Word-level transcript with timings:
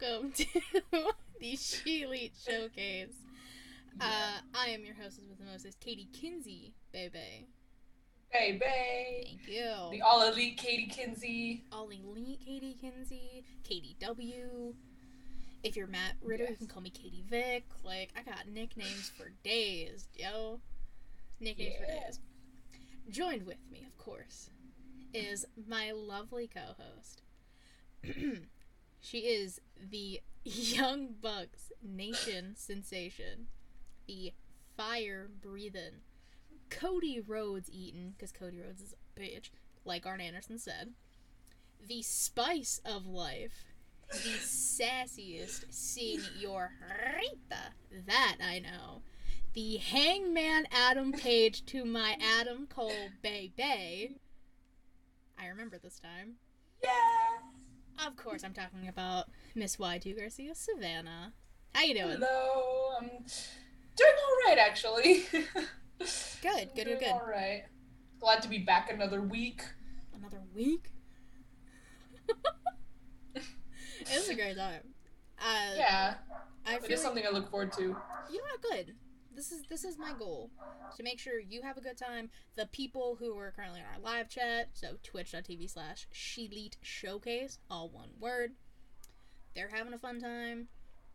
welcome 0.00 0.32
to 0.34 0.46
the 1.40 1.56
She 1.56 2.02
Elite 2.02 2.34
Showcase. 2.46 3.14
Uh, 4.00 4.38
I 4.54 4.68
am 4.68 4.84
your 4.84 4.94
hostess 4.94 5.24
with 5.28 5.38
the 5.38 5.44
mostest, 5.44 5.80
Katie 5.80 6.08
Kinsey, 6.12 6.74
baby. 6.92 7.46
Baby. 8.32 8.60
Thank 8.60 9.48
you. 9.48 9.88
The 9.90 10.02
all 10.02 10.28
elite 10.28 10.58
Katie 10.58 10.86
Kinsey. 10.86 11.64
All 11.72 11.88
Elite 11.88 12.40
Katie 12.44 12.76
Kinsey, 12.80 13.44
Katie 13.64 13.96
W. 14.00 14.74
If 15.62 15.76
you're 15.76 15.86
Matt 15.86 16.14
Ritter, 16.22 16.46
you 16.50 16.56
can 16.56 16.66
call 16.66 16.82
me 16.82 16.90
Katie 16.90 17.24
Vick. 17.28 17.64
Like, 17.82 18.10
I 18.16 18.22
got 18.22 18.48
nicknames 18.52 19.10
for 19.16 19.30
days, 19.42 20.08
yo. 20.14 20.60
Nicknames 21.40 21.74
for 21.76 21.86
Yeah. 21.86 22.04
days. 22.04 22.20
Joined 23.08 23.46
with 23.46 23.58
me, 23.70 23.84
of 23.86 23.96
course, 23.96 24.50
is 25.14 25.46
my 25.66 25.92
lovely 25.92 26.48
co 26.52 26.74
host. 26.78 27.22
she 29.00 29.18
is 29.20 29.60
the 29.90 30.20
Young 30.44 31.14
Bucks 31.20 31.72
Nation 31.82 32.54
sensation, 32.56 33.48
the 34.06 34.32
fire 34.76 35.28
breathing, 35.42 36.02
Cody 36.70 37.20
Rhodes 37.20 37.70
eating, 37.72 38.14
because 38.16 38.32
Cody 38.32 38.60
Rhodes 38.60 38.82
is 38.82 38.94
a 38.94 39.20
bitch, 39.20 39.50
like 39.84 40.06
Arn 40.06 40.20
Anderson 40.20 40.58
said, 40.58 40.92
the 41.86 42.02
spice 42.02 42.80
of 42.84 43.06
life, 43.06 43.64
the 44.10 44.38
sassiest 44.40 45.64
senorita, 45.70 46.70
that 48.06 48.36
I 48.42 48.58
know, 48.60 49.02
the 49.54 49.76
hangman 49.78 50.66
Adam 50.70 51.12
Page 51.12 51.64
to 51.66 51.84
my 51.84 52.16
Adam 52.40 52.66
Cole 52.66 52.92
Bay. 53.22 54.16
I 55.38 55.46
remember 55.48 55.78
this 55.78 55.98
time. 55.98 56.34
Yeah. 56.82 56.90
Of 58.04 58.16
course, 58.16 58.44
I'm 58.44 58.52
talking 58.52 58.88
about 58.88 59.26
Miss 59.54 59.76
Y2 59.76 60.18
Garcia 60.18 60.54
Savannah. 60.54 61.32
How 61.74 61.82
you 61.84 61.94
doing? 61.94 62.18
Hello. 62.20 62.96
I'm 63.00 63.08
doing 63.08 64.12
all 64.24 64.48
right, 64.48 64.58
actually. 64.58 65.24
Good, 66.42 66.68
good, 66.74 66.84
good, 66.84 66.98
good. 66.98 67.08
All 67.08 67.22
right. 67.26 67.64
Glad 68.20 68.42
to 68.42 68.48
be 68.48 68.58
back 68.58 68.92
another 68.92 69.22
week. 69.22 69.62
Another 70.14 70.42
week? 70.54 70.90
it 73.34 73.42
was 74.12 74.28
a 74.28 74.34
great 74.34 74.58
time. 74.58 74.82
Uh, 75.38 75.72
Yeah. 75.74 76.14
I 76.66 76.74
It 76.74 76.82
feel 76.82 76.90
is 76.92 76.98
like, 76.98 77.06
something 77.06 77.24
I 77.26 77.30
look 77.30 77.50
forward 77.50 77.72
to. 77.72 77.82
you 77.82 77.88
know 77.88 78.44
what? 78.60 78.62
Good. 78.86 78.94
This 79.36 79.52
is 79.52 79.64
this 79.68 79.84
is 79.84 79.98
my 79.98 80.14
goal 80.18 80.50
to 80.96 81.02
make 81.02 81.18
sure 81.20 81.38
you 81.38 81.60
have 81.60 81.76
a 81.76 81.82
good 81.82 81.98
time. 81.98 82.30
The 82.56 82.64
people 82.66 83.16
who 83.20 83.36
are 83.38 83.52
currently 83.54 83.80
in 83.80 83.86
our 83.86 84.00
live 84.02 84.30
chat, 84.30 84.70
so 84.72 84.96
twitch.tv 85.02 85.70
slash 85.70 86.08
Sheelite 86.12 86.76
Showcase, 86.80 87.58
all 87.70 87.90
one 87.90 88.08
word. 88.18 88.52
They're 89.54 89.68
having 89.68 89.92
a 89.92 89.98
fun 89.98 90.20
time. 90.20 90.68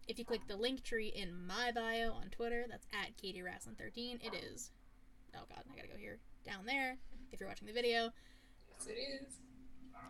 If 0.08 0.20
you 0.20 0.26
click 0.26 0.42
the 0.48 0.56
link 0.56 0.84
tree 0.84 1.08
in 1.08 1.48
my 1.48 1.72
bio 1.72 2.12
on 2.12 2.30
Twitter, 2.30 2.66
that's 2.70 2.86
at 2.94 3.18
Katie 3.18 3.42
13 3.42 4.20
It 4.24 4.36
is. 4.36 4.70
Oh 5.36 5.46
god, 5.50 5.64
I 5.72 5.76
gotta 5.76 5.88
go 5.88 5.98
here. 5.98 6.20
Down 6.46 6.66
there. 6.68 6.98
If 7.32 7.40
you're 7.40 7.50
watching 7.50 7.68
the 7.68 7.74
video, 7.74 8.12
Yes, 8.78 8.88
it 8.88 9.00
is. 9.00 9.40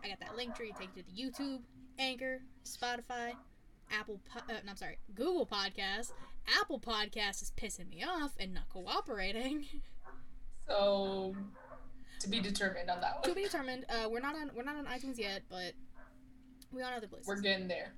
I 0.04 0.08
got 0.08 0.20
that 0.20 0.36
link 0.36 0.54
tree. 0.54 0.74
Take 0.78 0.90
you 0.96 1.02
to 1.02 1.08
the 1.08 1.44
YouTube, 1.44 1.60
Anchor, 1.98 2.42
Spotify, 2.64 3.32
Apple. 3.90 4.20
Po- 4.30 4.40
uh, 4.52 4.58
no, 4.64 4.70
I'm 4.70 4.76
sorry, 4.76 4.98
Google 5.14 5.46
Podcasts. 5.46 6.12
Apple 6.60 6.80
Podcast 6.80 7.42
is 7.42 7.52
pissing 7.56 7.88
me 7.88 8.02
off 8.04 8.32
and 8.38 8.54
not 8.54 8.68
cooperating. 8.68 9.66
So, 10.68 11.34
to 12.20 12.28
be 12.28 12.40
determined 12.40 12.88
on 12.88 13.00
that 13.00 13.16
one. 13.16 13.22
to 13.24 13.34
be 13.34 13.42
determined. 13.42 13.84
Uh, 13.88 14.08
we're 14.08 14.20
not 14.20 14.34
on 14.36 14.50
we're 14.54 14.62
not 14.62 14.76
on 14.76 14.86
iTunes 14.86 15.18
yet, 15.18 15.42
but 15.50 15.72
we 16.72 16.82
on 16.82 16.92
other 16.92 17.08
places. 17.08 17.26
We're 17.26 17.40
getting 17.40 17.68
there. 17.68 17.92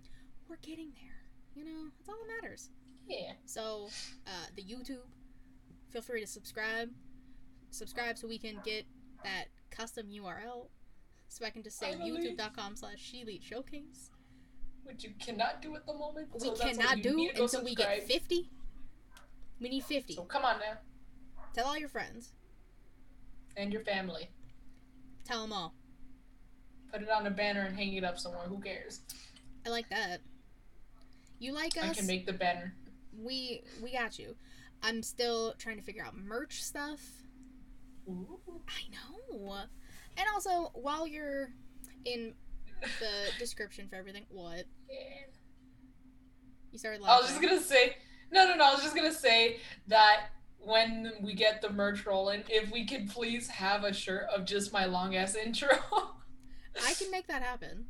We're 0.49 0.57
getting 0.63 0.93
there. 0.95 1.15
You 1.55 1.65
know, 1.65 1.91
that's 1.99 2.09
all 2.09 2.17
that 2.27 2.43
matters. 2.43 2.71
Yeah. 3.09 3.33
So, 3.47 3.89
uh, 4.27 4.47
the 4.57 4.63
YouTube. 4.63 5.05
Feel 5.91 6.03
free 6.03 6.21
to 6.21 6.27
subscribe. 6.27 6.91
Subscribe 7.71 8.19
so 8.19 8.27
we 8.27 8.39
can 8.39 8.57
get 8.65 8.85
that 9.23 9.45
custom 9.71 10.07
URL. 10.09 10.69
So 11.29 11.45
I 11.45 11.51
can 11.51 11.63
just 11.63 11.79
say 11.79 11.95
youtube.com 11.95 12.77
slash 12.77 13.13
Sheelite 13.13 13.43
Showcase. 13.43 14.11
Which 14.85 15.05
you 15.05 15.11
cannot 15.19 15.63
do 15.63 15.75
at 15.77 15.87
the 15.87 15.95
moment. 15.95 16.29
we 16.33 16.41
so 16.41 16.55
cannot 16.55 17.03
do 17.03 17.17
need 17.17 17.31
to 17.31 17.37
go 17.37 17.43
until 17.45 17.65
we 17.65 17.75
get 17.75 18.07
50. 18.07 18.51
We 19.61 19.69
need 19.69 19.85
50. 19.85 20.15
So 20.15 20.23
come 20.23 20.45
on 20.45 20.59
now. 20.61 20.79
Tell 21.55 21.67
all 21.67 21.79
your 21.79 21.89
friends. 21.89 22.33
And 23.57 23.73
your 23.73 23.83
family. 23.83 24.29
Tell 25.25 25.43
them 25.43 25.53
all. 25.53 25.75
Put 26.93 27.03
it 27.03 27.11
on 27.11 27.27
a 27.27 27.31
banner 27.31 27.63
and 27.63 27.77
hang 27.77 27.95
it 27.95 28.05
up 28.05 28.19
somewhere. 28.19 28.47
Who 28.47 28.61
cares? 28.61 29.01
I 29.67 29.71
like 29.71 29.89
that. 29.89 30.21
You 31.39 31.53
like 31.53 31.77
us? 31.77 31.91
I 31.91 31.95
can 31.95 32.07
make 32.07 32.27
the 32.27 32.33
banner. 32.33 32.75
we 33.17 33.63
we 33.83 33.93
got 33.93 34.19
you. 34.19 34.37
I'm 34.83 35.03
still 35.03 35.55
trying 35.59 35.77
to 35.77 35.83
figure 35.83 36.05
out 36.05 36.17
merch 36.17 36.63
stuff. 36.63 37.01
Ooh. 38.09 38.39
I 38.69 38.83
know. 38.93 39.57
And 40.17 40.27
also, 40.33 40.71
while 40.75 41.07
you're 41.07 41.51
in 42.05 42.35
the 43.01 43.31
description 43.39 43.89
for 43.89 43.97
everything, 43.97 44.25
what 44.31 44.65
you 46.73 46.79
started 46.79 47.01
laughing. 47.01 47.15
I 47.15 47.21
was 47.21 47.31
just 47.31 47.43
gonna 47.43 47.61
say, 47.61 47.97
no, 48.33 48.47
no, 48.47 48.55
no. 48.57 48.65
I 48.65 48.75
was 48.75 48.83
just 48.83 48.95
gonna 48.97 49.13
say 49.13 49.59
that 49.89 50.27
when 50.59 51.13
we 51.23 51.35
get 51.35 51.61
the 51.63 51.71
merch 51.71 52.07
rolling, 52.07 52.43
if 52.49 52.71
we 52.73 52.87
could 52.87 53.09
please 53.11 53.49
have 53.49 53.85
a 53.85 53.93
shirt 53.93 54.27
of 54.35 54.45
just 54.45 54.73
my 54.73 54.85
long 54.87 55.15
ass 55.15 55.35
intro. 55.45 55.69
I 56.85 56.95
can 56.95 57.11
make 57.11 57.27
that 57.29 57.43
happen. 57.43 57.87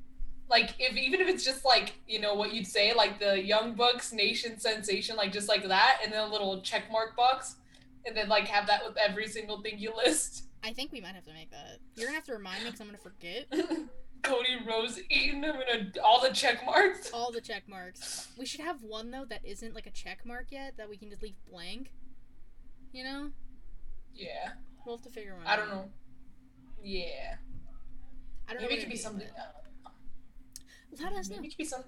like 0.51 0.75
if 0.79 0.95
even 0.97 1.21
if 1.21 1.29
it's 1.29 1.45
just 1.45 1.65
like 1.65 1.95
you 2.07 2.21
know 2.21 2.35
what 2.35 2.53
you'd 2.53 2.67
say 2.67 2.93
like 2.93 3.19
the 3.19 3.41
Young 3.43 3.75
Bucks 3.75 4.13
Nation 4.13 4.59
sensation, 4.59 5.17
like 5.17 5.33
just 5.33 5.49
like 5.49 5.67
that, 5.69 6.01
and 6.05 6.13
then 6.13 6.21
a 6.21 6.31
little 6.31 6.61
check 6.61 6.91
mark 6.93 7.17
box, 7.17 7.57
and 8.05 8.15
then 8.17 8.29
like 8.29 8.47
have 8.49 8.67
that 8.67 8.85
with 8.87 8.97
every 8.99 9.27
single 9.29 9.63
thing 9.63 9.79
you 9.79 9.93
list. 9.97 10.45
I 10.63 10.73
think 10.73 10.93
we 10.93 11.01
might 11.01 11.15
have 11.15 11.25
to 11.25 11.33
make 11.33 11.51
that. 11.51 11.79
You're 11.95 12.07
gonna 12.09 12.17
have 12.17 12.25
to 12.25 12.33
remind 12.35 12.65
me 12.65 12.71
because 12.71 12.81
I'm 12.81 12.87
gonna 12.89 12.99
forget 12.99 13.47
Cody 14.25 14.57
Rhodes 14.67 14.99
Eaton, 15.11 15.45
I'm 15.45 15.53
gonna 15.53 15.91
all 16.03 16.21
the 16.23 16.31
check 16.35 16.65
marks. 16.65 17.11
all 17.13 17.31
the 17.31 17.41
check 17.41 17.69
marks. 17.69 18.29
We 18.39 18.47
should 18.47 18.61
have 18.61 18.83
one 18.83 19.11
though 19.11 19.25
that 19.27 19.41
isn't 19.45 19.75
like 19.75 19.87
a 19.87 19.91
check 19.91 20.25
mark 20.25 20.47
yet 20.51 20.77
that 20.79 20.89
we 20.89 20.97
can 20.97 21.11
just 21.11 21.23
leave 21.23 21.35
blank. 21.51 21.93
You 22.93 23.05
know, 23.05 23.31
Yeah, 24.15 24.51
we'll 24.87 24.97
have 24.97 25.05
to 25.05 25.11
figure 25.11 25.35
one. 25.37 25.47
Out. 25.47 25.53
I 25.53 25.57
don't 25.57 25.69
know. 25.69 25.91
Yeah, 26.83 27.37
I 28.49 28.53
don't 28.53 28.63
know. 28.63 28.69
maybe 28.69 28.79
it 28.81 28.85
could 28.85 28.91
be 28.93 28.97
something. 28.97 29.27
Uh, 29.37 29.91
Let 31.03 31.13
us 31.13 31.29
know. 31.29 31.37
Maybe 31.37 31.49
it 31.49 31.51
could 31.51 31.59
be 31.59 31.65
some. 31.65 31.85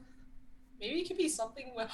Maybe 0.80 1.00
it 1.00 1.08
could 1.08 1.16
be 1.18 1.28
something. 1.28 1.72
With, 1.76 1.90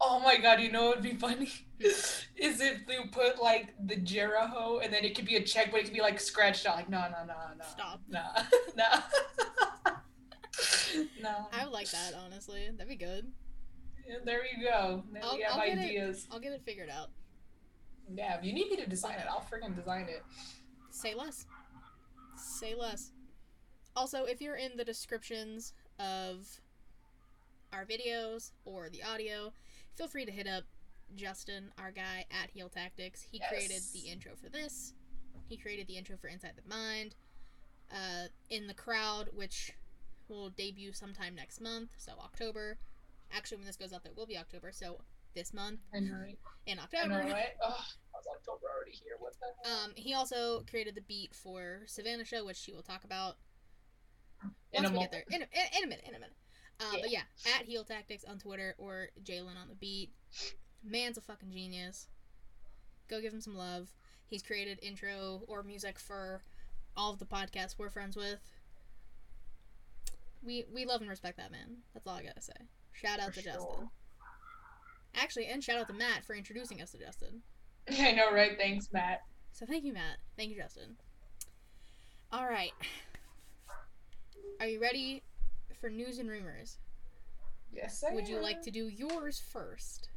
oh 0.00 0.20
my 0.20 0.36
god! 0.38 0.60
You 0.60 0.70
know 0.72 0.86
what 0.86 0.96
would 0.96 1.04
be 1.04 1.14
funny? 1.16 1.50
Is 1.80 2.26
if 2.36 2.86
they 2.86 2.96
put 3.12 3.40
like 3.40 3.74
the 3.86 3.96
Jericho 3.96 4.80
and 4.82 4.92
then 4.92 5.04
it 5.04 5.14
could 5.14 5.26
be 5.26 5.36
a 5.36 5.42
check, 5.42 5.70
but 5.70 5.80
it 5.80 5.84
could 5.84 5.94
be 5.94 6.00
like 6.00 6.18
scratched 6.20 6.66
out. 6.66 6.76
Like 6.76 6.88
no, 6.88 7.00
no, 7.02 7.24
no, 7.26 7.34
no, 7.56 7.64
Stop. 7.70 8.00
no, 8.08 8.22
no, 8.76 8.84
no. 11.22 11.46
I 11.52 11.64
would 11.64 11.72
like 11.72 11.90
that 11.90 12.14
honestly. 12.24 12.68
That'd 12.72 12.88
be 12.88 12.96
good. 12.96 13.30
Yeah, 14.08 14.16
there 14.24 14.42
you 14.44 14.64
go. 14.64 15.04
Now 15.12 15.20
I'll- 15.22 15.36
we 15.36 15.42
have 15.42 15.52
I'll 15.58 15.66
get 15.66 15.78
it. 15.78 15.82
ideas. 15.82 16.26
I'll 16.30 16.40
get 16.40 16.52
it 16.52 16.62
figured 16.64 16.90
out. 16.90 17.10
Yeah, 18.14 18.38
if 18.38 18.44
you 18.44 18.52
need 18.52 18.70
me 18.70 18.76
to 18.76 18.86
design 18.86 19.16
it, 19.18 19.26
I'll 19.28 19.42
freaking 19.52 19.76
design 19.76 20.06
it. 20.08 20.22
Say 20.90 21.14
less. 21.14 21.46
Say 22.36 22.74
less. 22.74 23.12
Also, 23.94 24.24
if 24.24 24.40
you're 24.40 24.56
in 24.56 24.76
the 24.76 24.84
descriptions 24.84 25.74
of 25.98 26.60
our 27.72 27.84
videos 27.84 28.52
or 28.64 28.88
the 28.88 29.02
audio, 29.02 29.52
feel 29.98 30.06
free 30.08 30.24
to 30.24 30.30
hit 30.30 30.46
up 30.46 30.62
Justin, 31.16 31.72
our 31.76 31.90
guy 31.90 32.24
at 32.30 32.50
Heel 32.50 32.68
Tactics. 32.68 33.26
He 33.30 33.40
created 33.48 33.82
the 33.92 34.08
intro 34.10 34.32
for 34.40 34.48
this. 34.48 34.94
He 35.48 35.56
created 35.56 35.88
the 35.88 35.96
intro 35.96 36.16
for 36.16 36.28
Inside 36.28 36.52
the 36.54 36.68
Mind. 36.68 37.16
Uh, 37.90 38.28
in 38.48 38.66
the 38.68 38.74
crowd, 38.74 39.30
which 39.34 39.72
will 40.28 40.50
debut 40.50 40.92
sometime 40.92 41.34
next 41.34 41.60
month, 41.60 41.88
so 41.96 42.12
October. 42.22 42.78
Actually, 43.32 43.56
when 43.58 43.66
this 43.66 43.76
goes 43.76 43.92
out, 43.92 44.02
it 44.04 44.12
will 44.16 44.26
be 44.26 44.38
October. 44.38 44.70
So 44.72 44.98
this 45.34 45.52
month 45.52 45.80
I 45.94 46.00
know, 46.00 46.12
right? 46.12 46.38
in 46.66 46.78
I 46.78 46.82
October. 46.82 47.08
know, 47.08 47.32
right? 47.32 47.48
Oh, 47.64 47.84
how's 48.12 48.26
October 48.36 48.66
already 48.74 48.92
here? 48.92 49.14
What 49.18 49.32
the 49.40 49.68
hell? 49.68 49.84
Um, 49.84 49.92
he 49.96 50.14
also 50.14 50.64
created 50.70 50.94
the 50.94 51.00
beat 51.02 51.34
for 51.34 51.80
Savannah 51.86 52.24
Show, 52.24 52.44
which 52.44 52.58
she 52.58 52.72
will 52.72 52.82
talk 52.82 53.04
about 53.04 53.36
In 54.72 54.82
once 54.84 54.90
a 54.90 54.92
we 54.92 54.98
get 55.00 55.12
there. 55.12 55.24
In 55.30 55.42
a, 55.42 55.44
in, 55.44 55.78
in 55.78 55.84
a 55.84 55.86
minute, 55.88 56.04
in 56.06 56.14
a 56.14 56.18
minute. 56.18 56.36
Uh, 56.80 56.98
But 57.00 57.10
yeah, 57.10 57.22
at 57.58 57.66
Heel 57.66 57.84
Tactics 57.84 58.24
on 58.24 58.38
Twitter 58.38 58.74
or 58.78 59.08
Jalen 59.22 59.60
on 59.60 59.68
the 59.68 59.74
beat. 59.74 60.10
Man's 60.84 61.18
a 61.18 61.20
fucking 61.20 61.50
genius. 61.50 62.08
Go 63.08 63.20
give 63.20 63.32
him 63.32 63.40
some 63.40 63.56
love. 63.56 63.88
He's 64.26 64.42
created 64.42 64.78
intro 64.82 65.42
or 65.48 65.62
music 65.62 65.98
for 65.98 66.42
all 66.96 67.12
of 67.12 67.18
the 67.18 67.24
podcasts 67.24 67.76
we're 67.78 67.90
friends 67.90 68.16
with. 68.16 68.40
We 70.42 70.64
we 70.72 70.84
love 70.84 71.00
and 71.00 71.10
respect 71.10 71.36
that 71.38 71.50
man. 71.50 71.78
That's 71.94 72.06
all 72.06 72.14
I 72.14 72.22
gotta 72.22 72.42
say. 72.42 72.52
Shout 72.92 73.18
out 73.20 73.34
For 73.34 73.40
to 73.40 73.42
Justin. 73.42 73.90
Actually, 75.14 75.46
and 75.46 75.64
shout 75.64 75.78
out 75.80 75.88
to 75.88 75.94
Matt 75.94 76.24
for 76.24 76.34
introducing 76.34 76.80
us 76.80 76.92
to 76.92 76.98
Justin. 76.98 77.42
I 77.98 78.12
know, 78.12 78.32
right? 78.32 78.56
Thanks, 78.58 78.88
Matt. 78.92 79.22
So 79.52 79.66
thank 79.66 79.84
you, 79.84 79.92
Matt. 79.92 80.18
Thank 80.36 80.50
you, 80.50 80.56
Justin. 80.56 80.96
All 82.30 82.46
right. 82.46 82.72
Are 84.60 84.66
you 84.66 84.80
ready 84.80 85.22
for 85.80 85.88
news 85.90 86.18
and 86.18 86.28
rumors? 86.28 86.78
Yes, 87.72 88.02
I 88.08 88.14
Would 88.14 88.28
you 88.28 88.40
like 88.40 88.62
to 88.62 88.70
do 88.70 88.88
yours 88.88 89.42
first? 89.52 90.08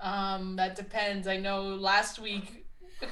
Um, 0.00 0.56
that 0.56 0.76
depends. 0.76 1.26
I 1.26 1.36
know 1.36 1.62
last 1.62 2.18
week. 2.18 2.64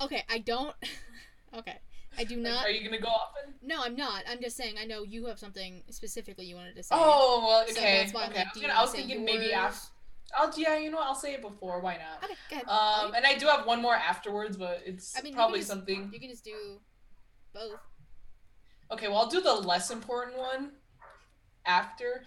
Okay, 0.00 0.24
I 0.28 0.38
don't. 0.38 0.74
okay, 1.56 1.78
I 2.18 2.24
do 2.24 2.34
Like, 2.34 2.52
not. 2.52 2.66
are 2.66 2.70
you 2.70 2.84
gonna 2.84 3.00
go 3.00 3.08
often? 3.08 3.54
No, 3.62 3.80
I'm 3.80 3.94
not. 3.94 4.24
I'm 4.28 4.40
just 4.40 4.56
saying. 4.56 4.74
I 4.78 4.84
know 4.84 5.04
you 5.04 5.24
have 5.26 5.38
something 5.38 5.84
specifically 5.88 6.46
you 6.46 6.56
wanted 6.56 6.74
to 6.74 6.82
say. 6.82 6.96
Oh 6.98 7.44
well, 7.46 7.64
So 7.68 7.72
okay. 7.80 7.98
that's 8.02 8.12
why 8.12 8.24
I'm 8.24 8.30
okay. 8.30 8.40
like, 8.40 8.48
I 8.48 8.50
was, 8.54 8.60
gonna, 8.60 8.74
I 8.74 8.82
was 8.82 8.90
thinking 8.90 9.24
maybe 9.24 9.52
after. 9.52 9.86
I'll 10.36 10.52
yeah, 10.56 10.76
you 10.78 10.90
know, 10.90 10.96
what, 10.96 11.06
I'll 11.06 11.14
say 11.14 11.32
it 11.34 11.42
before. 11.42 11.80
Why 11.80 11.96
not? 11.96 12.24
Okay, 12.24 12.34
go 12.50 12.56
ahead. 12.56 13.04
Um, 13.06 13.14
and 13.14 13.24
I 13.24 13.38
do 13.38 13.46
have 13.46 13.66
one 13.66 13.80
more 13.80 13.94
afterwards, 13.94 14.56
but 14.56 14.82
it's 14.84 15.16
I 15.16 15.22
mean, 15.22 15.32
probably 15.32 15.60
can 15.60 15.60
just- 15.60 15.70
something. 15.70 16.10
you 16.12 16.18
can 16.18 16.28
just 16.28 16.44
do 16.44 16.80
both. 17.54 17.78
Okay, 18.90 19.06
well, 19.06 19.18
I'll 19.18 19.28
do 19.30 19.40
the 19.40 19.54
less 19.54 19.92
important 19.92 20.36
one 20.36 20.72
after. 21.66 22.24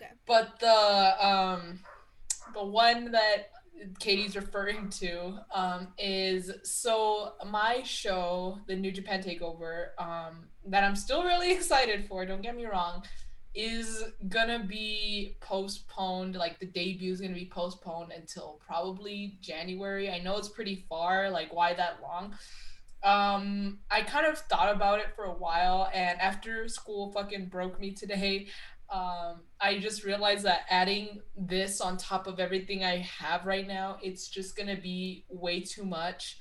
Okay. 0.00 0.12
But 0.26 0.58
the 0.60 1.26
um, 1.26 1.80
the 2.54 2.64
one 2.64 3.12
that 3.12 3.50
Katie's 3.98 4.36
referring 4.36 4.88
to 4.90 5.38
um, 5.54 5.88
is 5.98 6.50
so 6.62 7.34
my 7.46 7.82
show, 7.84 8.58
the 8.66 8.76
New 8.76 8.92
Japan 8.92 9.22
Takeover, 9.22 9.88
um, 9.98 10.48
that 10.66 10.84
I'm 10.84 10.96
still 10.96 11.24
really 11.24 11.52
excited 11.54 12.06
for. 12.06 12.24
Don't 12.26 12.42
get 12.42 12.56
me 12.56 12.66
wrong, 12.66 13.04
is 13.54 14.04
gonna 14.28 14.64
be 14.64 15.36
postponed. 15.40 16.36
Like 16.36 16.58
the 16.58 16.66
debut 16.66 17.12
is 17.12 17.20
gonna 17.20 17.34
be 17.34 17.50
postponed 17.52 18.12
until 18.12 18.60
probably 18.66 19.38
January. 19.40 20.10
I 20.10 20.18
know 20.18 20.36
it's 20.36 20.48
pretty 20.48 20.84
far. 20.88 21.30
Like 21.30 21.54
why 21.54 21.74
that 21.74 22.00
long? 22.02 22.34
Um 23.06 23.78
i 23.88 24.02
kind 24.02 24.26
of 24.26 24.36
thought 24.36 24.74
about 24.74 24.98
it 24.98 25.06
for 25.14 25.24
a 25.24 25.32
while 25.32 25.88
and 25.94 26.20
after 26.20 26.68
school 26.68 27.12
fucking 27.12 27.46
broke 27.46 27.78
me 27.78 27.92
today 27.92 28.48
um 28.90 29.42
i 29.60 29.78
just 29.78 30.04
realized 30.04 30.44
that 30.44 30.62
adding 30.68 31.20
this 31.36 31.80
on 31.80 31.96
top 31.96 32.26
of 32.26 32.40
everything 32.40 32.84
i 32.84 32.96
have 32.96 33.46
right 33.46 33.68
now 33.68 33.96
it's 34.02 34.28
just 34.28 34.56
gonna 34.56 34.76
be 34.76 35.24
way 35.28 35.60
too 35.60 35.84
much. 35.84 36.38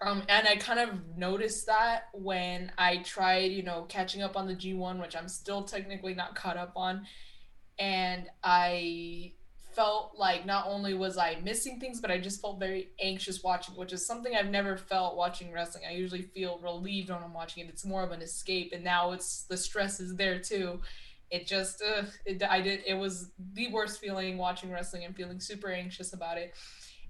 Um 0.00 0.22
and 0.28 0.46
i 0.46 0.54
kind 0.54 0.78
of 0.78 0.90
noticed 1.16 1.66
that 1.66 2.04
when 2.14 2.70
i 2.78 2.98
tried 2.98 3.50
you 3.50 3.64
know 3.64 3.82
catching 3.88 4.22
up 4.22 4.36
on 4.36 4.46
the 4.46 4.54
g1 4.54 5.00
which 5.00 5.16
i'm 5.16 5.28
still 5.28 5.64
technically 5.64 6.14
not 6.14 6.36
caught 6.36 6.56
up 6.56 6.72
on 6.76 7.04
and 7.80 8.28
i 8.44 9.32
felt 9.78 10.14
like 10.18 10.44
not 10.44 10.66
only 10.66 10.92
was 10.92 11.16
I 11.16 11.36
missing 11.44 11.78
things, 11.78 12.00
but 12.00 12.10
I 12.10 12.18
just 12.18 12.40
felt 12.40 12.58
very 12.58 12.88
anxious 13.00 13.44
watching, 13.44 13.76
which 13.76 13.92
is 13.92 14.04
something 14.04 14.34
I've 14.34 14.50
never 14.50 14.76
felt 14.76 15.16
watching 15.16 15.52
wrestling. 15.52 15.84
I 15.88 15.92
usually 15.92 16.22
feel 16.22 16.58
relieved 16.60 17.10
when 17.10 17.22
I'm 17.22 17.32
watching 17.32 17.64
it. 17.64 17.68
It's 17.68 17.84
more 17.84 18.02
of 18.02 18.10
an 18.10 18.20
escape, 18.20 18.72
and 18.74 18.82
now 18.82 19.12
it's 19.12 19.44
the 19.44 19.56
stress 19.56 20.00
is 20.00 20.16
there 20.16 20.40
too. 20.40 20.80
It 21.30 21.46
just, 21.46 21.80
uh, 21.80 22.02
it, 22.26 22.42
I 22.42 22.60
did. 22.60 22.80
It 22.88 22.94
was 22.94 23.30
the 23.52 23.70
worst 23.70 24.00
feeling 24.00 24.36
watching 24.36 24.72
wrestling 24.72 25.04
and 25.04 25.14
feeling 25.14 25.38
super 25.38 25.70
anxious 25.70 26.12
about 26.12 26.38
it. 26.38 26.54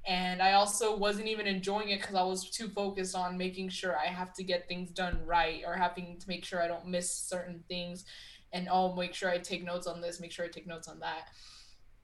And 0.07 0.43
I 0.43 0.53
also 0.53 0.95
wasn't 0.95 1.29
even 1.29 1.47
enjoying 1.47 1.89
it 1.89 2.03
because 2.03 2.17
I 2.17 2.23
was 2.23 2.51
too 2.51 2.69
focused 2.69 3.17
on 3.17 3.39
making 3.39 3.71
sure 3.71 3.97
I 3.97 4.09
have 4.09 4.35
to 4.35 4.45
get 4.45 4.69
things 4.69 4.91
done 4.91 5.25
right 5.25 5.63
or 5.67 5.73
having 5.73 6.19
to 6.19 6.29
make 6.29 6.45
sure 6.45 6.63
I 6.63 6.69
don't 6.69 6.87
miss 6.89 7.11
certain 7.11 7.65
things. 7.67 8.05
And 8.53 8.69
oh, 8.71 8.95
make 8.95 9.15
sure 9.15 9.31
I 9.31 9.39
take 9.39 9.65
notes 9.65 9.87
on 9.87 10.03
this, 10.03 10.21
make 10.21 10.33
sure 10.33 10.45
I 10.45 10.49
take 10.49 10.67
notes 10.67 10.89
on 10.89 11.01
that 11.01 11.29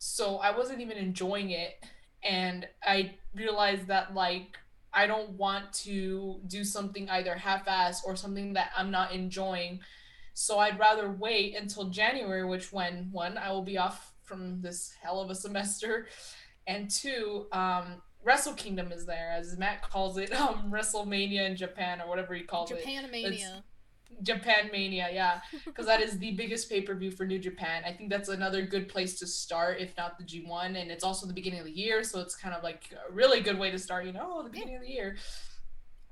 so 0.05 0.37
I 0.37 0.55
wasn't 0.55 0.83
even 0.83 0.99
enjoying 0.99 1.51
it. 1.51 1.83
And 2.23 2.69
I 2.83 3.15
realized 3.35 3.87
that, 3.87 4.15
like, 4.15 4.59
I 4.93 5.07
don't 5.07 5.31
want 5.31 5.73
to 5.85 6.41
do 6.47 6.63
something 6.63 7.09
either 7.09 7.35
half 7.35 7.67
ass 7.67 8.05
or 8.05 8.15
something 8.15 8.53
that 8.53 8.71
I'm 8.77 8.91
not 8.91 9.13
enjoying. 9.13 9.81
So 10.35 10.59
I'd 10.59 10.79
rather 10.79 11.11
wait 11.11 11.57
until 11.57 11.85
January, 11.89 12.45
which, 12.45 12.71
when 12.71 13.09
one, 13.13 13.39
I 13.39 13.51
will 13.51 13.63
be 13.63 13.79
off 13.79 14.13
from 14.25 14.61
this 14.61 14.93
hell 15.03 15.21
of 15.21 15.31
a 15.31 15.35
semester, 15.35 16.07
and 16.67 16.91
two, 16.91 17.47
um, 17.53 18.03
Wrestle 18.23 18.55
Kingdom 18.55 18.93
is 18.93 19.07
there, 19.07 19.33
as 19.33 19.57
Matt 19.57 19.83
calls 19.83 20.19
it, 20.19 20.33
um, 20.39 20.71
WrestleMania 20.71 21.47
in 21.47 21.57
Japan 21.57 22.03
or 22.03 22.09
whatever 22.09 22.35
he 22.35 22.43
calls 22.43 22.71
it. 22.71 22.85
Japanimania. 22.85 23.63
Japan 24.23 24.71
Mania, 24.73 25.09
yeah, 25.13 25.41
because 25.65 25.87
that 25.87 26.01
is 26.01 26.19
the 26.19 26.33
biggest 26.33 26.69
pay 26.71 26.81
per 26.81 26.95
view 26.95 27.11
for 27.11 27.27
New 27.27 27.39
Japan. 27.39 27.83
I 27.87 27.93
think 27.93 28.11
that's 28.11 28.29
another 28.29 28.63
good 28.63 28.89
place 28.89 29.19
to 29.19 29.27
start, 29.27 29.81
if 29.81 29.97
not 29.97 30.19
the 30.19 30.25
G1, 30.25 30.81
and 30.81 30.91
it's 30.91 31.05
also 31.05 31.27
the 31.27 31.33
beginning 31.33 31.61
of 31.61 31.67
the 31.67 31.73
year, 31.73 32.03
so 32.05 32.21
it's 32.21 32.37
kind 32.37 32.55
of 32.55 32.63
like 32.63 32.91
a 33.09 33.13
really 33.13 33.41
good 33.41 33.59
way 33.59 33.71
to 33.71 33.79
start. 33.79 34.07
You 34.07 34.13
know, 34.13 34.43
the 34.43 34.51
beginning 34.51 34.77
of 34.77 34.83
the 34.83 34.91
year. 34.91 35.17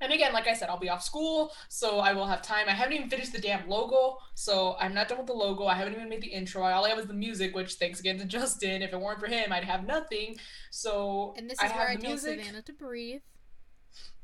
And 0.01 0.11
again, 0.11 0.33
like 0.33 0.47
I 0.47 0.53
said, 0.53 0.67
I'll 0.67 0.79
be 0.79 0.89
off 0.89 1.01
school, 1.01 1.53
so 1.69 1.99
I 1.99 2.11
will 2.11 2.25
have 2.25 2.41
time. 2.41 2.67
I 2.67 2.71
haven't 2.73 2.91
even 2.93 3.09
finished 3.09 3.31
the 3.31 3.39
damn 3.39 3.69
logo, 3.69 4.17
so 4.35 4.75
I'm 4.77 4.93
not 4.93 5.07
done 5.07 5.17
with 5.19 5.27
the 5.27 5.33
logo. 5.33 5.65
I 5.65 5.75
haven't 5.75 5.93
even 5.93 6.09
made 6.09 6.21
the 6.21 6.27
intro. 6.27 6.61
All 6.61 6.85
I 6.85 6.89
have 6.89 6.99
is 6.99 7.05
the 7.05 7.13
music, 7.13 7.55
which 7.55 7.75
thanks 7.75 8.01
again 8.01 8.17
to 8.19 8.25
Justin. 8.37 8.81
If 8.81 8.91
it 8.91 8.99
weren't 8.99 9.21
for 9.21 9.27
him, 9.27 9.53
I'd 9.53 9.63
have 9.63 9.85
nothing. 9.87 10.35
So 10.71 11.33
and 11.37 11.49
this 11.49 11.57
I 11.61 11.67
is 11.67 11.71
have 11.71 11.79
where 11.79 11.89
I 11.89 11.95
music. 11.97 12.39
Savannah 12.39 12.61
to 12.63 12.73
breathe. 12.73 13.21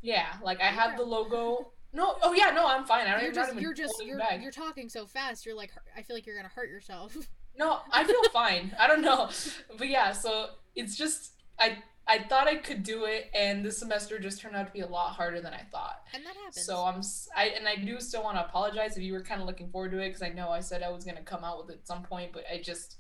Yeah, 0.02 0.28
like 0.44 0.60
I 0.62 0.66
have 0.68 0.98
the 0.98 1.04
logo. 1.04 1.72
No, 1.92 2.16
oh 2.22 2.34
yeah, 2.34 2.52
no, 2.52 2.68
I'm 2.68 2.86
fine. 2.86 3.08
I 3.08 3.12
don't 3.14 3.24
You're 3.24 3.32
just 3.32 3.52
even 3.52 3.64
you're 3.64 3.74
just 3.74 4.06
you're 4.06 4.18
back. 4.20 4.42
you're 4.42 4.52
talking 4.52 4.90
so 4.90 5.06
fast. 5.06 5.46
You're 5.46 5.56
like 5.56 5.72
I 5.98 6.04
feel 6.04 6.16
like 6.16 6.26
you're 6.26 6.36
gonna 6.36 6.50
hurt 6.50 6.70
yourself. 6.70 7.16
No, 7.58 7.80
I 7.92 8.06
feel 8.06 8.24
fine. 8.32 8.74
I 8.80 8.88
don't 8.88 9.02
know. 9.02 9.30
But 9.78 9.90
yeah, 9.90 10.14
so 10.14 10.52
it's 10.76 10.96
just 10.96 11.34
I 11.60 11.80
I 12.08 12.20
thought 12.20 12.48
I 12.48 12.56
could 12.56 12.84
do 12.84 13.04
it 13.04 13.30
and 13.36 13.66
this 13.66 13.80
semester 13.80 14.18
just 14.18 14.40
turned 14.40 14.56
out 14.56 14.68
to 14.68 14.72
be 14.72 14.80
a 14.80 14.88
lot 14.88 15.10
harder 15.16 15.42
than 15.42 15.54
I 15.54 15.64
thought. 15.70 16.04
and 16.14 16.24
that 16.26 16.36
happens. 16.38 16.66
So 16.66 16.86
I'm 16.86 17.02
I 17.36 17.48
and 17.58 17.68
I 17.68 17.76
do 17.76 18.00
still 18.00 18.24
want 18.24 18.38
to 18.38 18.46
apologize 18.46 18.96
if 18.96 19.04
you 19.04 19.12
were 19.12 19.24
kind 19.24 19.42
of 19.42 19.48
looking 19.48 19.70
forward 19.72 19.92
to 19.92 20.00
it 20.00 20.10
cuz 20.12 20.22
I 20.22 20.30
know 20.30 20.50
I 20.50 20.62
said 20.62 20.84
I 20.84 20.90
was 20.90 21.04
going 21.04 21.18
to 21.18 21.24
come 21.24 21.44
out 21.44 21.58
with 21.66 21.76
it 21.76 21.80
at 21.82 21.88
some 21.88 22.04
point, 22.04 22.32
but 22.32 22.46
I 22.50 22.62
just 22.62 22.98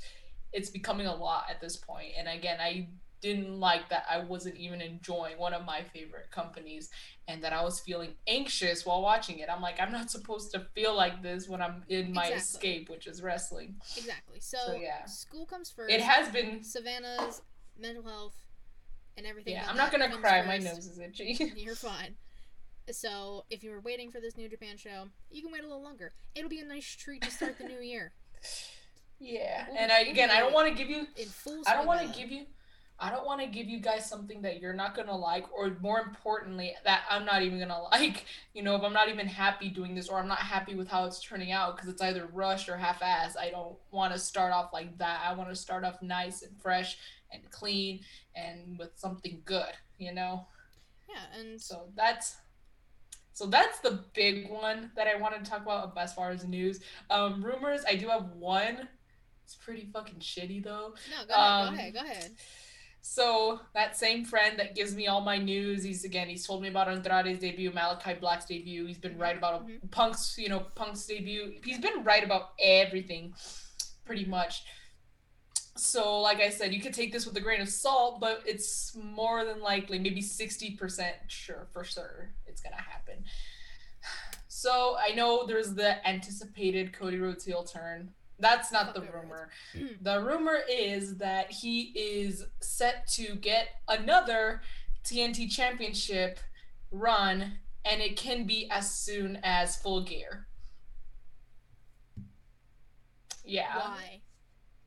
it's 0.51 0.69
becoming 0.69 1.07
a 1.07 1.15
lot 1.15 1.45
at 1.49 1.61
this 1.61 1.77
point. 1.77 2.13
And 2.17 2.27
again, 2.27 2.59
I 2.59 2.89
didn't 3.21 3.59
like 3.59 3.89
that 3.89 4.05
I 4.09 4.19
wasn't 4.19 4.55
even 4.55 4.81
enjoying 4.81 5.37
one 5.37 5.53
of 5.53 5.65
my 5.65 5.83
favorite 5.93 6.31
companies 6.31 6.89
and 7.27 7.43
that 7.43 7.51
I 7.53 7.63
was 7.63 7.79
feeling 7.81 8.13
anxious 8.27 8.85
while 8.85 9.01
watching 9.01 9.39
it. 9.39 9.49
I'm 9.49 9.61
like, 9.61 9.79
I'm 9.79 9.91
not 9.91 10.09
supposed 10.09 10.51
to 10.53 10.61
feel 10.73 10.95
like 10.95 11.21
this 11.21 11.47
when 11.49 11.61
I'm 11.61 11.83
in 11.89 12.13
my 12.13 12.23
Exactly. 12.27 12.37
escape, 12.37 12.89
which 12.89 13.07
is 13.07 13.21
wrestling. 13.21 13.75
exactly. 13.97 14.39
So, 14.39 14.57
So, 14.67 14.73
yeah. 14.75 15.05
school 15.05 15.45
comes 15.45 15.69
first. 15.69 15.91
It 15.93 16.01
has 16.01 16.29
been 16.29 16.63
Savannah's 16.63 17.41
mental 17.79 18.03
health 18.03 18.35
and 19.17 19.25
everything. 19.25 19.53
Yeah, 19.53 19.65
I'm 19.69 19.77
not 19.77 19.91
gonna 19.91 20.09
cry. 20.17 20.41
My 20.45 20.57
nose 20.57 20.87
is 20.87 20.97
itchy. 20.99 21.37
You're 21.57 21.75
fine. 21.75 22.15
So, 22.91 23.45
if 23.51 23.63
you 23.63 23.69
were 23.71 23.81
waiting 23.81 24.11
for 24.11 24.19
this 24.19 24.35
New 24.37 24.49
Japan 24.49 24.75
show, 24.77 25.09
you 25.29 25.43
can 25.43 25.51
wait 25.51 25.59
a 25.61 25.67
little 25.67 25.83
longer. 25.83 26.13
It'll 26.35 26.49
be 26.49 26.59
a 26.59 26.65
nice 26.65 26.87
treat 26.95 27.21
to 27.23 27.29
start 27.31 27.57
the 27.59 27.65
new 27.65 27.81
year 27.81 28.13
yeah, 29.19 29.65
We'll- 29.67 29.77
and 29.77 29.91
I 29.91 30.03
we'll 30.03 30.11
again, 30.11 30.29
I 30.31 30.39
don't 30.39 30.53
want 30.53 30.69
to 30.69 30.73
give 30.73 30.89
you. 30.89 31.05
in 31.17 31.27
full. 31.27 31.61
I 31.67 31.73
don't 31.75 31.85
want 31.85 32.01
to 32.11 32.17
give 32.19 32.31
you. 32.31 32.45
I 32.99 33.09
don't 33.09 33.25
want 33.25 33.41
to 33.41 33.47
give 33.47 33.67
you 33.67 33.79
guys 33.79 34.09
something 34.09 34.41
that 34.41 34.59
you're 34.59 34.73
not 34.73 34.95
gonna 34.95 35.15
like, 35.15 35.45
or 35.53 35.77
more 35.81 35.99
importantly, 35.99 36.75
that 36.83 37.03
I'm 37.09 37.25
not 37.25 37.41
even 37.41 37.59
gonna 37.59 37.81
like. 37.91 38.25
You 38.53 38.63
know, 38.63 38.75
if 38.75 38.83
I'm 38.83 38.93
not 38.93 39.09
even 39.09 39.27
happy 39.27 39.69
doing 39.69 39.95
this, 39.95 40.09
or 40.09 40.19
I'm 40.19 40.27
not 40.27 40.39
happy 40.39 40.75
with 40.75 40.87
how 40.87 41.05
it's 41.05 41.21
turning 41.21 41.51
out, 41.51 41.75
because 41.75 41.89
it's 41.89 42.01
either 42.01 42.27
rushed 42.33 42.69
or 42.69 42.77
half-ass. 42.77 43.37
I 43.37 43.49
don't 43.49 43.75
want 43.91 44.13
to 44.13 44.19
start 44.19 44.51
off 44.51 44.71
like 44.73 44.97
that. 44.97 45.21
I 45.25 45.33
want 45.33 45.49
to 45.49 45.55
start 45.55 45.83
off 45.83 46.01
nice 46.01 46.41
and 46.41 46.59
fresh 46.61 46.97
and 47.31 47.49
clean 47.51 48.01
and 48.35 48.77
with 48.77 48.91
something 48.95 49.41
good. 49.45 49.73
You 49.97 50.13
know. 50.13 50.47
Yeah, 51.07 51.39
and 51.39 51.59
So 51.59 51.87
that's 51.95 52.37
so 53.39 53.45
that's 53.45 53.79
the 53.79 54.03
big 54.13 54.49
one 54.49 54.91
that 54.97 55.07
I 55.07 55.15
wanted 55.15 55.45
to 55.45 55.49
talk 55.49 55.61
about 55.61 55.97
as 55.97 56.13
far 56.13 56.31
as 56.31 56.45
news. 56.45 56.81
Um, 57.09 57.41
rumors. 57.41 57.85
I 57.87 57.95
do 57.95 58.09
have 58.09 58.31
one. 58.33 58.89
It's 59.45 59.55
pretty 59.55 59.89
fucking 59.93 60.19
shitty 60.19 60.61
though. 60.61 60.93
no, 61.09 61.25
go 61.25 61.33
ahead, 61.33 61.67
um, 61.67 61.73
go 61.73 61.79
ahead, 61.79 61.93
go 61.93 61.99
ahead. 62.01 62.31
So 63.01 63.61
that 63.73 63.97
same 63.97 64.25
friend 64.25 64.59
that 64.59 64.75
gives 64.75 64.93
me 64.93 65.07
all 65.07 65.21
my 65.21 65.37
news, 65.37 65.83
he's 65.83 66.03
again 66.03 66.27
he's 66.27 66.45
told 66.45 66.61
me 66.61 66.67
about 66.67 66.87
Andrade's 66.87 67.39
debut, 67.39 67.71
Malachi 67.71 68.13
Black's 68.13 68.45
debut. 68.45 68.85
He's 68.85 68.97
been 68.97 69.17
right 69.17 69.37
about 69.37 69.67
Mhm. 69.67 69.89
Punk's, 69.91 70.37
you 70.37 70.49
know, 70.49 70.59
Punk's 70.75 71.05
debut. 71.05 71.59
He's 71.63 71.79
been 71.79 72.03
right 72.03 72.23
about 72.23 72.53
everything, 72.61 73.33
pretty 74.05 74.25
much. 74.25 74.63
So, 75.77 76.19
like 76.19 76.39
I 76.41 76.49
said, 76.49 76.73
you 76.73 76.81
could 76.81 76.93
take 76.93 77.13
this 77.13 77.25
with 77.25 77.37
a 77.37 77.41
grain 77.41 77.61
of 77.61 77.69
salt, 77.69 78.19
but 78.19 78.43
it's 78.45 78.93
more 78.95 79.45
than 79.45 79.61
likely, 79.61 79.97
maybe 79.97 80.21
sixty 80.21 80.75
percent 80.75 81.15
sure 81.27 81.67
for 81.71 81.85
sure, 81.85 82.33
it's 82.45 82.61
gonna 82.61 82.81
happen. 82.81 83.23
So 84.51 84.97
I 84.99 85.13
know 85.13 85.45
there's 85.45 85.73
the 85.73 86.05
anticipated 86.05 86.91
Cody 86.91 87.17
Rhodes 87.17 87.45
heel 87.45 87.63
turn. 87.63 88.13
That's 88.39 88.71
not 88.71 88.93
the 88.93 89.01
rumor. 89.01 89.49
The 90.01 90.21
rumor 90.21 90.57
is 90.69 91.17
that 91.17 91.51
he 91.51 91.91
is 91.95 92.45
set 92.61 93.07
to 93.13 93.35
get 93.35 93.67
another 93.87 94.61
TNT 95.03 95.49
championship 95.51 96.39
run, 96.91 97.53
and 97.85 98.01
it 98.01 98.15
can 98.17 98.45
be 98.45 98.69
as 98.71 98.89
soon 98.93 99.39
as 99.43 99.75
full 99.75 100.01
gear. 100.03 100.47
Yeah. 103.43 103.75
Why? 103.77 104.21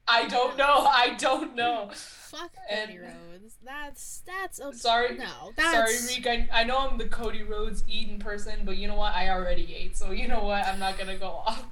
I 0.09 0.26
don't 0.28 0.56
know. 0.56 0.87
I 0.88 1.14
don't 1.18 1.54
know. 1.54 1.90
Fuck 1.94 2.50
And- 2.71 2.87
Cody 2.88 2.99
Rhodes. 2.99 3.56
That's 3.64 4.23
that's 4.26 4.59
a 4.61 4.73
Sorry. 4.73 5.16
no. 5.16 5.25
Sorry, 5.25 5.52
That's 5.56 6.09
Reek. 6.16 6.26
I, 6.26 6.49
I 6.52 6.64
know 6.64 6.78
I'm 6.78 6.99
the 6.99 7.06
Cody 7.09 7.42
Rhodes 7.42 7.85
eating 7.88 8.18
person, 8.18 8.62
but 8.64 8.76
you 8.76 8.88
know 8.88 8.97
what? 8.97 9.14
I 9.14 9.30
already 9.30 9.75
ate, 9.75 9.97
so 9.97 10.11
you 10.11 10.26
know 10.26 10.42
what? 10.42 10.66
I'm 10.66 10.78
not 10.80 10.99
gonna 10.99 11.16
go 11.16 11.28
off. 11.47 11.64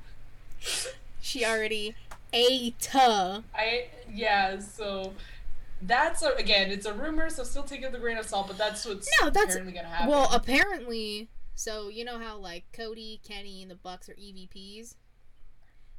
she 1.20 1.44
already 1.44 1.94
eight. 2.32 2.88
I 2.94 3.88
yeah, 4.12 4.58
so 4.58 5.12
that's 5.82 6.22
a, 6.22 6.30
again, 6.34 6.70
it's 6.70 6.86
a 6.86 6.92
rumor, 6.92 7.30
so 7.30 7.42
still 7.44 7.62
take 7.62 7.82
it 7.82 7.86
with 7.86 7.94
a 7.94 7.98
grain 7.98 8.18
of 8.18 8.26
salt. 8.26 8.48
But 8.48 8.58
that's 8.58 8.84
what's 8.84 9.08
No, 9.20 9.30
that's- 9.30 9.54
apparently 9.54 9.72
gonna 9.72 9.88
happen. 9.88 10.08
Well, 10.10 10.28
apparently, 10.32 11.28
so 11.54 11.88
you 11.88 12.04
know 12.04 12.18
how 12.18 12.36
like 12.38 12.64
Cody, 12.72 13.20
Kenny, 13.26 13.62
and 13.62 13.70
the 13.70 13.74
Bucks 13.76 14.08
are 14.08 14.14
EVPs. 14.14 14.96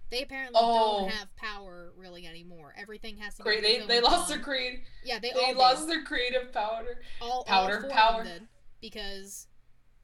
They 0.10 0.24
apparently 0.24 0.60
Oh. 0.62 1.02
don't 1.02 1.10
have 1.12 1.34
power 1.38 1.94
really 1.96 2.28
anymore. 2.28 2.76
Everything 2.78 3.18
has 3.20 3.36
to. 3.36 3.44
great, 3.44 3.62
they 3.62 3.80
they 3.86 4.02
lost 4.02 4.28
their 4.28 4.40
creed. 4.40 4.82
Yeah, 5.06 5.20
they, 5.20 5.32
They 5.34 5.54
lost 5.54 5.88
did. 5.88 5.90
their 5.96 6.04
creative 6.04 6.52
powder. 6.52 7.02
all, 7.22 7.46
powder, 7.46 7.86
all 7.86 7.90
power. 7.90 8.24
did 8.26 8.48
because, 8.82 9.48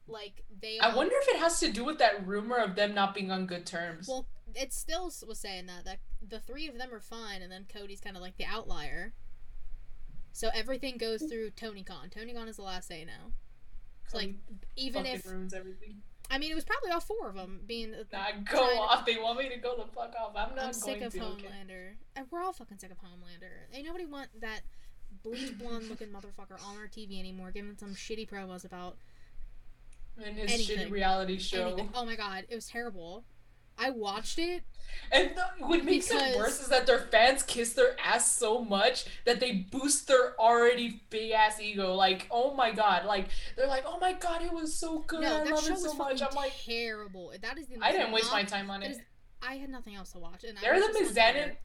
like, 0.06 0.44
they. 0.62 0.78
I 0.78 0.90
all- 0.90 0.96
wonder 0.96 1.14
if 1.20 1.28
it 1.28 1.36
has 1.36 1.60
to 1.60 1.70
do 1.70 1.84
with 1.84 1.98
that 1.98 2.26
rumor 2.26 2.56
of 2.56 2.74
them 2.74 2.94
not 2.94 3.14
being 3.14 3.30
on 3.30 3.44
good 3.46 3.66
terms. 3.66 4.08
Well, 4.08 4.26
it 4.54 4.72
still 4.72 5.04
was 5.26 5.38
saying 5.38 5.66
that 5.66 5.84
that 5.84 5.98
the 6.26 6.40
three 6.40 6.68
of 6.68 6.78
them 6.78 6.92
are 6.92 7.00
fine, 7.00 7.42
and 7.42 7.50
then 7.50 7.66
Cody's 7.72 8.00
kind 8.00 8.16
of 8.16 8.22
like 8.22 8.36
the 8.36 8.44
outlier. 8.44 9.12
So 10.32 10.50
everything 10.54 10.98
goes 10.98 11.22
through 11.22 11.50
Tony 11.50 11.82
Khan. 11.82 12.10
Tony 12.10 12.32
Khan 12.32 12.48
is 12.48 12.56
the 12.56 12.62
last 12.62 12.88
say 12.88 13.04
now. 13.04 13.32
Like, 14.14 14.34
even 14.76 15.04
if 15.04 15.26
ruins 15.26 15.52
everything. 15.52 16.02
I 16.30 16.38
mean, 16.38 16.50
it 16.52 16.54
was 16.54 16.64
probably 16.64 16.90
all 16.90 17.00
four 17.00 17.28
of 17.28 17.34
them 17.34 17.60
being. 17.66 17.90
Nah, 18.12 18.26
go 18.50 18.58
trying 18.58 18.76
to- 18.76 18.80
off. 18.80 19.06
They 19.06 19.16
want 19.16 19.38
me 19.38 19.48
to 19.48 19.56
go 19.56 19.76
the 19.76 19.86
fuck 19.92 20.14
off. 20.18 20.32
I'm 20.36 20.54
not 20.54 20.66
I'm 20.66 20.72
sick 20.72 21.00
of 21.02 21.12
to. 21.14 21.22
okay? 21.22 21.46
Homelander, 21.46 21.94
and 22.16 22.26
we're 22.30 22.42
all 22.42 22.52
fucking 22.52 22.78
sick 22.78 22.90
of 22.90 22.98
Homelander. 22.98 23.74
Ain't 23.74 23.86
nobody 23.86 24.04
want 24.06 24.28
that 24.40 24.60
bleach 25.22 25.56
blonde 25.58 25.88
looking 25.88 26.08
motherfucker 26.08 26.62
on 26.64 26.76
our 26.76 26.86
TV 26.86 27.18
anymore, 27.18 27.50
giving 27.50 27.76
some 27.78 27.94
shitty 27.94 28.28
promos 28.28 28.64
about 28.64 28.96
And 30.22 30.36
his 30.36 30.52
Anything. 30.52 30.88
shitty 30.88 30.90
reality 30.90 31.38
show. 31.38 31.68
anything. 31.68 31.90
Oh 31.94 32.04
my 32.04 32.14
god, 32.16 32.44
it 32.48 32.54
was 32.54 32.66
terrible. 32.66 33.24
I 33.78 33.90
watched 33.90 34.38
it. 34.38 34.62
And 35.12 35.30
the, 35.36 35.44
what 35.66 35.84
makes 35.84 36.08
Because- 36.08 36.34
it 36.34 36.36
worse 36.36 36.60
is 36.60 36.68
that 36.68 36.86
their 36.86 36.98
fans 36.98 37.42
kiss 37.42 37.74
their 37.74 37.96
ass 38.04 38.34
so 38.36 38.64
much 38.64 39.04
that 39.24 39.38
they 39.40 39.52
boost 39.70 40.08
their 40.08 40.38
already 40.40 41.02
big 41.10 41.30
ass 41.32 41.60
ego. 41.60 41.94
Like, 41.94 42.26
oh 42.30 42.54
my 42.54 42.72
god, 42.72 43.04
like 43.06 43.28
they're 43.56 43.68
like, 43.68 43.84
oh 43.86 43.98
my 44.00 44.12
god, 44.14 44.42
it 44.42 44.52
was 44.52 44.74
so 44.74 45.00
good. 45.00 45.20
no, 45.20 45.36
I 45.40 45.44
love 45.44 45.68
it 45.70 45.78
so 45.78 45.94
much. 45.94 46.20
I'm 46.22 46.34
like, 46.34 46.52
terrible. 46.64 47.32
That 47.40 47.58
is 47.58 47.68
the. 47.68 47.76
I 47.80 47.92
didn't 47.92 48.12
waste 48.12 48.26
not- 48.26 48.32
my 48.32 48.42
time 48.44 48.70
on 48.70 48.80
that 48.80 48.90
it. 48.90 48.92
is- 48.96 49.02
I 49.40 49.54
had 49.54 49.70
nothing 49.70 49.94
else 49.94 50.10
to 50.12 50.18
watch, 50.18 50.42
and 50.44 50.58
They're 50.58 50.74
was 50.74 50.86
the. 50.88 51.04
Mizanin. 51.20 51.56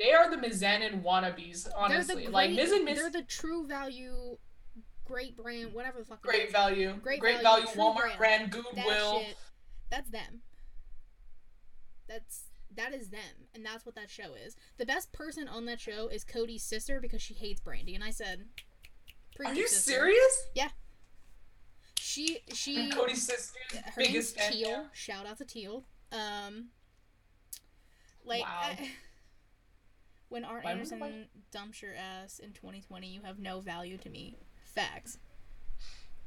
They 0.00 0.12
are 0.12 0.30
the 0.30 0.36
Mizanin 0.38 1.02
wannabes, 1.04 1.64
They're 1.64 1.72
honestly. 1.76 2.24
the 2.24 2.30
like 2.30 2.50
great- 2.50 2.56
Miz 2.56 2.72
and 2.72 2.84
Miz, 2.86 2.98
They're 2.98 3.10
the 3.10 3.22
true 3.22 3.66
value, 3.66 4.36
great 5.04 5.36
brand, 5.36 5.74
whatever 5.74 5.98
the 6.00 6.06
fuck. 6.06 6.22
great 6.22 6.50
value, 6.50 6.94
Great 7.02 7.20
great, 7.20 7.42
value, 7.42 7.66
value, 7.66 7.80
Walmart 7.80 8.16
brand, 8.16 8.50
That 8.50 8.62
Goodwill. 8.62 9.20
shit. 9.20 9.36
That's 9.90 10.08
them. 10.10 10.40
That's 12.10 12.42
that 12.76 12.92
is 12.92 13.10
them, 13.10 13.46
and 13.54 13.64
that's 13.64 13.86
what 13.86 13.94
that 13.94 14.10
show 14.10 14.34
is. 14.34 14.56
The 14.78 14.84
best 14.86 15.12
person 15.12 15.46
on 15.48 15.64
that 15.66 15.80
show 15.80 16.08
is 16.08 16.24
Cody's 16.24 16.64
sister 16.64 17.00
because 17.00 17.22
she 17.22 17.34
hates 17.34 17.60
Brandy, 17.60 17.94
and 17.94 18.02
I 18.02 18.10
said, 18.10 18.46
Are 19.44 19.54
you 19.54 19.68
sister." 19.68 19.92
serious? 19.92 20.48
Yeah. 20.54 20.68
She 22.00 22.40
she 22.52 22.84
And 22.84 22.92
Cody's 22.92 23.24
sister's 23.26 23.54
her 23.94 24.00
name's 24.02 24.08
biggest 24.08 24.36
fan. 24.38 24.52
Teil. 24.52 24.84
Shout 24.92 25.26
out 25.26 25.38
to 25.38 25.44
Teil. 25.44 25.84
Um, 26.12 26.66
like 28.24 28.42
Wow. 28.42 28.60
I- 28.62 28.90
when 30.28 30.44
Arn 30.44 30.62
Why 30.64 30.72
Anderson 30.72 31.26
dumps 31.52 31.82
your 31.82 31.94
ass 31.94 32.38
in 32.40 32.52
2020, 32.52 33.06
you 33.08 33.20
have 33.22 33.38
no 33.38 33.60
value 33.60 33.96
to 33.98 34.08
me. 34.10 34.36
Facts. 34.64 35.18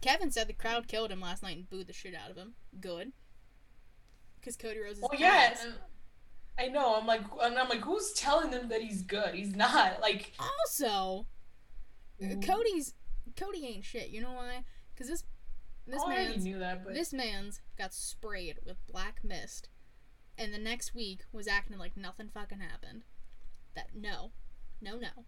Kevin 0.02 0.32
said 0.32 0.48
the 0.48 0.54
crowd 0.54 0.88
killed 0.88 1.12
him 1.12 1.22
last 1.22 1.42
night 1.44 1.56
and 1.58 1.70
booed 1.70 1.88
the 1.88 1.94
shit 1.94 2.14
out 2.16 2.30
of 2.32 2.36
him. 2.38 2.54
Good. 2.80 3.14
Because 4.44 4.58
Cody 4.58 4.80
Rhodes 4.80 4.98
is 4.98 5.02
Well, 5.02 5.18
yeah. 5.18 5.56
and- 5.62 5.74
I 6.60 6.68
know. 6.68 6.96
I'm 6.96 7.08
like, 7.08 7.22
and 7.42 7.58
I'm 7.58 7.70
like, 7.70 7.80
who's 7.80 8.12
telling 8.14 8.52
them 8.52 8.68
that 8.70 8.82
he's 8.82 9.02
good? 9.02 9.34
He's 9.34 9.56
not. 9.56 10.00
Like, 10.02 10.34
Also, 10.38 11.26
Ooh. 12.22 12.40
Cody's 12.42 12.94
Cody 13.38 13.66
ain't 13.66 13.86
shit. 13.86 14.10
You 14.10 14.22
know 14.22 14.34
why? 14.34 14.66
Because 14.94 15.10
this 15.10 15.24
this 15.88 16.02
oh, 16.06 16.10
man's 16.10 16.44
knew 16.44 16.60
that, 16.60 16.84
but 16.84 16.94
This 16.94 17.12
man's 17.12 17.62
got 17.78 17.94
sprayed 17.94 18.60
with 18.66 18.78
black 18.86 19.22
mist, 19.24 19.70
and 20.38 20.54
the 20.54 20.58
next 20.60 20.94
week 20.94 21.22
was 21.32 21.48
acting 21.48 21.78
like 21.78 21.98
nothing 21.98 22.30
fucking 22.30 22.60
happened. 22.60 23.04
That 23.76 23.88
no, 23.96 24.32
no, 24.82 24.98
no. 24.98 25.26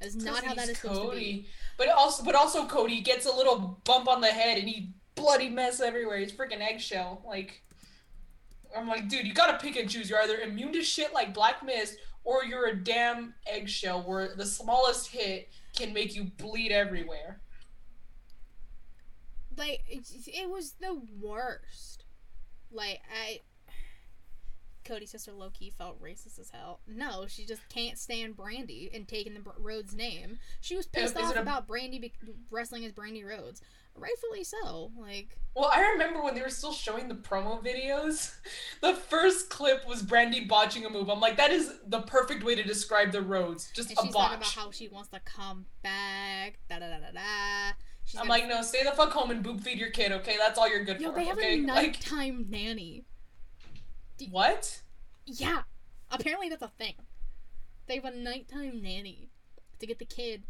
That's 0.00 0.14
not 0.14 0.42
how 0.42 0.54
that 0.54 0.64
is 0.64 0.70
is 0.70 0.78
supposed 0.78 1.12
to 1.12 1.18
be. 1.18 1.46
But 1.76 1.88
also, 1.88 2.24
but 2.24 2.34
also, 2.34 2.66
Cody 2.66 3.00
gets 3.00 3.26
a 3.26 3.32
little 3.32 3.80
bump 3.84 4.08
on 4.08 4.20
the 4.20 4.28
head 4.28 4.58
and 4.58 4.68
he 4.68 4.94
bloody 5.14 5.48
mess 5.48 5.80
everywhere. 5.80 6.18
He's 6.18 6.32
freaking 6.32 6.60
eggshell. 6.60 7.22
Like, 7.26 7.62
I'm 8.76 8.88
like, 8.88 9.08
dude, 9.08 9.26
you 9.26 9.34
gotta 9.34 9.58
pick 9.58 9.76
and 9.76 9.88
choose. 9.88 10.08
You're 10.10 10.20
either 10.20 10.36
immune 10.38 10.72
to 10.72 10.82
shit 10.82 11.12
like 11.12 11.34
black 11.34 11.64
mist, 11.64 11.96
or 12.24 12.44
you're 12.44 12.68
a 12.68 12.76
damn 12.76 13.34
eggshell 13.46 14.02
where 14.02 14.34
the 14.36 14.46
smallest 14.46 15.08
hit 15.08 15.48
can 15.76 15.92
make 15.92 16.14
you 16.14 16.24
bleed 16.24 16.72
everywhere. 16.72 17.40
Like 19.56 19.82
it, 19.88 20.06
it 20.26 20.50
was 20.50 20.72
the 20.80 21.00
worst. 21.20 22.04
Like 22.70 23.00
I. 23.12 23.40
Cody's 24.84 25.10
sister 25.12 25.30
low 25.32 25.50
key 25.50 25.70
felt 25.70 26.02
racist 26.02 26.40
as 26.40 26.50
hell. 26.50 26.80
No, 26.88 27.26
she 27.28 27.44
just 27.44 27.60
can't 27.68 27.96
stand 27.96 28.36
Brandy 28.36 28.90
and 28.92 29.06
taking 29.06 29.32
the 29.34 29.42
Rhodes 29.56 29.94
name. 29.94 30.38
She 30.60 30.74
was 30.74 30.86
pissed 30.88 31.14
is 31.16 31.22
off 31.22 31.30
it 31.30 31.36
a- 31.38 31.40
about 31.40 31.68
Brandy 31.68 32.00
be- 32.00 32.12
wrestling 32.50 32.84
as 32.84 32.90
Brandy 32.90 33.22
Rhodes, 33.22 33.62
rightfully 33.96 34.44
so. 34.44 34.92
Like 34.98 35.38
Well, 35.54 35.70
I 35.72 35.80
remember 35.92 36.22
when 36.22 36.34
they 36.34 36.40
were 36.40 36.48
still 36.48 36.72
showing 36.72 37.08
the 37.08 37.14
promo 37.14 37.62
videos. 37.62 38.34
The 38.80 38.94
first 38.94 39.48
clip 39.48 39.86
was 39.86 40.02
Brandy 40.02 40.44
botching 40.44 40.84
a 40.84 40.90
move. 40.90 41.08
I'm 41.08 41.20
like, 41.20 41.36
that 41.36 41.52
is 41.52 41.78
the 41.86 42.00
perfect 42.02 42.42
way 42.42 42.56
to 42.56 42.64
describe 42.64 43.12
the 43.12 43.22
Rhodes. 43.22 43.70
Just 43.72 43.90
And 43.90 43.98
a 43.98 44.02
she's 44.02 44.12
talking 44.12 44.36
about 44.38 44.48
how 44.50 44.70
she 44.72 44.88
wants 44.88 45.10
to 45.10 45.20
come 45.20 45.66
back. 45.84 46.58
Da 46.68 46.80
da 46.80 46.88
da 46.88 46.98
da 46.98 47.12
da. 47.12 47.72
She's 48.04 48.20
I'm 48.20 48.26
like, 48.26 48.48
no, 48.48 48.62
stay 48.62 48.82
the 48.82 48.90
fuck 48.90 49.12
home 49.12 49.30
and 49.30 49.42
boob 49.42 49.60
feed 49.60 49.78
your 49.78 49.90
kid, 49.90 50.10
okay? 50.12 50.36
That's 50.36 50.58
all 50.58 50.68
you're 50.68 50.84
good 50.84 51.00
yo, 51.00 51.10
for. 51.10 51.14
they 51.14 51.24
have 51.26 51.38
okay? 51.38 51.54
a 51.62 51.66
Like, 51.72 52.02
nighttime 52.04 52.46
nanny. 52.50 53.04
what? 54.30 54.82
Yeah, 55.26 55.62
apparently 56.10 56.48
that's 56.48 56.62
a 56.62 56.68
thing. 56.68 56.94
They 57.86 57.96
have 57.96 58.04
a 58.04 58.10
nighttime 58.10 58.82
nanny 58.82 59.30
to 59.78 59.86
get 59.86 59.98
the 59.98 60.04
kid 60.04 60.44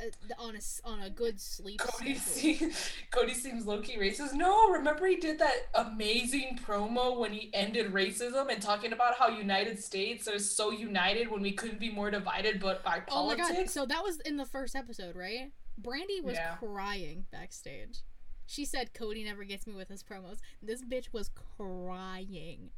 Uh, 0.00 0.42
on 0.42 0.54
a 0.54 0.60
on 0.88 1.00
a 1.02 1.10
good 1.10 1.40
sleep 1.40 1.78
Cody, 1.80 2.14
schedule. 2.14 2.70
se- 2.70 2.90
Cody 3.10 3.34
seems 3.34 3.66
low 3.66 3.80
key 3.82 3.96
racist. 3.98 4.32
No, 4.32 4.68
remember 4.70 5.06
he 5.06 5.16
did 5.16 5.38
that 5.40 5.66
amazing 5.74 6.60
promo 6.64 7.18
when 7.18 7.32
he 7.32 7.50
ended 7.52 7.92
racism 7.92 8.52
and 8.52 8.62
talking 8.62 8.92
about 8.92 9.16
how 9.18 9.28
United 9.28 9.82
States 9.82 10.28
are 10.28 10.38
so 10.38 10.70
united 10.70 11.28
when 11.30 11.42
we 11.42 11.50
couldn't 11.52 11.80
be 11.80 11.90
more 11.90 12.10
divided, 12.12 12.60
but 12.60 12.84
by 12.84 13.00
politics. 13.00 13.42
Oh 13.48 13.52
my 13.52 13.58
god! 13.60 13.70
So 13.70 13.86
that 13.86 14.04
was 14.04 14.20
in 14.20 14.36
the 14.36 14.44
first 14.46 14.76
episode, 14.76 15.16
right? 15.16 15.52
Brandy 15.76 16.20
was 16.20 16.34
Yeah. 16.36 16.54
crying 16.56 17.26
backstage. 17.32 17.98
She 18.46 18.64
said 18.64 18.94
Cody 18.94 19.24
never 19.24 19.42
gets 19.44 19.66
me 19.66 19.74
with 19.74 19.88
his 19.88 20.02
promos. 20.04 20.38
This 20.62 20.82
bitch 20.82 21.12
was 21.12 21.28
crying, 21.28 22.70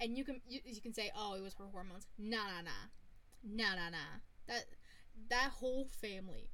and 0.00 0.16
you 0.16 0.24
can 0.24 0.40
you, 0.48 0.60
you 0.64 0.80
can 0.80 0.92
say, 0.94 1.10
oh, 1.16 1.34
it 1.34 1.42
was 1.42 1.54
her 1.54 1.64
hormones. 1.72 2.06
Nah, 2.18 2.36
nah, 2.36 2.62
nah, 2.62 3.64
nah, 3.64 3.74
nah, 3.76 3.90
nah. 3.90 4.20
That 4.46 4.64
that 5.30 5.50
whole 5.58 5.86
family, 6.00 6.50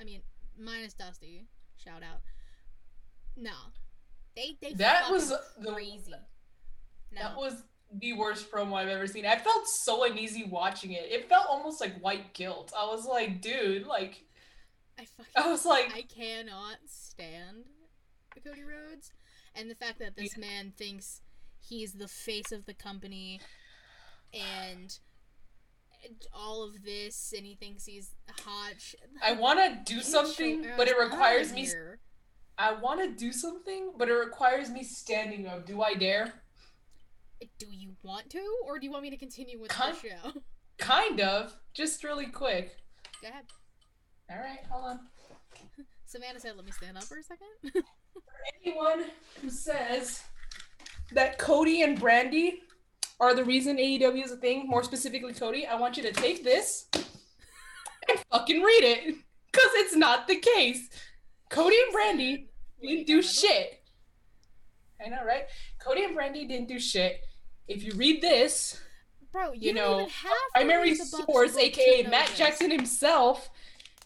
I 0.00 0.04
mean, 0.04 0.22
minus 0.58 0.94
Dusty. 0.94 1.46
Shout 1.76 2.02
out. 2.02 2.20
No, 3.36 3.52
they 4.34 4.56
they 4.60 4.72
That 4.74 5.10
was 5.10 5.28
the- 5.28 5.42
crazy. 5.72 6.10
No. 7.12 7.20
That 7.22 7.36
was 7.36 7.62
the 7.92 8.14
worst 8.14 8.50
promo 8.50 8.74
I've 8.74 8.88
ever 8.88 9.06
seen. 9.06 9.24
I 9.26 9.36
felt 9.36 9.66
so 9.68 10.04
uneasy 10.04 10.44
watching 10.44 10.92
it. 10.92 11.04
It 11.10 11.28
felt 11.28 11.46
almost 11.48 11.80
like 11.80 11.98
white 12.00 12.34
guilt. 12.34 12.72
I 12.76 12.84
was 12.86 13.06
like, 13.06 13.40
dude, 13.40 13.86
like, 13.86 14.24
I 14.98 15.04
fucking 15.04 15.32
I 15.36 15.48
was 15.50 15.64
like, 15.64 15.92
I 15.94 16.02
cannot 16.02 16.76
stand 16.86 17.64
Cody 18.44 18.62
Rhodes, 18.64 19.12
and 19.54 19.70
the 19.70 19.74
fact 19.74 19.98
that 20.00 20.16
this 20.16 20.36
man 20.36 20.72
thinks 20.76 21.20
he's 21.60 21.92
the 21.92 22.08
face 22.08 22.50
of 22.52 22.64
the 22.66 22.74
company, 22.74 23.40
and 24.32 24.98
all 26.32 26.62
of 26.64 26.84
this, 26.84 27.32
and 27.36 27.46
he 27.46 27.54
thinks 27.54 27.84
he's 27.84 28.10
hot. 28.44 28.74
I 29.24 29.32
want 29.32 29.58
to 29.86 29.94
do 29.94 30.00
something, 30.00 30.66
but 30.76 30.88
it 30.88 30.96
requires 30.98 31.52
me. 31.52 31.64
here. 31.66 31.98
I 32.58 32.72
want 32.72 33.00
to 33.00 33.08
do 33.12 33.32
something, 33.32 33.92
but 33.98 34.08
it 34.08 34.14
requires 34.14 34.70
me 34.70 34.82
standing 34.82 35.46
up. 35.46 35.66
Do 35.66 35.82
I 35.82 35.94
dare? 35.94 36.32
Do 37.58 37.66
you 37.70 37.90
want 38.02 38.30
to, 38.30 38.40
or 38.66 38.78
do 38.78 38.86
you 38.86 38.90
want 38.90 39.02
me 39.02 39.10
to 39.10 39.16
continue 39.18 39.60
with 39.60 39.70
Kind- 39.70 39.94
the 39.96 40.08
show? 40.08 40.40
Kind 40.78 41.20
of. 41.20 41.54
Just 41.74 42.02
really 42.04 42.26
quick. 42.26 42.76
Go 43.22 43.28
ahead. 43.28 43.44
All 44.30 44.38
right, 44.38 44.60
hold 44.70 44.84
on. 44.84 45.00
Savannah 46.06 46.40
said, 46.40 46.56
"Let 46.56 46.64
me 46.64 46.72
stand 46.72 46.96
up 46.96 47.04
for 47.04 47.18
a 47.18 47.22
second. 47.22 47.48
Anyone 48.64 49.04
who 49.42 49.50
says 49.50 50.22
that 51.12 51.38
Cody 51.38 51.82
and 51.82 51.98
Brandy 51.98 52.60
are 53.18 53.34
the 53.34 53.44
reason 53.44 53.76
AEW 53.76 54.24
is 54.24 54.32
a 54.32 54.36
thing, 54.36 54.68
more 54.68 54.82
specifically 54.82 55.32
Cody, 55.32 55.66
I 55.66 55.76
want 55.76 55.96
you 55.96 56.02
to 56.02 56.12
take 56.12 56.44
this 56.44 56.86
and 56.94 58.18
fucking 58.30 58.62
read 58.62 58.84
it. 58.84 59.14
Because 59.52 59.70
it's 59.74 59.96
not 59.96 60.28
the 60.28 60.36
case. 60.36 60.90
Cody 61.48 61.76
and 61.84 61.92
Brandy 61.92 62.48
didn't 62.82 63.06
do 63.06 63.22
shit. 63.22 63.82
I 65.04 65.08
know, 65.08 65.24
right? 65.24 65.44
Cody 65.78 66.04
and 66.04 66.14
Brandy 66.14 66.46
didn't 66.46 66.68
do 66.68 66.78
shit. 66.78 67.20
If 67.68 67.82
you 67.82 67.92
read 67.94 68.20
this, 68.20 68.80
Bro, 69.32 69.52
you, 69.52 69.68
you 69.68 69.74
know, 69.74 70.08
primary 70.54 70.90
read 70.90 71.00
the 71.00 71.08
Bucks 71.10 71.24
source, 71.26 71.56
aka 71.56 72.02
Matt 72.04 72.28
this. 72.28 72.38
Jackson 72.38 72.70
himself, 72.70 73.50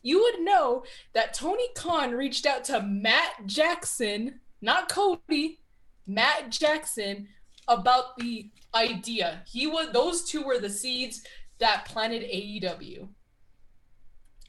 you 0.03 0.21
would 0.21 0.41
know 0.41 0.85
that 1.13 1.35
Tony 1.35 1.69
Khan 1.75 2.13
reached 2.13 2.47
out 2.47 2.65
to 2.65 2.81
Matt 2.83 3.47
Jackson, 3.47 4.41
not 4.61 4.89
Cody, 4.89 5.61
Matt 6.07 6.51
Jackson, 6.51 7.29
about 7.69 8.17
the 8.17 8.51
idea. 8.75 9.43
He 9.47 9.67
was 9.67 9.91
those 9.93 10.25
two 10.25 10.43
were 10.43 10.59
the 10.59 10.71
seeds 10.71 11.23
that 11.59 11.85
planted 11.87 12.23
AEW. 12.23 13.09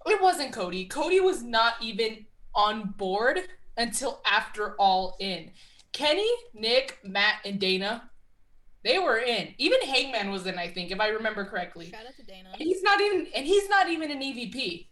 It 0.05 0.21
wasn't 0.21 0.53
Cody. 0.53 0.85
Cody 0.85 1.19
was 1.19 1.43
not 1.43 1.73
even 1.81 2.25
on 2.55 2.93
board 2.97 3.39
until 3.77 4.21
after 4.25 4.75
All 4.75 5.15
In. 5.19 5.51
Kenny, 5.93 6.29
Nick, 6.53 6.99
Matt, 7.03 7.35
and 7.45 7.59
Dana, 7.59 8.09
they 8.83 8.97
were 8.97 9.19
in. 9.19 9.53
Even 9.57 9.81
Hangman 9.81 10.31
was 10.31 10.47
in, 10.47 10.57
I 10.57 10.67
think, 10.67 10.91
if 10.91 10.99
I 10.99 11.09
remember 11.09 11.45
correctly. 11.45 11.91
Shout 11.91 12.05
out 12.07 12.15
to 12.15 12.23
Dana. 12.23 12.49
And 12.53 12.61
he's 12.61 12.81
not 12.81 12.99
even 12.99 13.27
and 13.35 13.45
he's 13.45 13.69
not 13.69 13.89
even 13.89 14.09
an 14.11 14.21
EVP. 14.21 14.87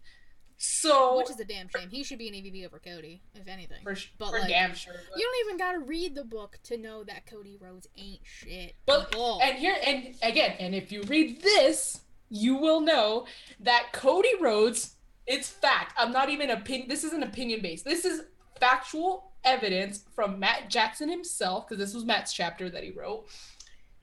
So 0.62 1.18
Which 1.18 1.30
is 1.30 1.40
a 1.40 1.46
damn 1.46 1.70
shame. 1.70 1.90
He 1.90 2.04
should 2.04 2.20
be 2.20 2.28
an 2.28 2.34
EVP 2.34 2.66
over 2.66 2.80
Cody, 2.80 3.22
if 3.34 3.48
anything. 3.48 3.82
for, 3.82 3.96
but, 4.18 4.32
for 4.32 4.40
like, 4.40 4.50
damn 4.50 4.76
sure. 4.76 4.94
But, 4.94 5.18
You 5.18 5.26
don't 5.26 5.48
even 5.48 5.58
gotta 5.58 5.80
read 5.80 6.16
the 6.16 6.26
book 6.26 6.60
to 6.64 6.78
know 6.78 7.06
that 7.06 7.26
Cody 7.26 7.58
Rhodes 7.60 7.88
ain't 7.98 8.20
shit. 8.24 8.76
But- 8.86 9.14
Bull. 9.14 9.40
and 9.42 9.58
here 9.58 9.78
and 9.86 10.16
again, 10.22 10.58
and 10.60 10.76
if 10.76 10.92
you 10.92 11.04
read 11.04 11.42
this, 11.42 12.02
you 12.30 12.56
will 12.56 12.82
know 12.82 13.26
that 13.62 13.94
Cody 13.94 14.34
Rhodes, 14.42 14.96
it's 15.26 15.50
fact. 15.50 15.94
I'm 15.98 16.12
not 16.12 16.30
even 16.30 16.50
opinion. 16.50 16.90
This 16.90 17.06
isn't 17.06 17.24
opinion 17.24 17.62
based. 17.62 17.86
This 17.86 18.04
is 18.04 18.24
factual 18.60 19.32
evidence 19.46 20.04
from 20.14 20.40
Matt 20.40 20.70
Jackson 20.70 21.08
himself, 21.08 21.70
because 21.70 21.80
this 21.82 21.94
was 21.94 22.04
Matt's 22.04 22.34
chapter 22.34 22.70
that 22.70 22.84
he 22.84 22.92
wrote. 22.92 23.26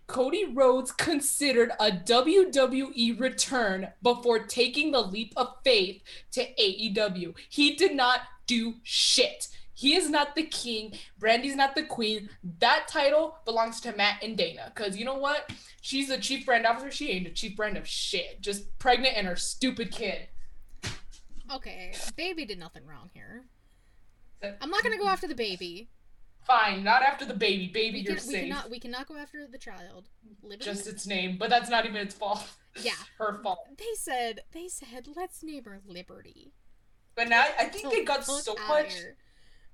Cody 0.06 0.44
Rhodes 0.52 0.92
considered 0.92 1.72
a 1.80 1.90
WWE 1.90 3.18
return 3.18 3.88
before 4.02 4.38
taking 4.40 4.92
the 4.92 5.00
leap 5.00 5.32
of 5.36 5.48
faith 5.64 6.02
to 6.32 6.46
AEW. 6.54 7.34
He 7.48 7.74
did 7.74 7.94
not 7.94 8.20
do 8.46 8.74
shit. 8.84 9.48
He 9.74 9.94
is 9.94 10.08
not 10.08 10.34
the 10.34 10.44
king. 10.44 10.94
Brandy's 11.18 11.56
not 11.56 11.74
the 11.74 11.82
queen. 11.82 12.30
That 12.60 12.86
title 12.88 13.36
belongs 13.44 13.80
to 13.82 13.94
Matt 13.94 14.22
and 14.22 14.36
Dana. 14.36 14.72
Because 14.74 14.96
you 14.96 15.04
know 15.04 15.18
what? 15.18 15.50
She's 15.82 16.08
the 16.08 16.18
chief 16.18 16.46
brand 16.46 16.66
officer. 16.66 16.90
She 16.90 17.10
ain't 17.10 17.26
a 17.26 17.30
chief 17.30 17.56
brand 17.56 17.76
of 17.76 17.86
shit. 17.86 18.40
Just 18.40 18.78
pregnant 18.78 19.16
and 19.16 19.26
her 19.26 19.36
stupid 19.36 19.90
kid. 19.90 20.28
okay, 21.52 21.92
baby 22.16 22.46
did 22.46 22.58
nothing 22.58 22.86
wrong 22.86 23.10
here. 23.12 23.44
I'm 24.60 24.70
not 24.70 24.82
gonna 24.82 24.98
go 24.98 25.08
after 25.08 25.26
the 25.26 25.34
baby. 25.34 25.90
Fine, 26.46 26.84
not 26.84 27.02
after 27.02 27.24
the 27.24 27.34
baby. 27.34 27.66
Baby, 27.68 27.98
We, 27.98 28.04
you're 28.04 28.16
can, 28.16 28.26
we 28.28 28.32
safe. 28.34 28.42
cannot 28.48 28.70
we 28.70 28.78
cannot 28.80 29.06
go 29.08 29.16
after 29.16 29.46
the 29.50 29.58
child. 29.58 30.08
Liberty? 30.42 30.64
Just 30.64 30.86
its 30.86 31.06
name, 31.06 31.36
but 31.38 31.50
that's 31.50 31.68
not 31.68 31.84
even 31.86 31.96
its 31.96 32.14
fault. 32.14 32.44
yeah. 32.82 32.92
Her 33.18 33.40
fault. 33.42 33.58
They 33.76 33.84
said 33.96 34.40
they 34.52 34.68
said 34.68 35.08
let's 35.16 35.42
name 35.42 35.64
her 35.64 35.80
Liberty. 35.86 36.52
But 37.16 37.28
now 37.28 37.44
I 37.58 37.64
think 37.64 37.90
they 37.92 38.04
got 38.04 38.24
so 38.24 38.54
much. 38.68 38.94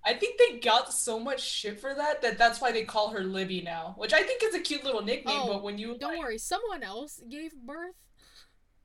I 0.04 0.14
think 0.14 0.38
they 0.38 0.58
got 0.58 0.92
so 0.92 1.20
much 1.20 1.40
shit 1.42 1.78
for 1.78 1.94
that 1.94 2.22
that 2.22 2.36
that's 2.38 2.60
why 2.60 2.72
they 2.72 2.84
call 2.84 3.10
her 3.10 3.22
Libby 3.22 3.60
now, 3.62 3.94
which 3.98 4.12
I 4.12 4.22
think 4.22 4.42
is 4.42 4.54
a 4.54 4.60
cute 4.60 4.84
little 4.84 5.02
nickname. 5.02 5.40
Oh, 5.42 5.52
but 5.52 5.62
when 5.62 5.78
you 5.78 5.96
Don't 5.98 6.12
like- 6.12 6.18
worry, 6.20 6.38
someone 6.38 6.82
else 6.82 7.20
gave 7.30 7.52
birth, 7.54 7.94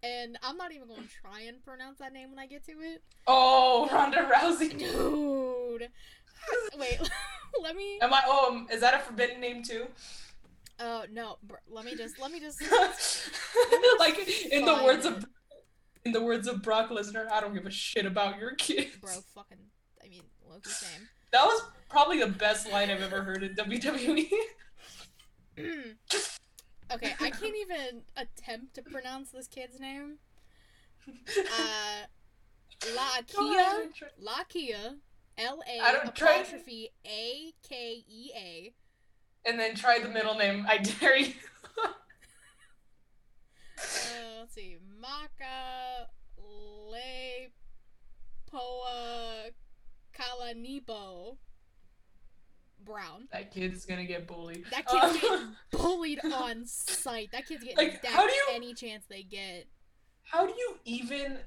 and 0.04 0.38
I'm 0.44 0.58
not 0.58 0.72
even 0.74 0.88
gonna 0.88 1.02
try 1.22 1.42
and 1.48 1.64
pronounce 1.64 1.98
that 2.00 2.14
name 2.14 2.30
when 2.30 2.38
I 2.40 2.46
get 2.48 2.66
to 2.66 2.74
it. 2.82 3.02
oh 3.26 3.88
Ronda 3.92 4.30
Rousey, 4.32 4.78
Dude, 4.78 5.90
wait, 6.78 7.00
let 7.62 7.76
me. 7.76 8.00
am 8.02 8.14
I? 8.14 8.22
Oh, 8.26 8.52
um, 8.52 8.68
is 8.72 8.82
that 8.82 8.94
a 8.94 9.00
forbidden 9.00 9.40
name 9.40 9.64
too? 9.64 9.88
Oh 10.80 11.06
no, 11.12 11.38
br- 11.44 11.56
let 11.70 11.86
me 11.86 11.96
just 11.96 12.20
let 12.20 12.32
me 12.32 12.40
just. 12.40 12.62
like 14.00 14.20
in 14.52 14.66
the 14.66 14.82
words 14.84 15.06
of 15.06 15.26
in 16.06 16.12
the 16.12 16.22
words 16.22 16.48
of 16.48 16.62
Brock 16.62 16.90
Lesnar, 16.90 17.30
I 17.32 17.42
don't 17.42 17.54
give 17.54 17.66
a 17.66 17.72
shit 17.72 18.06
about 18.06 18.40
your 18.40 18.56
kids. 18.56 18.96
Bro, 19.02 19.14
fucking. 19.34 19.58
I 20.04 20.08
mean, 20.08 20.24
Loki 20.50 20.70
same. 20.70 21.08
That 21.32 21.46
was 21.46 21.62
probably 21.90 22.20
the 22.20 22.28
best 22.28 22.72
line 22.72 22.90
I've 22.90 23.02
ever 23.02 23.22
heard 23.22 23.44
in. 23.44 23.56
WWE. 23.56 24.28
okay, 26.94 27.14
I 27.20 27.30
can't 27.30 27.56
even 27.56 28.04
attempt 28.16 28.76
to 28.76 28.82
pronounce 28.82 29.32
this 29.32 29.48
kid's 29.48 29.80
name. 29.80 30.20
Uh, 31.10 32.06
Lakia, 32.82 33.90
Lakia, 34.24 34.96
L 35.38 35.62
A 35.68 36.08
apostrophe 36.08 36.90
A 37.06 37.54
K 37.68 38.04
E 38.08 38.32
A. 38.36 38.74
and 39.46 39.60
then 39.60 39.76
try 39.76 40.00
the 40.00 40.10
middle 40.10 40.36
name. 40.36 40.66
I 40.68 40.78
dare 40.80 41.18
you. 41.18 41.34
Uh, 43.80 44.40
let's 44.40 44.56
see, 44.56 44.78
Maka 45.00 46.08
Le 46.38 47.50
Poa 48.50 49.46
Kalanibo 50.18 51.38
Brown. 52.84 53.28
that 53.32 53.52
kid's 53.54 53.86
gonna 53.86 54.06
get 54.06 54.26
bullied. 54.28 54.66
That 54.72 54.88
kid's 54.88 55.04
Um, 55.04 55.20
getting 55.22 55.56
bullied 55.72 56.20
on 56.26 56.66
sight. 56.66 57.30
That 57.32 57.46
kid's 57.48 57.64
getting 57.64 57.78
Like, 57.78 58.02
decked 58.02 58.16
do 58.16 58.22
you- 58.24 58.46
any 58.52 58.74
chance 58.74 59.06
they 59.08 59.24
get. 59.24 59.68
how 60.24 60.46
do 60.48 60.54
you 60.58 60.80
even 60.86 61.38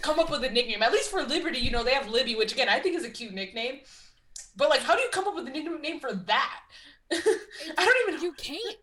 come 0.00 0.18
up 0.18 0.30
with 0.30 0.44
a 0.44 0.50
nickname? 0.50 0.82
At 0.82 0.92
least 0.92 1.10
for 1.10 1.22
Liberty, 1.22 1.58
you 1.58 1.70
know, 1.70 1.84
they 1.84 1.94
have 1.94 2.08
Libby, 2.08 2.34
which 2.34 2.52
again 2.52 2.68
I 2.68 2.80
think 2.80 2.96
is 2.96 3.04
a 3.04 3.10
cute 3.10 3.32
nickname. 3.32 3.80
But 4.56 4.70
like, 4.70 4.80
how 4.80 4.94
do 4.94 5.02
you 5.02 5.08
come 5.10 5.26
up 5.26 5.34
with 5.34 5.46
a 5.46 5.50
nickname 5.50 6.00
for 6.00 6.12
that? 6.12 6.60
I 7.12 7.18
don't 7.76 8.08
even. 8.08 8.22
You 8.22 8.32
can't. 8.32 8.76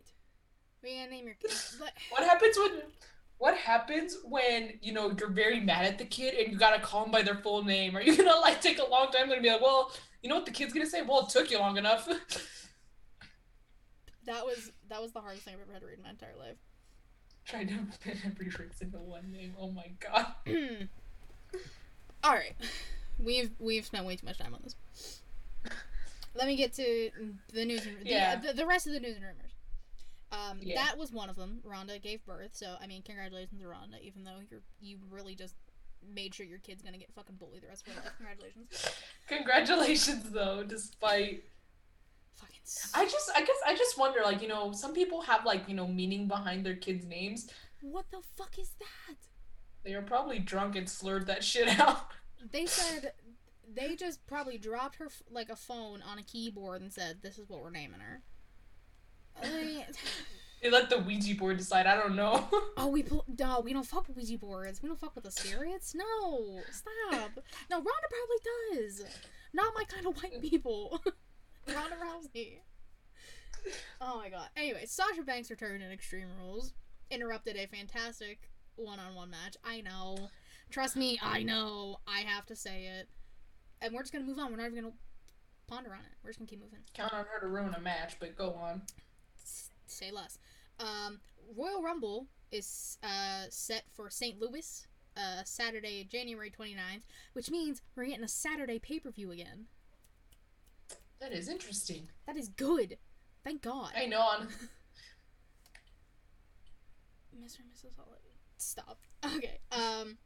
We 0.83 0.95
gotta 0.95 1.11
name 1.11 1.25
your 1.25 1.35
kid. 1.35 1.51
But, 1.79 1.93
What 2.09 2.23
happens 2.23 2.57
when? 2.57 2.71
What 3.37 3.57
happens 3.57 4.17
when 4.23 4.73
you 4.81 4.93
know 4.93 5.11
you're 5.17 5.29
very 5.29 5.59
mad 5.59 5.85
at 5.85 5.97
the 5.97 6.05
kid 6.05 6.35
and 6.35 6.53
you 6.53 6.59
gotta 6.59 6.79
call 6.79 7.03
them 7.03 7.11
by 7.11 7.23
their 7.23 7.37
full 7.37 7.63
name? 7.63 7.97
Are 7.97 8.01
you 8.01 8.15
gonna 8.15 8.39
like 8.39 8.61
take 8.61 8.79
a 8.79 8.85
long 8.85 9.11
time? 9.11 9.29
Gonna 9.29 9.41
be 9.41 9.49
like, 9.49 9.61
well, 9.61 9.91
you 10.21 10.29
know 10.29 10.35
what 10.35 10.45
the 10.45 10.51
kid's 10.51 10.73
gonna 10.73 10.85
say? 10.85 11.01
Well, 11.01 11.21
it 11.21 11.29
took 11.29 11.49
you 11.49 11.59
long 11.59 11.77
enough. 11.77 12.07
that 14.25 14.45
was 14.45 14.71
that 14.89 15.01
was 15.01 15.11
the 15.11 15.21
hardest 15.21 15.45
thing 15.45 15.55
I've 15.55 15.61
ever 15.61 15.73
had 15.73 15.81
to 15.81 15.87
read 15.87 15.97
in 15.97 16.03
my 16.03 16.11
entire 16.11 16.35
life. 16.37 16.57
Trying 17.45 17.67
to 17.69 17.79
fit 17.99 18.17
every 18.25 18.51
into 18.81 18.99
one 18.99 19.31
name. 19.31 19.55
Oh 19.59 19.71
my 19.71 19.89
god. 19.99 20.27
All 22.23 22.33
right, 22.33 22.53
we've 23.19 23.51
we've 23.59 23.85
spent 23.85 24.05
way 24.05 24.15
too 24.15 24.25
much 24.25 24.37
time 24.37 24.53
on 24.53 24.61
this. 24.63 24.75
Let 26.35 26.47
me 26.47 26.55
get 26.55 26.73
to 26.75 27.11
the 27.53 27.65
news 27.65 27.85
and 27.85 27.97
the, 28.05 28.09
Yeah. 28.09 28.35
the, 28.37 28.53
the 28.53 28.65
rest 28.65 28.87
of 28.87 28.93
the 28.93 28.99
news 29.01 29.15
and 29.17 29.25
rumors. 29.25 29.51
Um, 30.31 30.59
Yeah. 30.61 30.75
that 30.85 30.97
was 30.97 31.11
one 31.11 31.29
of 31.29 31.35
them. 31.35 31.59
Ronda 31.65 31.99
gave 31.99 32.25
birth, 32.25 32.51
so 32.53 32.75
I 32.81 32.87
mean, 32.87 33.01
congratulations 33.01 33.59
to 33.61 33.67
Ronda. 33.67 33.97
Even 34.01 34.23
though 34.23 34.37
you're 34.49 34.61
you 34.79 34.97
really 35.09 35.35
just 35.35 35.55
made 36.15 36.33
sure 36.33 36.45
your 36.45 36.59
kid's 36.59 36.81
gonna 36.81 36.97
get 36.97 37.13
fucking 37.13 37.35
bullied 37.35 37.63
the 37.63 37.67
rest 37.67 37.85
of 37.87 37.93
her 37.93 38.01
life. 38.01 38.11
Congratulations. 38.17 38.85
Congratulations, 39.27 40.29
though. 40.31 40.63
Despite, 40.63 41.43
Fucking. 42.35 42.59
I 42.95 43.03
just, 43.05 43.29
I 43.35 43.41
guess, 43.41 43.57
I 43.67 43.75
just 43.75 43.97
wonder, 43.99 44.21
like, 44.23 44.41
you 44.41 44.47
know, 44.47 44.71
some 44.71 44.93
people 44.93 45.21
have 45.21 45.45
like, 45.45 45.67
you 45.67 45.75
know, 45.75 45.87
meaning 45.87 46.27
behind 46.27 46.65
their 46.65 46.75
kids' 46.77 47.05
names. 47.05 47.49
What 47.81 48.05
the 48.09 48.21
fuck 48.37 48.57
is 48.57 48.71
that? 48.79 49.17
They 49.83 49.93
are 49.93 50.01
probably 50.01 50.39
drunk 50.39 50.75
and 50.75 50.89
slurred 50.89 51.27
that 51.27 51.43
shit 51.43 51.67
out. 51.79 52.07
They 52.51 52.65
said 52.65 53.13
they 53.73 53.95
just 53.95 54.25
probably 54.27 54.57
dropped 54.57 54.97
her 54.97 55.07
like 55.29 55.49
a 55.49 55.55
phone 55.55 56.01
on 56.01 56.17
a 56.17 56.23
keyboard 56.23 56.81
and 56.81 56.91
said, 56.91 57.19
"This 57.21 57.37
is 57.37 57.49
what 57.49 57.61
we're 57.61 57.71
naming 57.71 57.99
her." 57.99 58.21
Like, 59.41 59.95
They 60.61 60.69
let 60.69 60.89
the 60.89 60.99
Ouija 60.99 61.35
board 61.35 61.57
decide. 61.57 61.87
I 61.87 61.95
don't 61.95 62.15
know. 62.15 62.47
oh, 62.77 62.87
we 62.87 63.01
pl- 63.01 63.25
no, 63.39 63.61
we 63.61 63.73
don't 63.73 63.85
fuck 63.85 64.07
with 64.07 64.17
Ouija 64.17 64.37
boards. 64.37 64.81
We 64.83 64.89
don't 64.89 64.99
fuck 64.99 65.15
with 65.15 65.23
the 65.23 65.31
spirits. 65.31 65.95
No, 65.95 66.59
stop. 66.71 67.31
No, 67.69 67.77
Ronda 67.77 68.07
probably 68.09 68.77
does. 68.77 69.03
Not 69.53 69.73
my 69.75 69.83
kind 69.85 70.05
of 70.05 70.21
white 70.21 70.41
people. 70.41 71.01
Ronda 71.67 71.95
Rousey. 71.95 72.59
Oh 73.99 74.17
my 74.17 74.29
god. 74.29 74.49
Anyway, 74.55 74.85
Sasha 74.85 75.23
Banks 75.23 75.49
returned 75.49 75.81
in 75.81 75.91
Extreme 75.91 76.27
Rules. 76.39 76.73
Interrupted 77.09 77.55
a 77.55 77.67
fantastic 77.67 78.50
one-on-one 78.75 79.29
match. 79.29 79.57
I 79.63 79.81
know. 79.81 80.29
Trust 80.69 80.95
me, 80.95 81.19
I 81.21 81.43
know. 81.43 81.97
I 82.07 82.21
have 82.21 82.45
to 82.47 82.55
say 82.55 82.85
it. 82.85 83.09
And 83.81 83.93
we're 83.93 84.01
just 84.01 84.13
gonna 84.13 84.25
move 84.25 84.39
on. 84.39 84.51
We're 84.51 84.57
not 84.57 84.67
even 84.71 84.83
gonna 84.83 84.93
ponder 85.67 85.91
on 85.91 85.99
it. 85.99 86.11
We're 86.23 86.29
just 86.29 86.39
gonna 86.39 86.49
keep 86.49 86.61
moving. 86.61 86.79
Count 86.93 87.13
on 87.13 87.25
her 87.25 87.39
to 87.41 87.47
ruin 87.47 87.73
a 87.75 87.79
match, 87.81 88.15
but 88.19 88.35
go 88.37 88.53
on. 88.53 88.81
S- 89.37 89.69
say 89.87 90.11
less. 90.11 90.37
Um, 90.79 91.19
Royal 91.57 91.81
Rumble 91.81 92.27
is 92.51 92.97
uh, 93.03 93.45
set 93.49 93.83
for 93.91 94.09
St. 94.09 94.39
Louis, 94.39 94.87
uh, 95.17 95.43
Saturday, 95.43 96.03
January 96.09 96.51
29th, 96.51 97.01
which 97.33 97.49
means 97.49 97.81
we're 97.95 98.05
getting 98.05 98.23
a 98.23 98.27
Saturday 98.29 98.79
pay 98.79 98.99
per 98.99 99.11
view 99.11 99.31
again. 99.31 99.65
That 101.19 101.33
is 101.33 101.49
interesting. 101.49 102.09
That 102.27 102.37
is 102.37 102.49
good. 102.49 102.97
Thank 103.43 103.61
God. 103.61 103.91
I 103.95 104.05
know. 104.05 104.21
Mr. 107.39 107.59
and 107.59 107.69
Mrs. 107.71 107.95
Holiday. 107.97 108.20
Stop. 108.61 108.97
Okay. 109.37 109.59
Um. 109.71 110.17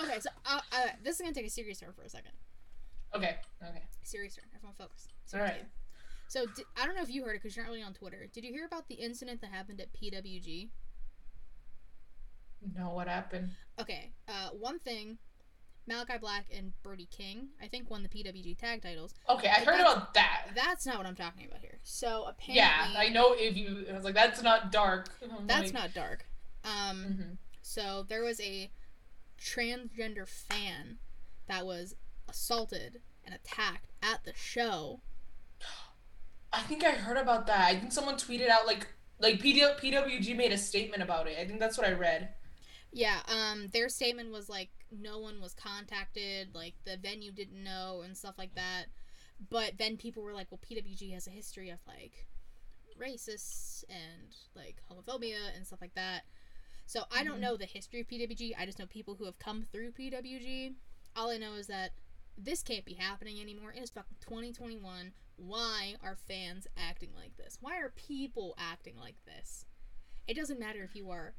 Okay. 0.00 0.18
So 0.20 0.30
uh, 0.46 0.60
uh, 0.72 0.86
this 1.04 1.14
is 1.16 1.20
gonna 1.20 1.32
take 1.34 1.46
a 1.46 1.50
serious 1.50 1.78
turn 1.78 1.92
for 1.94 2.02
a 2.02 2.08
second. 2.08 2.32
okay, 3.14 3.36
okay. 3.62 3.82
Serious 4.02 4.34
turn. 4.34 4.44
Everyone 4.54 4.74
focus. 4.74 5.06
All 5.10 5.30
Serious 5.38 5.50
right. 5.50 5.58
turn. 5.60 5.68
So 6.28 6.46
di- 6.46 6.64
I 6.76 6.86
don't 6.86 6.96
know 6.96 7.02
if 7.02 7.10
you 7.10 7.22
heard 7.24 7.36
it 7.36 7.42
because 7.42 7.54
you're 7.56 7.64
not 7.64 7.70
really 7.70 7.84
on 7.84 7.92
Twitter. 7.94 8.26
Did 8.32 8.42
you 8.44 8.50
hear 8.52 8.64
about 8.66 8.88
the 8.88 8.94
incident 8.96 9.40
that 9.42 9.50
happened 9.52 9.80
at 9.80 9.92
PWG? 9.92 10.70
No, 12.76 12.90
what 12.90 13.08
happened? 13.08 13.50
Okay, 13.80 14.10
uh, 14.28 14.48
one 14.50 14.78
thing, 14.78 15.18
Malachi 15.86 16.18
Black 16.20 16.46
and 16.56 16.72
Brody 16.82 17.06
King, 17.10 17.48
I 17.60 17.66
think, 17.68 17.90
won 17.90 18.02
the 18.02 18.08
PWG 18.08 18.56
tag 18.56 18.82
titles. 18.82 19.14
Okay, 19.28 19.48
I 19.48 19.64
But 19.64 19.74
heard 19.74 19.80
about 19.80 20.14
that. 20.14 20.48
That's 20.54 20.86
not 20.86 20.96
what 20.98 21.06
I'm 21.06 21.16
talking 21.16 21.46
about 21.46 21.60
here. 21.60 21.78
So 21.82 22.24
apparently, 22.28 22.56
Yeah, 22.56 22.92
I 22.96 23.08
know 23.08 23.34
if 23.36 23.56
you. 23.56 23.86
I 23.90 23.94
was 23.94 24.04
like, 24.04 24.14
that's 24.14 24.42
not 24.42 24.70
dark. 24.72 25.08
I'm 25.22 25.46
that's 25.46 25.72
like, 25.72 25.74
not 25.74 25.94
dark. 25.94 26.24
Um, 26.64 26.96
mhm. 27.04 27.36
So 27.62 28.04
there 28.08 28.22
was 28.22 28.40
a 28.40 28.70
transgender 29.40 30.28
fan 30.28 30.98
that 31.48 31.64
was 31.64 31.94
assaulted 32.28 33.00
and 33.24 33.34
attacked 33.34 33.92
at 34.02 34.24
the 34.24 34.32
show. 34.34 35.00
I 36.52 36.60
think 36.60 36.84
I 36.84 36.90
heard 36.90 37.16
about 37.16 37.46
that. 37.46 37.68
I 37.68 37.76
think 37.78 37.92
someone 37.92 38.16
tweeted 38.16 38.48
out 38.48 38.66
like 38.66 38.88
like 39.18 39.40
PD- 39.40 39.78
PWG 39.80 40.36
made 40.36 40.52
a 40.52 40.58
statement 40.58 41.02
about 41.02 41.28
it. 41.28 41.38
I 41.38 41.46
think 41.46 41.60
that's 41.60 41.78
what 41.78 41.86
I 41.86 41.92
read. 41.92 42.30
Yeah, 42.92 43.20
um, 43.26 43.68
their 43.72 43.88
statement 43.88 44.32
was 44.32 44.48
like 44.48 44.68
no 44.90 45.18
one 45.18 45.40
was 45.40 45.54
contacted, 45.54 46.54
like 46.54 46.74
the 46.84 46.96
venue 46.96 47.32
didn't 47.32 47.62
know 47.62 48.02
and 48.04 48.16
stuff 48.16 48.34
like 48.36 48.54
that. 48.56 48.86
But 49.50 49.78
then 49.78 49.96
people 49.96 50.22
were 50.22 50.34
like, 50.34 50.48
well, 50.50 50.60
PWG 50.68 51.12
has 51.14 51.26
a 51.26 51.30
history 51.30 51.70
of 51.70 51.78
like 51.86 52.26
racists 53.00 53.84
and 53.88 54.34
like 54.54 54.76
homophobia 54.90 55.56
and 55.56 55.66
stuff 55.66 55.80
like 55.80 55.94
that. 55.94 56.22
So 56.92 57.06
I 57.10 57.24
don't 57.24 57.38
Mhm. 57.38 57.40
know 57.40 57.56
the 57.56 57.64
history 57.64 58.00
of 58.00 58.06
PWG. 58.06 58.54
I 58.54 58.66
just 58.66 58.78
know 58.78 58.86
people 58.86 59.14
who 59.14 59.24
have 59.24 59.38
come 59.38 59.64
through 59.64 59.92
PWG. 59.92 60.76
All 61.16 61.30
I 61.30 61.38
know 61.38 61.54
is 61.54 61.66
that 61.68 61.94
this 62.36 62.62
can't 62.62 62.84
be 62.84 62.92
happening 62.92 63.40
anymore. 63.40 63.72
It 63.72 63.82
is 63.82 63.88
fucking 63.88 64.18
2021. 64.20 65.14
Why 65.36 65.96
are 66.02 66.16
fans 66.16 66.66
acting 66.76 67.14
like 67.14 67.38
this? 67.38 67.56
Why 67.62 67.78
are 67.78 67.88
people 67.88 68.54
acting 68.58 68.98
like 68.98 69.24
this? 69.24 69.64
It 70.26 70.34
doesn't 70.34 70.60
matter 70.60 70.84
if 70.84 70.94
you 70.94 71.08
are 71.08 71.34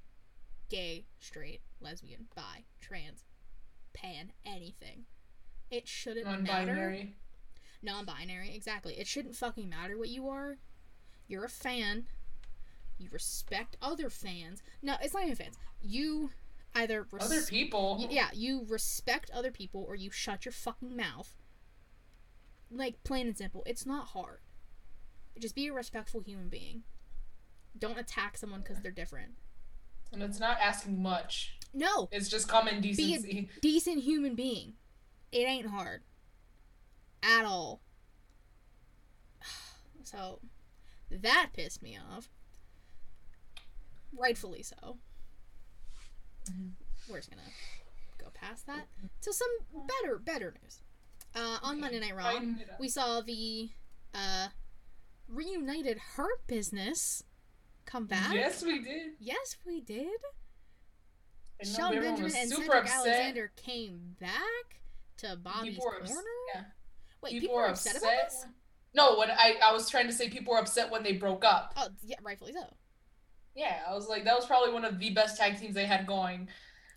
gay, 0.69 1.05
straight, 1.19 1.61
lesbian, 1.79 2.29
bi, 2.33 2.65
trans, 2.81 3.23
pan, 3.93 4.33
anything. 4.43 5.05
It 5.69 5.87
shouldn't 5.87 6.25
matter. 6.25 6.41
Non-binary. 6.41 7.15
Non-binary, 7.83 8.55
exactly. 8.55 8.97
It 8.97 9.05
shouldn't 9.05 9.35
fucking 9.35 9.69
matter 9.69 9.99
what 9.99 10.09
you 10.09 10.27
are. 10.29 10.57
You're 11.27 11.45
a 11.45 11.49
fan. 11.49 12.07
You 13.03 13.09
respect 13.11 13.75
other 13.81 14.09
fans. 14.09 14.63
No, 14.81 14.95
it's 15.01 15.13
not 15.13 15.23
even 15.23 15.35
fans. 15.35 15.57
You 15.81 16.29
either 16.73 17.05
res- 17.11 17.23
Other 17.23 17.41
people. 17.41 17.97
Y- 17.99 18.07
yeah, 18.09 18.29
you 18.33 18.65
respect 18.69 19.29
other 19.33 19.51
people 19.51 19.83
or 19.85 19.93
you 19.95 20.09
shut 20.09 20.45
your 20.45 20.53
fucking 20.53 20.95
mouth. 20.95 21.35
Like 22.71 23.03
plain 23.03 23.27
and 23.27 23.37
simple. 23.37 23.61
It's 23.65 23.85
not 23.85 24.07
hard. 24.09 24.39
Just 25.37 25.53
be 25.53 25.67
a 25.67 25.73
respectful 25.73 26.21
human 26.21 26.47
being. 26.47 26.83
Don't 27.77 27.99
attack 27.99 28.37
someone 28.37 28.61
because 28.61 28.81
they're 28.81 28.91
different. 28.91 29.33
And 30.13 30.23
it's 30.23 30.39
not 30.39 30.57
asking 30.61 31.01
much. 31.03 31.57
No, 31.73 32.07
It's 32.11 32.29
just 32.29 32.47
common 32.47 32.79
Be 32.81 32.91
a- 32.91 32.95
decency. 32.95 33.49
decent 33.61 34.03
human 34.03 34.35
being. 34.35 34.73
It 35.31 35.39
ain't 35.47 35.67
hard. 35.67 36.03
At 37.21 37.43
all. 37.45 37.81
So, 40.05 40.39
that 41.09 41.49
pissed 41.53 41.81
me 41.81 41.97
off. 41.97 42.29
Rightfully 44.17 44.63
so. 44.63 44.97
Mhm. 46.49 46.71
We're 47.09 47.17
just 47.17 47.29
gonna 47.29 47.41
go 48.17 48.29
past 48.33 48.65
that 48.67 48.87
to 49.21 49.33
some 49.33 49.49
better, 50.01 50.17
better 50.17 50.53
news. 50.61 50.81
Uh, 51.35 51.57
on 51.63 51.71
Okay, 51.73 51.81
Monday 51.81 51.99
Night 51.99 52.15
Raw, 52.15 52.31
Tighten 52.31 52.59
it 52.61 52.69
up. 52.69 52.79
we 52.79 52.87
saw 52.89 53.21
the 53.21 53.69
uh, 54.13 54.49
reunited 55.27 55.97
Hurt 55.97 56.45
Business 56.47 57.23
come 57.85 58.05
back. 58.05 58.33
Yes, 58.33 58.63
we 58.63 58.79
did. 58.79 59.13
Yes, 59.19 59.57
we 59.65 59.81
did. 59.81 60.07
I 61.61 61.65
know 61.65 61.71
Sean 61.73 61.91
Benjamin 61.93 62.35
and 62.35 62.49
super 62.49 62.63
Cedric 62.63 62.83
upset. 62.83 62.97
Alexander 63.07 63.51
came 63.55 64.15
back 64.19 64.81
to 65.17 65.35
Bobby's 65.37 65.75
People 65.75 65.85
corner. 65.85 66.01
ups- 66.03 66.13
yeah. 66.53 66.63
Wait, 67.21 67.29
people, 67.31 67.41
people, 67.41 67.55
were 67.55 67.61
were 67.63 67.67
upset, 67.69 67.97
about 67.97 68.09
this? 68.25 68.45
No, 68.93 69.17
when 69.17 69.31
I, 69.31 69.55
I 69.63 69.71
was 69.73 69.89
trying 69.89 70.07
to 70.07 70.13
say 70.13 70.29
people 70.29 70.53
were 70.53 70.59
upset 70.59 70.91
when 70.91 71.03
they 71.03 71.13
broke 71.13 71.43
up. 71.45 71.73
Oh, 71.77 71.87
yeah, 72.03 72.17
rightfully 72.21 72.53
so. 72.53 72.65
Yeah, 73.55 73.81
I 73.87 73.93
was 73.93 74.07
like, 74.07 74.23
that 74.25 74.35
was 74.35 74.45
probably 74.45 74.73
one 74.73 74.83
of 74.85 74.99
the 74.99 75.09
best 75.11 75.37
tag 75.37 75.59
teams 75.59 75.75
they 75.75 75.85
had 75.85 76.07
going. 76.07 76.47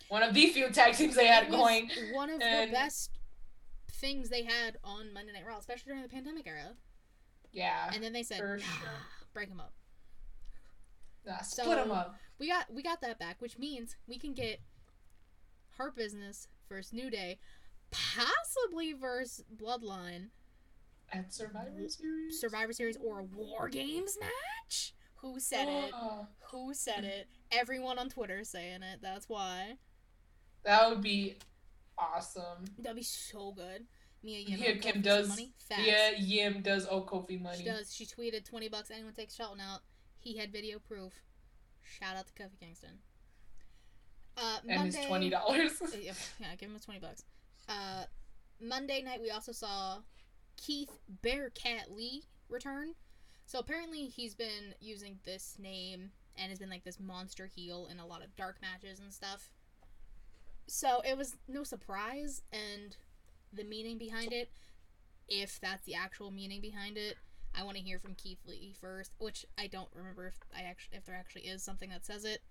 One 0.09 0.23
of 0.23 0.33
the 0.33 0.47
few 0.47 0.69
tag 0.69 0.95
teams 0.95 1.15
they 1.15 1.27
had 1.27 1.49
going. 1.51 1.89
One 2.13 2.29
of 2.29 2.41
and- 2.41 2.69
the 2.69 2.73
best 2.73 3.11
things 3.91 4.29
they 4.29 4.43
had 4.43 4.77
on 4.83 5.13
Monday 5.13 5.33
Night 5.33 5.45
Raw, 5.45 5.57
especially 5.57 5.89
during 5.89 6.03
the 6.03 6.09
pandemic 6.09 6.47
era. 6.47 6.73
Yeah. 7.51 7.89
And 7.93 8.03
then 8.03 8.13
they 8.13 8.23
said, 8.23 8.37
sure. 8.37 8.59
break 9.33 9.49
them 9.49 9.59
up. 9.59 9.73
Nah, 11.25 11.41
So- 11.41 11.65
them 11.65 11.91
up. 11.91 12.15
We 12.39 12.47
got 12.47 12.71
we 12.71 12.83
got 12.83 13.01
that 13.01 13.17
back, 13.17 13.37
which 13.41 13.57
means 13.57 13.95
we 14.07 14.19
can 14.19 14.33
get 14.33 14.59
Hurt 15.77 15.95
Business 15.95 16.47
versus 16.69 16.93
New 16.93 17.09
Day, 17.09 17.39
possibly 17.89 18.93
versus 18.93 19.43
Bloodline, 19.59 20.27
At 21.11 21.33
Survivor 21.33 21.87
Series. 21.87 22.39
Survivor 22.39 22.73
Series, 22.73 22.95
or 22.97 23.19
a 23.19 23.23
War 23.23 23.69
Games 23.69 24.17
match. 24.19 24.93
Who 25.21 25.39
said 25.39 25.67
it? 25.67 25.91
Who 26.51 26.73
said 26.73 27.03
it? 27.03 27.27
Everyone 27.51 27.97
on 27.99 28.09
Twitter 28.09 28.43
saying 28.43 28.83
it. 28.83 28.99
That's 29.01 29.27
why. 29.27 29.73
that 30.63 30.89
would 30.89 31.01
be 31.01 31.35
awesome. 31.97 32.65
That'd 32.77 32.97
be 32.97 33.03
so 33.03 33.51
good. 33.51 33.85
Mia 34.23 34.39
Yim 34.39 34.59
owed 34.67 34.81
Kim 34.81 35.01
does- 35.01 35.29
Money. 35.29 35.53
Facts. 35.69 35.81
Yeah, 35.85 36.11
Yim 36.17 36.61
does 36.61 36.87
owe 36.89 37.03
Kofi 37.03 37.39
money. 37.41 37.59
She 37.59 37.63
does. 37.65 37.93
She 37.93 38.05
tweeted 38.05 38.45
twenty 38.45 38.67
bucks. 38.67 38.91
Anyone 38.91 39.13
takes 39.13 39.35
Shelton 39.35 39.59
out. 39.61 39.81
He 40.19 40.37
had 40.37 40.51
video 40.51 40.79
proof. 40.79 41.13
Shout 41.83 42.17
out 42.17 42.27
to 42.27 42.33
Kofi 42.33 42.59
Kingston. 42.59 42.99
Uh, 44.35 44.57
And 44.67 44.79
Monday. 44.81 44.97
his 44.97 45.05
twenty 45.07 45.29
dollars. 45.29 45.71
yeah, 46.01 46.13
yeah, 46.39 46.55
give 46.57 46.69
him 46.69 46.73
his 46.75 46.83
twenty 46.85 46.99
bucks. 46.99 47.23
Uh, 47.69 48.03
Monday 48.61 49.01
night 49.01 49.21
we 49.21 49.29
also 49.31 49.51
saw 49.51 49.99
Keith 50.57 50.91
Bearcat 51.21 51.91
Lee 51.91 52.23
return. 52.49 52.93
So 53.47 53.59
apparently 53.59 54.07
he's 54.07 54.35
been 54.35 54.75
using 54.81 55.19
this 55.23 55.55
name 55.57 56.11
and 56.37 56.49
has 56.49 56.59
been 56.59 56.69
like 56.69 56.83
this 56.83 56.99
monster 56.99 57.45
heel 57.45 57.87
in 57.89 57.97
a 57.97 58.05
lot 58.05 58.21
of 58.21 58.35
dark 58.35 58.57
matches 58.61 58.99
and 58.99 59.11
stuff. 59.11 59.49
So 60.67 61.01
it 61.07 61.17
was 61.17 61.37
no 61.47 61.63
surprise, 61.63 62.41
and 62.51 62.97
the 63.53 63.63
meaning 63.63 63.97
behind 63.97 64.33
it, 64.33 64.51
if 65.29 65.61
that's 65.61 65.85
the 65.85 65.95
actual 65.95 66.29
meaning 66.29 66.59
behind 66.59 66.97
it, 66.97 67.15
I 67.57 67.63
want 67.63 67.77
to 67.77 67.83
hear 67.83 67.99
from 67.99 68.15
Keith 68.15 68.39
Lee 68.45 68.75
first, 68.79 69.11
which 69.17 69.45
I 69.57 69.67
don't 69.67 69.87
remember 69.95 70.27
if 70.27 70.35
I 70.53 70.63
actually 70.63 70.97
if 70.97 71.05
there 71.05 71.15
actually 71.15 71.43
is 71.43 71.63
something 71.63 71.89
that 71.89 72.05
says 72.05 72.25
it. 72.25 72.41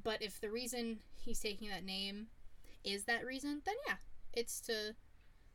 But 0.00 0.22
if 0.22 0.40
the 0.40 0.48
reason 0.48 1.00
he's 1.24 1.40
taking 1.40 1.70
that 1.70 1.84
name 1.84 2.28
is 2.84 3.04
that 3.04 3.26
reason, 3.26 3.62
then 3.66 3.74
yeah, 3.88 3.96
it's 4.32 4.60
to 4.60 4.94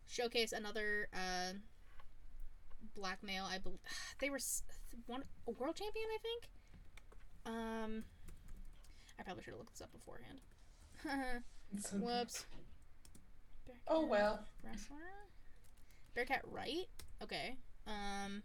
showcase 0.06 0.52
another 0.52 1.08
uh, 1.13 1.54
black 2.95 3.23
male. 3.23 3.45
I 3.49 3.58
believe 3.58 3.80
they 4.19 4.30
were 4.30 4.39
one 5.08 5.23
world 5.45 5.75
champion, 5.75 6.06
I 6.13 6.17
think. 6.21 6.43
Um, 7.45 8.04
I 9.19 9.23
probably 9.23 9.43
should 9.43 9.52
have 9.52 9.60
looked 9.60 9.73
this 9.73 9.82
up 9.82 9.91
beforehand. 9.91 10.41
Whoops. 11.93 12.45
Oh 13.88 14.06
well. 14.06 14.45
Wrestler. 14.63 14.97
Bearcat 16.15 16.41
Wright. 16.52 16.88
Okay. 17.23 17.58
Um. 17.88 18.43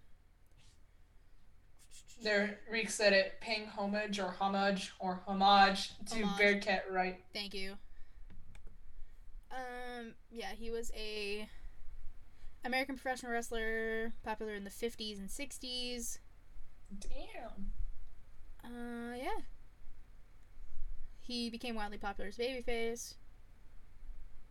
There, 2.22 2.58
Reek 2.70 2.90
said 2.90 3.12
it. 3.12 3.34
Paying 3.40 3.66
homage 3.66 4.18
or 4.18 4.34
homage 4.38 4.92
or 5.00 5.20
homage 5.26 5.92
to 6.06 6.22
Homage. 6.22 6.38
Bearcat 6.38 6.84
Wright. 6.90 7.20
Thank 7.32 7.54
you. 7.54 7.74
Um, 9.50 10.14
yeah, 10.30 10.52
he 10.52 10.70
was 10.70 10.90
a 10.96 11.48
American 12.64 12.96
professional 12.96 13.32
wrestler, 13.32 14.12
popular 14.22 14.54
in 14.54 14.64
the 14.64 14.70
50s 14.70 15.18
and 15.18 15.28
60s. 15.28 16.18
Damn. 16.98 17.72
Uh, 18.64 19.16
yeah. 19.16 19.42
He 21.20 21.50
became 21.50 21.74
wildly 21.74 21.98
popular 21.98 22.28
as 22.28 22.38
a 22.38 22.42
babyface. 22.42 23.14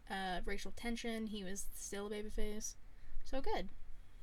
Uh, 0.09 0.41
racial 0.45 0.71
tension, 0.75 1.27
he 1.27 1.43
was 1.43 1.65
still 1.75 2.07
a 2.07 2.09
babyface. 2.11 2.75
So 3.23 3.41
good. 3.41 3.69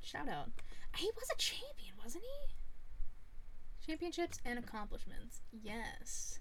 Shout 0.03 0.29
out. 0.29 0.51
He 0.97 1.11
was 1.17 1.29
a 1.33 1.37
champion, 1.37 1.95
wasn't 2.03 2.25
he? 2.25 3.87
Championships 3.87 4.39
and 4.45 4.59
accomplishments. 4.59 5.41
Yes. 5.53 6.39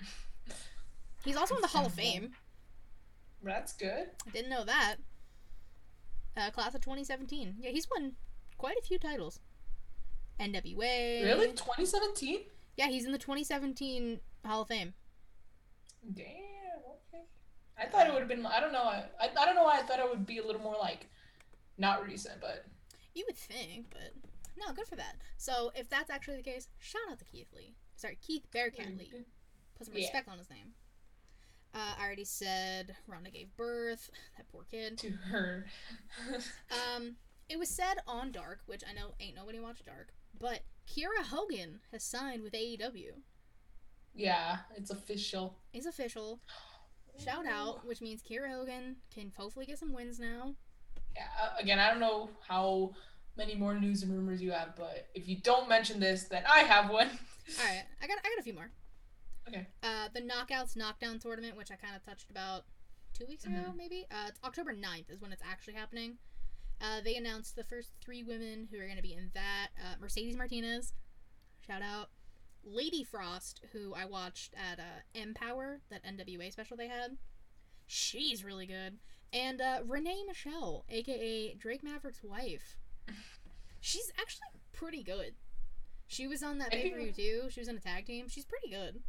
He's 1.24 1.36
also 1.36 1.56
in 1.56 1.62
the 1.62 1.68
Hall 1.68 1.86
of 1.86 1.92
Fame. 1.92 2.32
That's 3.42 3.72
good. 3.72 4.10
I 4.26 4.30
didn't 4.30 4.50
know 4.50 4.64
that. 4.64 4.96
Uh, 6.36 6.50
class 6.50 6.74
of 6.74 6.80
2017. 6.80 7.56
Yeah, 7.60 7.70
he's 7.70 7.88
won 7.90 8.12
quite 8.58 8.76
a 8.76 8.82
few 8.82 8.98
titles. 8.98 9.40
NWA. 10.40 11.22
Really? 11.24 11.48
2017? 11.52 12.40
Yeah, 12.76 12.88
he's 12.88 13.04
in 13.04 13.12
the 13.12 13.18
2017 13.18 14.20
Hall 14.44 14.62
of 14.62 14.68
Fame. 14.68 14.94
Damn. 16.12 16.26
Okay. 16.26 17.24
I 17.78 17.86
thought 17.86 18.06
it 18.08 18.12
would 18.12 18.20
have 18.20 18.28
been. 18.28 18.44
I 18.44 18.60
don't 18.60 18.72
know. 18.72 18.82
I, 18.82 19.04
I 19.20 19.28
I 19.38 19.46
don't 19.46 19.54
know 19.54 19.62
why 19.64 19.78
I 19.78 19.82
thought 19.82 20.00
it 20.00 20.08
would 20.08 20.26
be 20.26 20.38
a 20.38 20.44
little 20.46 20.60
more 20.60 20.76
like, 20.80 21.08
not 21.78 22.04
recent, 22.06 22.40
but 22.40 22.64
You 23.14 23.24
would 23.28 23.36
think, 23.36 23.86
but 23.90 24.12
no, 24.58 24.72
good 24.74 24.86
for 24.88 24.96
that. 24.96 25.16
So 25.36 25.70
if 25.76 25.88
that's 25.88 26.10
actually 26.10 26.36
the 26.38 26.42
case, 26.42 26.68
shout 26.78 27.02
out 27.10 27.18
to 27.20 27.24
Keith 27.24 27.48
Lee. 27.54 27.74
Sorry, 27.96 28.18
Keith 28.20 28.44
Bearcat 28.52 28.98
Lee. 28.98 29.10
Put 29.76 29.86
some 29.86 29.94
Yeah. 29.94 30.02
respect 30.02 30.28
on 30.28 30.38
his 30.38 30.50
name. 30.50 30.74
Uh, 31.74 31.94
I 32.00 32.04
already 32.06 32.24
said 32.24 32.94
Ronda 33.08 33.30
gave 33.30 33.54
birth. 33.56 34.08
That 34.36 34.46
poor 34.52 34.64
kid. 34.70 34.98
To 34.98 35.10
her. 35.10 35.66
Um, 36.96 37.16
it 37.48 37.58
was 37.58 37.68
said 37.68 37.94
on 38.06 38.30
Dark, 38.32 38.60
which 38.66 38.82
I 38.88 38.92
know 38.94 39.12
ain't 39.20 39.36
nobody 39.36 39.58
watched 39.60 39.84
Dark, 39.86 40.08
but 40.38 40.60
Kiera 40.88 41.24
Hogan 41.24 41.80
has 41.92 42.02
signed 42.04 42.42
with 42.42 42.52
AEW. 42.52 43.12
yeah, 44.14 44.58
it's 44.76 44.90
official. 44.90 45.58
It's 45.72 45.86
official. 45.86 46.40
Shout 47.22 47.46
out, 47.46 47.86
which 47.86 48.00
means 48.00 48.22
Kiera 48.22 48.50
Hogan 48.50 48.96
can 49.12 49.32
hopefully 49.36 49.66
get 49.66 49.78
some 49.78 49.92
wins 49.92 50.18
now. 50.18 50.54
Yeah, 51.14 51.22
uh, 51.42 51.50
again, 51.60 51.78
I 51.78 51.90
don't 51.90 52.00
know 52.00 52.30
how 52.48 52.92
many 53.36 53.54
more 53.54 53.74
news 53.78 54.02
and 54.02 54.12
rumors 54.12 54.40
you 54.42 54.52
have, 54.52 54.74
but 54.76 55.08
if 55.14 55.28
you 55.28 55.36
don't 55.40 55.68
mention 55.68 56.00
this, 56.00 56.24
then 56.24 56.42
I 56.50 56.60
have 56.60 56.90
one. 56.90 57.08
All 57.08 57.64
right, 57.66 57.84
I 58.02 58.06
got 58.06 58.18
I 58.24 58.28
got 58.30 58.38
a 58.38 58.42
few 58.42 58.54
more. 58.54 58.70
Okay. 59.48 59.66
Uh, 59.82 60.08
the 60.14 60.20
Knockouts 60.20 60.76
Knockdown 60.76 61.18
tournament, 61.18 61.56
which 61.56 61.70
I 61.70 61.76
kind 61.76 61.94
of 61.94 62.02
touched 62.04 62.30
about 62.30 62.64
two 63.12 63.26
weeks 63.26 63.44
ago, 63.44 63.54
Mhm. 63.70 63.76
maybe. 63.76 64.06
Uh, 64.10 64.26
it's 64.28 64.40
October 64.42 64.72
9th 64.72 65.10
is 65.10 65.20
when 65.20 65.32
it's 65.32 65.42
actually 65.42 65.74
happening. 65.74 66.18
Uh, 66.80 67.00
they 67.00 67.14
announced 67.16 67.54
the 67.56 67.64
first 67.64 67.92
three 68.00 68.22
women 68.22 68.66
who 68.70 68.78
are 68.80 68.84
going 68.84 68.96
to 68.96 69.02
be 69.02 69.12
in 69.14 69.30
that. 69.34 69.68
Uh, 69.80 69.94
Mercedes 70.00 70.36
Martinez, 70.36 70.92
shout 71.66 71.82
out. 71.82 72.10
Lady 72.64 73.04
Frost, 73.04 73.60
who 73.72 73.94
I 73.94 74.06
watched 74.06 74.54
at 74.54 74.80
uh, 74.80 75.02
Empower, 75.14 75.82
that 75.90 76.02
NWA 76.04 76.50
special 76.50 76.76
they 76.76 76.88
had. 76.88 77.18
She's 77.86 78.42
really 78.42 78.66
good. 78.66 78.98
And 79.32 79.60
uh, 79.60 79.80
Renee 79.84 80.24
Michelle, 80.26 80.84
aka 80.88 81.54
Drake 81.54 81.82
Maverick's 81.82 82.22
wife. 82.22 82.78
She's 83.80 84.10
actually 84.18 84.48
pretty 84.72 85.02
good. 85.02 85.34
She 86.06 86.26
was 86.26 86.42
on 86.42 86.58
that 86.58 86.70
pay 86.70 86.90
per 86.90 86.98
view 86.98 87.12
too. 87.12 87.50
She 87.50 87.60
was 87.60 87.68
in 87.68 87.76
a 87.76 87.80
tag 87.80 88.06
team. 88.06 88.28
She's 88.28 88.44
pretty 88.44 88.70
good. 88.70 89.02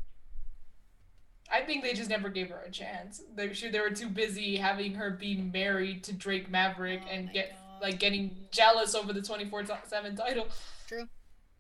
I 1.52 1.62
think 1.62 1.84
they 1.84 1.94
just 1.94 2.10
never 2.10 2.30
gave 2.30 2.50
her 2.50 2.62
a 2.66 2.72
chance. 2.72 3.22
They 3.36 3.54
sure 3.54 3.72
they 3.72 3.80
were 3.80 3.92
too 3.92 4.10
busy 4.10 4.58
having 4.58 4.96
her 4.96 5.12
be 5.12 5.36
married 5.36 6.04
to 6.06 6.14
Drake 6.14 6.50
Maverick 6.50 7.02
Oh 7.06 7.10
and 7.12 7.32
get 7.32 7.52
God. 7.52 7.82
like 7.82 8.00
getting 8.00 8.36
jealous 8.52 8.96
over 8.96 9.14
the 9.14 9.22
24/7 9.22 10.16
title. 10.16 10.48
True. 10.88 11.08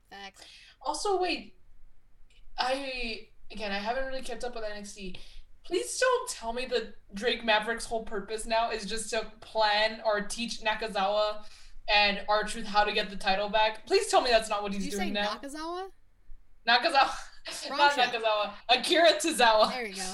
Facts. 0.09 0.41
Also, 0.81 1.19
wait. 1.21 1.53
I 2.57 3.27
again, 3.51 3.71
I 3.71 3.77
haven't 3.77 4.05
really 4.05 4.21
kept 4.21 4.43
up 4.43 4.55
with 4.55 4.63
NXT. 4.63 5.17
Please 5.65 5.97
don't 5.99 6.29
tell 6.29 6.53
me 6.53 6.65
that 6.67 6.93
Drake 7.13 7.43
Maverick's 7.43 7.85
whole 7.85 8.03
purpose 8.03 8.45
now 8.45 8.69
is 8.71 8.85
just 8.85 9.09
to 9.11 9.25
plan 9.41 10.01
or 10.05 10.21
teach 10.21 10.61
Nakazawa 10.61 11.43
and 11.87 12.21
R 12.29 12.43
Truth 12.43 12.67
how 12.67 12.83
to 12.83 12.91
get 12.91 13.09
the 13.09 13.15
title 13.15 13.49
back. 13.49 13.85
Please 13.85 14.07
tell 14.07 14.21
me 14.21 14.29
that's 14.29 14.49
not 14.49 14.63
what 14.63 14.71
Did 14.71 14.81
he's 14.81 14.93
you 14.93 14.99
doing 14.99 15.13
say 15.15 15.21
now. 15.21 15.39
Nakazawa? 15.41 15.89
Nakazawa, 16.67 17.15
Wrong 17.69 17.77
not. 17.79 17.91
Nakazawa. 17.97 18.53
Akira 18.69 19.13
Tozawa. 19.13 19.69
There 19.71 19.85
you 19.87 19.95
go. 19.95 20.13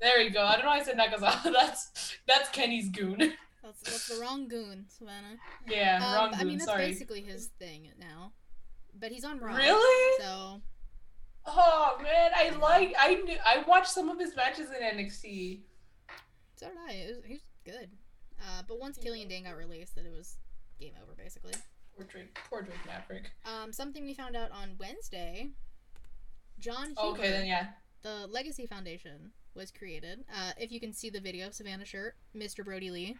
There 0.00 0.20
you 0.20 0.30
go. 0.30 0.42
I 0.44 0.52
don't 0.56 0.62
know 0.64 0.70
why 0.70 0.78
I 0.78 0.82
said 0.82 0.96
Nakazawa. 0.98 1.42
That's 1.52 2.16
that's 2.26 2.48
Kenny's 2.50 2.88
goon. 2.90 3.18
That's, 3.62 3.80
that's 3.82 4.08
the 4.08 4.20
wrong 4.20 4.46
goon, 4.48 4.84
Savannah. 4.88 5.38
Yeah, 5.68 5.96
Um, 6.04 6.14
wrong 6.14 6.30
goon. 6.32 6.40
I 6.40 6.44
mean, 6.44 6.58
that's 6.58 6.70
sorry. 6.70 6.86
basically 6.86 7.20
his 7.22 7.46
thing 7.58 7.88
now. 7.98 8.32
But 8.98 9.10
he's 9.10 9.24
on 9.24 9.40
Raw. 9.40 9.54
Really? 9.56 10.22
So, 10.22 10.60
Oh 11.46 11.98
man, 12.02 12.30
I 12.34 12.50
like. 12.60 12.94
I 12.98 13.14
knew. 13.14 13.36
I 13.44 13.62
watched 13.66 13.88
some 13.90 14.08
of 14.08 14.18
his 14.18 14.34
matches 14.36 14.68
in 14.70 14.82
NXT. 14.98 15.60
so 16.56 16.66
did 16.66 16.76
I. 16.88 16.92
It 16.92 17.08
was, 17.16 17.24
he 17.24 17.32
was 17.34 17.42
good. 17.64 17.90
Uh, 18.40 18.62
but 18.68 18.78
once 18.80 18.98
Killian 18.98 19.28
Dain 19.28 19.44
got 19.44 19.56
released, 19.56 19.94
that 19.96 20.04
it 20.04 20.12
was 20.12 20.36
game 20.80 20.92
over, 21.02 21.12
basically. 21.16 21.54
Poor 21.96 22.04
Drake. 22.06 22.36
Poor 22.50 22.62
Drake 22.62 22.84
Maverick. 22.86 23.30
Um, 23.46 23.72
something 23.72 24.04
we 24.04 24.12
found 24.14 24.36
out 24.36 24.50
on 24.50 24.76
Wednesday 24.78 25.50
Jon 26.58 26.88
Huber, 26.88 27.00
Okay, 27.18 27.30
then 27.30 27.46
yeah. 27.46 27.66
the 28.02 28.26
Legacy 28.28 28.66
Foundation, 28.66 29.32
was 29.54 29.70
created. 29.70 30.24
Uh, 30.30 30.52
if 30.58 30.70
you 30.72 30.80
can 30.80 30.92
see 30.92 31.08
the 31.10 31.20
video, 31.20 31.50
Savannah 31.50 31.84
shirt, 31.84 32.14
Mr. 32.36 32.64
Brodie 32.64 32.90
Lee. 32.90 33.16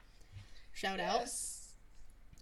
Shout 0.72 1.01
out. 1.01 1.20
Yes. 1.20 1.62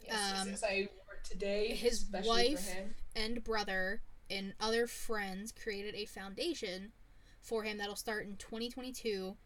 Yes, 0.02 0.12
Um, 0.40 0.48
yes, 0.48 0.60
yes, 0.60 0.64
I 0.64 0.88
wore 1.06 1.14
it 1.14 1.24
today. 1.24 1.74
his 1.74 2.04
wife- 2.10 2.60
For 2.66 2.70
him. 2.72 2.94
and 3.16 3.42
brother 3.44 4.02
and 4.28 4.54
other 4.60 4.86
friends 4.86 5.52
created 5.52 5.94
a 5.94 6.04
foundation 6.06 6.92
for 7.40 7.62
him 7.62 7.78
that'll 7.78 7.94
start 7.96 8.26
in 8.26 8.36
2022 8.36 9.36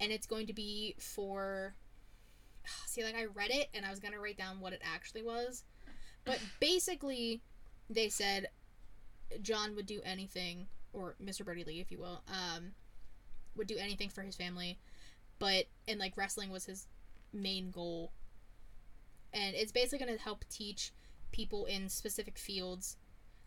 and 0.00 0.12
it's 0.12 0.26
going 0.26 0.46
to 0.48 0.52
be 0.52 0.94
for 0.98 1.74
see 2.86 3.02
like 3.04 3.14
i 3.14 3.24
read 3.24 3.50
it 3.50 3.68
and 3.72 3.86
i 3.86 3.90
was 3.90 4.00
going 4.00 4.12
to 4.12 4.18
write 4.20 4.36
down 4.36 4.58
what 4.60 4.72
it 4.72 4.82
actually 4.84 5.22
was 5.22 5.62
but 6.24 6.40
basically 6.60 7.40
they 7.88 8.08
said 8.08 8.48
jon 9.42 9.74
would 9.74 9.86
do 9.86 10.00
anything 10.04 10.66
or 10.92 11.14
mr 11.22 11.44
Brodie 11.44 11.64
lee 11.64 11.80
if 11.80 11.90
you 11.90 11.98
will 11.98 12.22
um 12.28 12.72
would 13.56 13.66
do 13.66 13.76
anything 13.78 14.08
for 14.08 14.22
his 14.22 14.36
family 14.36 14.78
but 15.38 15.66
and 15.88 15.98
like 15.98 16.16
wrestling 16.16 16.50
was 16.50 16.66
his 16.66 16.86
main 17.34 17.70
goal. 17.70 18.12
And 19.32 19.54
it's 19.54 19.72
basically 19.72 20.04
going 20.04 20.16
to 20.16 20.22
help 20.22 20.44
teach 20.48 20.92
people 21.32 21.64
in 21.64 21.88
specific 21.88 22.38
fields 22.38 22.96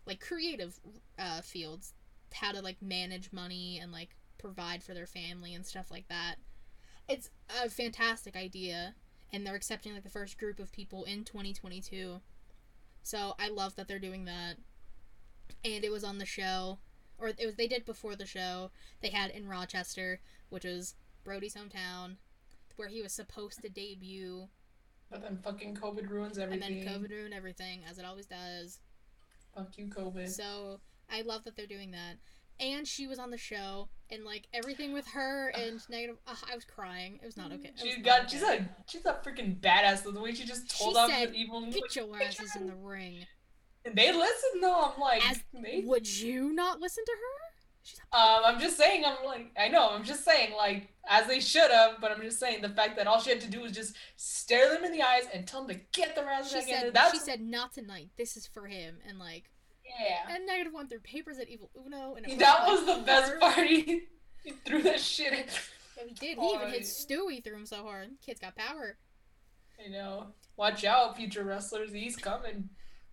like 0.06 0.20
creative 0.20 0.78
uh, 1.18 1.40
fields 1.40 1.94
how 2.32 2.52
to 2.52 2.60
like 2.60 2.80
manage 2.82 3.32
money 3.32 3.78
and 3.82 3.90
like 3.90 4.10
provide 4.38 4.82
for 4.82 4.94
their 4.94 5.06
family 5.06 5.54
and 5.54 5.64
stuff 5.64 5.90
like 5.90 6.06
that. 6.08 6.36
It's 7.08 7.30
a 7.62 7.70
fantastic 7.70 8.36
idea 8.36 8.94
and 9.32 9.46
they're 9.46 9.54
accepting 9.54 9.94
like 9.94 10.04
the 10.04 10.10
first 10.10 10.38
group 10.38 10.58
of 10.58 10.72
people 10.72 11.04
in 11.04 11.24
2022 11.24 12.20
so 13.02 13.34
i 13.38 13.48
love 13.48 13.76
that 13.76 13.86
they're 13.86 13.98
doing 13.98 14.24
that 14.24 14.56
and 15.64 15.84
it 15.84 15.90
was 15.92 16.04
on 16.04 16.18
the 16.18 16.26
show 16.26 16.78
or 17.18 17.28
it 17.28 17.44
was 17.46 17.54
they 17.56 17.66
did 17.68 17.84
before 17.84 18.14
the 18.16 18.26
show 18.26 18.70
they 19.00 19.08
had 19.10 19.30
in 19.30 19.46
rochester 19.48 20.20
which 20.50 20.64
was 20.64 20.94
brodie's 21.24 21.54
hometown 21.54 22.16
where 22.76 22.88
he 22.88 23.02
was 23.02 23.12
supposed 23.12 23.60
to 23.62 23.68
debut 23.68 24.48
But 25.10 25.22
then 25.22 25.38
fucking 25.42 25.74
COVID 25.74 26.08
ruins 26.08 26.38
everything. 26.38 26.78
and 26.78 26.86
then 26.86 27.00
covid 27.00 27.10
ruined 27.10 27.34
everything 27.34 27.80
as 27.88 27.98
it 27.98 28.04
always 28.04 28.26
does 28.26 28.78
Fuck 29.54 29.76
you, 29.78 29.86
COVID. 29.86 30.28
So 30.28 30.78
I 31.10 31.22
love 31.22 31.42
that 31.44 31.56
they're 31.56 31.66
doing 31.66 31.90
that. 31.92 32.16
And 32.60 32.86
she 32.86 33.06
was 33.08 33.18
on 33.18 33.30
the 33.30 33.38
show, 33.38 33.88
and 34.10 34.24
like 34.24 34.46
everything 34.52 34.92
with 34.92 35.06
her 35.08 35.48
and 35.48 35.80
negative. 35.90 36.18
Uh, 36.28 36.34
I 36.48 36.54
was 36.54 36.64
crying. 36.64 37.18
It 37.22 37.26
was 37.26 37.36
not 37.36 37.50
okay. 37.52 37.72
She's 37.76 37.96
got. 38.04 38.20
okay. 38.20 38.28
She's 38.30 38.42
a. 38.42 38.68
She's 38.86 39.06
a 39.06 39.14
freaking 39.24 39.58
badass. 39.58 40.02
The 40.04 40.20
way 40.20 40.32
she 40.34 40.44
just 40.44 40.78
told 40.78 40.94
She 40.94 40.98
off 41.00 41.10
said, 41.10 41.30
the 41.32 41.36
evil. 41.38 41.64
Get 41.70 41.96
your 41.96 42.22
asses 42.22 42.54
in 42.56 42.66
the 42.66 42.74
ring. 42.74 43.26
They 43.94 44.12
listen 44.12 44.60
though. 44.60 44.92
I'm 44.94 45.00
like. 45.00 45.28
As- 45.30 45.42
Would 45.84 46.08
you 46.08 46.52
not 46.52 46.80
listen 46.80 47.04
to 47.04 47.12
her? 47.12 47.44
Um, 48.12 48.42
I'm 48.44 48.60
just 48.60 48.76
saying. 48.76 49.04
I'm 49.04 49.24
like. 49.24 49.50
I 49.58 49.68
know. 49.68 49.90
I'm 49.90 50.04
just 50.04 50.24
saying. 50.24 50.52
Like 50.56 50.88
as 51.08 51.26
they 51.26 51.40
should 51.40 51.70
have. 51.70 52.00
But 52.00 52.10
I'm 52.12 52.20
just 52.22 52.38
saying 52.38 52.62
the 52.62 52.68
fact 52.68 52.96
that 52.96 53.06
all 53.06 53.20
she 53.20 53.30
had 53.30 53.40
to 53.40 53.50
do 53.50 53.60
was 53.60 53.72
just 53.72 53.96
stare 54.16 54.72
them 54.72 54.84
in 54.84 54.92
the 54.92 55.02
eyes 55.02 55.24
and 55.32 55.46
tell 55.46 55.64
them 55.66 55.76
to 55.76 55.82
get 55.92 56.14
their 56.14 56.28
asses 56.28 56.50
she 56.52 56.58
back 56.58 56.68
in. 56.68 56.80
said, 56.80 56.94
That's 56.94 57.12
she 57.12 57.18
said, 57.18 57.40
not 57.40 57.72
tonight. 57.72 58.10
This 58.18 58.36
is 58.36 58.46
for 58.46 58.66
him. 58.66 58.98
And 59.08 59.18
like, 59.18 59.44
yeah. 59.98 60.34
and 60.34 60.46
negative 60.46 60.72
one 60.74 60.88
through 60.88 61.00
papers 61.00 61.38
at 61.38 61.48
Evil 61.48 61.70
Uno. 61.86 62.14
And 62.16 62.38
That 62.40 62.66
was 62.66 62.84
the 62.84 63.02
best 63.04 63.32
heart. 63.40 63.54
part. 63.56 63.68
He, 64.44 64.52
threw 64.64 64.80
that 64.82 65.00
shit 65.00 65.32
in. 65.32 65.38
Yeah, 65.40 66.04
he 66.06 66.14
did. 66.14 66.38
He 66.38 66.46
even 66.54 66.68
hit 66.70 66.82
Stewie 66.82 67.42
through 67.42 67.56
him 67.56 67.66
so 67.66 67.82
hard. 67.82 68.08
Kid's 68.24 68.40
got 68.40 68.54
power. 68.56 68.96
I 69.84 69.90
know. 69.90 70.28
Watch 70.56 70.84
out, 70.84 71.16
future 71.16 71.44
wrestlers. 71.44 71.92
He's 71.92 72.16
coming. 72.16 72.70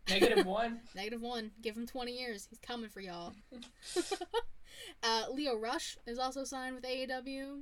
Negative 0.10 0.46
one. 0.46 0.82
Negative 0.96 1.22
one. 1.22 1.52
Give 1.62 1.76
him 1.76 1.88
20 1.88 2.12
years. 2.12 2.48
He's 2.50 2.60
coming 2.60 2.89
for 2.89 3.00
y'all. 3.02 3.34
uh, 5.04 5.24
Lio 5.32 5.56
Rush 5.58 5.98
is 6.06 6.20
also 6.20 6.44
signed 6.44 6.76
with 6.76 6.84
AEW. 6.84 7.62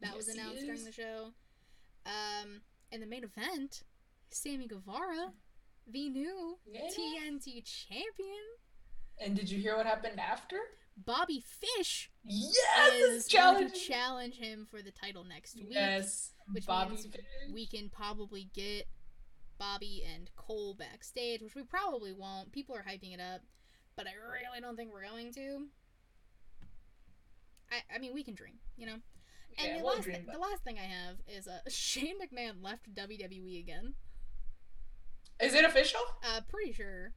That 0.00 0.16
was 0.16 0.26
Yes, 0.26 0.34
he 0.36 0.40
announced 0.40 0.64
during 0.64 0.84
the 0.84 0.92
show. 0.92 1.28
Um, 2.06 2.62
in 2.90 3.00
the 3.00 3.06
main 3.06 3.24
event, 3.24 3.82
Sammy 4.30 4.66
Guevara, 4.66 5.32
the 5.90 6.08
new 6.08 6.58
Yeah. 6.66 6.80
TNT 6.88 7.62
champion. 7.64 8.42
And 9.20 9.36
did 9.36 9.50
you 9.50 9.58
hear 9.60 9.76
what 9.76 9.86
happened 9.86 10.18
after? 10.18 10.56
Bobby 10.96 11.42
Fish 11.46 12.10
Yes, 12.24 12.92
is 12.94 13.26
challenge. 13.26 13.72
to 13.72 13.78
challenge 13.80 14.34
him 14.36 14.66
for 14.70 14.82
the 14.82 14.90
title 14.90 15.24
next 15.24 15.56
week. 15.56 15.68
Yes, 15.70 16.32
which 16.52 16.66
Bobby. 16.66 16.90
means 16.94 17.06
Fish. 17.06 17.22
We 17.52 17.66
can 17.66 17.88
probably 17.88 18.50
get 18.54 18.86
Bobby 19.62 20.02
and 20.12 20.28
Cole 20.34 20.74
backstage, 20.74 21.40
which 21.40 21.54
we 21.54 21.62
probably 21.62 22.12
won't. 22.12 22.50
People 22.50 22.74
are 22.74 22.82
hyping 22.82 23.14
it 23.14 23.20
up, 23.20 23.42
but 23.94 24.08
I 24.08 24.10
really 24.10 24.60
don't 24.60 24.74
think 24.74 24.92
we're 24.92 25.08
going 25.08 25.32
to. 25.34 25.66
I, 27.70 27.94
I 27.94 27.98
mean, 28.00 28.12
we 28.12 28.24
can 28.24 28.34
dream, 28.34 28.54
you 28.76 28.86
know. 28.86 28.96
And 29.56 29.68
Yeah, 29.68 29.78
the 29.78 29.84
we'll 29.84 29.94
last 29.94 30.02
dream 30.02 30.22
about 30.24 30.32
the 30.32 30.40
last 30.40 30.64
thing 30.64 30.78
I 30.80 30.86
have 30.86 31.18
is 31.28 31.46
uh, 31.46 31.60
Shane 31.68 32.16
McMahon 32.20 32.60
left 32.60 32.92
WWE 32.92 33.60
again. 33.60 33.94
Is 35.40 35.54
it 35.54 35.64
official? 35.64 36.00
Uh, 36.24 36.40
pretty 36.48 36.72
sure. 36.72 37.12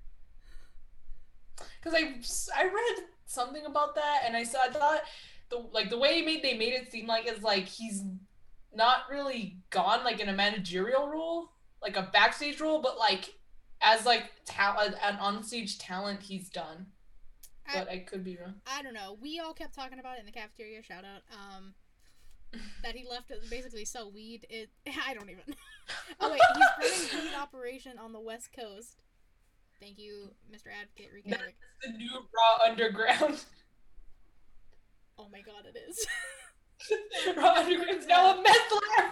Because 1.81 1.95
I 1.95 2.19
I 2.55 2.65
read 2.65 3.05
something 3.25 3.65
about 3.65 3.95
that, 3.95 4.21
and 4.23 4.37
I 4.37 4.43
saw 4.43 4.59
I 4.61 4.69
thought 4.69 5.01
the 5.49 5.65
like 5.71 5.89
the 5.89 5.97
way 5.97 6.21
made 6.21 6.43
they 6.43 6.55
made 6.55 6.73
it 6.73 6.91
seem 6.91 7.07
like 7.07 7.25
is 7.25 7.41
like 7.41 7.65
he's 7.65 8.03
not 8.71 9.09
really 9.09 9.57
gone 9.71 10.03
like 10.03 10.19
in 10.19 10.29
a 10.29 10.33
managerial 10.33 11.07
role, 11.09 11.49
like 11.85 11.97
a 11.97 12.09
backstage 12.11 12.59
role, 12.59 12.81
but 12.81 12.97
like 12.97 13.35
as 13.81 14.05
like 14.05 14.31
talent 14.45 14.95
an 15.03 15.17
onstage 15.17 15.75
talent, 15.79 16.21
he's 16.23 16.49
done. 16.49 16.87
I- 17.67 17.79
But 17.79 17.89
I 17.89 17.99
could 17.99 18.23
be 18.23 18.37
wrong. 18.37 18.55
I 18.67 18.81
don't 18.81 18.93
know. 18.93 19.17
We 19.21 19.39
all 19.39 19.53
kept 19.53 19.73
talking 19.75 19.99
about 19.99 20.17
it 20.17 20.19
in 20.21 20.25
the 20.25 20.31
cafeteria. 20.31 20.81
Shout 20.83 21.03
out. 21.05 21.21
Um, 21.31 21.73
that 22.83 22.95
he 22.95 23.05
left 23.09 23.27
to 23.29 23.35
basically 23.49 23.85
sell 23.85 24.11
weed. 24.11 24.45
It 24.49 24.69
I 25.07 25.13
don't 25.13 25.29
even. 25.29 25.43
oh 26.19 26.31
wait, 26.31 26.41
he's 26.81 27.13
running 27.13 27.25
weed 27.31 27.35
operation 27.35 27.97
on 27.97 28.13
the 28.13 28.19
West 28.19 28.49
Coast. 28.57 29.01
Thank 29.81 29.99
you, 29.99 30.29
Mr. 30.51 30.67
Advocate 30.81 31.11
Rick 31.13 31.23
That's 31.27 31.43
the 31.83 31.89
new 31.97 32.09
Raw 32.13 32.67
Underground. 32.69 33.43
Oh 35.17 35.29
my 35.31 35.39
god, 35.39 35.65
it 35.65 35.77
is. 35.89 36.05
Raw 37.37 37.53
Underground's 37.55 38.05
now 38.05 38.37
a 38.37 38.41
meth 38.41 38.71
lab. 38.97 39.11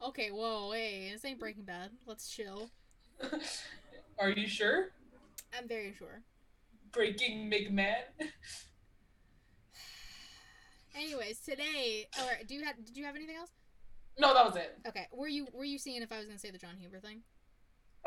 Okay, 0.00 0.30
whoa, 0.30 0.72
hey, 0.72 1.10
this 1.12 1.24
ain't 1.24 1.40
Breaking 1.40 1.64
Bad. 1.64 1.90
Let's 2.06 2.30
chill. 2.30 2.70
Are 4.18 4.30
you 4.30 4.46
sure? 4.46 4.90
I'm 5.56 5.66
very 5.66 5.92
sure. 5.92 6.22
Breaking 6.92 7.50
McMahon. 7.50 8.04
Anyways, 10.94 11.40
today, 11.40 12.06
or 12.18 12.44
do 12.46 12.54
you 12.54 12.64
have? 12.64 12.76
Did 12.84 12.96
you 12.96 13.04
have 13.04 13.16
anything 13.16 13.36
else? 13.36 13.50
No, 14.18 14.34
that 14.34 14.44
was 14.44 14.56
it. 14.56 14.78
Okay, 14.86 15.06
were 15.12 15.28
you 15.28 15.46
were 15.52 15.64
you 15.64 15.78
seeing 15.78 16.02
if 16.02 16.12
I 16.12 16.18
was 16.18 16.26
gonna 16.26 16.38
say 16.38 16.50
the 16.50 16.58
Jon 16.58 16.76
Huber 16.78 17.00
thing? 17.00 17.22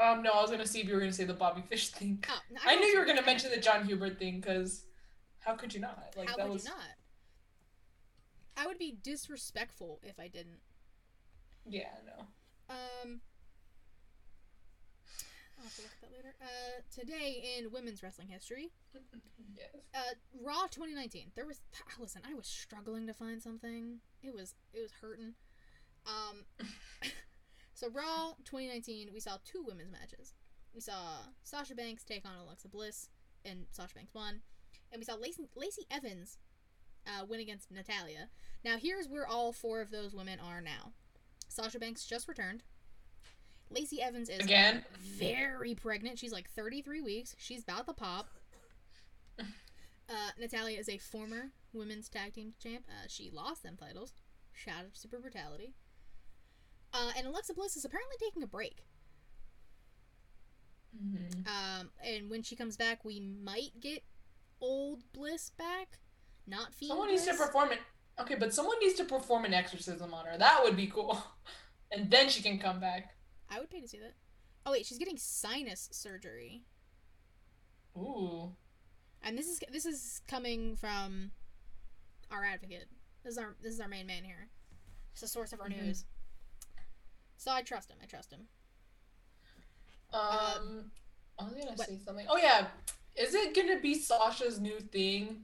Um, 0.02 0.24
no, 0.24 0.32
I 0.32 0.42
was 0.42 0.52
gonna 0.52 0.66
see 0.66 0.80
if 0.82 0.88
you 0.88 0.94
were 0.94 1.00
gonna 1.00 1.14
say 1.14 1.26
the 1.26 1.34
Bobby 1.34 1.62
Fish 1.62 1.90
thing. 1.90 2.24
Oh, 2.30 2.40
no, 2.52 2.60
I 2.66 2.74
don't 2.74 2.82
knew 2.82 2.88
you 2.88 3.00
were 3.00 3.06
gonna 3.06 3.26
mention 3.26 3.52
the 3.52 3.60
Jon 3.60 3.86
Huber 3.86 4.10
thing 4.10 4.40
because 4.40 4.86
how 5.40 5.56
could 5.56 5.74
you 5.74 5.82
not? 5.82 6.14
Like 6.18 6.30
How 6.30 6.38
that 6.38 6.50
was 6.50 6.64
you 6.64 6.70
not? 6.70 6.80
I 8.58 8.68
would 8.68 8.78
be 8.78 8.98
disrespectful 9.04 10.00
if 10.04 10.20
I 10.20 10.28
didn't. 10.28 10.60
Yeah, 11.68 11.90
no. 12.06 12.26
Um, 12.70 13.22
I'll 15.58 15.64
have 15.66 15.76
to 15.76 15.82
look 15.84 15.92
at 15.92 16.10
that 16.10 16.16
later. 16.16 16.34
Uh, 16.42 16.82
today 16.94 17.58
in 17.58 17.72
women's 17.72 18.02
wrestling 18.02 18.28
history, 18.30 18.72
Yes. 19.56 19.70
uh, 19.94 20.14
Raw 20.44 20.64
2019. 20.72 21.32
There 21.36 21.46
was 21.46 21.62
listen, 22.00 22.22
I 22.30 22.34
was 22.34 22.48
struggling 22.48 23.06
to 23.08 23.14
find 23.14 23.42
something. 23.42 24.00
It 24.24 24.34
was 24.34 24.56
it 24.74 24.82
was 24.82 24.92
hurting. 25.02 25.34
Um, 26.08 26.46
so 27.74 27.90
Raw 27.92 28.34
2019, 28.46 29.10
we 29.14 29.20
saw 29.20 29.38
two 29.46 29.64
women's 29.68 29.92
matches. 29.92 30.34
We 30.74 30.82
saw 30.82 31.18
Sasha 31.44 31.76
Banks 31.76 32.04
take 32.04 32.26
on 32.26 32.32
Alexa 32.44 32.70
Bliss, 32.70 33.10
and 33.46 33.66
Sasha 33.72 33.94
Banks 33.96 34.14
won. 34.16 34.42
And 34.92 35.00
we 35.00 35.06
saw 35.06 35.16
Lacey, 35.16 35.44
Lacey 35.56 35.86
Evans 35.92 36.38
uh, 37.06 37.26
win 37.26 37.40
against 37.40 37.72
Natalya. 37.72 38.30
Now 38.66 38.78
here's 38.78 39.08
where 39.08 39.28
all 39.28 39.52
four 39.54 39.82
of 39.82 39.92
those 39.92 40.14
women 40.16 40.40
are 40.40 40.62
now. 40.62 40.94
Sasha 41.52 41.80
Banks 41.80 42.06
just 42.06 42.28
returned. 42.28 42.64
Lacey 43.70 44.02
Evans 44.02 44.30
is 44.30 44.40
Again. 44.40 44.84
very 45.00 45.76
pregnant. 45.76 46.18
She's 46.20 46.32
like 46.34 46.50
33 46.52 47.02
weeks. 47.02 47.36
She's 47.38 47.64
about 47.64 47.86
to 47.88 47.94
pop. 47.94 48.28
Uh, 50.10 50.30
Natalya 50.38 50.78
is 50.78 50.90
a 50.90 50.98
former 50.98 51.52
women's 51.72 52.10
tag 52.10 52.34
team 52.34 52.52
champ. 52.62 52.84
Uh, 52.90 53.06
she 53.08 53.30
lost 53.32 53.64
them 53.64 53.78
titles. 53.80 54.12
Shout 54.52 54.80
out 54.80 54.94
to 54.94 55.00
Super 55.00 55.20
Brutality. 55.20 55.74
Uh, 56.94 57.12
and 57.18 57.26
Alexa 57.28 57.54
Bliss 57.54 57.78
is 57.78 57.86
apparently 57.86 58.18
taking 58.20 58.44
a 58.44 58.48
break. 58.48 58.84
Mhm. 61.02 61.48
Um, 61.48 61.92
and 62.04 62.30
when 62.30 62.44
she 62.44 62.58
comes 62.58 62.76
back, 62.76 63.06
we 63.06 63.22
might 63.22 63.80
get 63.80 64.04
old 64.60 65.10
Bliss 65.14 65.52
back. 65.52 66.00
Not 66.46 66.74
Fiend 66.74 66.90
Someone 66.90 67.08
needs 67.08 67.26
to 67.28 67.34
perform 67.34 67.72
it. 67.72 67.80
Okay, 68.22 68.36
but 68.36 68.54
someone 68.54 68.78
needs 68.80 68.94
to 68.96 69.04
perform 69.06 69.46
an 69.46 69.54
exorcism 69.54 70.14
on 70.14 70.26
her. 70.26 70.38
That 70.38 70.62
would 70.64 70.76
be 70.78 70.88
cool. 70.88 71.22
And 71.94 72.10
then 72.10 72.30
she 72.30 72.42
can 72.42 72.58
come 72.58 72.80
back. 72.80 73.16
I 73.50 73.60
would 73.60 73.70
pay 73.70 73.82
to 73.82 73.88
see 73.88 74.00
that. 74.00 74.14
Oh 74.66 74.72
wait, 74.72 74.86
she's 74.86 74.98
getting 74.98 75.18
sinus 75.18 75.90
surgery, 75.92 76.62
Ooh. 77.98 78.54
and 79.22 79.38
this 79.38 79.48
is 79.50 79.60
this 79.74 79.86
is 79.86 80.22
coming 80.26 80.78
from 80.78 81.32
our 82.32 82.46
advocate. 82.46 82.88
This 83.26 83.34
is 83.34 83.38
our 83.38 83.56
this 83.62 83.74
is 83.74 83.82
our 83.82 83.90
main 83.90 84.08
man 84.08 84.24
here. 84.24 84.48
It's 85.12 85.20
the 85.20 85.28
source 85.28 85.52
of 85.52 85.60
our 85.60 85.68
Mhm. 85.68 85.82
news. 85.84 86.06
So 87.36 87.52
I 87.52 87.62
trust 87.62 87.92
him. 87.92 87.98
I 88.02 88.06
trust 88.06 88.32
him. 88.32 88.48
Um, 90.14 90.92
I 91.40 91.44
was 91.44 91.54
gonna 91.54 91.74
what- 91.76 91.88
say 91.90 91.98
something. 92.06 92.26
Oh 92.30 92.38
yeah, 92.38 92.68
is 93.18 93.34
it 93.36 93.54
gonna 93.54 93.82
be 93.82 93.96
Sasha's 93.96 94.62
new 94.62 94.80
thing 94.80 95.44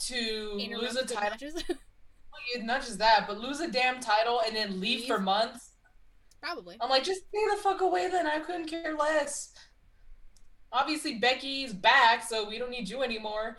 to 0.00 0.50
lose 0.54 0.96
a 0.96 1.06
title? 1.06 1.38
Not 2.60 2.82
just 2.82 2.98
that, 2.98 3.26
but 3.26 3.38
lose 3.38 3.60
a 3.60 3.70
damn 3.70 4.00
title 4.00 4.40
and 4.46 4.54
then 4.54 4.80
leave, 4.80 5.00
Leave. 5.00 5.08
for 5.08 5.18
months. 5.18 5.72
Probably. 6.42 6.76
I'm 6.80 6.90
like, 6.90 7.04
just 7.04 7.22
stay 7.28 7.44
the 7.50 7.60
fuck 7.62 7.80
away 7.80 8.08
then. 8.08 8.26
I 8.26 8.38
couldn't 8.38 8.66
care 8.68 8.94
less. 8.96 9.52
Obviously, 10.72 11.14
Becky's 11.18 11.72
back, 11.72 12.22
so 12.22 12.48
we 12.48 12.58
don't 12.58 12.70
need 12.70 12.88
you 12.88 13.02
anymore. 13.02 13.56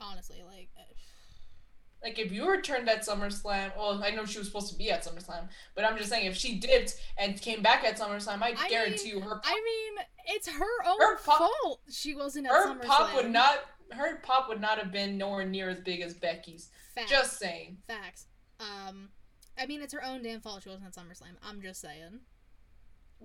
Honestly, 0.00 0.42
like 0.46 0.68
uh, 0.78 0.82
Like, 2.02 2.18
if 2.18 2.32
you 2.32 2.50
returned 2.50 2.88
at 2.88 3.06
SummerSlam, 3.06 3.76
well, 3.76 4.02
I 4.04 4.10
know 4.10 4.24
she 4.26 4.38
was 4.38 4.46
supposed 4.48 4.70
to 4.72 4.76
be 4.76 4.90
at 4.90 5.04
SummerSlam, 5.04 5.48
but 5.74 5.84
I'm 5.84 5.96
just 5.96 6.10
saying, 6.10 6.26
if 6.26 6.36
she 6.36 6.58
dipped 6.58 6.96
and 7.16 7.40
came 7.40 7.62
back 7.62 7.84
at 7.84 7.98
SummerSlam, 7.98 8.42
I, 8.42 8.54
I 8.58 8.68
guarantee 8.68 9.08
you 9.10 9.20
her 9.20 9.40
I 9.42 9.54
mean, 9.54 10.04
it's 10.26 10.48
her 10.48 10.86
own 10.86 11.00
Her 11.00 11.16
pop- 11.18 11.38
fault. 11.62 11.80
She 11.90 12.14
wasn't 12.14 12.46
at 12.46 12.52
her 12.52 12.74
SummerSlam. 12.74 12.84
pop 12.84 13.14
would 13.14 13.30
not 13.30 13.58
her 13.92 14.16
pop 14.16 14.48
would 14.48 14.60
not 14.60 14.78
have 14.78 14.90
been 14.90 15.16
nowhere 15.16 15.46
near 15.46 15.70
as 15.70 15.80
big 15.80 16.00
as 16.00 16.12
Becky's. 16.14 16.70
Facts. 16.96 17.10
Just 17.10 17.38
saying. 17.38 17.76
facts. 17.86 18.26
Um, 18.58 19.10
I 19.56 19.66
mean, 19.66 19.82
it's 19.82 19.92
her 19.92 20.02
own 20.04 20.22
damn 20.22 20.40
fault 20.40 20.62
she 20.62 20.70
wasn't 20.70 20.86
at 20.86 20.94
SummerSlam. 20.94 21.36
I'm 21.42 21.60
just 21.62 21.80
saying. 21.80 22.20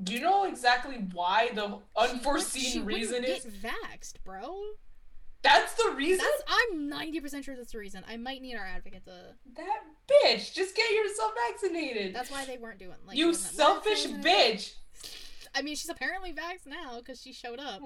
Do 0.03 0.13
you 0.13 0.21
know 0.21 0.45
exactly 0.45 0.95
why 1.13 1.49
the 1.53 1.79
unforeseen 1.97 2.85
wouldn't 2.85 2.99
reason 2.99 3.21
get 3.23 3.45
is? 3.45 3.53
vaxxed, 3.53 4.15
bro. 4.23 4.53
That's 5.43 5.73
the 5.73 5.91
reason. 5.95 6.23
That's 6.23 6.43
I'm 6.71 6.87
ninety 6.87 7.19
percent 7.19 7.45
sure 7.45 7.55
that's 7.55 7.71
the 7.71 7.79
reason. 7.79 8.03
I 8.07 8.15
might 8.17 8.41
need 8.41 8.55
our 8.55 8.65
advocate 8.65 9.05
to. 9.05 9.35
That 9.55 9.79
bitch, 10.07 10.53
just 10.53 10.75
get 10.75 10.91
yourself 10.91 11.31
vaccinated. 11.49 12.13
That's 12.13 12.29
why 12.29 12.45
they 12.45 12.57
weren't 12.57 12.77
doing 12.79 12.95
like. 13.07 13.17
you 13.17 13.33
selfish 13.33 14.05
bitch. 14.05 14.73
I 15.53 15.61
mean, 15.61 15.75
she's 15.75 15.89
apparently 15.89 16.31
vaxxed 16.33 16.65
now 16.67 16.99
because 16.99 17.21
she 17.21 17.33
showed 17.33 17.59
up. 17.59 17.81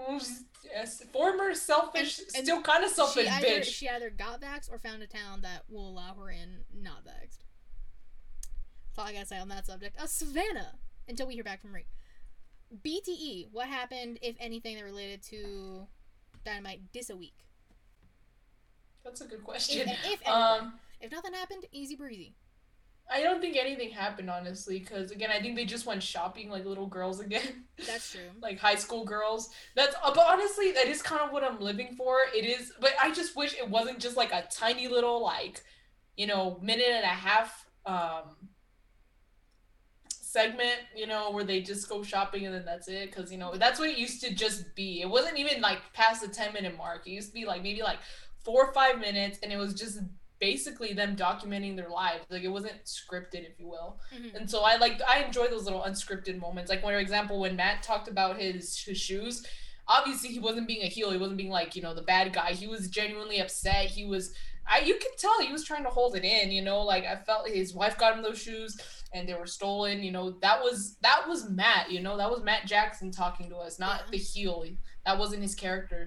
Yes, 0.64 1.04
former 1.12 1.54
selfish, 1.56 2.20
And- 2.20 2.28
and 2.36 2.46
still 2.46 2.62
kind 2.62 2.84
of 2.84 2.92
selfish 2.92 3.26
she 3.26 3.30
either, 3.32 3.48
bitch. 3.48 3.64
She 3.66 3.90
either 3.90 4.10
got 4.10 4.40
vaxxed 4.42 4.72
or 4.72 4.78
found 4.78 5.02
a 5.02 5.08
town 5.08 5.42
that 5.42 5.64
will 5.70 5.90
allow 5.90 6.14
her 6.14 6.30
in 6.30 6.64
not 6.74 7.04
vaxxed. 7.04 7.40
That's 8.88 9.00
all 9.00 9.06
I 9.06 9.14
gotta 9.14 9.26
say 9.26 9.40
on 9.40 9.48
that 9.50 9.66
subject. 9.66 10.00
Uh, 10.00 10.06
Savannah, 10.08 10.76
until 11.08 11.28
we 11.28 11.34
hear 11.34 11.44
back 11.44 11.62
from 11.62 11.74
Reek. 11.74 11.88
BTE, 12.84 13.50
what 13.52 13.68
happened, 13.68 14.20
if 14.22 14.36
anything, 14.40 14.76
that 14.76 14.84
related 14.84 15.22
to 15.24 15.88
Dynamite 16.44 16.82
this 16.94 17.10
a 17.10 17.16
week? 17.16 17.36
That's 19.04 19.22
a 19.22 19.26
good 19.26 19.40
If, 19.40 19.46
question. 19.46 19.82
if, 19.82 20.06
anything. 20.06 20.28
Um, 20.28 20.80
if 21.02 21.12
nothing 21.12 21.34
happened, 21.34 21.66
easy 21.72 21.96
breezy. 21.96 22.36
I 23.12 23.22
don't 23.22 23.40
think 23.40 23.56
anything 23.56 23.92
happened 23.92 24.30
honestly, 24.30 24.80
because 24.80 25.12
again, 25.12 25.30
I 25.32 25.40
think 25.40 25.56
they 25.56 25.66
just 25.66 25.86
went 25.86 26.02
shopping 26.02 26.50
like 26.50 26.66
little 26.66 26.88
girls 26.88 27.20
again. 27.20 27.66
That's 27.86 28.12
true. 28.12 28.22
like 28.42 28.60
high 28.60 28.76
school 28.76 29.06
girls. 29.06 29.50
That's 29.76 29.96
uh, 30.04 30.12
but 30.14 30.26
honestly, 30.28 30.72
that 30.72 30.88
is 30.88 31.02
kind 31.02 31.22
of 31.22 31.32
what 31.32 31.44
I'm 31.44 31.60
living 31.60 31.96
for. 31.96 32.18
It 32.36 32.46
is, 32.46 32.74
but 32.80 32.94
I 33.02 33.12
just 33.12 33.36
wish 33.36 33.54
it 33.54 33.70
wasn't 33.70 34.00
just 34.00 34.18
like 34.18 34.32
a 34.32 34.48
tiny 34.52 34.88
little 34.88 35.22
like, 35.22 35.64
you 36.18 36.26
know, 36.26 36.60
minute 36.62 36.88
and 36.90 37.04
a 37.04 37.08
half 37.08 37.66
um 37.86 38.36
segment, 40.10 40.80
you 40.96 41.06
know, 41.06 41.32
where 41.32 41.44
they 41.44 41.62
just 41.62 41.88
go 41.88 42.02
shopping 42.02 42.46
and 42.46 42.56
then 42.56 42.66
that's 42.66 42.88
it. 42.88 43.12
Because 43.12 43.32
you 43.32 43.38
know 43.38 43.56
that's 43.56 43.80
what 43.80 43.90
it 43.90 44.00
used 44.00 44.22
to 44.24 44.34
just 44.34 44.76
be. 44.76 45.02
It 45.02 45.10
wasn't 45.10 45.38
even 45.38 45.62
like 45.62 45.80
past 45.94 46.22
the 46.22 46.28
ten 46.28 46.54
minute 46.54 46.76
mark. 46.76 47.06
It 47.06 47.12
used 47.12 47.30
to 47.30 47.34
be 47.34 47.46
like 47.46 47.62
maybe 47.62 47.84
like 47.84 48.00
four 48.44 48.66
or 48.66 48.74
five 48.74 49.00
minutes, 49.00 49.38
and 49.44 49.52
it 49.54 49.58
was 49.58 49.76
just 49.76 50.00
basically 50.50 50.94
them 50.94 51.16
documenting 51.16 51.76
their 51.76 51.90
lives. 51.90 52.24
Like 52.30 52.44
it 52.50 52.54
wasn't 52.58 52.80
scripted, 52.86 53.44
if 53.50 53.60
you 53.60 53.68
will. 53.68 54.00
Mhm. 54.16 54.36
And 54.36 54.46
so 54.52 54.58
I 54.64 54.74
like 54.86 55.02
I 55.14 55.16
enjoy 55.28 55.48
those 55.48 55.66
little 55.66 55.82
unscripted 55.90 56.38
moments. 56.46 56.70
Like 56.72 56.82
for 56.82 56.94
example, 57.06 57.40
when 57.40 57.56
Matt 57.56 57.82
talked 57.84 58.08
about 58.08 58.38
his, 58.40 58.78
his 58.88 58.98
shoes, 59.08 59.34
obviously 59.88 60.30
he 60.30 60.40
wasn't 60.40 60.68
being 60.68 60.84
a 60.84 60.88
heel. 60.96 61.12
He 61.12 61.18
wasn't 61.18 61.38
being 61.38 61.50
like 61.60 61.76
you 61.76 61.82
know 61.82 61.94
the 61.96 62.02
bad 62.14 62.28
guy. 62.34 62.52
He 62.54 62.68
was 62.68 62.90
genuinely 62.90 63.40
upset. 63.40 63.86
He 63.98 64.06
was 64.06 64.34
I 64.68 64.80
you 64.80 64.96
could 64.96 65.16
tell 65.18 65.40
he 65.42 65.52
was 65.52 65.64
trying 65.64 65.84
to 65.84 65.90
hold 65.98 66.16
it 66.16 66.24
in. 66.24 66.52
You 66.52 66.64
know, 66.64 66.82
like 66.82 67.06
I 67.06 67.16
felt 67.28 67.48
his 67.48 67.74
wife 67.74 67.98
got 67.98 68.16
him 68.16 68.24
those 68.24 68.42
shoes 68.42 68.72
and 69.14 69.28
they 69.30 69.34
were 69.36 69.48
stolen. 69.48 70.04
You 70.04 70.12
know 70.12 70.26
that 70.46 70.62
was 70.66 70.96
that 71.08 71.28
was 71.28 71.50
Matt. 71.50 71.92
You 71.92 72.02
know 72.06 72.18
that 72.18 72.32
was 72.34 72.42
Matt 72.44 72.66
Jackson 72.66 73.12
talking 73.12 73.50
to 73.50 73.58
us, 73.58 73.80
not 73.80 73.98
Yeah. 74.06 74.12
the 74.12 74.18
heel. 74.18 74.58
That 75.06 75.18
wasn't 75.20 75.44
his 75.48 75.56
character. 75.56 76.02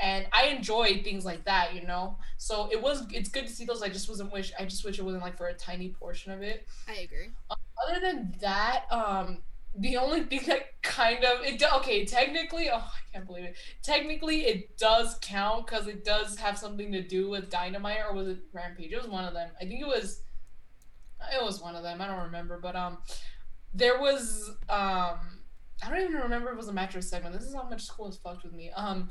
And 0.00 0.26
I 0.32 0.46
enjoy 0.46 1.02
things 1.02 1.24
like 1.24 1.44
that, 1.44 1.74
you 1.74 1.86
know. 1.86 2.16
So 2.38 2.68
it 2.72 2.80
was. 2.80 3.04
It's 3.12 3.28
good 3.28 3.46
to 3.46 3.52
see 3.52 3.64
those. 3.64 3.82
I 3.82 3.88
just 3.88 4.08
wasn't 4.08 4.32
wish. 4.32 4.52
I 4.58 4.64
just 4.64 4.84
wish 4.84 4.98
it 4.98 5.02
wasn't 5.04 5.22
like 5.22 5.36
for 5.36 5.48
a 5.48 5.54
tiny 5.54 5.90
portion 5.90 6.32
of 6.32 6.42
it 6.42 6.66
I 6.88 7.00
agree. 7.00 7.30
other 7.50 8.00
than 8.00 8.34
that, 8.40 8.84
um, 8.90 9.38
the 9.76 9.96
only 9.96 10.22
thing 10.24 10.40
that 10.46 10.82
kind 10.82 11.24
of 11.24 11.44
it 11.44 11.62
okay, 11.76 12.04
technically, 12.04 12.68
oh, 12.70 12.78
I 12.78 13.12
can't 13.12 13.26
believe 13.26 13.44
it. 13.44 13.56
Technically, 13.82 14.42
it 14.46 14.76
does 14.78 15.16
count 15.20 15.66
because 15.66 15.86
it 15.86 16.04
does 16.04 16.36
have 16.38 16.58
something 16.58 16.90
to 16.92 17.02
do 17.02 17.28
with 17.30 17.50
Dynamite 17.50 17.98
or 18.08 18.14
was 18.14 18.28
it 18.28 18.38
Rampage? 18.52 18.92
It 18.92 19.00
was 19.00 19.08
one 19.10 19.24
of 19.24 19.34
them. 19.34 19.50
I 19.60 19.64
think 19.64 19.80
it 19.80 19.86
was. 19.86 20.22
It 21.34 21.44
was 21.44 21.60
one 21.60 21.76
of 21.76 21.82
them. 21.82 22.00
I 22.00 22.06
don't 22.06 22.24
remember, 22.24 22.58
but 22.58 22.74
um, 22.74 22.98
there 23.74 24.00
was 24.00 24.50
um, 24.68 25.40
I 25.82 25.88
don't 25.88 26.00
even 26.00 26.14
remember 26.14 26.48
if 26.48 26.54
it 26.54 26.58
was 26.58 26.68
a 26.68 26.72
mattress 26.72 27.08
segment. 27.08 27.34
This 27.34 27.46
is 27.46 27.54
how 27.54 27.68
much 27.68 27.82
school 27.84 28.06
has 28.06 28.16
fucked 28.16 28.42
with 28.42 28.52
me. 28.52 28.70
Um, 28.70 29.10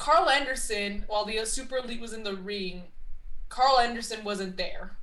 Karl 0.00 0.30
Anderson, 0.30 1.04
while 1.08 1.26
the 1.26 1.44
Super 1.44 1.76
Elite 1.76 2.00
was 2.00 2.14
in 2.14 2.22
the 2.22 2.34
ring, 2.34 2.84
Karl 3.50 3.80
Anderson 3.80 4.24
wasn't 4.24 4.56
there. 4.56 4.96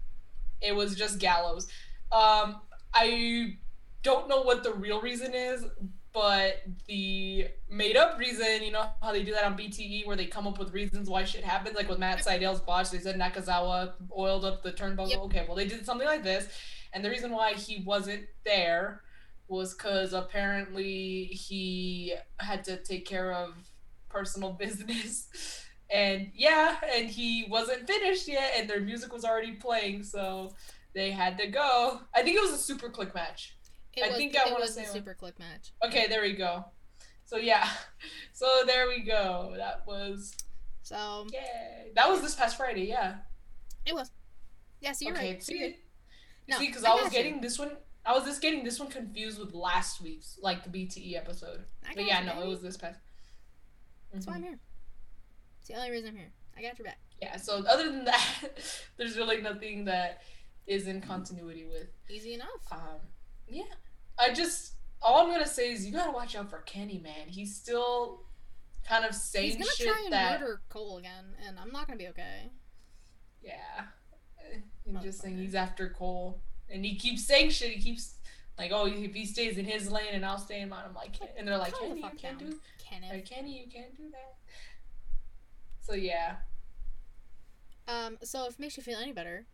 It 0.60 0.76
was 0.76 0.96
just 0.96 1.20
Gallows. 1.20 1.68
Um, 2.12 2.62
I 2.96 3.58
don't 4.02 4.28
know 4.28 4.42
what 4.42 4.64
the 4.64 4.74
real 4.74 5.00
reason 5.00 5.36
is, 5.36 5.66
but 6.14 6.64
the 6.88 7.48
made 7.70 7.96
up 7.96 8.18
reason, 8.18 8.64
you 8.64 8.72
know 8.72 8.88
how 9.04 9.12
they 9.12 9.22
do 9.22 9.34
that 9.34 9.44
on 9.44 9.56
BTE 9.56 10.08
where 10.08 10.16
they 10.16 10.26
come 10.26 10.48
up 10.48 10.58
with 10.58 10.74
reasons 10.74 11.08
why 11.08 11.26
shit 11.26 11.44
happens, 11.44 11.76
like 11.76 11.88
with 11.88 12.00
Matt 12.00 12.24
Sydal's 12.24 12.60
botch, 12.60 12.90
they 12.90 12.98
said 12.98 13.20
Nakazawa 13.20 13.94
oiled 14.18 14.46
up 14.46 14.64
the 14.64 14.72
turnbuckle. 14.72 15.12
Yep. 15.12 15.20
Okay, 15.20 15.46
well 15.48 15.56
they 15.56 15.68
did 15.68 15.86
something 15.86 16.08
like 16.08 16.24
this, 16.24 16.50
and 16.94 17.06
the 17.06 17.12
reason 17.12 17.30
why 17.30 17.54
he 17.54 17.84
wasn't 17.86 18.26
there 18.44 19.04
was 19.48 19.76
because 19.76 20.14
apparently 20.14 21.26
he 21.26 22.16
had 22.40 22.64
to 22.64 22.78
take 22.78 23.06
care 23.06 23.32
of 23.32 23.54
personal 24.18 24.54
business. 24.60 25.28
And 25.90 26.32
yeah, 26.36 26.76
and 26.96 27.10
he 27.10 27.46
wasn't 27.50 27.88
finished 27.88 28.28
yet, 28.28 28.54
and 28.58 28.70
their 28.70 28.82
music 28.82 29.14
was 29.14 29.24
already 29.24 29.54
playing, 29.54 30.04
so 30.04 30.54
they 30.94 31.12
had 31.12 31.38
to 31.38 31.48
go. 31.48 32.02
I 32.14 32.24
think 32.24 32.36
it 32.36 32.42
was 32.42 32.52
a 32.70 32.74
SuperKliq 32.74 33.16
match. 33.16 33.56
It 33.96 34.04
I 34.04 34.08
was, 34.10 34.18
think 34.18 34.36
I 34.36 34.52
wanna 34.52 34.66
was 34.66 34.74
say 34.74 34.84
a 34.84 34.88
SuperKliq 34.88 35.40
match. 35.40 35.72
Okay, 35.86 36.08
there 36.08 36.22
we 36.22 36.34
go. 36.34 36.66
So 37.26 37.38
yeah, 37.38 37.70
so 38.34 38.64
there 38.66 38.88
we 38.88 39.02
go. 39.02 39.54
That 39.58 39.84
was 39.88 40.36
So 40.84 41.26
yeah. 41.32 41.84
That 41.96 42.10
was 42.10 42.22
this 42.22 42.36
past 42.36 42.58
Friday. 42.58 42.88
Yeah. 42.88 43.16
it 43.86 43.94
was. 43.94 44.12
Yes, 44.82 45.02
you're 45.02 45.16
okay. 45.16 45.32
right. 45.32 45.44
See, 45.44 45.58
You're. 45.58 45.70
No, 46.50 46.58
see, 46.58 46.68
because 46.68 46.84
I 46.84 46.92
I, 46.92 46.96
was 46.96 47.06
you. 47.06 47.12
getting 47.12 47.42
this 47.42 47.58
one. 47.58 47.72
I 48.06 48.14
was 48.14 48.24
just 48.26 48.42
getting 48.42 48.64
this 48.64 48.80
one 48.80 48.90
confused 48.90 49.40
with 49.40 49.54
last 49.54 50.02
week's, 50.02 50.38
like 50.42 50.64
the 50.64 50.70
BTE 50.70 51.18
episode. 51.18 51.66
I 51.86 51.94
But 51.94 52.06
yeah, 52.06 52.22
you, 52.22 52.28
no, 52.28 52.42
it 52.42 52.48
was 52.48 52.62
this 52.62 52.78
past. 52.78 53.00
That's 54.14 54.26
why. 54.28 54.36
I'm 54.36 54.44
here. 54.44 54.60
It's 55.60 55.70
the 55.70 55.76
only 55.76 55.92
reason 55.92 56.10
I'm 56.10 56.16
here. 56.16 56.32
I 56.58 56.62
got 56.62 56.78
your 56.78 56.86
back. 56.86 57.00
Yeah. 57.22 57.38
So 57.38 57.64
other 57.68 57.92
than 57.92 58.06
that, 58.12 58.24
there's 58.98 59.18
really 59.18 59.42
nothing 59.42 59.86
that 59.86 60.22
is 60.66 60.88
in 60.88 61.02
continuity 61.02 61.66
with. 61.66 61.88
Easy 62.10 62.34
enough. 62.34 62.48
Um, 62.72 63.00
yeah. 63.48 63.64
I 64.20 64.34
just 64.34 64.74
all 65.02 65.24
I'm 65.26 65.32
gonna 65.32 65.46
say 65.48 65.72
is 65.72 65.86
you 65.86 65.94
gotta 65.94 66.12
watch 66.12 66.36
out 66.36 66.50
for 66.50 66.60
Kenny, 66.60 67.00
man. 67.00 67.28
He's 67.28 67.56
still 67.56 68.22
kind 68.88 69.06
of 69.06 69.14
saying 69.14 69.52
shit 69.52 69.60
that 69.60 69.66
He's 69.68 69.78
gonna 69.86 69.92
shit 69.92 69.96
try 69.96 70.04
and 70.06 70.14
that. 70.14 70.42
murder 70.42 70.62
Cole 70.70 70.98
again, 70.98 71.26
and 71.48 71.58
I'm 71.60 71.72
not 71.72 71.88
gonna 71.88 72.00
be 72.00 72.08
okay. 72.08 72.52
Yeah. 73.44 73.86
I'm 74.88 75.02
just 75.04 75.22
saying 75.22 75.38
he's 75.38 75.56
after 75.56 75.90
Cole. 75.90 76.42
And 76.70 76.84
he 76.86 76.96
keeps 76.96 77.26
saying 77.26 77.50
shit. 77.52 77.72
He 77.72 77.82
keeps 77.82 78.16
like, 78.58 78.72
oh, 78.74 78.88
if 78.88 79.14
he 79.14 79.26
stays 79.26 79.58
in 79.58 79.66
his 79.66 79.92
lane 79.92 80.08
and 80.14 80.26
I'll 80.26 80.38
stay 80.38 80.62
in 80.62 80.70
mine. 80.70 80.84
I'm 80.88 80.94
like, 80.96 81.16
and 81.38 81.48
they're 81.48 81.58
like, 81.58 81.74
Calm 81.74 81.90
the 81.90 81.96
you 81.98 82.02
fuck 82.02 82.18
can't 82.18 82.40
down, 82.40 82.50
do, 82.52 82.60
Kenneth. 82.90 83.10
like, 83.12 83.26
Kenny, 83.30 83.60
you 83.60 83.72
can't 83.72 83.96
do 83.96 84.10
that. 84.12 84.36
So 85.82 85.94
yeah. 85.94 86.36
Um, 87.88 88.18
so 88.24 88.46
if 88.48 88.54
it 88.54 88.60
makes 88.60 88.76
you 88.78 88.84
feel 88.84 89.00
any 89.00 89.14
better, 89.14 89.46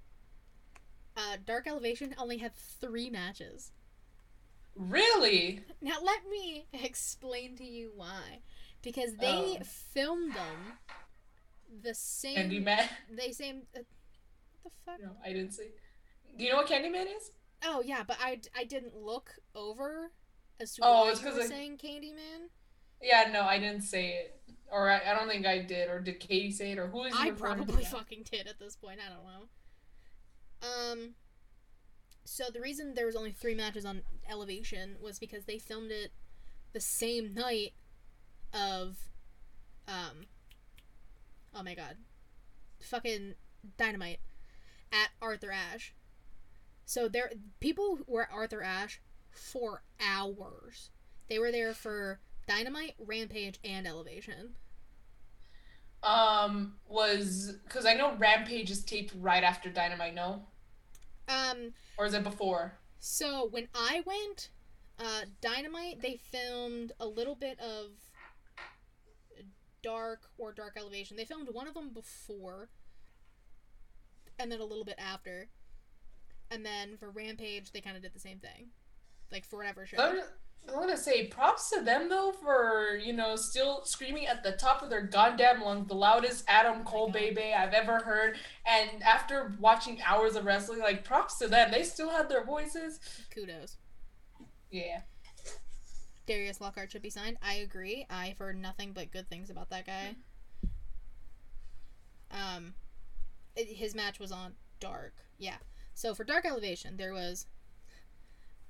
uh, 1.15 1.37
Dark 1.45 1.67
Elevation 1.67 2.15
only 2.17 2.37
had 2.37 2.55
three 2.55 3.09
matches. 3.09 3.71
Really? 4.75 5.61
Now 5.81 5.97
let 6.03 6.27
me 6.29 6.65
explain 6.73 7.55
to 7.57 7.63
you 7.63 7.91
why. 7.95 8.39
Because 8.81 9.15
they 9.15 9.57
Oh. 9.61 9.63
filmed 9.63 10.33
them 10.33 10.77
the 11.83 11.93
same. 11.93 12.37
Candyman? 12.65 12.87
They 13.11 13.31
same. 13.31 13.61
Uh, 13.75 13.79
what 14.63 14.73
the 14.73 14.91
fuck? 14.91 15.01
No, 15.01 15.11
I 15.23 15.29
didn't 15.33 15.51
see. 15.53 15.69
Do 16.37 16.43
you 16.43 16.49
know 16.51 16.57
what 16.57 16.67
Candyman 16.67 17.05
is? 17.15 17.31
Oh 17.63 17.81
yeah, 17.85 18.03
but 18.05 18.17
I, 18.19 18.41
I 18.57 18.63
didn't 18.65 18.95
look 18.97 19.29
over 19.55 20.11
as 20.59 20.73
to 20.75 20.81
Oh, 20.83 21.03
why 21.05 21.11
it's 21.11 21.21
you 21.23 21.31
were 21.31 21.41
I- 21.41 21.45
saying 21.47 21.77
Candyman. 21.77 22.49
Yeah, 23.03 23.29
no, 23.31 23.41
I 23.41 23.59
didn't 23.59 23.81
say 23.81 24.11
it. 24.11 24.39
Or 24.71 24.89
I, 24.89 25.01
I 25.11 25.13
don't 25.13 25.27
think 25.27 25.45
I 25.45 25.59
did. 25.59 25.89
Or 25.89 25.99
did 25.99 26.19
Katie 26.19 26.51
say 26.51 26.71
it? 26.71 26.79
Or 26.79 26.87
who 26.87 27.03
is 27.03 27.13
I 27.15 27.31
probably 27.31 27.83
fucking 27.83 28.25
did 28.31 28.47
at 28.47 28.59
this 28.59 28.75
point. 28.75 28.99
I 29.05 29.13
don't 29.13 29.23
know. 29.23 30.99
Um. 31.01 31.15
So 32.25 32.45
the 32.51 32.61
reason 32.61 32.93
there 32.93 33.05
was 33.05 33.17
only 33.17 33.31
three 33.31 33.53
matches 33.53 33.85
on 33.85 34.01
Elevation 34.29 34.95
was 35.01 35.19
because 35.19 35.43
they 35.43 35.59
filmed 35.59 35.91
it 35.91 36.13
the 36.71 36.79
same 36.79 37.33
night 37.33 37.73
of, 38.53 38.97
um. 39.87 40.27
Oh 41.53 41.61
my 41.61 41.75
god, 41.75 41.97
fucking 42.79 43.35
Dynamite 43.77 44.19
at 44.91 45.09
Arthur 45.21 45.51
Ashe. 45.51 45.93
So 46.85 47.07
there, 47.07 47.31
people 47.59 47.99
were 48.07 48.23
at 48.23 48.29
Arthur 48.33 48.63
Ashe 48.63 49.01
for 49.31 49.83
hours. 49.99 50.89
They 51.29 51.39
were 51.39 51.51
there 51.51 51.73
for 51.73 52.19
Dynamite, 52.47 52.95
Rampage, 52.99 53.59
and 53.63 53.87
Elevation. 53.87 54.55
Um, 56.03 56.75
was 56.87 57.53
because 57.63 57.85
I 57.85 57.93
know 57.93 58.15
Rampage 58.17 58.69
is 58.69 58.83
taped 58.83 59.13
right 59.19 59.43
after 59.43 59.69
Dynamite. 59.69 60.13
No, 60.13 60.45
Um. 61.29 61.73
or 61.97 62.05
is 62.05 62.13
it 62.13 62.23
before? 62.23 62.77
So 62.99 63.47
when 63.47 63.69
I 63.73 64.01
went, 64.05 64.49
uh, 64.99 65.21
Dynamite, 65.41 66.01
they 66.01 66.17
filmed 66.17 66.91
a 66.99 67.07
little 67.07 67.35
bit 67.35 67.57
of 67.59 67.91
Dark 69.81 70.29
or 70.37 70.51
Dark 70.51 70.75
Elevation. 70.77 71.15
They 71.15 71.25
filmed 71.25 71.47
one 71.51 71.67
of 71.67 71.73
them 71.73 71.89
before, 71.93 72.69
and 74.37 74.51
then 74.51 74.59
a 74.59 74.65
little 74.65 74.85
bit 74.85 74.95
after, 74.97 75.47
and 76.51 76.65
then 76.65 76.97
for 76.97 77.09
Rampage, 77.11 77.71
they 77.71 77.79
kind 77.81 77.95
of 77.95 78.01
did 78.03 78.13
the 78.13 78.19
same 78.19 78.39
thing, 78.39 78.71
like 79.31 79.45
for 79.45 79.55
whatever 79.57 79.85
show. 79.85 79.97
I'm, 80.67 80.75
gonna 80.75 80.97
say 80.97 81.27
props 81.27 81.69
to 81.71 81.81
them 81.81 82.09
though 82.09 82.31
for 82.31 82.97
you 83.03 83.13
know 83.13 83.35
still 83.35 83.83
screaming 83.85 84.27
at 84.27 84.43
the 84.43 84.53
top 84.53 84.81
of 84.81 84.89
their 84.89 85.01
goddamn 85.01 85.61
lungs, 85.61 85.87
the 85.87 85.95
loudest 85.95 86.43
Adam 86.47 86.83
Cole 86.83 87.09
baby 87.09 87.53
I've 87.53 87.73
ever 87.73 87.99
heard. 87.99 88.37
And 88.65 89.03
after 89.03 89.53
watching 89.59 90.01
hours 90.03 90.35
of 90.35 90.45
wrestling, 90.45 90.79
like 90.79 91.03
props 91.03 91.37
to 91.39 91.47
them, 91.47 91.71
they 91.71 91.83
still 91.83 92.09
had 92.09 92.29
their 92.29 92.43
voices. 92.43 92.99
Kudos. 93.33 93.77
Yeah. 94.71 95.01
Darius 96.25 96.61
Lockhart 96.61 96.91
should 96.91 97.01
be 97.01 97.09
signed. 97.09 97.37
I 97.41 97.55
agree. 97.55 98.05
I've 98.09 98.37
heard 98.37 98.57
nothing 98.57 98.93
but 98.93 99.11
good 99.11 99.29
things 99.29 99.49
about 99.49 99.69
that 99.69 99.85
guy. 99.85 100.15
Um, 102.31 102.73
his 103.55 103.93
match 103.93 104.19
was 104.19 104.31
on 104.31 104.53
Dark. 104.79 105.13
Yeah. 105.37 105.57
So 105.93 106.15
for 106.15 106.23
Dark 106.23 106.45
Elevation, 106.45 106.97
there 106.97 107.13
was 107.13 107.45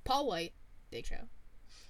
Paul 0.04 0.28
White, 0.28 0.54
Big 0.92 1.06
Show, 1.06 1.28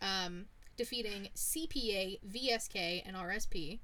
um, 0.04 0.45
defeating 0.78 1.30
CPA, 1.36 2.20
VSK, 2.30 3.01
and 3.06 3.16
RSP. 3.16 3.80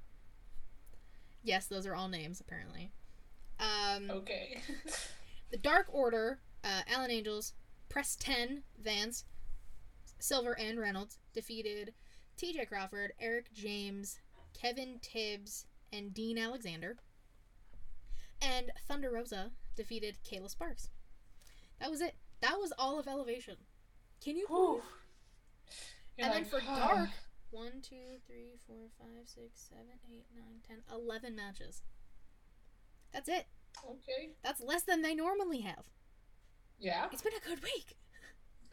Yes, 1.42 1.66
those 1.66 1.86
are 1.86 1.94
all 1.94 2.08
names 2.08 2.40
apparently. 2.40 2.92
Um, 3.58 4.10
Okay. 4.10 4.60
the 5.50 5.56
Dark 5.56 5.86
Order, 5.90 6.38
uh, 6.62 6.82
Alan 6.86 7.10
Angels, 7.10 7.54
Preston, 7.88 8.62
Vance, 8.80 9.24
Silver, 10.18 10.52
and 10.58 10.78
Reynolds 10.78 11.18
defeated 11.32 11.94
TJ 12.36 12.68
Crawford, 12.68 13.12
Eric 13.18 13.52
James, 13.52 14.20
Kevin 14.54 14.98
Tibbs, 15.00 15.66
and 15.92 16.14
Dean 16.14 16.38
Alexander. 16.38 16.96
And 18.42 18.70
Thunder 18.86 19.10
Rosa 19.10 19.50
defeated 19.76 20.16
Kayla 20.24 20.50
Sparks. 20.50 20.88
That 21.80 21.90
was 21.90 22.00
it. 22.00 22.14
That 22.40 22.58
was 22.58 22.72
all 22.78 22.98
of 22.98 23.06
Elevation. 23.06 23.56
Can 24.22 24.36
you 24.36 24.46
believe? 24.46 24.82
You're 26.20 26.26
And 26.28 26.34
then 26.34 26.44
for. 26.44 26.60
Dark, 26.66 27.08
1, 27.50 27.70
2, 27.82 27.96
3, 28.26 28.36
4, 28.66 28.76
5, 28.98 29.08
6, 29.24 29.38
7, 29.54 29.84
8, 30.12 30.24
9, 30.34 30.44
10, 30.68 30.76
11 30.92 31.36
matches. 31.36 31.82
That's 33.12 33.28
it. 33.28 33.46
Okay. 33.84 34.30
That's 34.44 34.60
less 34.60 34.82
than 34.82 35.02
they 35.02 35.14
normally 35.14 35.60
have. 35.60 35.84
Yeah. 36.78 37.06
It's 37.12 37.22
been 37.22 37.32
a 37.32 37.48
good 37.48 37.62
week. 37.62 37.96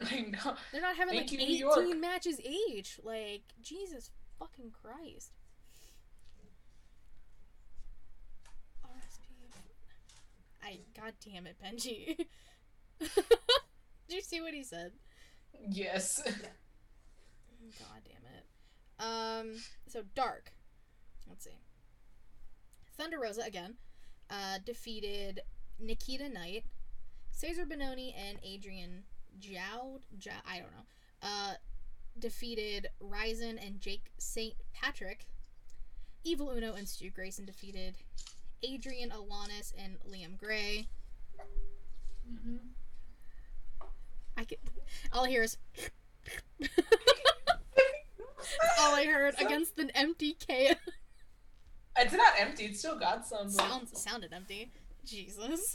I 0.00 0.20
know. 0.30 0.54
They're 0.72 0.80
not 0.80 0.96
having 0.96 1.14
Thank 1.16 1.32
like 1.32 1.40
you, 1.40 1.70
18 1.76 2.00
matches 2.00 2.40
each. 2.40 3.00
Like, 3.02 3.42
Jesus 3.60 4.10
fucking 4.38 4.70
Christ. 4.70 5.32
RSP. 8.84 9.50
I, 10.62 10.78
god 10.96 11.14
damn 11.24 11.46
it, 11.46 11.56
Benji. 11.64 12.16
Did 13.00 13.10
you 14.08 14.22
see 14.22 14.40
what 14.40 14.54
he 14.54 14.62
said? 14.62 14.92
Yes. 15.68 16.22
God 17.78 18.02
damn 18.04 18.24
it. 18.34 18.46
Um, 19.54 19.60
so 19.86 20.02
Dark. 20.14 20.52
Let's 21.28 21.44
see. 21.44 21.58
Thunder 22.96 23.18
Rosa 23.20 23.42
again, 23.42 23.74
uh, 24.30 24.58
defeated 24.64 25.40
Nikita 25.78 26.28
Knight, 26.28 26.64
Cesar 27.30 27.64
Bononi, 27.64 28.12
and 28.16 28.38
Adrian 28.42 29.04
Jaoude. 29.40 30.02
Jow- 30.18 30.32
I 30.48 30.58
don't 30.58 30.72
know. 30.72 30.86
Uh, 31.22 31.54
defeated 32.18 32.88
Ryzen 33.00 33.64
and 33.64 33.80
Jake 33.80 34.10
St. 34.18 34.54
Patrick. 34.72 35.26
Evil 36.24 36.50
Uno 36.50 36.74
and 36.74 36.88
Stu 36.88 37.10
Grayson 37.10 37.44
defeated 37.44 37.96
Adrian 38.62 39.10
Alanis 39.10 39.72
and 39.78 39.96
Liam 40.00 40.36
Gray. 40.36 40.88
hmm 42.26 42.56
I 44.36 44.44
could, 44.44 44.58
all 45.12 45.24
I 45.24 45.28
hear 45.28 45.42
is. 45.42 45.56
all 48.80 48.94
I 48.94 49.04
heard 49.06 49.34
against 49.40 49.78
an 49.78 49.90
empty 49.94 50.34
can. 50.34 50.76
It's 51.96 52.12
not 52.12 52.32
empty. 52.38 52.66
It's 52.66 52.78
still 52.78 52.98
got 52.98 53.26
some. 53.26 53.46
but- 53.46 53.52
Sounds 53.52 54.00
sounded 54.00 54.32
empty. 54.32 54.70
Jesus. 55.04 55.74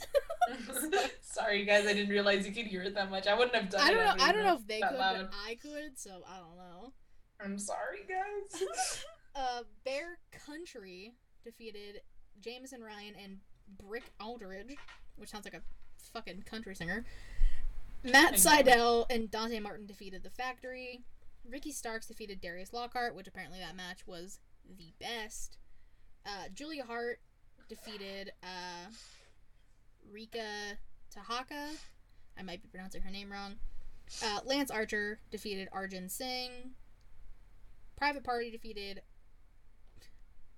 Sorry, 1.20 1.64
guys. 1.64 1.86
I 1.86 1.92
didn't 1.92 2.08
realize 2.10 2.46
you 2.46 2.52
could 2.54 2.66
hear 2.66 2.82
it 2.82 2.94
that 2.94 3.10
much. 3.10 3.26
I 3.26 3.34
wouldn't 3.34 3.54
have 3.54 3.68
done 3.68 3.80
I 3.80 3.90
don't 3.90 4.00
it. 4.00 4.16
know. 4.18 4.24
I 4.24 4.32
don't 4.32 4.44
know 4.44 4.54
if 4.54 4.66
they 4.66 4.80
could, 4.80 4.96
loud. 4.96 5.28
but 5.30 5.30
I 5.46 5.56
could. 5.56 5.98
So 5.98 6.22
I 6.28 6.38
don't 6.38 6.56
know. 6.56 6.92
I'm 7.42 7.58
sorry, 7.58 8.00
guys. 8.08 8.62
Uh, 9.36 9.62
Bear 9.84 10.18
Country 10.46 11.12
defeated 11.42 12.02
Jameson 12.40 12.80
Ryan 12.84 13.14
and 13.20 13.38
Brick 13.84 14.04
Aldridge, 14.20 14.76
which 15.16 15.28
sounds 15.28 15.44
like 15.44 15.54
a 15.54 15.62
fucking 16.12 16.42
country 16.42 16.76
singer. 16.76 17.04
Matt 18.04 18.34
Sydal 18.34 19.06
and 19.10 19.28
Dante 19.32 19.58
Martin 19.58 19.86
defeated 19.86 20.22
The 20.22 20.30
Factory. 20.30 21.02
Ricky 21.48 21.72
Starks 21.72 22.06
defeated 22.06 22.40
Darius 22.40 22.72
Lockhart, 22.72 23.14
which 23.14 23.26
apparently 23.28 23.58
that 23.58 23.76
match 23.76 24.06
was 24.06 24.40
the 24.78 24.92
best. 24.98 25.58
Uh, 26.26 26.48
Julia 26.54 26.84
Hart 26.84 27.20
defeated 27.68 28.32
uh, 28.42 28.90
Rika 30.10 30.78
Tahaka. 31.14 31.76
I 32.38 32.42
might 32.42 32.62
be 32.62 32.68
pronouncing 32.68 33.02
her 33.02 33.10
name 33.10 33.30
wrong. 33.30 33.54
Uh, 34.22 34.40
Lance 34.44 34.70
Archer 34.70 35.20
defeated 35.30 35.68
Arjun 35.72 36.08
Singh. 36.08 36.72
Private 37.96 38.24
Party 38.24 38.50
defeated 38.50 39.02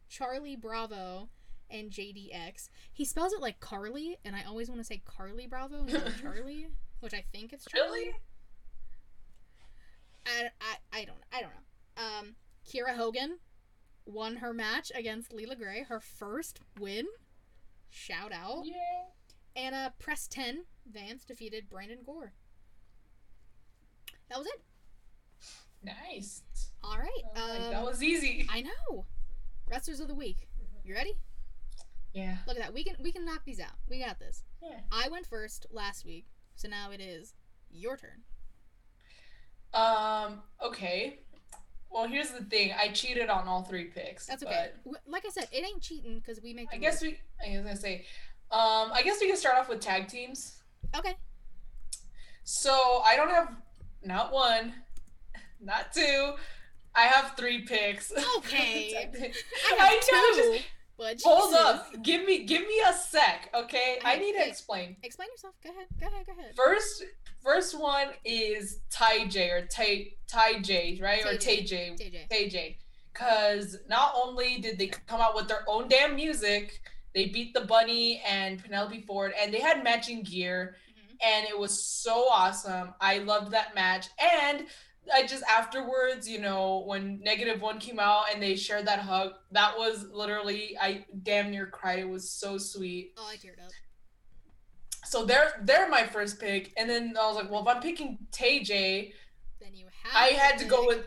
Charlie 0.09 0.57
Bravo 0.57 1.29
and 1.71 1.91
JDX. 1.91 2.69
He 2.93 3.05
spells 3.05 3.33
it 3.33 3.41
like 3.41 3.61
Carly, 3.61 4.19
and 4.25 4.35
I 4.35 4.45
always 4.45 4.69
want 4.69 4.81
to 4.81 4.85
say 4.85 5.03
Carly 5.05 5.47
Bravo 5.47 5.81
instead 5.83 6.07
of 6.07 6.21
Charlie, 6.23 6.69
which 7.01 7.15
I 7.15 7.25
think 7.33 7.53
it's 7.53 7.67
Charlie. 7.67 7.99
really? 7.99 8.15
I, 10.27 10.51
I, 10.61 11.01
I 11.01 11.05
don't 11.05 11.19
I 11.33 11.41
don't 11.41 11.51
know. 11.51 12.03
Um, 12.03 12.35
Kiera 12.67 12.97
Hogan 12.97 13.39
won 14.05 14.37
her 14.37 14.53
match 14.53 14.91
against 14.95 15.33
Leila 15.33 15.57
Grey, 15.57 15.85
her 15.89 16.01
first 16.01 16.61
win. 16.79 17.07
Shout 17.89 18.33
out. 18.33 18.65
Yeah. 18.65 18.75
And 19.55 19.75
uh, 19.75 19.91
Preston 19.99 20.65
Vance 20.91 21.25
defeated 21.25 21.69
Brandon 21.71 21.99
Gore. 22.05 22.33
That 24.29 24.39
was 24.39 24.47
it. 24.49 24.61
Nice. 25.83 26.43
All 26.83 26.99
right. 26.99 27.23
Was 27.35 27.49
like, 27.51 27.61
Um, 27.63 27.71
that 27.71 27.85
was 27.85 28.03
easy. 28.03 28.47
I 28.53 28.63
know. 28.63 29.07
Wrestlers 29.71 30.01
of 30.01 30.09
the 30.09 30.15
week. 30.15 30.49
You 30.85 30.95
ready? 30.95 31.15
Yeah. 32.13 32.37
Look 32.47 32.57
at 32.57 32.63
that. 32.63 32.75
We 32.75 32.85
can 32.85 32.97
we 33.03 33.13
can 33.13 33.25
knock 33.25 33.43
these 33.45 33.61
out. 33.61 33.75
We 33.89 33.99
got 34.01 34.19
this. 34.19 34.45
Yeah. 34.63 34.81
I 34.91 35.09
went 35.09 35.27
first 35.27 35.67
last 35.71 36.05
week, 36.07 36.27
so 36.55 36.69
now 36.69 36.91
it 36.93 37.01
is 37.01 37.35
your 37.71 37.97
turn. 37.97 38.23
Um. 39.75 40.43
Okay. 40.65 41.21
Well, 41.91 42.07
here's 42.07 42.31
the 42.31 42.45
thing. 42.45 42.73
I 42.79 42.89
cheated 42.89 43.31
on 43.31 43.47
all 43.49 43.63
three 43.63 43.85
picks. 43.85 44.27
That's 44.27 44.43
okay. 44.43 44.71
Like 45.07 45.25
I 45.27 45.31
said, 45.31 45.49
it 45.53 45.65
ain't 45.65 45.81
cheating 45.83 46.19
because 46.19 46.43
we 46.43 46.53
make. 46.55 46.69
I 46.73 46.77
guess 46.79 47.03
rules. 47.03 47.15
we. 47.43 47.49
I 47.53 47.57
was 47.57 47.65
gonna 47.65 47.77
say. 47.77 48.05
Um. 48.51 48.91
I 48.93 49.03
guess 49.05 49.19
we 49.21 49.27
can 49.29 49.37
start 49.37 49.59
off 49.59 49.69
with 49.69 49.81
tag 49.81 50.09
teams. 50.09 50.59
Okay. 50.97 51.15
So 52.45 53.03
I 53.05 53.17
don't 53.17 53.31
have 53.31 53.55
not 54.05 54.33
one, 54.33 54.73
not 55.61 55.93
two. 55.93 56.33
I 56.95 57.03
have 57.03 57.37
three 57.37 57.63
picks. 57.63 58.13
Okay. 58.39 58.95
I 59.69 59.77
I 59.81 59.95
know, 60.13 60.43
two. 60.43 60.53
just- 60.53 60.65
but 60.99 61.21
Hold 61.25 61.51
Jesus. 61.51 61.61
up. 61.63 62.03
Give 62.03 62.25
me 62.25 62.45
give 62.45 62.63
me 62.63 62.81
a 62.89 62.93
sec, 62.95 63.51
okay? 63.55 63.99
I 64.03 64.15
Okay, 64.15 64.23
need 64.25 64.33
to 64.33 64.49
explain. 64.49 64.97
Explain 65.03 65.29
yourself. 65.31 65.55
Go 65.63 65.69
ahead. 65.69 65.87
Go 66.01 66.07
ahead. 66.07 66.25
Go 66.25 66.33
ahead. 66.33 66.53
First 66.57 67.05
first 67.47 67.79
one 67.79 68.09
is 68.25 68.81
Ty 68.91 69.27
J 69.29 69.51
or 69.51 69.67
Ty 69.67 70.09
Ty 70.27 70.61
J, 70.61 70.99
right? 71.03 71.25
Or 71.25 71.37
Tay 71.37 71.59
Tay 71.59 71.95
J. 71.95 72.27
Tay 72.29 72.49
J. 72.49 72.79
Cause 73.15 73.77
not 73.89 74.13
only 74.15 74.59
did 74.61 74.79
they 74.79 74.89
come 74.89 75.21
out 75.21 75.35
with 75.35 75.49
their 75.49 75.65
own 75.69 75.89
damn 75.89 76.15
music, 76.17 76.81
they 77.15 77.27
beat 77.27 77.55
the 77.55 77.63
bunny 77.63 78.21
and 78.29 78.63
Penelope 78.63 79.05
Ford 79.07 79.33
and 79.41 79.55
they 79.55 79.61
had 79.61 79.83
matching 79.83 80.23
gear 80.23 80.77
Mhm. 80.91 81.17
and 81.25 81.47
it 81.49 81.59
was 81.59 81.83
so 81.83 82.29
awesome. 82.29 82.93
I 83.01 83.19
loved 83.19 83.53
that 83.53 83.75
match. 83.75 84.09
And 84.19 84.67
I 85.15 85.25
just 85.25 85.45
afterwards, 85.45 86.29
you 86.29 86.41
know, 86.41 86.83
when 86.85 87.21
Negative 87.21 87.63
One 87.63 87.79
came 87.79 88.01
out 88.01 88.25
and 88.35 88.43
they 88.43 88.57
shared 88.57 88.87
that 88.87 88.99
hug, 88.99 89.35
that 89.53 89.79
was 89.79 90.05
literally 90.11 90.77
I 90.79 91.07
damn 91.23 91.51
near 91.53 91.69
cried. 91.69 92.01
It 92.01 92.09
was 92.09 92.29
so 92.29 92.59
sweet. 92.59 93.15
Oh, 93.17 93.27
I 93.27 93.37
teared 93.37 93.65
up. 93.65 93.71
So 95.07 95.25
they're 95.25 95.61
they're 95.63 95.89
my 95.89 96.05
first 96.05 96.41
pick, 96.41 96.73
and 96.77 96.89
then 96.89 97.15
I 97.21 97.27
was 97.27 97.37
like, 97.37 97.51
well, 97.51 97.63
if 97.63 97.69
I'm 97.69 97.81
picking 97.81 98.19
Tay 98.33 98.63
J, 98.63 99.13
Then 99.61 99.71
you 99.75 99.87
have. 100.03 100.13
I 100.15 100.27
had 100.35 100.59
to 100.59 100.65
go 100.65 100.87
with 100.87 101.07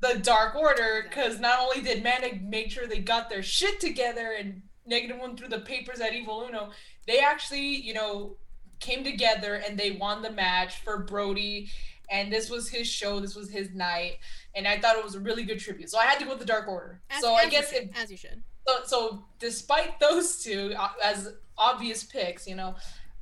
the 0.00 0.18
Dark 0.18 0.54
Order 0.54 1.06
because 1.08 1.40
not 1.40 1.60
only 1.60 1.80
did 1.80 2.02
Manic 2.02 2.42
make 2.42 2.70
sure 2.70 2.86
they 2.86 2.98
got 2.98 3.30
their 3.30 3.42
shit 3.42 3.80
together 3.80 4.34
and 4.38 4.62
Negative 4.86 5.18
One 5.18 5.36
through 5.36 5.48
the 5.48 5.60
papers 5.60 6.00
at 6.00 6.12
Evil 6.12 6.46
Uno, 6.46 6.70
they 7.06 7.20
actually, 7.20 7.76
you 7.76 7.94
know, 7.94 8.36
came 8.80 9.02
together 9.02 9.54
and 9.66 9.78
they 9.78 9.92
won 9.92 10.20
the 10.20 10.30
match 10.30 10.82
for 10.82 10.98
Brodie. 10.98 11.70
And 12.10 12.30
this 12.30 12.50
was 12.50 12.68
his 12.68 12.86
show. 12.86 13.18
This 13.18 13.34
was 13.34 13.50
his 13.50 13.70
night, 13.70 14.18
and 14.54 14.68
I 14.68 14.78
thought 14.78 14.96
it 14.96 15.02
was 15.02 15.14
a 15.14 15.20
really 15.20 15.42
good 15.42 15.58
tribute. 15.58 15.88
So 15.88 15.98
I 15.98 16.04
had 16.04 16.18
to 16.18 16.26
go 16.26 16.32
with 16.32 16.38
the 16.40 16.44
Dark 16.44 16.68
Order. 16.68 17.00
As, 17.08 17.22
so 17.22 17.34
as 17.34 17.46
I 17.46 17.48
guess 17.48 17.72
you 17.72 17.78
it 17.78 17.90
as 17.96 18.10
you 18.10 18.18
should. 18.18 18.42
so, 18.68 18.74
so 18.84 19.24
despite 19.38 19.98
those 20.00 20.42
two 20.42 20.74
uh, 20.76 20.90
as 21.02 21.32
obvious 21.56 22.04
picks, 22.04 22.46
you 22.46 22.56
know, 22.56 22.74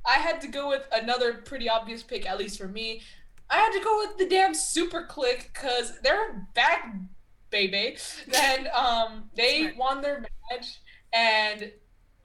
I 0.05 0.13
had 0.13 0.41
to 0.41 0.47
go 0.47 0.67
with 0.69 0.87
another 0.91 1.33
pretty 1.33 1.69
obvious 1.69 2.03
pick, 2.03 2.29
at 2.29 2.37
least 2.37 2.59
for 2.59 2.67
me. 2.67 3.01
I 3.49 3.57
had 3.57 3.71
to 3.71 3.83
go 3.83 3.97
with 3.99 4.17
the 4.17 4.27
damn 4.27 4.53
SuperKliq 4.53 5.53
because 5.53 5.93
they're 6.01 6.47
back, 6.53 6.93
baby. 7.49 7.97
And 8.35 8.67
um, 8.67 9.29
they 9.35 9.61
Smart. 9.61 9.77
won 9.77 10.01
their 10.01 10.25
match, 10.51 10.79
and 11.13 11.71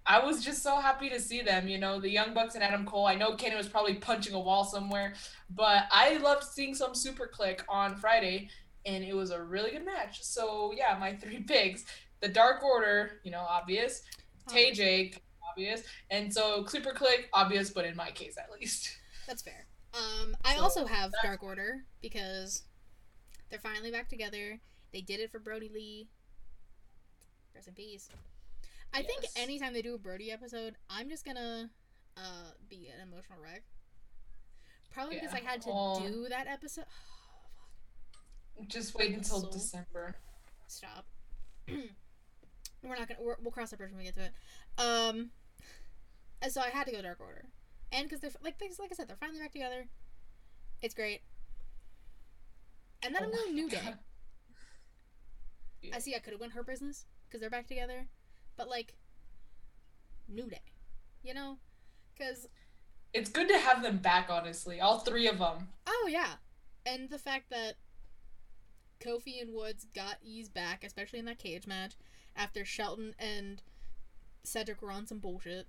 I 0.07 0.25
was 0.25 0.43
just 0.43 0.63
so 0.63 0.81
happy 0.81 1.09
to 1.11 1.21
see 1.21 1.43
them. 1.43 1.69
You 1.69 1.79
know, 1.79 2.01
the 2.01 2.11
Young 2.11 2.35
Bucks 2.35 2.55
and 2.55 2.65
Adam 2.65 2.87
Cole. 2.87 3.07
I 3.07 3.15
know 3.15 3.35
Kenny 3.35 3.57
was 3.57 3.69
probably 3.69 3.95
punching 3.95 4.35
a 4.35 4.41
wall 4.41 4.65
somewhere, 4.65 5.15
but 5.51 5.85
I 5.93 6.17
loved 6.17 6.45
seeing 6.45 6.75
some 6.75 6.93
SuperKliq 6.93 7.61
on 7.69 7.97
Friday, 7.97 8.49
and 8.87 9.05
it 9.05 9.15
was 9.15 9.31
a 9.31 9.43
really 9.43 9.73
good 9.73 9.85
match. 9.85 10.23
So 10.23 10.73
yeah, 10.77 10.97
my 10.99 11.15
three 11.15 11.41
picks 11.47 11.85
the 12.21 12.29
Dark 12.29 12.63
Order, 12.63 13.21
you 13.23 13.31
know, 13.31 13.45
obvious. 13.49 14.03
Tay 14.49 14.73
Jake, 14.73 15.23
obvious. 15.59 15.83
And 16.11 16.33
so 16.33 16.65
SuperKliq, 16.65 17.25
obvious, 17.33 17.71
but 17.71 17.85
in 17.85 17.97
my 17.97 18.11
case 18.11 18.37
at 18.39 18.51
least. 18.51 18.97
That's 19.27 19.43
fair. 19.43 19.67
Um, 19.95 20.37
I 20.45 20.57
So, 20.57 20.63
also 20.63 20.87
have 20.87 21.13
Dark 21.23 21.43
Order 21.43 21.85
because 22.01 22.63
they're 23.51 23.59
finally 23.59 23.91
back 23.91 24.09
together. 24.09 24.61
They 24.93 25.01
did 25.01 25.21
it 25.21 25.31
for 25.31 25.39
Brodie 25.39 25.71
Lee. 25.73 26.09
Rest 27.55 27.69
in 27.69 27.75
peace. 27.75 28.09
I 28.95 29.03
think 29.03 29.25
anytime 29.37 29.75
they 29.75 29.83
do 29.83 29.95
a 29.95 29.99
Brody 29.99 30.31
episode, 30.33 30.77
I'm 30.89 31.09
just 31.11 31.25
gonna 31.25 31.69
uh, 32.17 32.51
be 32.71 32.89
an 32.95 33.07
emotional 33.07 33.39
wreck. 33.43 33.63
Probably 34.93 35.17
because 35.17 35.35
I 35.35 35.41
had 35.41 35.61
to 35.63 35.71
Oh. 35.71 36.01
do 36.01 36.27
that 36.31 36.47
episode. 36.47 36.85
Just 38.67 38.95
wait 38.97 39.15
until 39.15 39.41
Soul. 39.43 39.51
December. 39.53 40.17
Stop. 40.67 41.07
we're 41.69 42.97
not 42.97 43.07
gonna. 43.09 43.21
We're, 43.21 43.37
we'll 43.41 43.53
cross 43.53 43.71
that 43.71 43.77
bridge 43.77 43.91
when 43.91 43.99
we 43.99 44.05
get 44.05 44.17
to 44.17 44.25
it. 44.25 44.33
Um, 44.79 45.31
Uh, 46.43 46.49
so 46.49 46.61
I 46.61 46.69
had 46.71 46.87
to 46.87 46.93
go 46.93 47.03
Dark 47.03 47.21
Order, 47.21 47.47
and 47.93 48.05
because 48.09 48.21
they're 48.21 48.31
like 48.43 48.59
things 48.59 48.79
like 48.79 48.91
I 48.93 48.95
said, 48.95 49.09
they're 49.09 49.17
finally 49.17 49.41
back 49.41 49.53
together. 49.53 49.87
It's 50.83 50.95
great. 50.95 51.23
And 53.03 53.15
then 53.15 53.23
I'm 53.25 53.31
Oh 53.31 53.37
going 53.37 53.55
my 53.55 53.61
New 53.63 53.69
Day. 53.69 53.81
God. 53.85 53.99
I 55.95 55.99
see. 55.99 56.15
I 56.15 56.19
could 56.19 56.33
have 56.33 56.41
went 56.41 56.53
Hurt 56.53 56.67
Business 56.67 57.07
because 57.27 57.41
they're 57.41 57.51
back 57.51 57.67
together, 57.67 58.07
but 58.57 58.69
like 58.69 58.95
New 60.29 60.49
Day, 60.49 60.61
you 61.23 61.35
know, 61.35 61.59
because 62.17 62.49
It's 63.13 63.31
good 63.31 63.49
to 63.49 63.59
have 63.59 63.83
them 63.83 63.99
back, 63.99 64.29
honestly. 64.31 64.81
All 64.81 64.99
three 65.01 65.27
of 65.29 65.39
them. 65.39 65.69
oh 65.87 66.09
yeah, 66.11 66.35
and 66.87 67.11
the 67.11 67.19
fact 67.19 67.51
that 67.51 67.75
Kofi 69.01 69.41
and 69.41 69.55
Woods 69.55 69.87
got 69.95 70.17
eased 70.23 70.53
back, 70.53 70.83
especially 70.85 71.19
in 71.21 71.25
that 71.27 71.39
cage 71.39 71.67
match, 71.67 71.95
after 72.37 72.65
Shelton 72.65 73.15
and 73.19 73.63
Cedric 74.43 74.83
were 74.83 74.91
on 74.93 75.07
some 75.07 75.19
bullshit, 75.21 75.67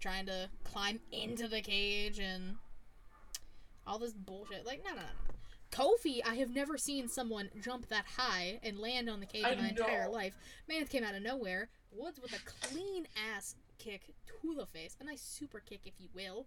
trying 0.00 0.26
to 0.26 0.48
climb 0.64 1.00
into 1.12 1.46
the 1.48 1.60
cage 1.60 2.18
and 2.18 2.56
all 3.86 3.98
this 3.98 4.12
bullshit. 4.12 4.66
Like 4.66 4.82
no 4.84 4.90
no 4.90 4.96
no 4.96 5.02
no. 5.02 5.34
Kofi, 5.70 6.20
I 6.26 6.34
have 6.36 6.52
never 6.52 6.76
seen 6.76 7.06
someone 7.08 7.48
jump 7.62 7.88
that 7.90 8.04
high 8.16 8.58
and 8.64 8.78
land 8.78 9.08
on 9.08 9.20
the 9.20 9.26
cage 9.26 9.44
I 9.44 9.52
in 9.52 9.58
my 9.58 9.68
entire 9.68 10.08
life. 10.08 10.36
Man 10.68 10.84
came 10.86 11.04
out 11.04 11.14
of 11.14 11.22
nowhere. 11.22 11.68
Woods 11.92 12.18
with 12.20 12.32
a 12.32 12.38
clean 12.44 13.06
ass 13.36 13.54
kick 13.78 14.02
to 14.42 14.54
the 14.54 14.66
face, 14.66 14.96
a 15.00 15.04
nice 15.04 15.22
super 15.22 15.60
kick, 15.60 15.80
if 15.84 15.94
you 15.98 16.08
will. 16.14 16.46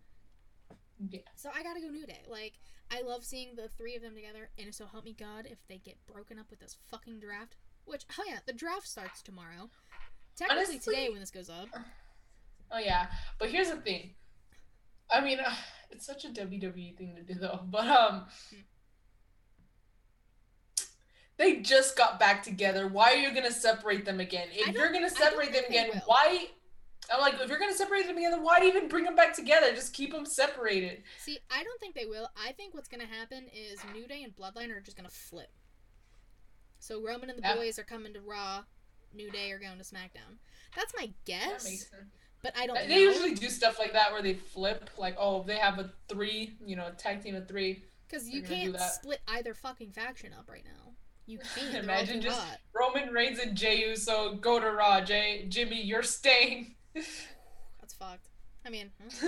Yeah. 1.10 1.22
So 1.36 1.50
I 1.54 1.64
gotta 1.64 1.80
go 1.82 1.88
New 1.88 2.06
Day. 2.06 2.22
Like, 2.30 2.54
I 2.92 3.02
love 3.02 3.24
seeing 3.24 3.56
the 3.56 3.70
three 3.70 3.96
of 3.96 4.02
them 4.02 4.14
together, 4.14 4.50
and 4.60 4.74
so 4.74 4.86
help 4.86 5.06
me 5.06 5.16
God 5.18 5.48
if 5.50 5.58
they 5.68 5.78
get 5.78 5.96
broken 6.12 6.38
up 6.38 6.46
with 6.50 6.60
this 6.60 6.78
fucking 6.92 7.20
draft. 7.20 7.56
Which, 7.86 8.04
oh 8.20 8.24
yeah, 8.28 8.40
the 8.46 8.54
draft 8.54 8.88
starts 8.88 9.22
tomorrow. 9.22 9.70
Technically 10.36 10.64
Honestly- 10.76 10.94
today 10.94 11.10
when 11.10 11.20
this 11.20 11.32
goes 11.32 11.50
up. 11.50 11.68
Oh 12.74 12.80
yeah. 12.80 13.08
But 13.40 13.50
here's 13.50 13.70
the 13.70 13.78
thing. 13.78 14.16
I 15.12 15.22
mean, 15.22 15.40
uh, 15.40 15.54
it's 15.92 16.06
such 16.06 16.26
a 16.26 16.30
WWE 16.30 16.98
thing 16.98 17.16
to 17.16 17.22
do 17.34 17.40
though. 17.40 17.60
But 17.70 17.88
um 17.88 18.26
they 21.38 21.58
just 21.62 21.98
got 21.98 22.20
back 22.20 22.44
together. 22.44 22.88
Why 22.88 23.14
are 23.14 23.18
you 23.18 23.34
gonna 23.34 23.52
separate 23.52 24.06
them 24.06 24.20
again? 24.20 24.48
If 24.52 24.74
you're 24.76 24.92
gonna 24.92 25.10
separate 25.10 25.54
them 25.54 25.64
again, 25.68 26.02
why 26.06 26.48
I'm 27.12 27.20
like, 27.20 27.36
if 27.40 27.50
you're 27.50 27.60
gonna 27.60 27.74
separate 27.74 28.08
them 28.08 28.18
again, 28.18 28.32
then 28.32 28.44
why 28.44 28.60
even 28.64 28.88
bring 28.88 29.04
them 29.04 29.16
back 29.16 29.34
together? 29.36 29.74
Just 29.74 29.94
keep 29.94 30.12
them 30.12 30.26
separated. 30.26 31.04
See, 31.20 31.40
I 31.52 31.64
don't 31.64 31.80
think 31.80 31.96
they 31.96 32.06
will. 32.06 32.30
I 32.38 32.52
think 32.54 32.74
what's 32.74 32.88
gonna 32.88 33.06
happen 33.08 33.46
is 33.54 33.80
New 33.94 34.08
Day 34.08 34.24
and 34.24 34.36
Bloodline 34.36 34.72
are 34.76 34.80
just 34.82 34.96
gonna 34.96 35.10
flip. 35.10 35.50
So 36.80 37.02
Roman 37.02 37.30
and 37.30 37.38
the 37.38 37.48
Yeah. 37.48 37.56
boys 37.56 37.80
are 37.80 37.84
coming 37.84 38.14
to 38.14 38.22
Raw. 38.22 38.64
New 39.14 39.30
Day 39.32 39.52
are 39.52 39.60
going 39.60 39.78
to 39.78 39.84
SmackDown. 39.84 40.38
That's 40.76 40.94
my 40.98 41.06
That 41.06 41.26
guess, 41.26 41.64
makes 41.64 41.90
sense. 41.90 42.12
But 42.44 42.54
I 42.58 42.68
don't 42.68 42.76
They 42.76 42.88
know. 42.90 42.96
usually 42.98 43.34
do 43.34 43.50
stuff 43.50 43.80
like 43.80 43.94
that 43.94 44.12
where 44.12 44.22
they 44.22 44.34
flip, 44.34 44.90
like, 44.98 45.16
oh, 45.18 45.44
they 45.44 45.56
have 45.56 45.80
a 45.80 45.90
three, 46.10 46.54
you 46.66 46.76
know, 46.76 46.90
tag 46.98 47.24
team 47.24 47.36
of 47.36 47.48
three. 47.48 47.84
Because 48.08 48.30
you 48.30 48.42
They're 48.42 48.50
gonna 48.52 48.66
do 48.66 48.74
can't 48.74 48.92
split 48.92 49.22
either 49.30 49.54
fucking 49.54 49.92
faction 49.94 50.34
up 50.38 50.50
right 50.50 50.66
now. 50.66 50.92
You 51.26 51.40
can't. 51.56 51.76
Imagine 51.84 52.22
just 52.22 52.40
hot. 52.40 52.60
Roman 52.74 53.14
Reigns 53.14 53.40
and 53.40 53.56
Jey 53.56 53.88
Uso 53.88 54.36
go 54.36 54.60
to 54.60 54.70
Raw. 54.72 55.00
Jey, 55.02 55.46
Jimmy, 55.48 55.82
you're 55.82 56.04
staying. 56.04 56.76
That's 56.94 57.94
fucked. 57.98 58.28
I 58.66 58.70
mean. 58.70 58.92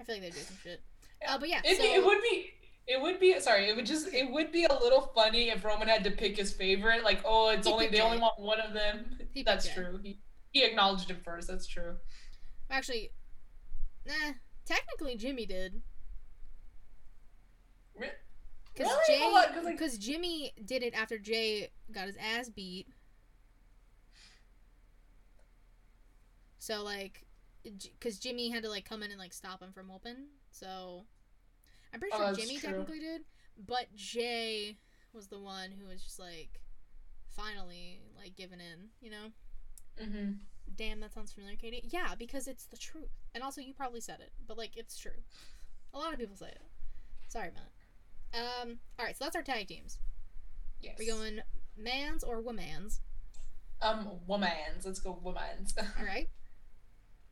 I 0.00 0.04
feel 0.04 0.16
like 0.16 0.22
they 0.22 0.30
do 0.30 0.38
some 0.38 0.56
shit. 0.62 0.80
Uh, 1.28 1.38
but 1.38 1.48
yeah, 1.48 1.60
It, 1.64 1.76
so 1.76 1.84
it 1.84 2.04
would 2.04 2.20
be. 2.22 2.50
It 2.86 3.00
would 3.00 3.20
be 3.20 3.38
sorry. 3.40 3.68
It 3.68 3.76
would 3.76 3.86
just. 3.86 4.12
It 4.12 4.30
would 4.30 4.52
be 4.52 4.64
a 4.64 4.72
little 4.72 5.12
funny 5.14 5.50
if 5.50 5.64
Roman 5.64 5.86
had 5.88 6.02
to 6.04 6.10
pick 6.10 6.36
his 6.36 6.52
favorite. 6.52 7.04
Like, 7.04 7.20
oh, 7.24 7.50
it's 7.50 7.66
He 7.66 7.72
only 7.72 7.88
they 7.88 8.00
only 8.00 8.18
want 8.18 8.38
one 8.38 8.60
of 8.60 8.72
them. 8.72 9.18
He 9.32 9.42
That's 9.42 9.72
true. 9.72 10.00
He, 10.02 10.18
he 10.50 10.64
acknowledged 10.64 11.10
him 11.10 11.18
first. 11.24 11.48
That's 11.48 11.66
true. 11.66 11.96
Actually, 12.70 13.10
nah. 14.06 14.32
Technically, 14.64 15.16
Jimmy 15.16 15.44
did. 15.46 15.82
Because 17.94 18.92
Really? 19.08 19.20
Hold 19.20 19.36
on, 19.36 19.44
'cause, 19.44 19.54
Jey, 19.54 19.60
like- 19.62 19.74
because 19.78 19.98
Jimmy 19.98 20.52
did 20.64 20.82
it 20.82 20.94
after 20.94 21.18
Jey 21.18 21.70
got 21.92 22.06
his 22.06 22.16
ass 22.16 22.48
beat. 22.48 22.88
So 26.58 26.82
like, 26.82 27.26
because 27.62 28.18
Jimmy 28.18 28.48
had 28.50 28.62
to 28.62 28.68
like 28.68 28.84
come 28.84 29.02
in 29.02 29.10
and 29.10 29.18
like 29.20 29.32
stop 29.32 29.60
him 29.62 29.72
from 29.72 29.88
whooping. 29.88 30.26
So 30.50 31.04
I'm 31.92 32.00
pretty 32.00 32.14
Oh, 32.14 32.18
sure 32.18 32.26
that's 32.28 32.38
Jimmy 32.38 32.58
true. 32.58 32.70
technically 32.70 33.00
did, 33.00 33.22
but 33.58 33.94
Jey 33.94 34.78
was 35.12 35.28
the 35.28 35.38
one 35.38 35.70
who 35.70 35.86
was 35.86 36.02
just 36.02 36.18
like, 36.18 36.60
finally 37.28 38.00
like 38.16 38.34
giving 38.34 38.60
in. 38.60 38.88
You 39.00 39.10
know? 39.10 39.32
Mm-hmm. 40.00 40.32
Damn, 40.76 41.00
that 41.00 41.12
sounds 41.12 41.32
familiar, 41.32 41.56
Katie. 41.56 41.82
Yeah, 41.84 42.14
because 42.18 42.48
it's 42.48 42.66
the 42.66 42.76
truth. 42.76 43.10
And 43.34 43.42
also, 43.44 43.60
you 43.60 43.74
probably 43.74 44.00
said 44.00 44.20
it, 44.20 44.32
but 44.46 44.58
like, 44.58 44.76
it's 44.76 44.98
true. 44.98 45.22
A 45.92 45.98
lot 45.98 46.12
of 46.12 46.18
people 46.18 46.36
say 46.36 46.48
it. 46.48 46.62
Sorry, 47.28 47.50
Matt. 47.54 48.40
Um. 48.40 48.78
All 48.98 49.04
right, 49.04 49.16
so 49.16 49.24
that's 49.24 49.36
our 49.36 49.42
tag 49.42 49.68
teams. 49.68 49.98
Yes. 50.80 50.94
Are 50.94 50.96
we 50.98 51.06
going 51.06 51.40
man's 51.76 52.24
or 52.24 52.40
woman's? 52.40 53.00
Um, 53.80 54.08
womans. 54.28 54.84
Let's 54.84 54.98
go 54.98 55.18
womans. 55.24 55.76
All 55.98 56.04
right. 56.04 56.28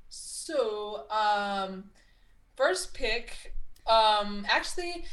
So, 0.09 1.05
um, 1.11 1.85
first 2.57 2.95
pick, 2.95 3.55
um, 3.87 4.47
actually, 4.49 5.05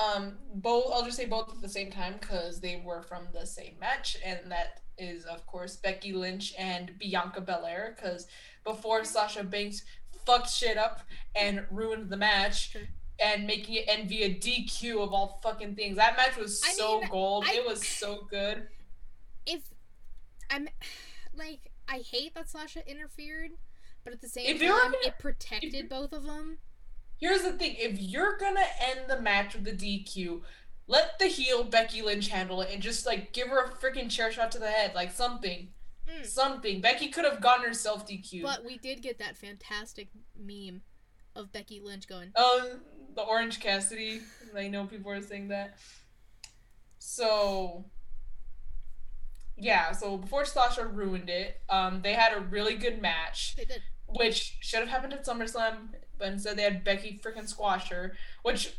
um, 0.00 0.38
both, 0.54 0.86
I'll 0.92 1.04
just 1.04 1.16
say 1.16 1.26
both 1.26 1.48
at 1.48 1.60
the 1.60 1.68
same 1.68 1.90
time 1.90 2.14
because 2.20 2.60
they 2.60 2.82
were 2.84 3.02
from 3.02 3.28
the 3.32 3.46
same 3.46 3.74
match, 3.80 4.16
and 4.24 4.38
that 4.52 4.80
is, 4.98 5.24
of 5.24 5.46
course, 5.46 5.76
Becky 5.76 6.12
Lynch 6.12 6.54
and 6.58 6.98
Bianca 6.98 7.40
Belair 7.40 7.94
because 7.96 8.26
before 8.64 9.04
Sasha 9.04 9.44
Banks 9.44 9.82
fucked 10.24 10.50
shit 10.50 10.76
up 10.76 11.00
and 11.34 11.64
ruined 11.70 12.10
the 12.10 12.16
match. 12.16 12.76
And 13.18 13.46
making 13.46 13.76
it 13.76 13.84
end 13.88 14.10
via 14.10 14.28
DQ 14.28 15.02
of 15.02 15.14
all 15.14 15.40
fucking 15.42 15.74
things. 15.74 15.96
That 15.96 16.18
match 16.18 16.36
was 16.36 16.62
I 16.62 16.72
so 16.74 17.00
mean, 17.00 17.08
gold. 17.10 17.44
I- 17.48 17.54
It 17.54 17.66
was 17.66 17.86
so 17.98 18.26
good. 18.28 18.68
If 19.46 19.62
I'm 20.50 20.68
like, 21.34 21.70
I 21.88 22.00
hate 22.10 22.34
that 22.34 22.50
Sasha 22.50 22.86
interfered, 22.86 23.52
but 24.04 24.12
at 24.12 24.20
the 24.20 24.28
same 24.28 24.44
If 24.44 24.60
time, 24.60 24.68
gonna- 24.68 24.96
it 25.06 25.14
protected 25.18 25.88
both 25.88 26.12
of 26.12 26.24
them. 26.24 26.58
Here's 27.18 27.40
the 27.40 27.52
thing: 27.52 27.76
if 27.78 27.98
you're 27.98 28.36
gonna 28.36 28.60
end 28.82 29.08
the 29.08 29.18
match 29.22 29.54
with 29.54 29.64
the 29.64 29.72
DQ, 29.72 30.42
let 30.86 31.18
the 31.18 31.26
heel 31.26 31.64
Becky 31.64 32.02
Lynch 32.02 32.28
handle 32.28 32.60
it 32.62 32.70
and 32.72 32.82
just 32.82 33.06
like 33.06 33.32
give 33.32 33.48
her 33.48 33.64
a 33.64 33.70
freaking 33.70 34.10
chair 34.10 34.30
shot 34.30 34.50
to 34.52 34.58
the 34.58 34.70
head, 34.70 34.94
like 34.94 35.10
something, 35.12 35.68
Mm. 36.08 36.24
something. 36.24 36.80
Becky 36.80 37.08
could 37.08 37.24
have 37.24 37.40
gotten 37.40 37.64
herself 37.66 38.06
DQ'd. 38.06 38.42
But 38.44 38.64
we 38.64 38.78
did 38.78 39.02
get 39.02 39.18
that 39.18 39.36
fantastic 39.36 40.06
meme 40.38 40.82
of 41.34 41.50
Becky 41.50 41.80
Lynch 41.80 42.06
going, 42.06 42.30
um, 42.36 42.80
the 43.16 43.22
Orange 43.22 43.58
Cassidy. 43.58 44.20
I 44.56 44.68
know 44.68 44.84
people 44.86 45.10
are 45.10 45.20
saying 45.20 45.48
that. 45.48 45.78
So, 46.98 47.86
yeah. 49.56 49.92
So 49.92 50.16
before 50.18 50.44
Sasha 50.44 50.86
ruined 50.86 51.28
it, 51.30 51.60
um, 51.68 52.02
they 52.02 52.12
had 52.12 52.32
a 52.36 52.40
really 52.40 52.76
good 52.76 53.00
match. 53.02 53.54
they 53.56 53.64
did. 53.64 53.82
which 54.06 54.58
should 54.60 54.78
have 54.80 54.88
happened 54.88 55.12
at 55.12 55.24
SummerSlam, 55.26 55.88
but 56.18 56.28
instead 56.28 56.56
they 56.56 56.62
had 56.62 56.84
Becky 56.84 57.20
freaking 57.22 57.48
squash 57.48 57.88
her. 57.90 58.16
Which 58.42 58.74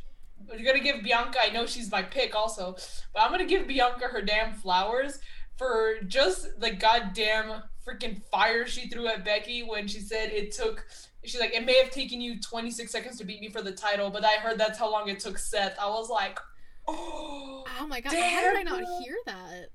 I'm 0.51 0.63
gonna 0.63 0.79
give 0.79 1.03
Bianca. 1.03 1.39
I 1.43 1.49
know 1.49 1.65
she's 1.65 1.91
my 1.91 2.03
pick 2.03 2.35
also, 2.35 2.75
but 3.13 3.21
I'm 3.21 3.31
gonna 3.31 3.45
give 3.45 3.67
Bianca 3.67 4.05
her 4.05 4.21
damn 4.21 4.53
flowers 4.53 5.19
for 5.57 5.95
just 6.07 6.59
the 6.59 6.71
goddamn 6.71 7.63
freaking 7.87 8.21
fire 8.31 8.65
she 8.67 8.87
threw 8.89 9.07
at 9.07 9.25
Becky 9.25 9.63
when 9.63 9.87
she 9.87 9.99
said 9.99 10.31
it 10.31 10.51
took. 10.51 10.85
She's 11.25 11.39
like, 11.39 11.53
it 11.53 11.65
may 11.65 11.81
have 11.81 11.91
taken 11.91 12.21
you 12.21 12.39
26 12.39 12.91
seconds 12.91 13.17
to 13.17 13.25
beat 13.25 13.41
me 13.41 13.49
for 13.49 13.61
the 13.61 13.71
title, 13.71 14.09
but 14.09 14.23
I 14.23 14.35
heard 14.35 14.57
that's 14.57 14.79
how 14.79 14.89
long 14.89 15.09
it 15.09 15.19
took 15.19 15.37
Seth. 15.37 15.77
I 15.79 15.87
was 15.89 16.09
like, 16.09 16.39
oh. 16.87 17.63
Oh 17.79 17.85
my 17.85 18.01
god, 18.01 18.13
how 18.13 18.41
did 18.41 18.57
I 18.57 18.63
not 18.63 18.83
hear 19.03 19.15
that? 19.27 19.67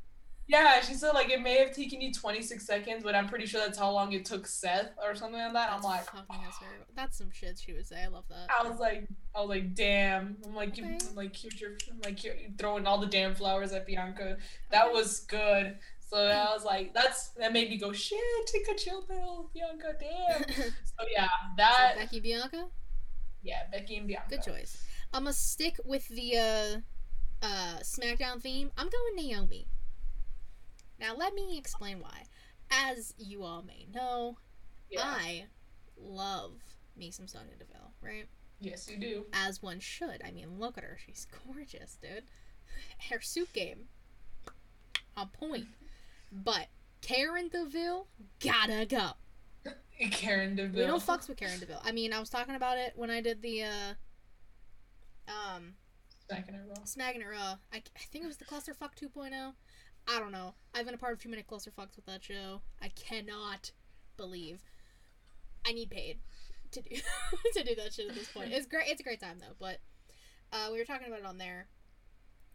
Yeah, 0.53 0.81
she 0.83 0.93
said 0.93 1.13
like 1.13 1.31
it 1.31 1.41
may 1.41 1.57
have 1.59 1.73
taken 1.73 2.01
you 2.03 2.13
26 2.13 2.67
seconds, 2.67 3.03
but 3.03 3.15
I'm 3.15 3.27
pretty 3.27 3.47
sure 3.47 3.61
that's 3.61 3.79
how 3.79 3.91
long 3.91 4.13
it 4.13 4.27
took 4.27 4.47
Seth 4.47 4.91
or 5.03 5.15
something 5.15 5.41
like 5.41 5.55
that. 5.55 5.73
I'm 5.73 5.81
like, 5.83 6.01
hysterical. 6.01 6.87
That's 6.95 7.17
some 7.17 7.31
shit 7.33 7.59
she 7.59 7.73
would 7.73 7.87
say. 7.87 8.03
I 8.05 8.09
love 8.09 8.25
that. 8.29 8.49
I 8.51 8.69
was 8.69 8.79
like, 8.79 9.09
I 9.35 9.41
was 9.41 9.49
like, 9.49 9.75
damn. 9.75 10.37
I'm 10.45 10.55
like, 10.55 10.79
Okay. 10.79 10.99
I'm 11.09 11.15
like, 11.15 11.35
here's 11.35 11.59
your, 11.59 11.71
I'm 11.91 12.01
like, 12.05 12.23
you're 12.23 12.35
throwing 12.59 12.87
all 12.87 12.99
the 12.99 13.07
damn 13.07 13.35
flowers 13.35 13.73
at 13.73 13.87
Bianca. 13.87 14.37
That 14.71 14.85
Okay. 14.87 14.93
was 14.95 15.21
good. 15.21 15.79
So 16.11 16.19
I 16.19 16.53
was 16.53 16.65
like, 16.67 16.93
that's 16.93 17.29
that 17.39 17.55
made 17.55 17.71
me 17.71 17.79
go, 17.79 17.91
shit, 17.95 18.19
take 18.45 18.69
a 18.71 18.79
chill 18.79 19.01
pill, 19.05 19.49
Bianca. 19.55 19.95
Damn. 19.99 20.43
so 20.55 21.07
yeah, 21.17 21.29
that, 21.57 21.93
So 21.95 22.01
Becky 22.01 22.21
Bianca? 22.21 22.67
yeah, 23.43 23.63
Becky 23.73 23.97
and 23.97 24.07
Bianca. 24.07 24.29
Good 24.29 24.43
choice. 24.43 24.77
I'm 25.15 25.23
gonna 25.25 25.33
stick 25.33 25.81
with 25.87 26.07
the 26.09 26.37
uh, 26.37 26.77
uh, 27.47 27.79
SmackDown 27.81 28.43
theme. 28.43 28.71
I'm 28.77 28.91
going 28.91 29.27
Naomi. 29.29 29.67
Now, 30.99 31.15
let 31.17 31.35
me 31.35 31.59
explain 31.59 32.01
why. 32.01 32.25
As 32.71 33.15
you 33.19 33.43
all 33.43 33.63
may 33.63 33.87
know, 33.93 34.39
Yeah. 34.91 35.01
I 35.05 35.45
love 35.97 36.53
me 36.97 37.11
some 37.11 37.27
Sonya 37.27 37.57
Deville, 37.59 37.93
right? 38.01 38.27
Yes, 38.61 38.89
you 38.89 38.97
do. 38.99 39.27
As 39.33 39.61
one 39.63 39.81
should. 39.81 40.23
I 40.25 40.31
mean, 40.31 40.59
look 40.59 40.79
at 40.79 40.85
her. 40.85 40.99
She's 41.05 41.27
gorgeous, 41.47 41.99
dude. 42.01 42.25
Her 43.11 43.21
suit 43.21 43.53
game, 43.53 43.89
on 45.17 45.29
point. 45.29 45.67
But 46.31 46.69
Karen 47.03 47.49
Deville, 47.49 48.07
gotta 48.41 48.87
go. 48.87 49.11
Karen 50.11 50.57
Deville. 50.57 50.81
We 50.81 50.87
don't 50.87 51.03
fucks 51.03 51.29
with 51.29 51.37
Karen 51.37 51.59
Deville. 51.61 51.83
I 51.85 51.93
mean, 51.93 52.13
I 52.13 52.21
was 52.21 52.31
talking 52.31 52.55
about 52.55 52.79
it 52.79 52.93
when 52.97 53.11
I 53.11 53.21
did 53.21 53.43
the 53.43 53.65
uh, 53.65 53.95
um, 55.29 55.75
Smacking 56.29 56.55
her 56.55 56.65
raw. 56.69 56.85
Smacking 56.85 57.21
It 57.21 57.27
Raw. 57.27 57.57
I, 57.73 57.77
I 57.77 58.01
think 58.11 58.25
it 58.25 58.29
was 58.29 58.39
the 58.39 58.45
Clusterfuck 58.47 58.95
2.0. 59.01 59.53
I 60.09 60.19
don't 60.19 60.33
know. 60.33 60.55
I've 60.75 60.85
been 60.85 60.95
a 60.95 60.99
part 60.99 61.13
of 61.13 61.23
too 61.23 61.29
many 61.29 61.43
Clusterfucks 61.43 61.97
with 61.97 62.07
that 62.07 62.25
show. 62.25 62.63
I 62.81 62.89
cannot 62.89 63.73
believe. 64.17 64.63
I 65.67 65.73
need 65.73 65.91
paid 65.91 66.19
to 66.73 66.83
do 66.83 66.97
to 67.55 67.65
do 67.65 67.75
that 67.77 67.93
shit 67.93 68.09
at 68.09 68.15
this 68.15 68.29
point. 68.29 68.53
It's 68.53 68.67
great. 68.67 68.89
It's 68.89 69.01
a 69.01 69.05
great 69.05 69.21
time 69.21 69.39
though. 69.41 69.55
But 69.59 69.79
uh, 70.53 70.69
we 70.73 70.79
were 70.79 70.85
talking 70.85 71.07
about 71.07 71.21
it 71.21 71.27
on 71.27 71.39
there, 71.39 71.69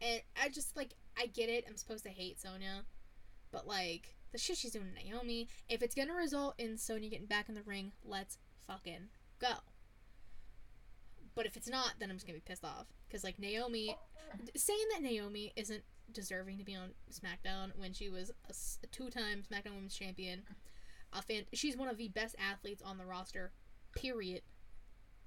and 0.01 0.21
I 0.41 0.49
just 0.49 0.75
like 0.75 0.93
I 1.17 1.27
get 1.27 1.49
it. 1.49 1.65
I'm 1.67 1.77
supposed 1.77 2.03
to 2.03 2.09
hate 2.09 2.39
Sonya, 2.39 2.83
but 3.51 3.67
like 3.67 4.15
the 4.31 4.37
shit 4.37 4.57
she's 4.57 4.71
doing 4.71 4.87
to 4.93 5.03
Naomi. 5.03 5.47
If 5.69 5.81
it's 5.81 5.95
gonna 5.95 6.13
result 6.13 6.55
in 6.57 6.77
Sonya 6.77 7.09
getting 7.09 7.27
back 7.27 7.49
in 7.49 7.55
the 7.55 7.63
ring, 7.63 7.93
let's 8.03 8.37
fucking 8.67 9.09
go. 9.39 9.53
But 11.33 11.45
if 11.45 11.55
it's 11.55 11.69
not, 11.69 11.93
then 11.99 12.09
I'm 12.09 12.17
just 12.17 12.27
gonna 12.27 12.39
be 12.39 12.43
pissed 12.45 12.65
off 12.65 12.87
because 13.07 13.23
like 13.23 13.39
Naomi, 13.39 13.95
saying 14.55 14.85
that 14.93 15.01
Naomi 15.01 15.53
isn't 15.55 15.83
deserving 16.11 16.57
to 16.57 16.63
be 16.63 16.75
on 16.75 16.89
SmackDown 17.11 17.71
when 17.77 17.93
she 17.93 18.09
was 18.09 18.31
a 18.49 18.87
two-time 18.87 19.43
SmackDown 19.51 19.75
Women's 19.75 19.95
Champion, 19.95 20.43
a 21.13 21.21
fan, 21.21 21.43
she's 21.53 21.77
one 21.77 21.87
of 21.89 21.97
the 21.97 22.09
best 22.09 22.35
athletes 22.39 22.81
on 22.83 22.97
the 22.97 23.05
roster. 23.05 23.51
Period. 23.95 24.41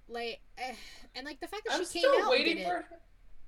Like, 0.08 0.40
eh, 0.58 0.74
and 1.14 1.24
like 1.24 1.40
the 1.40 1.46
fact 1.48 1.62
that 1.66 1.74
I'm 1.74 1.86
she 1.86 2.00
came 2.00 2.10
out 2.22 2.30
waiting 2.30 2.64
for. 2.64 2.78
it. 2.78 2.84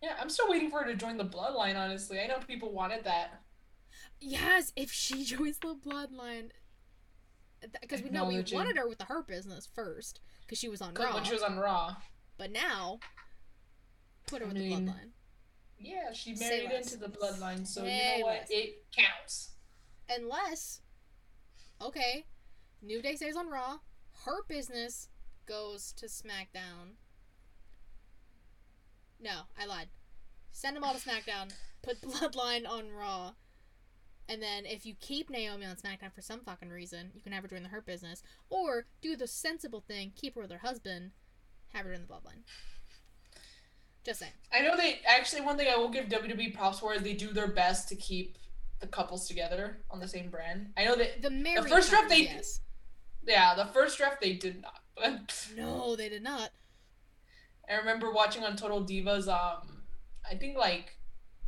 Yeah, 0.02 0.16
I'm 0.20 0.28
still 0.28 0.48
waiting 0.48 0.70
for 0.70 0.82
her 0.82 0.86
to 0.86 0.96
join 0.96 1.16
the 1.16 1.24
bloodline. 1.24 1.76
Honestly, 1.76 2.20
I 2.20 2.26
know 2.26 2.38
people 2.46 2.72
wanted 2.72 3.04
that. 3.04 3.42
Yes, 4.20 4.72
if 4.76 4.90
she 4.92 5.24
joins 5.24 5.58
the 5.58 5.74
Bloodline, 5.74 6.50
because 7.80 8.02
we 8.02 8.10
know 8.10 8.26
we 8.26 8.42
wanted 8.52 8.76
her 8.76 8.88
with 8.88 8.98
the 8.98 9.04
Hurt 9.04 9.26
Business 9.26 9.68
first, 9.74 10.20
because 10.42 10.58
she 10.58 10.68
was 10.68 10.80
on 10.80 10.94
Raw. 10.94 11.14
When 11.14 11.24
she 11.24 11.34
was 11.34 11.42
on 11.42 11.58
Raw. 11.58 11.96
But 12.38 12.50
now, 12.52 12.98
put 14.26 14.40
her 14.40 14.46
I 14.46 14.48
with 14.48 14.58
mean, 14.58 14.86
the 14.86 14.92
Bloodline. 14.92 15.10
Yeah, 15.82 16.12
she 16.12 16.34
married 16.34 16.70
into 16.70 16.96
the 16.96 17.08
bloodline, 17.08 17.66
so 17.66 17.82
Say 17.82 18.16
you 18.16 18.20
know 18.20 18.26
what? 18.26 18.34
less. 18.40 18.50
It 18.50 18.84
counts. 18.96 19.50
Unless, 20.08 20.80
okay, 21.80 22.26
New 22.80 23.00
Day 23.02 23.16
stays 23.16 23.36
on 23.36 23.48
Raw, 23.48 23.78
Hurt 24.24 24.48
Business 24.48 25.08
goes 25.46 25.92
to 25.92 26.06
SmackDown. 26.06 26.94
No, 29.20 29.42
I 29.58 29.66
lied. 29.66 29.88
Send 30.52 30.76
them 30.76 30.84
all 30.84 30.94
to 30.94 31.00
SmackDown. 31.00 31.52
Put 31.82 32.00
Bloodline 32.02 32.68
on 32.68 32.90
Raw. 32.90 33.32
And 34.28 34.42
then 34.42 34.64
if 34.66 34.86
you 34.86 34.94
keep 35.00 35.30
Naomi 35.30 35.66
on 35.66 35.76
SmackDown 35.76 36.12
for 36.12 36.22
some 36.22 36.40
fucking 36.40 36.70
reason, 36.70 37.10
you 37.14 37.20
can 37.20 37.32
have 37.32 37.42
her 37.42 37.48
join 37.48 37.62
the 37.62 37.68
Hurt 37.68 37.86
Business. 37.86 38.22
Or 38.50 38.86
do 39.00 39.16
the 39.16 39.26
sensible 39.26 39.80
thing, 39.80 40.12
keep 40.14 40.34
her 40.34 40.40
with 40.42 40.52
her 40.52 40.58
husband, 40.58 41.10
have 41.72 41.86
her 41.86 41.92
in 41.92 42.02
the 42.02 42.06
Bloodline. 42.08 42.42
Just 44.04 44.20
saying. 44.20 44.32
I 44.52 44.60
know 44.62 44.76
they 44.76 45.00
actually 45.06 45.42
one 45.42 45.56
thing 45.56 45.68
I 45.72 45.76
will 45.76 45.88
give 45.88 46.06
WWE 46.06 46.54
props 46.56 46.80
for 46.80 46.92
is 46.94 47.02
they 47.02 47.14
do 47.14 47.32
their 47.32 47.48
best 47.48 47.88
to 47.90 47.96
keep 47.96 48.36
the 48.80 48.86
couples 48.88 49.28
together 49.28 49.78
on 49.90 50.00
the 50.00 50.08
same 50.08 50.28
brand. 50.28 50.72
I 50.76 50.84
know 50.84 50.96
that 50.96 51.22
The 51.22 51.30
married 51.30 51.68
first 51.68 51.90
draft 51.90 52.08
they- 52.08 52.22
yes. 52.24 52.60
yeah, 53.26 53.54
the 53.54 53.66
first 53.66 53.98
draft 53.98 54.20
they 54.20 54.32
did 54.32 54.60
not. 54.60 54.80
But 54.96 55.48
No, 55.56 55.94
they 55.96 56.08
did 56.08 56.22
not. 56.22 56.50
I 57.70 57.74
remember 57.76 58.10
watching 58.10 58.42
on 58.44 58.56
Total 58.56 58.82
Divas. 58.84 59.28
Um, 59.28 59.82
I 60.28 60.34
think 60.34 60.56
like 60.58 60.96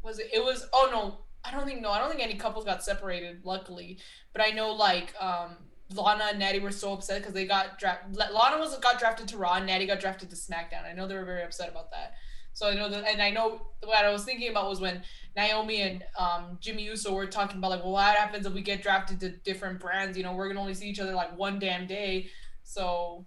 was 0.03 0.19
it? 0.19 0.29
It 0.33 0.45
was. 0.45 0.69
Oh 0.73 0.89
no, 0.93 1.25
I 1.45 1.51
don't 1.55 1.67
think 1.67 1.81
no. 1.81 1.91
I 1.91 1.99
don't 1.99 2.09
think 2.09 2.23
any 2.23 2.35
couples 2.37 2.65
got 2.65 2.85
separated. 2.85 3.41
Luckily, 3.45 3.99
but 4.33 4.41
I 4.43 4.51
know 4.51 4.73
like 4.73 5.13
um, 5.21 5.57
Lana 5.93 6.27
and 6.31 6.39
Natty 6.39 6.61
were 6.61 6.71
so 6.71 6.93
upset 6.93 7.21
because 7.21 7.35
they 7.35 7.47
got 7.47 7.79
drafted. 7.79 8.17
Lana 8.17 8.59
was 8.59 8.79
got 8.79 8.99
drafted 9.01 9.27
to 9.29 9.37
Raw, 9.39 9.55
and 9.55 9.67
Natty 9.67 9.87
got 9.87 9.99
drafted 10.01 10.31
to 10.31 10.37
SmackDown. 10.37 10.85
I 10.89 10.93
know 10.93 11.07
they 11.09 11.15
were 11.15 11.25
very 11.25 11.43
upset 11.43 11.69
about 11.69 11.91
that. 11.91 12.15
So 12.55 12.69
I 12.69 12.75
know 12.75 12.89
that, 12.89 13.05
and 13.09 13.21
I 13.21 13.31
know 13.31 13.61
what 13.83 14.05
I 14.05 14.11
was 14.11 14.25
thinking 14.25 14.49
about 14.51 14.69
was 14.69 14.81
when 14.81 15.03
Naomi 15.37 15.83
and 15.83 16.05
um, 16.19 16.57
Jimmy 16.61 16.85
Uso 16.85 17.13
were 17.13 17.27
talking 17.27 17.59
about 17.59 17.71
like, 17.71 17.83
well, 17.83 17.93
what 17.93 18.15
happens 18.17 18.47
if 18.47 18.53
we 18.53 18.63
get 18.63 18.81
drafted 18.83 19.21
to 19.21 19.31
different 19.31 19.81
brands? 19.81 20.17
You 20.17 20.23
know, 20.23 20.35
we're 20.35 20.49
gonna 20.49 20.61
only 20.61 20.75
see 20.75 20.89
each 20.89 21.01
other 21.01 21.15
like 21.15 21.37
one 21.37 21.59
damn 21.59 21.87
day. 21.87 22.29
So 22.63 23.27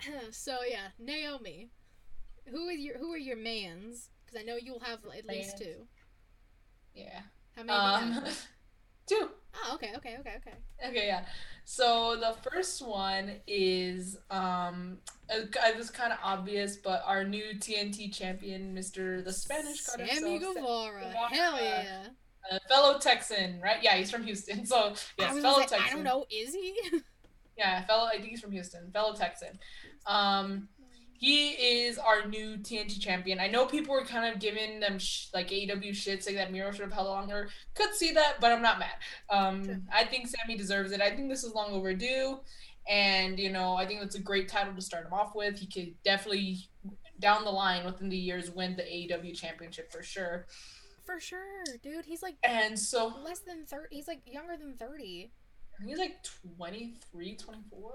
so 0.30 0.58
yeah, 0.68 0.88
Naomi. 0.98 1.70
Who 2.50 2.68
are 2.68 2.72
your 2.72 2.98
Who 2.98 3.12
are 3.12 3.18
your 3.18 3.36
mans? 3.36 4.10
Because 4.24 4.40
I 4.40 4.44
know 4.44 4.56
you'll 4.56 4.80
have 4.80 5.00
at 5.16 5.26
least 5.26 5.58
two. 5.58 5.86
yeah. 6.94 7.20
How 7.56 7.62
many? 7.62 7.78
Um, 7.78 8.24
two. 9.06 9.30
Oh, 9.54 9.74
okay, 9.74 9.92
okay, 9.96 10.16
okay, 10.20 10.34
okay. 10.38 10.88
Okay, 10.88 11.06
yeah. 11.06 11.24
So 11.64 12.16
the 12.16 12.34
first 12.48 12.86
one 12.86 13.36
is 13.46 14.18
um 14.30 14.98
it 15.28 15.56
it 15.66 15.76
was 15.76 15.90
kind 15.90 16.12
of 16.12 16.18
obvious, 16.22 16.76
but 16.76 17.02
our 17.04 17.24
new 17.24 17.54
TNT 17.58 18.14
champion, 18.14 18.74
Mr. 18.74 19.24
the 19.24 19.32
Spanish 19.32 19.84
God 19.84 20.06
Sammy 20.08 20.34
himself, 20.34 20.54
Guevara. 20.54 21.04
Guevara. 21.04 21.28
Hell 21.30 21.58
yeah. 21.62 22.06
a 22.50 22.60
fellow 22.68 22.98
Texan, 22.98 23.60
right? 23.60 23.82
Yeah, 23.82 23.96
he's 23.96 24.10
from 24.10 24.24
Houston. 24.24 24.66
So 24.66 24.94
yes, 25.18 25.38
fellow 25.38 25.56
gonna 25.56 25.66
Texan. 25.66 25.80
I 25.86 25.90
don't 25.90 26.04
know. 26.04 26.24
Is 26.30 26.54
he? 26.54 26.74
Yeah, 27.58 27.86
fellow. 27.86 28.06
I 28.06 28.18
think 28.18 28.26
he's 28.26 28.40
from 28.42 28.52
Houston. 28.52 28.90
Fellow 28.92 29.14
Texan. 29.14 29.58
Um, 30.06 30.68
he 31.18 31.52
is 31.52 31.98
our 31.98 32.26
new 32.26 32.58
TNT 32.58 33.00
champion. 33.00 33.40
I 33.40 33.48
know 33.48 33.64
people 33.64 33.94
were 33.94 34.04
kind 34.04 34.32
of 34.32 34.40
giving 34.40 34.80
them 34.80 34.98
sh- 34.98 35.28
like 35.32 35.48
AEW 35.48 35.94
shit, 35.94 36.22
saying 36.22 36.36
that 36.36 36.52
Miro 36.52 36.70
should 36.70 36.82
have 36.82 36.92
held 36.92 37.08
longer. 37.08 37.48
Could 37.74 37.94
see 37.94 38.12
that, 38.12 38.36
but 38.40 38.52
I'm 38.52 38.62
not 38.62 38.78
mad. 38.78 38.90
Um, 39.30 39.84
I 39.92 40.04
think 40.04 40.28
Sammy 40.28 40.58
deserves 40.58 40.92
it. 40.92 41.00
I 41.00 41.10
think 41.10 41.30
this 41.30 41.44
is 41.44 41.54
long 41.54 41.72
overdue, 41.72 42.40
and 42.88 43.38
you 43.38 43.50
know, 43.50 43.74
I 43.74 43.86
think 43.86 44.02
it's 44.02 44.14
a 44.16 44.20
great 44.20 44.48
title 44.48 44.74
to 44.74 44.80
start 44.82 45.06
him 45.06 45.12
off 45.12 45.34
with. 45.34 45.58
He 45.58 45.66
could 45.66 45.94
definitely 46.04 46.58
down 47.18 47.44
the 47.44 47.50
line 47.50 47.84
within 47.84 48.08
the 48.08 48.16
years 48.16 48.50
win 48.50 48.76
the 48.76 48.82
AEW 48.82 49.34
championship 49.36 49.90
for 49.90 50.02
sure. 50.02 50.46
For 51.04 51.18
sure, 51.20 51.64
dude. 51.82 52.04
He's 52.04 52.22
like 52.22 52.36
And 52.42 52.78
so 52.78 53.14
less 53.24 53.38
than 53.40 53.64
thirty. 53.66 53.94
He's 53.96 54.08
like 54.08 54.22
younger 54.26 54.56
than 54.56 54.74
thirty. 54.76 55.30
he's 55.86 55.98
like 55.98 56.16
23, 56.58 57.36
24. 57.36 57.92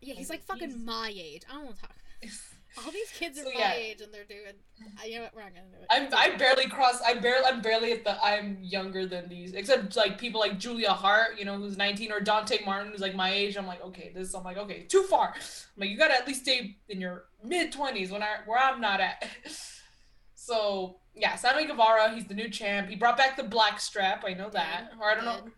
Yeah, 0.00 0.14
he's 0.14 0.28
Like, 0.28 0.40
like 0.40 0.46
fucking 0.46 0.68
he's- 0.70 0.80
my 0.84 1.12
age. 1.14 1.42
I 1.50 1.54
don't 1.54 1.64
want 1.64 1.76
to 1.76 1.82
talk. 1.82 1.96
All 2.78 2.90
these 2.90 3.10
kids 3.10 3.38
are 3.38 3.44
So, 3.44 3.50
my 3.52 3.60
yeah. 3.60 3.74
age 3.74 4.00
and 4.00 4.12
they're 4.12 4.24
doing. 4.24 4.54
I, 5.00 5.06
you 5.06 5.16
know 5.16 5.22
what? 5.22 5.34
We're 5.34 5.42
not 5.42 5.54
gonna 5.54 5.68
do 5.68 5.76
it. 5.80 5.86
I'm 5.90 6.08
I 6.12 6.36
barely 6.36 6.66
cross 6.66 7.00
I 7.02 7.14
barely 7.14 7.46
I'm 7.46 7.60
barely 7.62 7.92
at 7.92 8.04
the 8.04 8.22
I'm 8.22 8.58
younger 8.60 9.06
than 9.06 9.28
these 9.28 9.52
except 9.54 9.96
like 9.96 10.18
people 10.18 10.40
like 10.40 10.58
Julia 10.58 10.90
Hart 10.90 11.38
you 11.38 11.44
know 11.44 11.56
who's 11.56 11.76
19 11.76 12.10
or 12.10 12.20
Dante 12.20 12.64
Martin 12.64 12.90
who's 12.90 13.00
like 13.00 13.14
my 13.14 13.32
age 13.32 13.56
I'm 13.56 13.66
like 13.66 13.82
okay 13.84 14.10
this 14.14 14.34
I'm 14.34 14.42
like 14.42 14.56
okay 14.56 14.82
too 14.88 15.02
far 15.04 15.34
I'm 15.36 15.42
like 15.76 15.90
you 15.90 15.96
gotta 15.96 16.14
at 16.14 16.26
least 16.26 16.42
stay 16.42 16.76
in 16.88 17.00
your 17.00 17.26
mid 17.44 17.72
20s 17.72 18.10
when 18.10 18.22
I 18.22 18.38
where 18.46 18.58
I'm 18.58 18.80
not 18.80 19.00
at 19.00 19.24
so 20.34 20.96
yeah 21.14 21.36
Sammy 21.36 21.66
Guevara 21.66 22.12
he's 22.12 22.26
the 22.26 22.34
new 22.34 22.48
champ 22.48 22.88
he 22.88 22.96
brought 22.96 23.16
back 23.16 23.36
the 23.36 23.44
black 23.44 23.78
strap 23.80 24.24
I 24.26 24.34
know 24.34 24.50
that 24.50 24.90
or 25.00 25.10
I 25.10 25.14
don't 25.14 25.24
know 25.24 25.50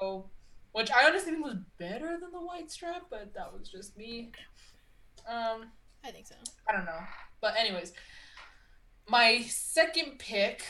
so 0.00 0.30
which 0.72 0.90
I 0.90 1.06
honestly 1.06 1.32
think 1.32 1.44
was 1.44 1.56
better 1.78 2.18
than 2.20 2.32
the 2.32 2.40
white 2.40 2.70
strap 2.70 3.02
but 3.08 3.32
that 3.34 3.52
was 3.56 3.68
just 3.68 3.96
me 3.96 4.32
um 5.28 5.66
I 6.04 6.10
think 6.10 6.26
so. 6.26 6.34
I 6.68 6.72
don't 6.72 6.84
know. 6.84 7.00
But 7.40 7.54
anyways, 7.58 7.92
my 9.08 9.42
second 9.48 10.18
pick 10.18 10.62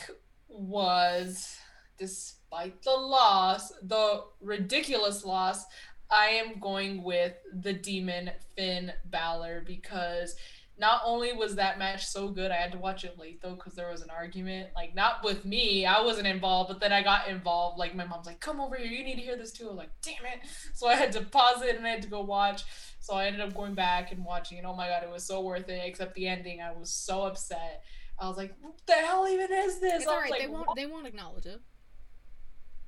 was 0.47 1.57
despite 1.97 2.81
the 2.83 2.91
loss, 2.91 3.71
the 3.81 4.23
ridiculous 4.41 5.25
loss, 5.25 5.65
I 6.09 6.27
am 6.27 6.59
going 6.59 7.03
with 7.03 7.33
the 7.53 7.73
demon 7.73 8.31
Finn 8.55 8.93
Balor 9.05 9.63
because 9.65 10.35
not 10.79 11.01
only 11.05 11.33
was 11.33 11.55
that 11.55 11.79
match 11.79 12.05
so 12.05 12.29
good, 12.29 12.51
I 12.51 12.55
had 12.55 12.71
to 12.71 12.77
watch 12.77 13.03
it 13.03 13.17
late 13.17 13.41
though 13.41 13.55
because 13.55 13.73
there 13.73 13.89
was 13.89 14.01
an 14.01 14.09
argument. 14.09 14.69
Like 14.75 14.93
not 14.93 15.23
with 15.23 15.45
me, 15.45 15.85
I 15.85 16.01
wasn't 16.01 16.27
involved, 16.27 16.69
but 16.69 16.79
then 16.79 16.93
I 16.93 17.01
got 17.01 17.27
involved. 17.27 17.79
Like 17.79 17.95
my 17.95 18.05
mom's 18.05 18.27
like, 18.27 18.39
"Come 18.39 18.61
over 18.61 18.75
here, 18.75 18.85
you 18.85 19.03
need 19.03 19.15
to 19.15 19.21
hear 19.21 19.37
this 19.37 19.51
too." 19.51 19.65
I 19.65 19.69
was 19.69 19.77
like, 19.77 19.91
"Damn 20.01 20.25
it!" 20.25 20.47
So 20.73 20.87
I 20.87 20.95
had 20.95 21.11
to 21.13 21.21
pause 21.21 21.61
it 21.63 21.75
and 21.75 21.85
I 21.85 21.89
had 21.89 22.01
to 22.03 22.09
go 22.09 22.21
watch. 22.21 22.63
So 22.99 23.15
I 23.15 23.25
ended 23.25 23.41
up 23.41 23.55
going 23.55 23.73
back 23.73 24.11
and 24.11 24.23
watching, 24.23 24.57
and 24.57 24.67
oh 24.67 24.75
my 24.75 24.87
god, 24.87 25.03
it 25.03 25.11
was 25.11 25.25
so 25.25 25.41
worth 25.41 25.69
it. 25.69 25.81
Except 25.85 26.13
the 26.13 26.27
ending, 26.27 26.61
I 26.61 26.71
was 26.71 26.91
so 26.91 27.23
upset. 27.23 27.83
I 28.19 28.27
was 28.27 28.37
like, 28.37 28.53
"What 28.61 28.75
the 28.85 28.93
hell 28.93 29.27
even 29.27 29.51
is 29.51 29.79
this?" 29.79 30.03
It's 30.03 30.07
alright. 30.07 30.29
like, 30.29 30.41
they 30.41 30.47
won't. 30.47 30.67
"What?" 30.67 30.75
They 30.75 30.85
won't 30.85 31.07
acknowledge 31.07 31.45
it. 31.45 31.61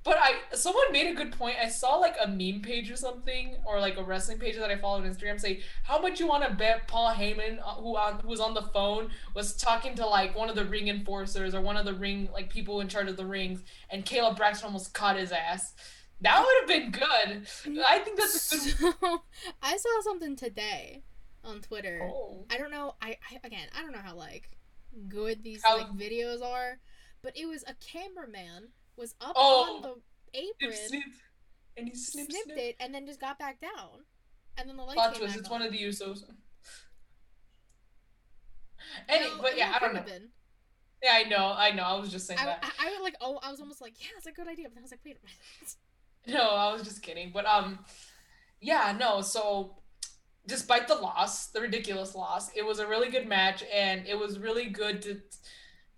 But 0.04 0.18
I 0.18 0.56
someone 0.56 0.92
made 0.92 1.08
a 1.08 1.14
good 1.14 1.34
point. 1.34 1.58
I 1.62 1.68
saw 1.68 1.96
like 1.96 2.16
a 2.24 2.28
meme 2.28 2.62
page 2.62 2.90
or 2.90 2.96
something, 2.96 3.58
or 3.66 3.80
like 3.80 3.98
a 3.98 4.04
wrestling 4.04 4.40
page 4.40 4.56
that 4.56 4.72
I 4.72 4.78
follow 4.78 5.00
on 5.00 5.04
Instagram 5.10 5.40
say, 5.40 5.62
"How 5.84 6.00
much 6.00 6.20
you 6.20 6.28
want 6.28 6.48
to 6.48 6.54
bet 6.54 6.88
Paul 6.88 7.14
Heyman, 7.14 7.60
uh, 7.60 7.76
who 7.76 7.98
on 7.98 8.20
who 8.20 8.30
was 8.30 8.40
on 8.40 8.54
the 8.54 8.62
phone, 8.62 9.10
was 9.36 9.56
talking 9.58 9.96
to 9.96 10.06
like 10.06 10.38
one 10.38 10.50
of 10.50 10.56
the 10.56 10.66
ring 10.66 10.88
enforcers 10.88 11.54
or 11.54 11.62
one 11.62 11.76
of 11.76 11.86
the 11.86 11.94
ring 11.94 12.30
like 12.32 12.50
people 12.50 12.80
in 12.80 12.88
charge 12.88 13.10
of 13.10 13.18
the 13.18 13.26
rings, 13.26 13.62
and 13.90 14.06
Kayla 14.06 14.38
Braxton 14.38 14.68
almost 14.68 14.94
caught 14.94 15.18
his 15.18 15.32
ass." 15.32 15.74
That 16.22 16.40
would 16.46 16.56
have 16.62 16.68
been 16.68 16.92
good. 16.92 17.82
I 17.88 18.00
think 18.00 18.18
that's 18.18 18.52
a 18.54 18.78
good. 18.78 18.94
So, 19.02 19.22
I 19.62 19.78
saw 19.78 20.02
something 20.04 20.36
today 20.36 21.04
on 21.44 21.62
Twitter. 21.62 22.02
Oh. 22.04 22.46
I 22.50 22.58
don't 22.58 22.72
know. 22.72 22.96
I, 23.02 23.18
I 23.32 23.40
again, 23.44 23.68
I 23.78 23.82
don't 23.82 23.92
know 23.92 24.00
how 24.04 24.16
like 24.16 24.50
good 25.08 25.44
these 25.44 25.62
How- 25.64 25.78
like 25.78 25.88
videos 25.92 26.42
are, 26.42 26.80
but 27.22 27.38
it 27.38 27.48
was 27.48 27.64
a 27.68 27.74
cameraman 27.76 28.70
was 29.00 29.16
up 29.22 29.34
Oh. 29.36 29.76
on 29.78 29.82
the 29.82 30.40
apron, 30.40 30.78
snip, 30.88 31.04
and 31.78 31.88
he 31.88 31.96
snip, 31.96 32.30
snipped 32.30 32.44
snip. 32.52 32.58
it, 32.58 32.76
and 32.80 32.94
then 32.94 33.08
just 33.08 33.20
got 33.20 33.40
back 33.40 33.60
down, 33.60 34.04
and 34.58 34.70
then 34.70 34.78
the 34.78 34.84
lights 34.84 34.96
Plot 34.96 35.14
came 35.14 35.20
twist. 35.22 35.34
back 35.34 35.40
It's 35.40 35.50
on. 35.50 35.60
one 35.60 35.62
of 35.64 35.72
the 35.72 35.80
Usos. 35.82 36.24
Any, 39.08 39.26
No, 39.26 39.42
but 39.42 39.58
yeah, 39.58 39.74
I 39.76 39.80
don't 39.80 39.94
know. 39.94 40.02
been. 40.02 40.30
Yeah, 41.04 41.12
I 41.14 41.24
know, 41.24 41.54
I 41.58 41.72
know. 41.72 41.84
I 41.84 41.98
was 42.00 42.12
just 42.12 42.28
saying 42.28 42.40
I, 42.40 42.46
that. 42.46 42.60
I, 42.80 42.88
I 42.88 42.92
was 42.92 43.02
like, 43.02 43.16
oh, 43.22 43.40
I 43.42 43.52
was 43.52 43.60
almost 43.62 43.82
like, 43.82 43.94
yeah, 44.02 44.08
it's 44.18 44.26
a 44.28 44.32
good 44.32 44.48
idea, 44.48 44.66
but 44.68 44.76
then 44.76 44.84
I 44.84 44.86
was 44.86 44.92
like, 44.92 45.00
wait 45.06 45.18
a 45.18 45.26
minute. 45.26 45.76
No, 46.28 46.50
I 46.54 46.74
was 46.74 46.84
just 46.84 47.02
kidding. 47.02 47.32
But 47.34 47.46
um 47.46 47.80
yeah, 48.60 48.94
no, 49.00 49.22
so 49.22 49.78
despite 50.46 50.88
the 50.90 50.96
loss, 50.96 51.48
the 51.48 51.62
ridiculous 51.62 52.14
loss, 52.14 52.52
it 52.56 52.66
was 52.66 52.80
a 52.80 52.86
really 52.88 53.10
good 53.10 53.26
match 53.26 53.64
and 53.74 54.06
it 54.06 54.20
was 54.20 54.38
really 54.38 54.66
good 54.66 55.02
to 55.04 55.22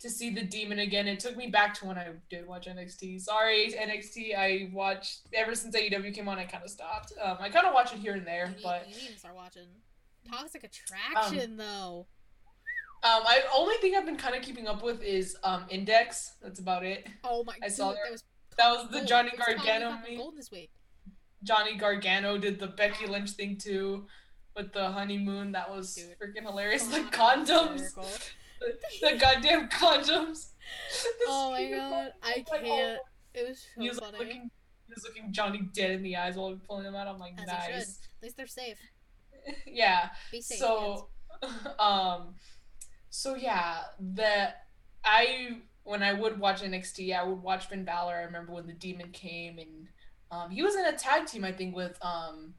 to 0.02 0.10
see 0.10 0.30
the 0.30 0.43
demon 0.43 0.80
again. 0.80 1.08
It 1.08 1.20
took 1.20 1.38
me 1.38 1.47
back 1.47 1.74
to 1.76 1.86
when 1.86 1.97
I 1.97 2.10
did 2.30 2.47
watch 2.47 2.68
NXT. 2.68 3.22
Sorry, 3.22 3.72
NXT, 3.74 4.36
I 4.38 4.70
watched 4.74 5.22
ever 5.34 5.56
since 5.56 5.76
AEW 5.76 6.14
came 6.14 6.28
on 6.28 6.38
I 6.39 6.45
kinda 6.45 6.68
stopped. 6.68 7.14
Um 7.22 7.38
I 7.39 7.49
kinda 7.49 7.72
watch 7.74 7.93
it 7.93 7.99
here 7.99 8.14
and 8.14 8.26
there, 8.26 8.47
You 8.58 8.64
but 8.64 8.88
you 8.89 8.95
need 8.95 9.14
to 9.14 9.20
start 9.20 9.36
watching 9.36 9.68
Toxic 10.30 10.64
Attraction 10.64 11.58
though. 11.58 12.08
um 13.04 13.24
I 13.26 13.41
only 13.56 13.76
thing 13.78 13.95
I've 13.95 14.06
been 14.06 14.18
kinda 14.18 14.39
keeping 14.39 14.68
up 14.68 14.84
with 14.84 15.02
is 15.04 15.38
um 15.43 15.66
Index. 15.70 16.34
That's 16.41 16.60
about 16.60 16.84
it. 16.84 17.08
Oh 17.24 17.43
my 17.43 17.54
god. 17.54 17.64
I 17.64 17.68
dude, 17.68 17.76
saw 17.78 17.91
that 17.93 18.12
was 18.12 18.24
That 18.58 18.70
was 18.72 18.88
the 18.89 18.97
gold. 18.97 19.08
Johnny 19.08 19.32
Gargano 19.38 19.97
gold 20.18 20.38
this 20.38 20.52
week. 20.52 20.72
Johnny 21.43 21.76
Gargano 21.76 22.38
did 22.38 22.60
the 22.60 22.68
Becky 22.68 23.08
Lynch 23.08 23.32
thing 23.32 23.58
too 23.58 24.06
with 24.56 24.74
the 24.74 24.89
honeymoon. 24.91 25.54
That 25.54 25.72
was 25.72 25.95
Dude. 25.95 26.16
freaking 26.20 26.43
hilarious. 26.43 26.84
The 26.86 27.04
Fucking 27.04 27.10
condoms. 27.12 27.95
The, 28.62 29.09
the 29.12 29.18
goddamn 29.18 29.70
condoms. 29.70 30.51
The 31.01 31.09
Oh 31.28 31.51
my 31.51 31.70
god, 31.70 32.14
I 32.24 32.34
can't. 32.49 32.66
oh, 32.68 32.97
It 33.34 33.47
was 33.49 33.66
He 33.78 33.88
was 33.89 33.97
so 33.97 34.03
like 34.05 34.14
funny. 34.14 34.26
looking, 34.26 34.41
he 34.88 34.93
was 34.93 35.03
looking 35.03 35.32
Johnny 35.34 35.62
dead 35.74 35.91
in 35.91 36.03
the 36.03 36.16
eyes 36.16 36.36
while 36.36 36.57
pulling 36.68 36.84
them 36.84 36.95
out. 36.95 37.07
I'm 37.07 37.20
like, 37.20 37.34
As 37.39 37.47
nice. 37.47 37.99
At 38.18 38.24
least 38.24 38.38
they're 38.38 38.47
safe. 38.47 38.78
yeah. 39.66 40.09
Be 40.32 40.41
safe. 40.41 40.59
so, 40.59 41.09
um, 41.80 42.36
so 43.09 43.36
yeah, 43.36 43.82
the 43.99 44.53
I 45.03 45.57
when 45.84 46.03
I 46.03 46.14
would 46.14 46.39
watch 46.39 46.62
NXT, 46.62 47.18
I 47.18 47.24
would 47.24 47.41
watch 47.41 47.66
Finn 47.68 47.84
Balor. 47.84 48.14
I 48.14 48.22
remember 48.24 48.53
when 48.53 48.68
the 48.68 48.74
Demon 48.74 49.12
came 49.12 49.57
and 49.57 49.88
um, 50.30 50.49
he 50.51 50.62
was 50.62 50.76
in 50.76 50.86
a 50.86 50.93
tag 50.93 51.26
team, 51.26 51.43
I 51.43 51.51
think, 51.51 51.76
with 51.76 51.97
um, 52.03 52.53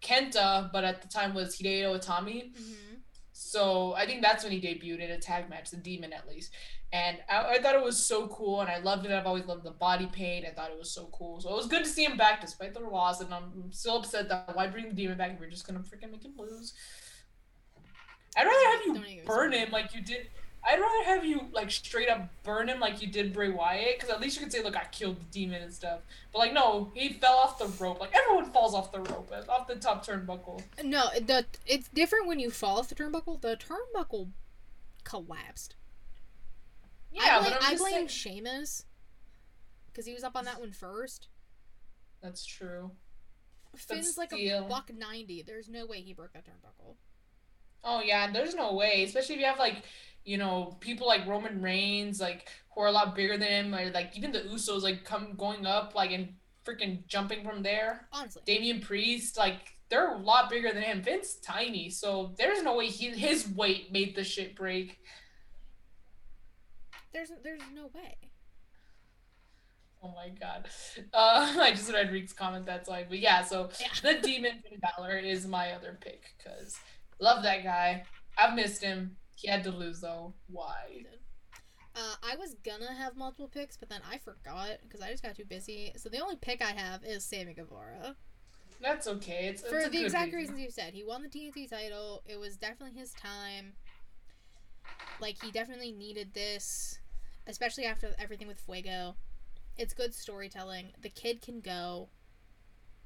Kenta, 0.00 0.70
but 0.72 0.84
at 0.84 1.02
the 1.02 1.08
time 1.08 1.34
was 1.34 1.56
Hideo 1.58 1.98
Itami. 1.98 2.52
Mm-hmm. 2.52 2.94
So 3.38 3.92
I 3.92 4.06
think 4.06 4.22
that's 4.22 4.42
when 4.42 4.50
he 4.50 4.58
debuted 4.58 5.04
in 5.04 5.10
a 5.10 5.18
tag 5.18 5.50
match, 5.50 5.70
the 5.70 5.76
Demon 5.76 6.14
at 6.14 6.26
least. 6.26 6.52
And 6.90 7.18
I, 7.28 7.56
I, 7.56 7.58
thought 7.58 7.74
it 7.74 7.82
was 7.82 7.98
so 7.98 8.28
cool, 8.28 8.62
and 8.62 8.70
I 8.70 8.78
loved 8.78 9.04
it. 9.04 9.12
I've 9.12 9.26
always 9.26 9.44
loved 9.44 9.62
the 9.62 9.72
body 9.72 10.06
paint. 10.06 10.46
I 10.46 10.52
thought 10.52 10.70
it 10.70 10.78
was 10.78 10.90
so 10.90 11.10
cool. 11.12 11.38
So 11.42 11.50
it 11.50 11.56
was 11.56 11.66
good 11.66 11.84
to 11.84 11.90
see 11.90 12.02
him 12.02 12.16
back 12.16 12.40
despite 12.40 12.72
the 12.72 12.80
loss. 12.80 13.20
And 13.20 13.34
I'm 13.34 13.70
still 13.72 13.98
upset 13.98 14.30
that 14.30 14.56
why 14.56 14.68
bring 14.68 14.88
the 14.88 14.94
Demon 14.94 15.18
back 15.18 15.32
if 15.32 15.40
you're 15.40 15.50
just 15.50 15.66
gonna 15.66 15.80
freaking 15.80 16.12
make 16.12 16.24
him 16.24 16.32
lose. 16.38 16.72
I'd 18.38 18.44
rather 18.44 18.94
have 18.94 19.04
you 19.04 19.22
burn 19.26 19.52
him 19.52 19.70
like 19.70 19.94
you 19.94 20.00
did. 20.00 20.28
I'd 20.66 20.80
rather 20.80 21.04
have 21.04 21.24
you 21.24 21.46
like 21.52 21.70
straight 21.70 22.08
up 22.08 22.28
burn 22.42 22.68
him 22.68 22.80
like 22.80 23.00
you 23.00 23.08
did 23.08 23.32
Bray 23.32 23.50
Wyatt, 23.50 23.98
because 23.98 24.10
at 24.10 24.20
least 24.20 24.36
you 24.36 24.42
could 24.42 24.52
say, 24.52 24.62
"Look, 24.62 24.76
I 24.76 24.84
killed 24.90 25.20
the 25.20 25.24
demon 25.30 25.62
and 25.62 25.72
stuff." 25.72 26.00
But 26.32 26.40
like, 26.40 26.52
no, 26.52 26.90
he 26.94 27.12
fell 27.12 27.36
off 27.36 27.58
the 27.58 27.68
rope. 27.82 28.00
Like 28.00 28.14
everyone 28.14 28.50
falls 28.52 28.74
off 28.74 28.90
the 28.90 29.00
rope, 29.00 29.30
uh, 29.32 29.50
off 29.50 29.68
the 29.68 29.76
top 29.76 30.04
turnbuckle. 30.04 30.62
No, 30.82 31.08
the 31.14 31.46
it's 31.66 31.88
different 31.88 32.26
when 32.26 32.40
you 32.40 32.50
fall 32.50 32.78
off 32.78 32.88
the 32.88 32.94
turnbuckle. 32.94 33.40
The 33.40 33.56
turnbuckle 33.56 34.30
collapsed. 35.04 35.76
Yeah, 37.12 37.22
I 37.22 37.40
blame, 37.40 37.52
but 37.52 37.62
I'm 37.62 37.74
I 37.74 37.78
blame 37.78 37.92
saying... 37.92 38.08
Sheamus 38.08 38.84
because 39.86 40.04
he 40.04 40.14
was 40.14 40.24
up 40.24 40.36
on 40.36 40.44
that 40.44 40.60
one 40.60 40.72
first. 40.72 41.28
That's 42.22 42.44
true. 42.44 42.90
Finn's 43.76 44.18
like 44.18 44.32
a 44.32 44.66
buck 44.68 44.90
ninety. 44.96 45.42
There's 45.42 45.68
no 45.68 45.86
way 45.86 46.00
he 46.00 46.12
broke 46.12 46.32
that 46.32 46.44
turnbuckle. 46.44 46.94
Oh 47.84 48.00
yeah, 48.02 48.30
there's 48.30 48.54
no 48.54 48.74
way. 48.74 49.04
Especially 49.04 49.36
if 49.36 49.40
you 49.40 49.46
have 49.46 49.58
like, 49.58 49.84
you 50.26 50.36
know, 50.36 50.76
people 50.80 51.06
like 51.06 51.26
Roman 51.26 51.62
Reigns, 51.62 52.20
like 52.20 52.48
who 52.74 52.82
are 52.82 52.88
a 52.88 52.92
lot 52.92 53.14
bigger 53.14 53.38
than 53.38 53.48
him, 53.48 53.74
or 53.74 53.90
like 53.90 54.16
even 54.16 54.32
the 54.32 54.40
Usos, 54.40 54.82
like 54.82 55.04
come 55.04 55.34
going 55.36 55.64
up, 55.64 55.94
like 55.94 56.10
and 56.10 56.34
freaking 56.64 57.06
jumping 57.06 57.44
from 57.44 57.62
there. 57.62 58.08
Honestly, 58.12 58.42
Damian 58.44 58.80
Priest, 58.80 59.38
like 59.38 59.76
they're 59.88 60.14
a 60.14 60.18
lot 60.18 60.50
bigger 60.50 60.72
than 60.72 60.82
him. 60.82 61.02
Vince 61.02 61.36
tiny, 61.36 61.88
so 61.88 62.34
there's 62.36 62.62
no 62.62 62.76
way 62.76 62.88
he 62.88 63.10
his 63.10 63.48
weight 63.48 63.92
made 63.92 64.14
the 64.14 64.24
shit 64.24 64.54
break. 64.54 64.98
There's 67.12 67.30
there's 67.42 67.62
no 67.74 67.90
way. 67.94 68.16
Oh 70.02 70.12
my 70.14 70.28
god. 70.28 70.68
Uh, 71.14 71.54
I 71.60 71.70
just 71.70 71.90
read 71.90 72.12
Reek's 72.12 72.32
comment. 72.32 72.66
That's 72.66 72.88
why. 72.88 73.06
But 73.08 73.18
yeah, 73.20 73.42
so 73.42 73.70
yeah. 73.80 73.86
the 74.02 74.20
Demon 74.20 74.62
Finn 74.62 74.78
Balor 74.80 75.18
is 75.18 75.46
my 75.46 75.72
other 75.72 75.96
pick 76.00 76.34
because 76.36 76.76
Love 77.20 77.42
that 77.44 77.64
guy. 77.64 78.04
I've 78.38 78.54
missed 78.54 78.82
him. 78.82 79.16
He 79.36 79.48
had 79.48 79.62
to 79.64 79.70
lose 79.70 80.00
though. 80.00 80.32
Why? 80.48 81.04
Uh, 81.94 82.14
I 82.22 82.36
was 82.36 82.54
gonna 82.64 82.92
have 82.92 83.16
multiple 83.16 83.48
picks, 83.48 83.76
but 83.76 83.88
then 83.88 84.00
I 84.10 84.18
forgot 84.18 84.78
because 84.82 85.00
I 85.00 85.10
just 85.10 85.22
got 85.22 85.36
too 85.36 85.44
busy. 85.44 85.92
So 85.96 86.08
the 86.08 86.20
only 86.20 86.36
pick 86.36 86.62
I 86.62 86.72
have 86.72 87.04
is 87.04 87.24
Sammy 87.24 87.54
Guevara. 87.54 88.16
That's 88.80 89.06
okay. 89.06 89.48
It's, 89.48 89.62
for 89.62 89.78
it's 89.78 89.90
the 89.90 90.04
exact 90.04 90.32
reason. 90.34 90.54
reasons 90.54 90.60
you 90.60 90.70
said. 90.70 90.94
He 90.94 91.04
won 91.04 91.22
the 91.22 91.28
TNT 91.28 91.68
title. 91.68 92.22
It 92.26 92.38
was 92.38 92.56
definitely 92.56 92.98
his 92.98 93.12
time. 93.12 93.74
Like 95.20 95.42
he 95.42 95.50
definitely 95.50 95.92
needed 95.92 96.34
this, 96.34 96.98
especially 97.46 97.84
after 97.84 98.14
everything 98.18 98.48
with 98.48 98.60
Fuego. 98.60 99.16
It's 99.78 99.92
good 99.92 100.14
storytelling. 100.14 100.92
The 101.00 101.10
kid 101.10 101.42
can 101.42 101.60
go. 101.60 102.08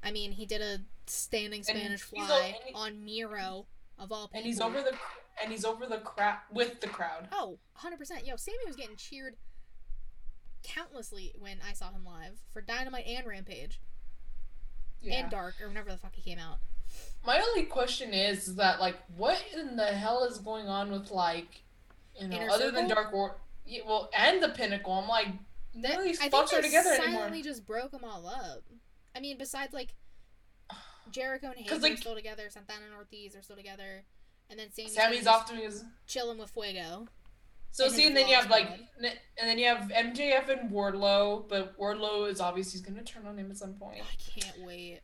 I 0.03 0.13
mean, 0.13 0.33
he 0.33 0.47
did 0.47 0.63
a 0.63 0.79
standing 1.07 1.63
Spanish 1.65 2.03
fly 2.03 2.57
on 2.75 3.05
Miro 3.05 3.67
of 4.01 4.11
all 4.11 4.27
people. 4.29 4.39
And 4.39 4.47
he's 4.47 4.61
over 4.61 4.81
the 4.81 4.93
and 5.43 5.53
he's 5.53 5.65
over 5.65 5.87
the 5.87 5.99
crowd 5.99 6.39
with 6.53 6.81
the 6.81 6.89
crowd. 6.89 7.29
Oh, 7.33 7.59
100%. 7.79 8.27
Yo, 8.27 8.37
Sammy 8.37 8.59
was 8.67 8.77
getting 8.77 8.97
cheered 8.97 9.37
countlessly 10.63 11.33
when 11.39 11.59
I 11.67 11.73
saw 11.73 11.91
him 11.91 12.05
live 12.05 12.41
for 12.53 12.61
Dynamite 12.61 13.07
and 13.07 13.27
Rampage. 13.27 13.81
Yeah. 15.01 15.15
And 15.15 15.31
Dark 15.31 15.55
or 15.63 15.69
whenever 15.69 15.91
the 15.91 15.97
fuck 15.97 16.15
he 16.15 16.23
came 16.23 16.39
out. 16.39 16.59
My 17.25 17.41
only 17.41 17.65
question 17.65 18.13
is 18.13 18.57
that 18.57 18.81
like 18.81 18.97
what 19.17 19.43
in 19.55 19.77
the 19.77 19.87
hell 19.87 20.25
is 20.25 20.39
going 20.39 20.67
on 20.67 20.91
with 20.91 21.11
like 21.11 21.63
you 22.21 22.29
know 22.29 22.37
Inner 22.37 22.51
other 22.51 22.65
Circle? 22.65 22.81
than 22.81 22.89
Dark 22.89 23.13
War 23.13 23.37
yeah, 23.65 23.81
well 23.87 24.11
and 24.17 24.43
the 24.43 24.51
Pinnacle. 24.51 24.93
I'm 24.93 25.09
like 25.09 25.29
none 25.75 25.99
of 25.99 26.05
these 26.05 26.21
fucks 26.21 26.53
are 26.53 26.61
together 26.61 26.91
silently 26.97 27.21
anymore. 27.21 27.43
just 27.43 27.67
broke 27.67 27.93
them 27.93 28.05
all 28.05 28.27
up. 28.27 28.63
I 29.15 29.21
mean, 29.21 29.39
besides 29.39 29.73
like 29.73 29.95
Jericho 31.11 31.49
and 31.49 31.59
Hager 31.59 31.79
like, 31.79 31.95
are 31.95 31.97
still 31.97 32.15
together. 32.15 32.45
Santana 32.51 32.87
and 32.87 32.95
Ortiz 32.95 33.37
are 33.37 33.43
still 33.43 33.57
together, 33.57 34.05
and 34.49 34.59
then 34.59 34.71
Sammy's, 34.73 34.95
Sammy's 34.95 35.27
off 35.27 35.49
doing 35.49 35.63
his 35.63 35.85
chilling 36.07 36.39
with 36.39 36.51
Fuego. 36.51 37.07
So 37.73 37.89
see, 37.89 38.07
and 38.07 38.17
then 38.17 38.27
you 38.27 38.35
have 38.35 38.51
like, 38.51 38.69
and 38.99 39.49
then 39.49 39.59
you 39.59 39.67
have 39.67 39.91
MJF 39.91 40.49
and 40.49 40.71
Wardlow, 40.71 41.49
but 41.49 41.79
Wardlow 41.79 42.29
is 42.29 42.41
obviously 42.41 42.79
he's 42.79 42.87
gonna 42.87 43.05
turn 43.05 43.27
on 43.27 43.39
him 43.39 43.51
at 43.51 43.59
some 43.59 43.75
point. 43.75 44.01
I 44.01 44.41
can't 44.41 44.67
wait. 44.67 45.01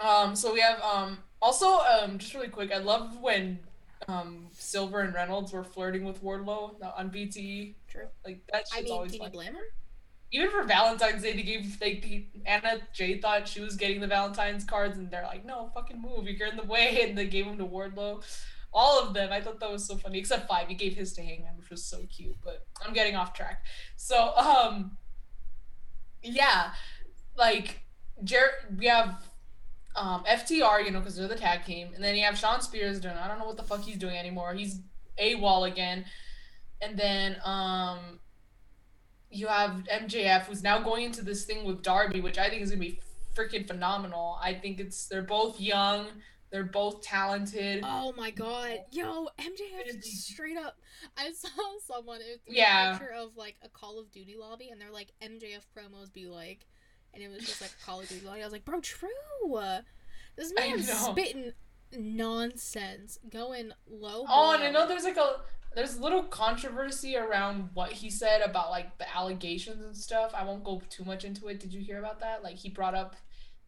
Um, 0.00 0.34
so 0.34 0.52
we 0.52 0.60
have 0.60 0.80
um 0.82 1.18
also 1.40 1.78
um 1.80 2.18
just 2.18 2.34
really 2.34 2.48
quick, 2.48 2.72
I 2.72 2.78
love 2.78 3.20
when 3.20 3.60
um 4.08 4.48
Silver 4.52 5.00
and 5.00 5.14
Reynolds 5.14 5.52
were 5.52 5.62
flirting 5.62 6.04
with 6.04 6.22
Wardlow 6.22 6.74
on 6.96 7.10
BTE. 7.10 7.74
True. 7.88 8.08
Like 8.24 8.40
that 8.52 8.66
shit's 8.66 8.76
I 8.76 8.82
mean, 8.82 8.92
always 8.92 9.12
can 9.12 9.20
fun. 9.20 9.28
you 9.28 9.32
blame 9.32 9.54
her? 9.54 9.66
Even 10.32 10.50
for 10.50 10.64
Valentine's 10.64 11.22
Day, 11.22 11.34
they 11.34 11.42
gave 11.42 11.78
like 11.80 12.04
Anna 12.46 12.80
Jay 12.94 13.18
thought 13.18 13.46
she 13.46 13.60
was 13.60 13.76
getting 13.76 14.00
the 14.00 14.06
Valentine's 14.06 14.64
cards, 14.64 14.96
and 14.96 15.10
they're 15.10 15.22
like, 15.22 15.44
"No, 15.44 15.70
fucking 15.74 16.00
move! 16.00 16.26
You're 16.26 16.48
in 16.48 16.56
the 16.56 16.64
way," 16.64 17.02
and 17.06 17.16
they 17.16 17.26
gave 17.26 17.44
them 17.44 17.58
to 17.58 17.66
Wardlow. 17.66 18.24
All 18.74 19.02
of 19.02 19.12
them, 19.12 19.30
I 19.30 19.42
thought 19.42 19.60
that 19.60 19.70
was 19.70 19.86
so 19.86 19.96
funny, 19.96 20.18
except 20.18 20.48
five. 20.48 20.66
He 20.66 20.74
gave 20.74 20.94
his 20.94 21.12
to 21.14 21.22
Hangman, 21.22 21.58
which 21.58 21.68
was 21.68 21.84
so 21.84 22.06
cute. 22.06 22.36
But 22.42 22.66
I'm 22.84 22.94
getting 22.94 23.14
off 23.16 23.34
track. 23.34 23.62
So, 23.96 24.34
um, 24.34 24.96
yeah, 26.22 26.72
like 27.36 27.82
Jer- 28.24 28.70
we 28.78 28.86
have 28.86 29.22
um 29.94 30.24
FTR, 30.24 30.82
you 30.82 30.90
know, 30.90 31.00
because 31.00 31.16
they're 31.16 31.28
the 31.28 31.36
tag 31.36 31.66
team, 31.66 31.90
and 31.94 32.02
then 32.02 32.16
you 32.16 32.24
have 32.24 32.38
Shawn 32.38 32.62
Spears 32.62 33.00
doing. 33.00 33.16
I 33.16 33.28
don't 33.28 33.38
know 33.38 33.46
what 33.46 33.58
the 33.58 33.62
fuck 33.62 33.82
he's 33.82 33.98
doing 33.98 34.16
anymore. 34.16 34.54
He's 34.54 34.80
AWOL 35.18 35.70
again, 35.70 36.06
and 36.80 36.98
then 36.98 37.36
um 37.44 38.18
you 39.32 39.46
have 39.46 39.82
MJF 39.90 40.42
who's 40.42 40.62
now 40.62 40.80
going 40.80 41.04
into 41.04 41.22
this 41.22 41.44
thing 41.44 41.64
with 41.64 41.82
Darby, 41.82 42.20
which 42.20 42.38
I 42.38 42.48
think 42.48 42.62
is 42.62 42.70
gonna 42.70 42.80
be 42.80 43.00
freaking 43.34 43.66
phenomenal. 43.66 44.38
I 44.42 44.54
think 44.54 44.78
it's 44.78 45.06
they're 45.06 45.22
both 45.22 45.60
young, 45.60 46.06
they're 46.50 46.64
both 46.64 47.02
talented. 47.02 47.82
Oh 47.84 48.12
my 48.16 48.30
god, 48.30 48.80
yo, 48.90 49.28
MJF 49.38 50.02
straight 50.04 50.58
up. 50.58 50.76
I 51.16 51.32
saw 51.32 51.48
someone 51.86 52.20
it 52.20 52.42
yeah. 52.46 52.90
a 52.90 52.98
picture 52.98 53.14
of 53.14 53.36
like 53.36 53.56
a 53.62 53.68
Call 53.68 53.98
of 53.98 54.10
Duty 54.12 54.36
lobby, 54.38 54.68
and 54.70 54.80
they're 54.80 54.92
like 54.92 55.12
MJF 55.22 55.64
promos 55.76 56.12
be 56.12 56.26
like, 56.26 56.66
and 57.14 57.22
it 57.22 57.28
was 57.28 57.40
just 57.40 57.60
like 57.60 57.72
Call 57.84 58.00
of 58.00 58.08
Duty 58.08 58.26
lobby. 58.26 58.42
I 58.42 58.44
was 58.44 58.52
like, 58.52 58.64
bro, 58.64 58.80
true. 58.80 59.08
This 60.36 60.52
man's 60.54 60.90
spitting 60.90 61.52
nonsense, 61.98 63.18
going 63.30 63.72
low. 63.88 64.24
Oh, 64.28 64.54
and 64.54 64.62
I 64.62 64.70
know 64.70 64.86
there's 64.86 65.04
like 65.04 65.16
a 65.16 65.36
there's 65.74 65.96
a 65.96 66.02
little 66.02 66.22
controversy 66.22 67.16
around 67.16 67.70
what 67.74 67.92
he 67.92 68.10
said 68.10 68.42
about 68.42 68.70
like 68.70 68.98
the 68.98 69.16
allegations 69.16 69.84
and 69.84 69.96
stuff. 69.96 70.32
I 70.36 70.44
won't 70.44 70.64
go 70.64 70.82
too 70.90 71.04
much 71.04 71.24
into 71.24 71.48
it. 71.48 71.60
Did 71.60 71.72
you 71.72 71.80
hear 71.80 71.98
about 71.98 72.20
that? 72.20 72.42
Like 72.42 72.56
he 72.56 72.68
brought 72.68 72.94
up 72.94 73.16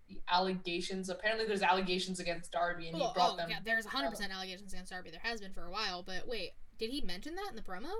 the 0.08 0.20
allegations. 0.30 1.08
Apparently, 1.08 1.46
there's 1.46 1.62
allegations 1.62 2.20
against 2.20 2.52
Darby, 2.52 2.88
and 2.88 2.96
he 2.96 3.08
brought 3.14 3.34
oh, 3.34 3.36
them. 3.36 3.50
Yeah, 3.50 3.58
there's 3.64 3.84
100 3.84 4.10
percent 4.10 4.32
allegations 4.32 4.72
against 4.72 4.92
Darby. 4.92 5.10
There 5.10 5.20
has 5.22 5.40
been 5.40 5.52
for 5.52 5.64
a 5.64 5.70
while, 5.70 6.02
but 6.02 6.28
wait, 6.28 6.50
did 6.78 6.90
he 6.90 7.00
mention 7.00 7.34
that 7.36 7.50
in 7.50 7.56
the 7.56 7.62
promo? 7.62 7.92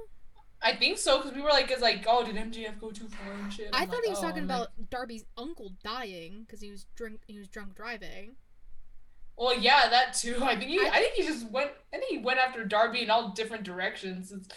I 0.63 0.75
think 0.75 0.99
so 0.99 1.19
because 1.19 1.35
we 1.35 1.43
were 1.43 1.51
like, 1.51 1.71
"It's 1.71 1.83
like, 1.83 2.05
oh, 2.09 2.25
did 2.25 2.37
MJF 2.37 2.81
go 2.81 2.91
too 2.91 3.09
far 3.09 3.33
and 3.33 3.53
shit?" 3.53 3.69
I'm 3.73 3.83
i 3.83 3.87
thought 3.87 3.97
like, 3.97 4.05
he 4.05 4.11
was 4.11 4.19
oh, 4.21 4.23
talking 4.23 4.45
about 4.45 4.71
like... 4.79 4.91
Darby's 4.91 5.25
uncle 5.37 5.73
dying 5.83 6.45
because 6.47 6.61
he 6.61 6.71
was 6.71 6.87
drink 6.95 7.21
he 7.27 7.39
was 7.39 7.49
drunk 7.49 7.75
driving. 7.75 8.37
Well, 9.37 9.59
yeah, 9.59 9.89
that 9.91 10.15
too. 10.15 10.39
I 10.43 10.57
think 10.57 10.71
he, 10.71 10.79
I, 10.81 10.91
I 10.93 10.99
think 11.01 11.15
he 11.15 11.23
just 11.25 11.51
went, 11.51 11.71
and 11.93 12.03
he 12.09 12.19
went 12.19 12.39
after 12.39 12.65
Darby 12.65 13.03
in 13.03 13.11
all 13.11 13.31
different 13.31 13.65
directions. 13.65 14.33
It's, 14.33 14.49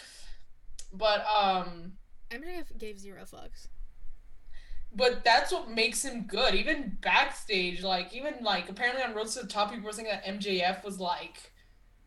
but 0.92 1.24
um, 1.26 1.92
MJF 2.30 2.78
gave 2.78 2.98
zero 2.98 3.22
fucks. 3.22 3.68
But 4.94 5.22
that's 5.22 5.52
what 5.52 5.70
makes 5.70 6.02
him 6.02 6.24
good. 6.26 6.54
Even 6.54 6.96
backstage, 7.02 7.82
like 7.82 8.14
even 8.14 8.36
like 8.40 8.68
apparently 8.70 9.02
on 9.02 9.14
Road 9.14 9.28
to 9.28 9.42
the 9.42 9.46
Top, 9.46 9.70
people 9.70 9.84
were 9.84 9.92
saying 9.92 10.08
that 10.08 10.24
MJF 10.24 10.82
was 10.82 10.98
like 10.98 11.52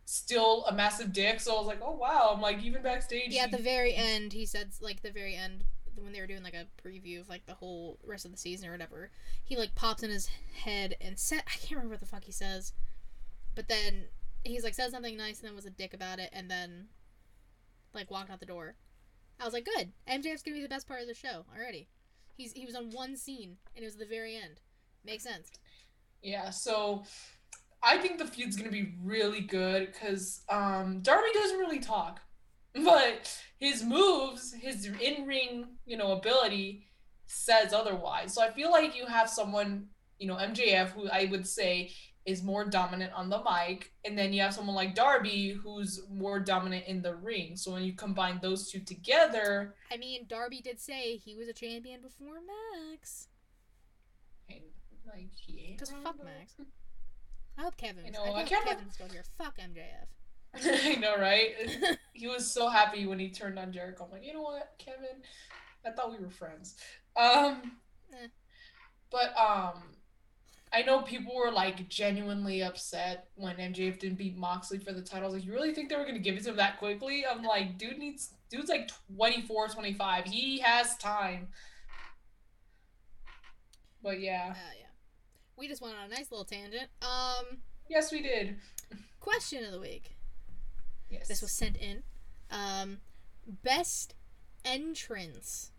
still 0.06 0.66
a 0.66 0.74
massive 0.74 1.14
dick. 1.14 1.40
So 1.40 1.56
I 1.56 1.60
was 1.60 1.68
like, 1.68 1.82
oh 1.84 1.96
wow. 1.96 2.32
I'm 2.34 2.42
like 2.42 2.64
even 2.64 2.82
backstage. 2.82 3.34
Yeah, 3.34 3.44
at 3.44 3.52
the 3.52 3.60
very 3.60 3.94
end, 3.94 4.34
he 4.34 4.48
said 4.48 4.72
like 4.82 5.04
the 5.04 5.12
very 5.12 5.36
end 5.36 5.64
when 6.04 6.14
they 6.14 6.22
were 6.22 6.28
doing 6.28 6.44
like 6.44 6.54
a 6.54 6.68
preview 6.86 7.20
of 7.20 7.30
like 7.30 7.46
the 7.46 7.54
whole 7.54 8.00
rest 8.06 8.26
of 8.26 8.32
the 8.32 8.38
season 8.38 8.68
or 8.68 8.72
whatever, 8.72 9.12
he 9.44 9.58
like 9.58 9.76
pops 9.76 10.04
in 10.04 10.10
his 10.10 10.30
head 10.64 10.96
and 11.02 11.18
said 11.18 11.44
I 11.48 11.58
can't 11.58 11.72
remember 11.72 11.94
what 11.94 12.00
the 12.00 12.06
fuck 12.06 12.24
he 12.24 12.32
says, 12.32 12.74
but 13.56 13.68
then 13.68 14.06
he's 14.44 14.64
like 14.64 14.74
said 14.74 14.92
something 14.92 15.18
nice 15.18 15.40
and 15.40 15.48
then 15.48 15.56
was 15.56 15.66
a 15.66 15.72
dick 15.72 15.94
about 15.94 16.20
it 16.20 16.30
and 16.34 16.50
then 16.50 16.88
like 17.94 18.10
walked 18.10 18.30
out 18.30 18.40
the 18.40 18.46
door. 18.46 18.76
I 19.40 19.46
was 19.46 19.54
like, 19.54 19.66
good. 19.66 19.92
MJF's 20.10 20.44
gonna 20.44 20.58
be 20.58 20.64
the 20.64 20.70
best 20.70 20.88
part 20.88 21.02
of 21.02 21.08
the 21.08 21.14
show 21.14 21.46
already. 21.56 21.88
He's 22.38 22.54
he 22.54 22.66
was 22.66 22.76
on 22.76 22.92
one 22.92 23.18
scene 23.18 23.58
and 23.76 23.84
it 23.84 23.88
was 23.88 23.98
the 23.98 24.06
very 24.06 24.36
end. 24.36 24.62
Makes 25.06 25.24
sense. 25.24 25.52
Yeah. 26.22 26.50
So. 26.50 27.04
I 27.84 27.98
think 27.98 28.20
the 28.20 28.28
feud's 28.28 28.56
gonna 28.56 28.70
be 28.70 28.94
really 29.04 29.42
good 29.42 29.92
because 29.92 30.44
um, 30.50 31.00
Darby 31.02 31.30
doesn't 31.34 31.58
really 31.58 31.80
talk. 31.80 32.22
but 32.86 33.38
his 33.60 33.84
moves, 33.84 34.54
his 34.54 34.86
in 34.86 35.26
ring, 35.26 35.66
you 35.86 35.98
know, 35.98 36.14
ability 36.14 36.88
says 37.28 37.74
otherwise. 37.74 38.34
So 38.34 38.42
I 38.42 38.52
feel 38.52 38.72
like 38.72 38.96
you 38.96 39.06
have 39.06 39.30
someone, 39.30 39.88
you 40.20 40.28
know, 40.28 40.36
MJF, 40.36 40.90
who 40.90 41.08
I 41.10 41.28
would 41.32 41.48
say 41.48 41.92
is 42.26 42.44
more 42.44 42.64
dominant 42.66 43.12
on 43.14 43.30
the 43.30 43.42
mic, 43.44 43.92
and 44.06 44.16
then 44.18 44.32
you 44.32 44.42
have 44.42 44.54
someone 44.54 44.76
like 44.76 44.94
Darby 44.94 45.54
who's 45.54 46.02
more 46.12 46.40
dominant 46.40 46.86
in 46.86 47.02
the 47.02 47.16
ring. 47.16 47.56
So 47.56 47.72
when 47.72 47.84
you 47.84 47.94
combine 47.94 48.40
those 48.42 48.70
two 48.70 48.80
together, 48.80 49.76
I 49.92 49.98
mean, 49.98 50.26
Darby 50.30 50.62
did 50.62 50.80
say 50.80 51.18
he 51.18 51.36
was 51.36 51.48
a 51.48 51.54
champion 51.54 52.02
before 52.02 52.36
Max. 52.92 53.28
and, 54.50 54.60
like 55.08 55.30
ain't. 55.50 55.80
Because 55.80 55.92
fuck 56.04 56.24
Max. 56.24 56.56
I 57.58 57.64
hope 57.64 57.76
Kevin. 57.78 58.06
I 58.06 58.08
I, 58.08 58.12
know, 58.12 58.24
I 58.36 58.40
hope 58.42 58.48
can't- 58.50 58.66
Kevin's 58.66 58.94
still 58.94 59.10
here. 59.10 59.24
Fuck 59.38 59.58
MJF. 59.58 60.08
I 60.64 60.96
know, 60.96 61.18
right? 61.18 61.52
he 62.14 62.28
was 62.28 62.52
so 62.52 62.68
happy 62.70 63.06
when 63.06 63.20
he 63.20 63.30
turned 63.30 63.58
on 63.58 63.72
Jericho. 63.72 64.06
I'm 64.06 64.12
like, 64.12 64.26
you 64.26 64.34
know 64.34 64.42
what, 64.42 64.72
Kevin? 64.78 65.22
I 65.86 65.92
thought 65.92 66.12
we 66.12 66.24
were 66.24 66.30
friends. 66.32 66.76
Um, 67.16 67.74
Eh. 68.14 68.28
but 69.10 69.30
um, 69.40 69.82
I 70.74 70.82
know 70.82 71.02
people 71.02 71.34
were 71.36 71.52
like 71.52 71.88
genuinely 71.90 72.62
upset 72.62 73.30
when 73.36 73.56
MJF 73.56 74.00
didn't 74.00 74.18
beat 74.18 74.36
Moxley 74.38 74.80
for 74.80 74.92
the 74.92 75.02
title. 75.02 75.24
I 75.24 75.28
was 75.28 75.36
like, 75.36 75.46
you 75.46 75.54
really 75.54 75.74
think 75.74 75.90
they 75.90 75.96
were 75.96 76.06
gonna 76.06 76.20
give 76.20 76.36
it 76.36 76.44
to 76.44 76.50
him 76.52 76.58
that 76.58 76.78
quickly? 76.80 77.24
I'm 77.26 77.44
like, 77.44 77.78
dude 77.78 77.98
needs, 77.98 78.34
dude's 78.50 78.70
like 78.70 78.90
24, 79.16 79.70
25. 79.70 80.26
He 80.26 80.60
has 80.60 80.98
time. 80.98 81.48
But 84.04 84.20
yeah, 84.20 84.50
Uh, 84.52 84.72
yeah. 84.80 84.86
We 85.58 85.68
just 85.68 85.82
went 85.82 85.96
on 85.96 86.06
a 86.12 86.14
nice 86.14 86.32
little 86.32 86.46
tangent. 86.46 86.90
Um, 87.02 87.60
yes, 87.90 88.12
we 88.12 88.22
did. 88.22 88.58
question 89.20 89.64
of 89.64 89.72
the 89.72 89.80
week. 89.80 90.16
Yes. 91.12 91.28
This 91.28 91.42
was 91.42 91.52
sent 91.52 91.78
in. 91.78 92.04
Um, 92.50 93.00
best 93.64 94.16
entrance 94.66 95.72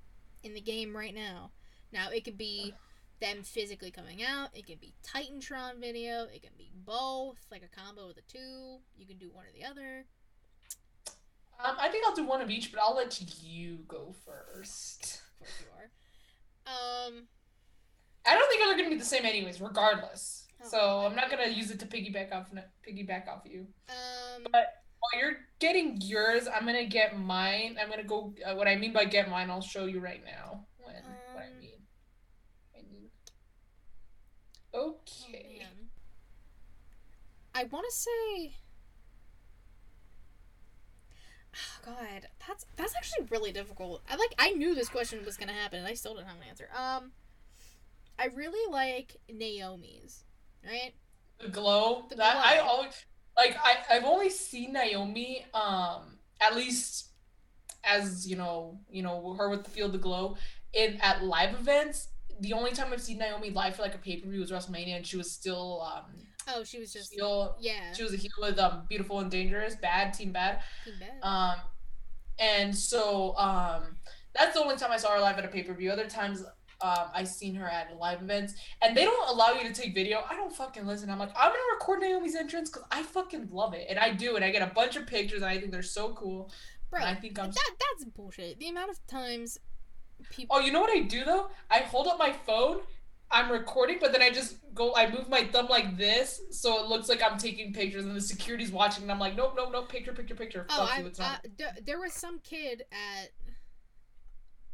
in 0.43 0.55
the 0.55 0.61
game 0.61 0.97
right 0.97 1.15
now. 1.15 1.51
Now 1.93 2.11
it 2.11 2.25
could 2.25 2.39
be 2.39 2.75
them 3.21 3.43
physically 3.43 3.91
coming 3.91 4.23
out. 4.23 4.51
It 4.55 4.67
could 4.67 4.81
be 4.81 4.95
Titantron 5.07 5.81
video. 5.81 6.25
It 6.25 6.43
can 6.43 6.53
be 6.59 6.71
both, 6.85 7.39
like 7.51 7.63
a 7.63 7.81
combo 7.81 8.09
of 8.11 8.17
the 8.17 8.23
two. 8.29 8.79
You 8.97 9.07
can 9.07 9.19
do 9.19 9.31
one 9.33 9.45
or 9.45 9.53
the 9.55 9.65
other. 9.65 10.05
Um, 11.65 11.77
I 11.79 11.89
think 11.89 12.07
I'll 12.07 12.15
do 12.15 12.25
one 12.25 12.41
of 12.41 12.51
each, 12.51 12.73
but 12.73 12.81
I'll 12.83 12.97
let 12.97 13.21
you 13.43 13.79
go 13.87 14.15
first. 14.27 15.23
Of 15.33 15.39
course 15.39 15.51
you 15.61 15.67
are. 15.79 15.91
Um, 16.67 17.25
I 18.27 18.35
don't 18.35 18.49
think 18.49 18.63
they're 18.65 18.77
gonna 18.77 18.91
be 18.91 18.99
the 18.99 19.05
same 19.05 19.25
anyways, 19.25 19.61
regardless. 19.61 20.47
Oh, 20.65 20.69
so. 20.69 21.07
I'm 21.07 21.15
not 21.15 21.31
gonna 21.31 21.49
use 21.49 21.71
it 21.71 21.79
to 21.81 21.87
piggyback 21.87 22.33
off 22.33 22.47
piggyback 22.89 23.29
off 23.29 23.43
you. 23.45 23.67
um, 23.89 24.47
While 24.51 24.65
you're 25.19 25.37
getting 25.59 26.01
yours, 26.01 26.49
I'm 26.53 26.65
gonna 26.67 26.87
get 26.87 27.19
mine. 27.19 27.77
I'm 27.81 27.89
gonna 27.91 28.05
go. 28.05 28.35
Uh, 28.45 28.55
what 28.55 28.69
I 28.69 28.77
mean 28.77 28.93
by 28.93 29.05
get 29.05 29.29
mine, 29.31 29.51
I'll 29.51 29.61
show 29.61 29.87
you 29.87 30.01
right 30.01 30.23
now. 30.25 30.67
When 30.79 30.95
what 31.35 31.43
I 31.45 31.49
Um, 31.49 31.59
mean. 31.61 31.81
I 32.75 32.79
mean. 32.83 33.11
oh, 34.75 34.97
Okay. 35.03 35.59
man. 35.61 35.89
I 37.55 37.65
want 37.65 37.87
to 37.91 37.95
say. 37.97 38.55
Oh, 41.55 41.85
God, 41.85 42.29
that's 42.49 42.65
that's 42.77 42.95
actually 42.97 43.27
really 43.31 43.53
difficult. 43.53 44.03
I 44.09 44.17
like. 44.17 44.35
I 44.39 44.53
knew 44.53 44.75
this 44.75 44.89
question 44.89 45.25
was 45.25 45.37
gonna 45.37 45.53
happen, 45.53 45.79
and 45.81 45.87
I 45.89 45.95
still 45.95 46.15
didn't 46.15 46.29
have 46.29 46.39
an 46.39 46.45
answer. 46.49 46.69
Um, 46.75 47.13
I 48.19 48.27
really 48.27 48.71
like 48.73 49.17
Naomi's, 49.29 50.25
right? 50.65 50.93
the 51.41 51.49
glow. 51.49 52.07
The 52.09 52.17
that 52.17 52.37
I 52.37 52.57
glow. 52.57 52.67
always 52.67 53.05
like. 53.37 53.57
I 53.63 53.77
I've 53.91 54.05
only 54.05 54.31
seen 54.31 54.73
Naomi. 54.73 55.45
Um, 55.55 56.19
at 56.41 56.57
least 56.57 57.09
as 57.85 58.29
you 58.29 58.37
know, 58.37 58.79
you 58.91 59.03
know 59.03 59.35
her 59.35 59.51
with 59.51 59.65
the 59.65 59.71
feel 59.71 59.89
the 59.89 59.99
glow 59.99 60.37
in 60.73 60.99
at 61.01 61.25
live 61.25 61.55
events. 61.55 62.09
The 62.41 62.53
only 62.55 62.73
time 62.73 62.93
I've 62.93 63.03
seen 63.03 63.19
Naomi 63.19 63.51
live 63.51 63.77
for 63.77 63.83
like 63.83 63.95
a 63.95 63.99
pay 63.99 64.17
per 64.17 64.29
view 64.29 64.41
was 64.41 64.51
WrestleMania, 64.51 64.97
and 64.97 65.07
she 65.07 65.17
was 65.17 65.31
still 65.31 65.83
um 65.83 66.05
Oh, 66.49 66.65
she 66.65 66.81
was 66.81 66.93
just 66.93 67.13
heel. 67.13 67.57
yeah. 67.61 67.93
She 67.93 68.03
was 68.03 68.13
a 68.13 68.17
heel 68.17 68.33
with 68.41 68.59
um 68.59 68.85
beautiful 68.89 69.21
and 69.21 69.31
dangerous, 69.31 69.77
bad 69.77 70.13
team 70.15 70.33
bad. 70.33 70.61
Team 70.85 70.95
Bad. 70.99 71.23
Um, 71.23 71.55
and 72.39 72.77
so 72.77 73.37
um, 73.37 73.97
that's 74.35 74.55
the 74.55 74.61
only 74.63 74.77
time 74.77 74.91
I 74.91 74.97
saw 74.97 75.13
her 75.15 75.21
live 75.21 75.39
at 75.39 75.45
a 75.45 75.49
pay 75.49 75.63
per 75.63 75.73
view. 75.75 75.91
Other 75.93 76.09
times, 76.09 76.43
um, 76.83 77.09
I 77.15 77.25
seen 77.25 77.55
her 77.55 77.67
at 77.67 77.97
live 77.99 78.23
events, 78.23 78.55
and 78.83 78.97
they 78.97 79.05
don't 79.05 79.29
allow 79.29 79.53
you 79.53 79.63
to 79.67 79.73
take 79.73 79.95
video. 79.95 80.25
I 80.29 80.35
don't 80.35 80.55
fucking 80.55 80.87
listen. 80.87 81.11
I'm 81.11 81.19
like, 81.19 81.31
I'm 81.37 81.49
gonna 81.51 81.59
record 81.75 82.01
Naomi's 82.01 82.35
entrance 82.35 82.71
because 82.71 82.85
I 82.91 83.03
fucking 83.03 83.49
love 83.51 83.75
it, 83.75 83.87
and 83.89 83.99
I 83.99 84.13
do, 84.13 84.37
and 84.37 84.45
I 84.45 84.51
get 84.51 84.63
a 84.63 84.73
bunch 84.75 84.97
of 84.97 85.07
pictures, 85.07 85.43
and 85.43 85.51
I 85.51 85.59
think 85.59 85.71
they're 85.73 85.83
so 85.83 86.13
cool. 86.15 86.51
Bro, 86.91 87.01
I 87.03 87.15
think 87.15 87.39
I'm. 87.39 87.51
that 87.51 87.71
that's 87.79 88.05
bullshit. 88.11 88.59
The 88.59 88.69
amount 88.69 88.91
of 88.91 89.07
times 89.07 89.59
people. 90.31 90.57
Oh, 90.57 90.61
you 90.61 90.73
know 90.73 90.81
what 90.81 90.91
I 90.97 91.01
do 91.01 91.25
though? 91.25 91.51
I 91.71 91.79
hold 91.79 92.07
up 92.07 92.19
my 92.19 92.33
phone. 92.33 92.81
I'm 93.35 93.51
recording, 93.51 93.97
but 93.99 94.13
then 94.13 94.21
I 94.21 94.29
just 94.29 94.57
go. 94.75 94.95
I 94.95 95.11
move 95.11 95.31
my 95.31 95.45
thumb 95.45 95.69
like 95.69 95.97
this, 95.97 96.43
so 96.51 96.83
it 96.85 96.89
looks 96.89 97.09
like 97.09 97.23
I'm 97.23 97.39
taking 97.39 97.73
pictures, 97.73 98.05
and 98.05 98.15
the 98.15 98.21
security's 98.21 98.71
watching, 98.71 99.05
and 99.05 99.11
I'm 99.13 99.19
like, 99.19 99.37
nope, 99.37 99.55
nope, 99.57 99.71
nope, 99.73 99.89
picture, 99.89 100.13
picture, 100.13 100.35
picture. 100.35 100.67
Oh, 100.69 100.87
Fuck 100.87 100.95
I, 100.95 101.01
you, 101.01 101.07
it's 101.07 101.19
not. 101.19 101.37
uh, 101.37 101.49
th- 101.57 101.85
there 101.87 101.99
was 101.99 102.13
some 102.13 102.41
kid 102.41 102.83
at 102.93 103.31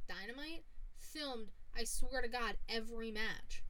Dynamite 0.08 0.64
filmed. 0.98 1.48
I 1.78 1.84
swear 1.84 2.22
to 2.22 2.28
God, 2.28 2.56
every 2.68 3.10
match. 3.12 3.62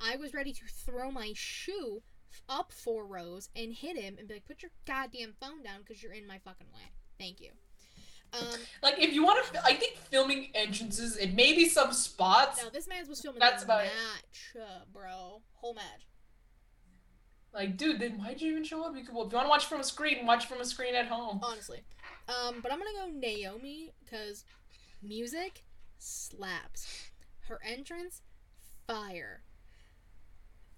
I 0.00 0.16
was 0.16 0.32
ready 0.34 0.52
to 0.52 0.60
throw 0.86 1.10
my 1.10 1.32
shoe 1.34 2.02
up 2.48 2.72
four 2.72 3.04
rows 3.06 3.48
and 3.56 3.72
hit 3.72 3.96
him 3.96 4.16
and 4.18 4.28
be 4.28 4.34
like, 4.34 4.44
"Put 4.46 4.62
your 4.62 4.70
goddamn 4.86 5.34
phone 5.40 5.62
down 5.62 5.80
because 5.80 6.02
you're 6.02 6.12
in 6.12 6.26
my 6.26 6.38
fucking 6.38 6.68
way." 6.72 6.92
Thank 7.18 7.40
you. 7.40 7.50
Um, 8.32 8.58
Like 8.82 8.98
if 8.98 9.12
you 9.12 9.22
want 9.24 9.44
to, 9.52 9.64
I 9.64 9.74
think 9.74 9.96
filming 9.96 10.50
entrances 10.54 11.16
and 11.16 11.34
maybe 11.34 11.68
some 11.68 11.92
spots. 11.92 12.62
now 12.62 12.70
this 12.70 12.88
man's 12.88 13.08
was 13.08 13.20
filming 13.20 13.40
That's 13.40 13.64
about 13.64 13.84
it. 13.84 13.92
match, 14.14 14.56
uh, 14.62 14.84
bro. 14.92 15.42
Whole 15.54 15.74
match. 15.74 16.06
Like, 17.52 17.76
dude, 17.76 18.00
then 18.00 18.12
why'd 18.18 18.40
you 18.40 18.52
even 18.52 18.64
show 18.64 18.82
up? 18.82 18.96
You 18.96 19.04
could, 19.04 19.14
well, 19.14 19.26
if 19.26 19.32
you 19.32 19.36
want 19.36 19.44
to 19.46 19.50
watch 19.50 19.66
from 19.66 19.80
a 19.80 19.84
screen, 19.84 20.24
watch 20.24 20.46
from 20.46 20.60
a 20.62 20.64
screen 20.64 20.94
at 20.94 21.06
home. 21.06 21.40
honestly. 21.42 21.82
Um, 22.28 22.60
but 22.62 22.72
I'm 22.72 22.78
gonna 22.78 22.90
go 22.94 23.08
Naomi 23.12 23.90
because 24.04 24.44
music 25.02 25.64
slaps. 25.98 27.10
Her 27.52 27.60
entrance, 27.66 28.22
fire. 28.86 29.42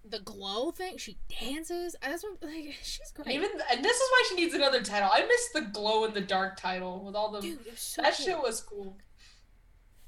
The 0.03 0.19
glow 0.19 0.71
thing, 0.71 0.97
she 0.97 1.17
dances. 1.39 1.95
I 2.03 2.09
just 2.09 2.25
want 2.25 2.43
like 2.43 2.75
she's 2.83 3.13
great. 3.13 3.33
even 3.33 3.49
and 3.71 3.83
this 3.83 3.95
is 3.95 4.09
why 4.11 4.23
she 4.27 4.35
needs 4.35 4.53
another 4.53 4.81
title. 4.83 5.09
I 5.09 5.21
miss 5.21 5.49
the 5.53 5.61
glow 5.61 6.03
in 6.03 6.13
the 6.13 6.19
dark 6.19 6.57
title 6.57 7.01
with 7.05 7.15
all 7.15 7.31
the 7.31 7.39
Dude, 7.39 7.59
so 7.77 8.01
that 8.01 8.13
cool. 8.17 8.25
shit 8.25 8.37
was 8.37 8.59
cool. 8.59 8.97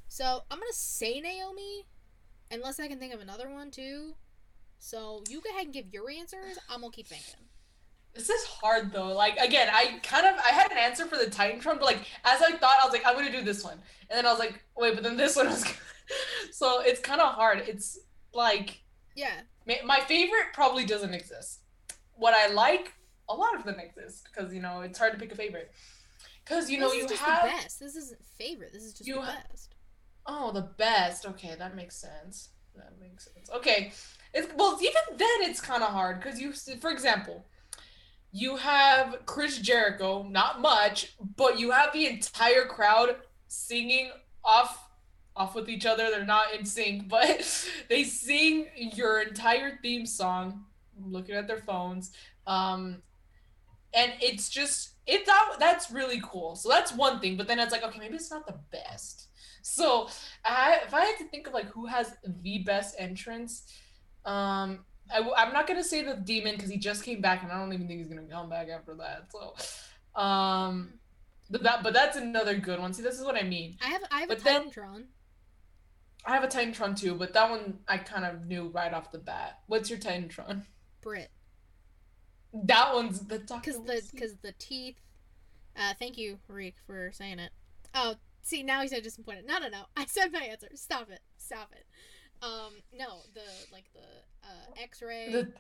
So 0.10 0.44
I'm 0.52 0.60
gonna 0.60 0.74
say 0.74 1.22
Naomi, 1.22 1.86
unless 2.52 2.82
I 2.82 2.90
can 2.90 3.00
think 3.00 3.14
of 3.14 3.22
another 3.22 3.50
one 3.50 3.72
too. 3.72 4.16
So 4.78 5.24
you 5.30 5.40
go 5.40 5.50
ahead 5.52 5.68
and 5.68 5.74
give 5.74 5.94
your 5.94 6.12
answers. 6.12 6.60
I'm 6.70 6.82
gonna 6.82 6.92
keep 6.92 7.08
thinking. 7.08 7.46
This 8.14 8.30
is 8.30 8.44
hard 8.44 8.92
though. 8.92 9.14
Like 9.14 9.38
again, 9.38 9.70
I 9.72 10.02
kind 10.04 10.28
of 10.28 10.36
I 10.46 10.50
had 10.50 10.70
an 10.70 10.78
answer 10.78 11.06
for 11.06 11.16
the 11.16 11.32
Titantron, 11.32 11.80
but 11.80 11.84
like 11.84 12.00
as 12.26 12.42
I 12.42 12.58
thought, 12.58 12.76
I 12.84 12.86
was 12.86 12.92
like, 12.92 13.06
I'm 13.06 13.16
gonna 13.16 13.32
do 13.32 13.42
this 13.42 13.64
one, 13.64 13.80
and 14.10 14.18
then 14.18 14.26
I 14.26 14.32
was 14.32 14.40
like, 14.40 14.62
wait, 14.76 14.96
but 14.96 15.04
then 15.04 15.16
this 15.16 15.38
one 15.38 15.46
was. 15.48 15.64
so 16.52 16.82
it's 16.82 17.00
kind 17.00 17.22
of 17.22 17.34
hard. 17.34 17.64
It's 17.68 18.00
like 18.34 18.82
Yeah. 19.16 19.42
my 19.86 20.00
favorite 20.08 20.48
probably 20.54 20.86
doesn't 20.86 21.14
exist. 21.14 21.60
What 22.16 22.34
I 22.34 22.48
like, 22.54 22.94
a 23.30 23.34
lot 23.36 23.56
of 23.56 23.64
them 23.64 23.80
exist 23.80 24.28
because 24.32 24.54
you 24.54 24.62
know 24.62 24.82
it's 24.82 24.98
hard 24.98 25.14
to 25.14 25.20
pick 25.20 25.32
a 25.32 25.36
favorite. 25.36 25.72
Because 26.44 26.70
you 26.70 26.80
know 26.80 26.90
this 26.90 27.12
you 27.12 27.18
have 27.18 27.44
the 27.44 27.50
best. 27.50 27.80
This 27.80 27.96
isn't 27.96 28.24
favorite. 28.38 28.72
This 28.74 28.84
is 28.84 28.94
just 28.94 29.08
You 29.08 29.16
the 29.16 29.22
ha- 29.22 29.44
best. 29.52 29.76
Oh, 30.26 30.52
the 30.52 30.62
best. 30.62 31.26
Okay, 31.26 31.56
that 31.58 31.76
makes 31.76 31.96
sense. 31.98 32.50
That 32.76 32.94
makes 33.00 33.26
sense. 33.34 33.50
Okay, 33.54 33.92
it's 34.34 34.48
well, 34.56 34.78
even 34.82 35.18
then 35.18 35.50
it's 35.50 35.60
kind 35.62 35.84
of 35.84 35.90
hard 35.90 36.22
because 36.22 36.40
you, 36.40 36.54
for 36.80 36.90
example, 36.92 37.46
you 38.32 38.58
have 38.58 39.26
Chris 39.26 39.58
Jericho, 39.60 40.24
not 40.24 40.62
much, 40.62 41.16
but 41.36 41.60
you 41.60 41.72
have 41.72 41.92
the 41.94 42.08
entire 42.08 42.66
crowd 42.66 43.16
singing 43.48 44.12
off, 44.44 44.87
off 45.38 45.56
with 45.56 45.70
each 45.70 45.86
other. 45.86 46.10
They're 46.10 46.26
not 46.26 46.54
in 46.54 46.66
sync, 46.66 47.08
but 47.10 47.70
they 47.90 48.04
sing 48.04 48.68
your 48.76 49.22
entire 49.22 49.78
theme 49.82 50.06
song, 50.06 50.66
looking 51.00 51.36
at 51.36 51.48
their 51.48 51.60
phones. 51.60 52.12
Um, 52.46 53.02
and 53.94 54.14
it's 54.22 54.50
just 54.50 54.92
it 55.06 55.26
that 55.26 55.56
that's 55.60 55.92
really 55.92 56.22
cool. 56.24 56.56
So 56.56 56.70
that's 56.70 56.92
one 56.94 57.20
thing. 57.20 57.38
But 57.38 57.48
then 57.48 57.60
it's 57.60 57.72
like, 57.72 57.84
okay, 57.84 58.00
maybe 58.00 58.16
it's 58.16 58.32
not 58.32 58.46
the 58.46 58.60
best. 58.72 59.28
So 59.62 60.08
I, 60.46 60.80
if 60.86 60.94
I 60.94 61.02
had 61.06 61.18
to 61.18 61.26
think 61.26 61.48
of 61.48 61.54
like 61.54 61.68
who 61.68 61.86
has 61.88 62.14
the 62.26 62.60
best 62.60 62.96
entrance, 62.98 63.64
um, 64.26 64.80
I, 65.14 65.20
am 65.20 65.54
not 65.54 65.68
gonna 65.68 65.84
say 65.84 66.04
the 66.04 66.16
demon 66.16 66.56
because 66.56 66.70
he 66.70 66.78
just 66.78 67.04
came 67.04 67.22
back 67.22 67.44
and 67.44 67.52
I 67.52 67.60
don't 67.60 67.74
even 67.74 67.88
think 67.88 68.00
he's 68.00 68.10
gonna 68.10 68.28
come 68.30 68.50
back 68.50 68.68
after 68.70 68.96
that. 68.96 69.30
So, 69.32 70.22
um, 70.22 70.94
but 71.50 71.64
that 71.64 71.84
but 71.84 71.94
that's 71.94 72.18
another 72.18 72.56
good 72.56 72.80
one. 72.80 72.94
See, 72.94 73.04
this 73.04 73.18
is 73.20 73.26
what 73.26 73.36
I 73.36 73.44
mean. 73.44 73.78
I 73.82 73.88
have 73.88 74.02
I 74.12 74.20
have 74.22 74.30
But 74.30 74.40
a 74.40 74.44
then- 74.44 74.70
Titantron. 74.70 75.04
I 76.28 76.34
have 76.34 76.44
a 76.44 76.48
Titantron 76.48 77.00
too, 77.00 77.16
but 77.16 77.34
that 77.34 77.50
one 77.50 77.80
I 77.88 77.98
kind 77.98 78.26
of 78.26 78.46
knew 78.46 78.68
right 78.68 78.94
off 78.94 79.14
the 79.14 79.18
bat. 79.18 79.60
What's 79.68 79.90
your 79.90 79.98
Titantron? 79.98 80.64
Britt. 81.02 81.32
That 82.54 82.94
one's 82.94 83.22
the 83.22 83.40
Because 83.40 83.82
the 83.84 84.02
because 84.12 84.36
the 84.42 84.54
teeth. 84.60 84.98
Uh, 85.78 85.94
thank 85.98 86.18
you, 86.18 86.38
Reek, 86.50 86.76
for 86.86 87.12
saying 87.14 87.40
it. 87.40 87.52
Oh, 87.96 88.16
see 88.42 88.62
now 88.62 88.82
he's 88.82 88.90
said 88.90 89.04
disappointed. 89.04 89.46
No, 89.48 89.58
no, 89.60 89.70
no. 89.70 89.84
I 89.98 90.06
said 90.06 90.34
my 90.34 90.42
answer. 90.42 90.68
Stop 90.76 91.10
it. 91.10 91.22
Stop 91.38 91.72
it. 91.72 91.86
Um, 92.44 92.74
no, 92.94 93.22
the 93.34 93.42
like 93.72 93.86
the 93.94 94.48
uh, 94.48 94.82
X-ray. 94.84 95.32
the 95.32 95.52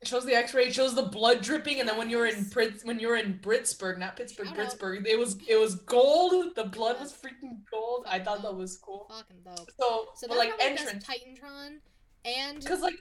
It 0.00 0.06
shows 0.06 0.24
the 0.24 0.34
X-ray. 0.34 0.68
It 0.68 0.74
shows 0.74 0.94
the 0.94 1.02
blood 1.02 1.42
dripping, 1.42 1.80
and 1.80 1.88
then 1.88 1.96
when 1.98 2.08
you 2.08 2.18
were 2.18 2.26
in 2.26 2.48
Prince, 2.50 2.84
when 2.84 3.00
you 3.00 3.08
were 3.08 3.16
in 3.16 3.40
Pittsburgh, 3.42 3.98
not 3.98 4.16
Pittsburgh, 4.16 4.46
Shout 4.46 4.58
out. 4.58 4.64
Pittsburgh, 4.64 5.06
it 5.08 5.18
was 5.18 5.36
it 5.48 5.56
was 5.58 5.74
gold. 5.76 6.54
The 6.54 6.64
blood 6.64 7.00
was 7.00 7.12
freaking 7.12 7.58
gold. 7.70 8.06
I 8.08 8.20
thought 8.20 8.42
that 8.42 8.54
was 8.54 8.76
cool. 8.78 9.06
Fucking 9.10 9.38
dope. 9.44 9.68
So, 9.80 10.08
So 10.14 10.28
but 10.28 10.36
like 10.38 10.52
entrance, 10.60 11.04
Titantron 11.04 11.78
and 12.24 12.60
because 12.60 12.80
like 12.80 12.94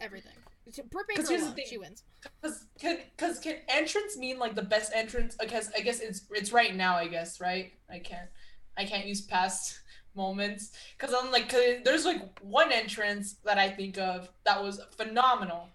everything. 0.00 0.32
Brooke 0.90 1.06
'Cause 1.16 1.28
Baker 1.28 1.28
here's 1.30 1.46
the 1.48 1.54
thing. 1.54 1.64
she 1.68 1.78
wins. 1.78 2.02
Cause 2.42 2.66
can 2.78 2.98
cause 3.16 3.38
can 3.38 3.56
entrance 3.68 4.16
mean 4.18 4.38
like 4.38 4.54
the 4.54 4.62
best 4.62 4.92
entrance? 4.94 5.34
Because 5.38 5.70
I 5.76 5.80
guess 5.80 6.00
it's 6.00 6.26
it's 6.30 6.52
right 6.52 6.74
now. 6.74 6.94
I 6.96 7.08
guess 7.08 7.40
right. 7.40 7.72
I 7.90 7.98
can't 7.98 8.28
I 8.76 8.84
can't 8.84 9.06
use 9.06 9.20
past 9.22 9.80
moments 10.14 10.72
because 10.98 11.14
I'm 11.14 11.30
like 11.30 11.48
'cause 11.48 11.76
there's 11.84 12.04
like 12.04 12.38
one 12.40 12.70
entrance 12.72 13.36
that 13.44 13.56
I 13.58 13.70
think 13.70 13.96
of 13.98 14.28
that 14.44 14.62
was 14.62 14.80
phenomenal, 14.96 15.68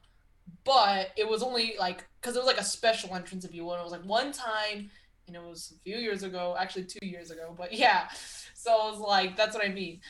but 0.64 1.12
it 1.18 1.28
was 1.28 1.44
only 1.44 1.76
like 1.80 2.06
because 2.22 2.36
it 2.36 2.40
was 2.40 2.48
like 2.48 2.60
a 2.60 2.64
special 2.64 3.16
entrance 3.16 3.46
if 3.46 3.54
you 3.54 3.66
will. 3.66 3.76
It 3.76 3.84
was 3.84 3.92
like 3.92 4.06
one 4.06 4.32
time 4.32 4.90
and 5.28 5.36
it 5.36 5.42
was 5.42 5.74
a 5.76 5.80
few 5.84 5.98
years 5.98 6.24
ago, 6.24 6.56
actually 6.60 6.86
two 6.86 7.06
years 7.06 7.32
ago. 7.32 7.54
But 7.58 7.74
yeah, 7.78 8.10
so 8.54 8.88
it 8.88 8.92
was 8.92 9.00
like 9.00 9.36
that's 9.36 9.56
what 9.56 9.66
I 9.66 9.70
mean. 9.70 10.02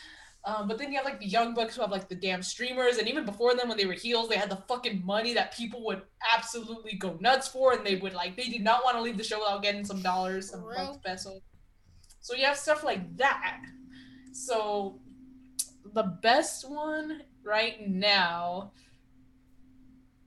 Um, 0.46 0.68
but 0.68 0.78
then 0.78 0.92
you 0.92 0.98
have 0.98 1.06
like 1.06 1.22
the 1.22 1.26
young 1.26 1.54
bucks 1.54 1.76
who 1.76 1.82
have 1.82 1.92
like 1.92 2.10
the 2.10 2.16
damn 2.16 2.44
streamers, 2.44 2.98
and 2.98 3.08
even 3.08 3.26
before 3.26 3.56
them, 3.56 3.70
when 3.70 3.78
they 3.78 3.86
were 3.86 3.94
heels, 3.94 4.28
they 4.28 4.36
had 4.36 4.50
the 4.50 4.62
fucking 4.68 5.02
money 5.06 5.34
that 5.34 5.56
people 5.56 5.86
would 5.86 6.02
absolutely 6.36 6.96
go 6.96 7.18
nuts 7.22 7.48
for, 7.48 7.72
and 7.74 7.86
they 7.86 7.96
would 7.96 8.14
like 8.14 8.36
they 8.36 8.50
did 8.50 8.62
not 8.62 8.84
want 8.84 8.98
to 8.98 9.02
leave 9.02 9.18
the 9.18 9.24
show 9.24 9.40
without 9.40 9.64
getting 9.64 9.86
some 9.86 10.02
dollars, 10.02 10.50
some 10.50 10.64
bucks 10.64 10.98
pesos. 11.06 11.42
So 12.20 12.36
you 12.36 12.46
have 12.46 12.58
stuff 12.58 12.84
like 12.84 13.16
that. 13.18 13.62
So 14.34 15.00
the 15.94 16.04
best 16.04 16.70
one 16.70 17.22
right 17.44 17.88
now, 17.88 18.72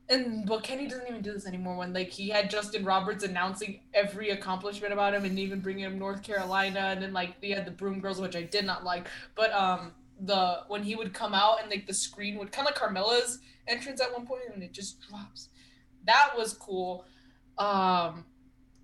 and 0.09 0.47
but 0.47 0.63
Kenny 0.63 0.87
doesn't 0.87 1.09
even 1.09 1.23
do 1.23 1.33
this 1.33 1.47
anymore. 1.47 1.77
When 1.77 1.93
like 1.93 2.11
he 2.11 2.29
had 2.29 2.51
Justin 2.51 2.85
Roberts 2.85 3.25
announcing 3.25 3.81
every 3.93 4.31
accomplishment 4.31 4.93
about 4.93 5.15
him, 5.15 5.25
and 5.25 5.39
even 5.39 5.61
bringing 5.61 5.85
him 5.85 5.99
North 5.99 6.23
Carolina, 6.23 6.81
and 6.93 7.03
then 7.03 7.13
like 7.13 7.41
they 7.41 7.51
had 7.51 7.67
the 7.67 7.71
Broom 7.71 8.01
Girls, 8.01 8.21
which 8.21 8.37
I 8.37 8.43
did 8.43 8.65
not 8.65 8.85
like. 8.85 9.09
But 9.35 9.53
um, 9.53 9.93
the 10.21 10.61
when 10.69 10.83
he 10.83 10.95
would 10.95 11.13
come 11.13 11.35
out 11.35 11.61
and 11.61 11.71
like 11.71 11.87
the 11.87 11.95
screen 11.95 12.39
would 12.39 12.53
kind 12.53 12.69
of 12.69 12.73
like 12.73 12.81
Carmella's 12.81 13.41
entrance 13.67 14.01
at 14.01 14.13
one 14.13 14.27
point, 14.27 14.43
and 14.53 14.63
it 14.63 14.73
just 14.73 15.01
drops. 15.09 15.49
That 16.05 16.31
was 16.37 16.55
cool. 16.55 17.05
Um, 17.59 18.25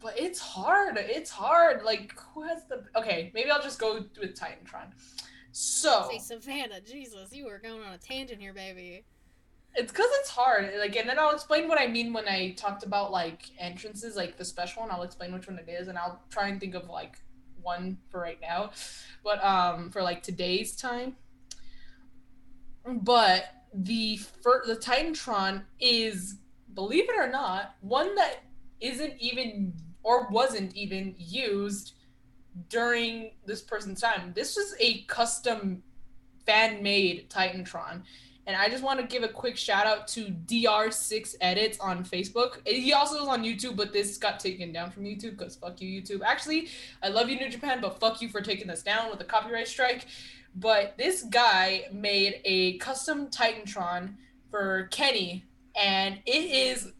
but 0.00 0.18
it's 0.18 0.40
hard. 0.40 0.96
It's 0.98 1.30
hard. 1.30 1.84
Like 1.84 2.12
who 2.34 2.42
has 2.42 2.64
the 2.68 2.84
okay? 2.96 3.30
Maybe 3.32 3.50
I'll 3.50 3.62
just 3.62 3.78
go 3.78 3.94
with 3.94 4.36
Titantron. 4.36 4.90
So 5.52 6.08
Say 6.10 6.18
Savannah, 6.18 6.80
Jesus, 6.80 7.32
you 7.32 7.44
were 7.44 7.58
going 7.58 7.82
on 7.82 7.92
a 7.92 7.98
tangent 7.98 8.40
here, 8.40 8.54
baby. 8.54 9.04
It's 9.74 9.90
because 9.90 10.08
it's 10.20 10.30
hard. 10.30 10.72
Like, 10.78 10.96
and 10.96 11.08
then 11.08 11.18
I'll 11.18 11.34
explain 11.34 11.68
what 11.68 11.80
I 11.80 11.86
mean 11.86 12.12
when 12.12 12.28
I 12.28 12.52
talked 12.52 12.84
about 12.84 13.10
like 13.10 13.50
entrances, 13.58 14.16
like 14.16 14.36
the 14.36 14.44
special 14.44 14.82
one. 14.82 14.90
I'll 14.90 15.02
explain 15.02 15.32
which 15.32 15.46
one 15.46 15.58
it 15.58 15.68
is, 15.68 15.88
and 15.88 15.96
I'll 15.96 16.20
try 16.30 16.48
and 16.48 16.60
think 16.60 16.74
of 16.74 16.88
like 16.88 17.18
one 17.62 17.98
for 18.10 18.20
right 18.20 18.40
now, 18.40 18.70
but 19.24 19.42
um, 19.44 19.90
for 19.90 20.02
like 20.02 20.22
today's 20.22 20.76
time. 20.76 21.16
But 22.84 23.44
the 23.72 24.16
fir- 24.16 24.64
the 24.66 24.76
Titantron 24.76 25.62
is, 25.80 26.36
believe 26.74 27.08
it 27.08 27.16
or 27.16 27.30
not, 27.30 27.76
one 27.80 28.14
that 28.16 28.40
isn't 28.80 29.14
even 29.20 29.74
or 30.02 30.28
wasn't 30.28 30.74
even 30.74 31.14
used 31.16 31.94
during 32.68 33.30
this 33.46 33.62
person's 33.62 34.00
time. 34.00 34.32
This 34.34 34.56
was 34.56 34.74
a 34.80 35.02
custom 35.02 35.82
fan 36.44 36.82
made 36.82 37.30
Titantron. 37.30 38.02
And 38.47 38.57
I 38.57 38.68
just 38.68 38.82
want 38.82 38.99
to 39.01 39.07
give 39.07 39.22
a 39.22 39.28
quick 39.28 39.57
shout 39.57 39.86
out 39.86 40.09
to 40.09 40.26
DR6 40.26 41.36
Edits 41.40 41.78
on 41.78 42.05
Facebook. 42.05 42.66
He 42.66 42.93
also 42.93 43.22
is 43.22 43.28
on 43.28 43.45
YouTube, 43.45 43.76
but 43.76 43.93
this 43.93 44.18
got 44.18 44.40
taken 44.40 44.72
down 44.72 44.90
from 44.90 45.05
YouTube 45.05 45.38
because 45.38 45.55
fuck 45.55 45.80
you, 45.80 46.03
YouTube. 46.03 46.22
Actually, 46.24 46.68
I 47.03 47.09
love 47.09 47.28
you, 47.28 47.36
New 47.36 47.49
Japan, 47.49 47.80
but 47.80 48.01
fuck 48.01 48.20
you 48.20 48.28
for 48.28 48.40
taking 48.40 48.66
this 48.66 48.82
down 48.82 49.11
with 49.11 49.20
a 49.20 49.24
copyright 49.24 49.68
strike. 49.68 50.07
But 50.57 50.99
this 50.99 51.22
guy 51.22 51.84
made 51.93 52.40
a 52.45 52.78
custom 52.78 53.28
Titantron 53.28 54.14
for 54.51 54.88
Kenny, 54.90 55.45
and 55.76 56.18
it 56.26 56.30
is 56.30 56.93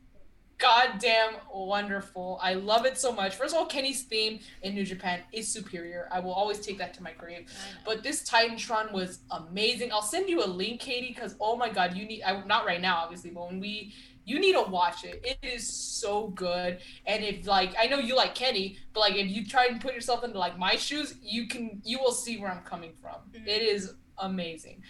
goddamn 0.63 1.35
wonderful. 1.53 2.39
I 2.41 2.55
love 2.55 2.87
it 2.87 2.97
so 2.97 3.13
much. 3.13 3.35
First 3.35 3.53
of 3.55 3.59
all, 3.61 3.67
Kenny's 3.67 4.03
theme 4.03 4.39
in 4.63 4.75
New 4.75 4.85
Japan 4.85 5.21
is 5.33 5.49
superior. 5.49 6.09
I 6.13 6.21
will 6.21 6.33
always 6.33 6.61
take 6.61 6.79
that 6.79 6.95
to 6.95 7.03
my 7.03 7.13
grave. 7.13 7.51
But 7.85 8.03
this 8.03 8.23
Titantron 8.23 8.93
was 8.93 9.19
amazing. 9.31 9.91
I'll 9.93 10.03
send 10.03 10.29
you 10.29 10.45
a 10.45 10.47
link, 10.47 10.81
Katie, 10.81 11.09
because 11.09 11.35
oh 11.41 11.57
my 11.57 11.69
god, 11.69 11.97
you 11.97 12.05
need 12.07 12.23
I 12.23 12.45
not 12.47 12.65
right 12.65 12.81
now, 12.81 12.99
obviously, 13.03 13.31
but 13.31 13.49
when 13.49 13.61
we 13.61 13.93
you 14.25 14.39
need 14.39 14.53
to 14.53 14.63
watch 14.63 15.05
it. 15.05 15.21
It 15.25 15.39
is 15.43 15.69
so 15.69 16.29
good. 16.29 16.79
And 17.07 17.25
if 17.25 17.47
like 17.47 17.75
I 17.79 17.87
know 17.87 17.99
you 17.99 18.15
like 18.15 18.37
Kenny, 18.37 18.79
but 18.93 19.01
like 19.01 19.17
if 19.17 19.29
you 19.29 19.45
try 19.45 19.67
and 19.67 19.81
put 19.81 19.95
yourself 19.95 20.23
into 20.23 20.39
like 20.39 20.57
my 20.59 20.77
shoes, 20.77 21.17
you 21.23 21.49
can 21.49 21.83
you 21.85 21.99
will 21.99 22.13
see 22.13 22.39
where 22.39 22.51
I'm 22.51 22.63
coming 22.63 22.93
from. 23.01 23.17
Mhm. 23.35 23.49
It 23.49 23.63
is 23.63 23.95
amazing. 24.19 24.83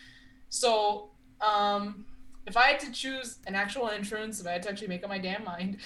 So 0.50 1.10
um 1.40 2.04
if 2.46 2.56
I 2.56 2.68
had 2.68 2.80
to 2.80 2.92
choose 2.92 3.38
an 3.46 3.54
actual 3.54 3.88
entrance, 3.88 4.40
if 4.40 4.46
I 4.46 4.52
had 4.52 4.62
to 4.64 4.70
actually 4.70 4.88
make 4.88 5.02
up 5.04 5.08
my 5.08 5.18
damn 5.18 5.44
mind, 5.44 5.78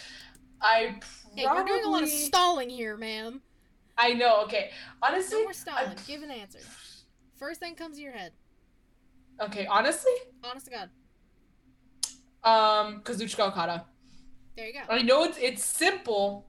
I 0.61 0.99
Hey, 1.35 1.45
we're 1.47 1.65
doing 1.65 1.85
a 1.85 1.89
lot 1.89 2.03
of 2.03 2.09
stalling 2.09 2.71
here, 2.71 2.97
ma'am. 2.97 3.43
I 3.99 4.13
know, 4.15 4.43
okay. 4.45 4.71
Honestly, 5.03 5.39
No 5.39 5.45
more 5.45 5.53
stalling. 5.53 5.91
I- 5.91 5.95
Give 6.07 6.23
an 6.23 6.31
answer. 6.31 6.61
First 7.39 7.61
thing 7.61 7.75
comes 7.75 7.97
to 7.97 8.03
your 8.03 8.13
head. 8.13 8.33
okay, 9.41 9.67
honestly, 9.67 10.13
Honest 10.45 10.67
to 10.67 10.73
God. 10.73 10.91
um 12.45 13.03
Kazuchika 13.03 13.49
Okada. 13.49 13.85
There 14.57 14.67
you 14.67 14.73
go. 14.73 14.81
I 14.89 15.03
know 15.03 15.25
it's 15.25 15.37
it's 15.39 15.65
simple, 15.65 16.47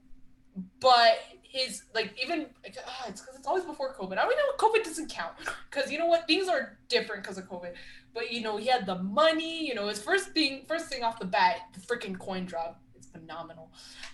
but 0.80 1.18
his 1.48 1.84
like 1.94 2.14
even 2.22 2.46
ah, 2.86 3.04
it's 3.08 3.22
because 3.22 3.36
it's 3.36 3.46
always 3.46 3.64
before 3.64 3.94
COVID. 3.94 4.18
I 4.18 4.28
mean, 4.28 4.36
know 4.36 4.68
COVID 4.68 4.84
doesn't 4.84 5.10
count 5.10 5.32
because 5.70 5.90
you 5.90 5.98
know 5.98 6.06
what 6.06 6.26
things 6.26 6.46
are 6.46 6.78
different 6.88 7.22
because 7.22 7.38
of 7.38 7.48
COVID. 7.48 7.72
But 8.14 8.30
you 8.30 8.42
know 8.42 8.58
he 8.58 8.66
had 8.66 8.86
the 8.86 8.96
money. 8.96 9.66
You 9.66 9.74
know 9.74 9.88
his 9.88 10.00
first 10.00 10.30
thing 10.30 10.64
first 10.68 10.88
thing 10.88 11.02
off 11.02 11.18
the 11.18 11.26
bat, 11.26 11.56
the 11.72 11.80
freaking 11.80 12.18
coin 12.18 12.44
drop 12.44 12.80
is 12.98 13.06
phenomenal, 13.06 13.72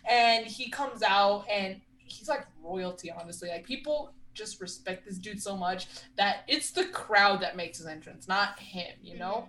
and 0.08 0.46
he 0.46 0.70
comes 0.70 1.02
out 1.02 1.44
and 1.50 1.80
he's 1.98 2.28
like 2.28 2.46
royalty. 2.62 3.10
Honestly, 3.10 3.48
like 3.48 3.66
people 3.66 4.12
just 4.32 4.60
respect 4.60 5.04
this 5.04 5.18
dude 5.18 5.42
so 5.42 5.56
much 5.56 5.86
that 6.16 6.44
it's 6.48 6.70
the 6.70 6.84
crowd 6.86 7.40
that 7.40 7.56
makes 7.56 7.78
his 7.78 7.86
entrance, 7.86 8.28
not 8.28 8.58
him. 8.60 8.94
You 9.02 9.18
know 9.18 9.48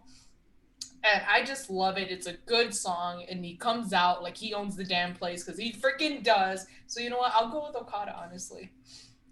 and 1.05 1.21
I 1.29 1.43
just 1.43 1.69
love 1.69 1.97
it. 1.97 2.09
It's 2.09 2.27
a 2.27 2.33
good 2.33 2.73
song, 2.73 3.25
and 3.29 3.45
he 3.45 3.55
comes 3.55 3.93
out 3.93 4.23
like 4.23 4.35
he 4.35 4.53
owns 4.53 4.75
the 4.75 4.83
damn 4.83 5.13
place 5.13 5.43
because 5.43 5.59
he 5.59 5.71
freaking 5.71 6.23
does. 6.23 6.65
So 6.87 6.99
you 6.99 7.09
know 7.09 7.17
what? 7.17 7.31
I'll 7.35 7.49
go 7.49 7.65
with 7.67 7.75
Okada. 7.75 8.15
Honestly, 8.17 8.71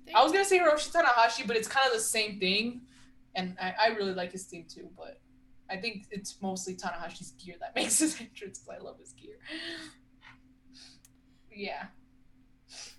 There 0.05 0.15
I 0.17 0.23
was 0.23 0.31
gonna 0.31 0.45
say 0.45 0.59
Hiroshi 0.59 0.91
Tanahashi, 0.91 1.47
but 1.47 1.55
it's 1.55 1.67
kind 1.67 1.87
of 1.87 1.93
the 1.93 1.99
same 1.99 2.39
thing, 2.39 2.81
and 3.35 3.55
I, 3.61 3.73
I 3.85 3.87
really 3.89 4.13
like 4.13 4.31
his 4.31 4.43
theme 4.43 4.65
too. 4.67 4.89
But 4.97 5.19
I 5.69 5.77
think 5.77 6.05
it's 6.11 6.41
mostly 6.41 6.75
Tanahashi's 6.75 7.31
gear 7.31 7.55
that 7.59 7.75
makes 7.75 7.99
his 7.99 8.19
entrance 8.19 8.59
because 8.59 8.79
I 8.79 8.83
love 8.83 8.99
his 8.99 9.13
gear. 9.13 9.37
Yeah. 11.51 11.85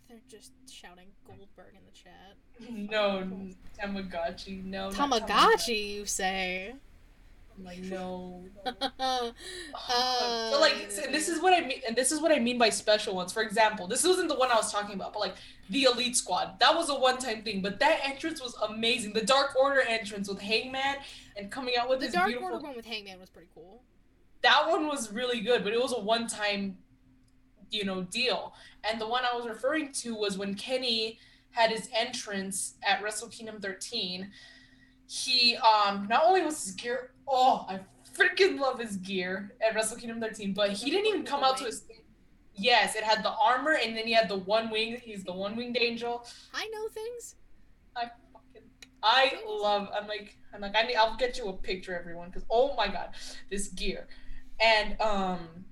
They're 0.09 0.18
just 0.28 0.52
shouting 0.70 1.06
Goldberg 1.26 1.74
in 1.74 1.84
the 1.84 1.92
chat. 1.92 2.36
No, 2.70 3.28
Tamagotchi. 3.80 4.64
No. 4.64 4.90
Tamagotchi, 4.90 5.94
you 5.94 6.06
say? 6.06 6.74
I'm 7.56 7.64
like 7.64 7.78
no. 7.82 8.44
no. 8.98 9.32
uh, 9.89 10.51
so 10.51 10.60
like 10.60 10.90
so 10.90 11.02
this 11.10 11.28
is 11.28 11.40
what 11.40 11.52
I 11.52 11.66
mean 11.66 11.81
and 11.86 11.94
this 11.97 12.10
is 12.12 12.20
what 12.20 12.32
I 12.32 12.39
mean 12.39 12.59
by 12.59 12.70
special 12.70 13.14
ones. 13.14 13.32
For 13.32 13.43
example, 13.43 13.86
this 13.86 14.05
wasn't 14.05 14.28
the 14.28 14.35
one 14.35 14.51
I 14.51 14.56
was 14.56 14.72
talking 14.72 14.94
about, 14.94 15.12
but 15.12 15.20
like 15.20 15.36
the 15.70 15.85
Elite 15.85 16.16
Squad. 16.16 16.59
That 16.60 16.74
was 16.74 16.90
a 16.90 16.94
one-time 16.94 17.43
thing, 17.43 17.62
but 17.62 17.78
that 17.81 18.01
entrance 18.05 18.43
was 18.43 18.55
amazing. 18.68 19.12
The 19.12 19.24
Dark 19.24 19.55
Order 19.56 19.81
entrance 19.82 20.28
with 20.28 20.40
Hangman 20.40 20.97
and 21.36 21.51
coming 21.51 21.74
out 21.78 21.89
with 21.89 22.01
the 22.01 22.06
this 22.06 22.14
Dark 22.14 22.28
beautiful 22.28 22.52
Order 22.52 22.66
one 22.66 22.76
with 22.76 22.86
Hangman 22.86 23.20
was 23.20 23.31
pretty 23.31 23.48
cool. 23.55 23.82
that 24.43 24.68
one 24.68 24.86
was 24.86 25.12
really 25.12 25.40
good, 25.40 25.64
but 25.64 25.72
it 25.72 25.81
was 25.81 25.93
a 25.93 26.01
one-time 26.01 26.78
you 27.70 27.85
know 27.85 28.02
deal. 28.02 28.55
And 28.89 29.01
the 29.01 29.09
one 29.09 29.24
I 29.31 29.36
was 29.36 29.47
referring 29.47 29.93
to 29.93 30.14
was 30.14 30.39
when 30.39 30.55
Kenny 30.55 31.18
had 31.51 31.70
his 31.70 31.89
entrance 31.94 32.74
at 32.86 33.02
Wrestle 33.02 33.28
Kingdom 33.28 33.60
13. 33.60 34.31
He 35.06 35.56
um 35.56 36.06
not 36.09 36.22
only 36.24 36.43
was 36.43 36.64
his 36.64 36.74
gear 36.74 37.10
oh 37.28 37.66
I 37.68 37.81
freaking 38.16 38.59
love 38.59 38.78
his 38.78 38.97
gear 38.97 39.52
at 39.66 39.74
Wrestle 39.74 39.98
Kingdom 39.98 40.20
13, 40.20 40.55
but 40.55 40.70
he 40.72 40.90
didn't 40.90 41.06
even 41.06 41.24
come 41.24 41.43
out 41.43 41.56
to 41.59 41.64
his 41.64 41.85
Yes, 42.56 42.94
it 42.94 43.02
had 43.02 43.24
the 43.24 43.32
armor 43.32 43.76
and 43.82 43.97
then 43.97 44.06
he 44.06 44.12
had 44.12 44.28
the 44.28 44.39
one 44.39 44.70
wing. 44.70 45.01
He's 45.02 45.24
the 45.24 45.32
one 45.32 45.56
winged 45.56 45.76
angel. 45.76 46.24
I 46.52 46.68
know 46.72 46.89
things. 46.89 47.35
I 47.97 48.02
fucking 48.32 48.68
I 49.02 49.32
love. 49.47 49.89
I'm 49.94 50.06
like 50.06 50.36
I'm 50.55 50.60
like 50.60 50.74
I 50.76 50.82
need. 50.82 50.97
I'll 50.97 51.16
get 51.16 51.36
you 51.36 51.48
a 51.48 51.52
picture, 51.52 51.98
everyone, 51.98 52.28
because 52.28 52.44
oh 52.51 52.74
my 52.76 52.86
god, 52.86 53.10
this 53.51 53.68
gear, 53.68 54.06
and 54.60 55.01
um, 55.01 55.64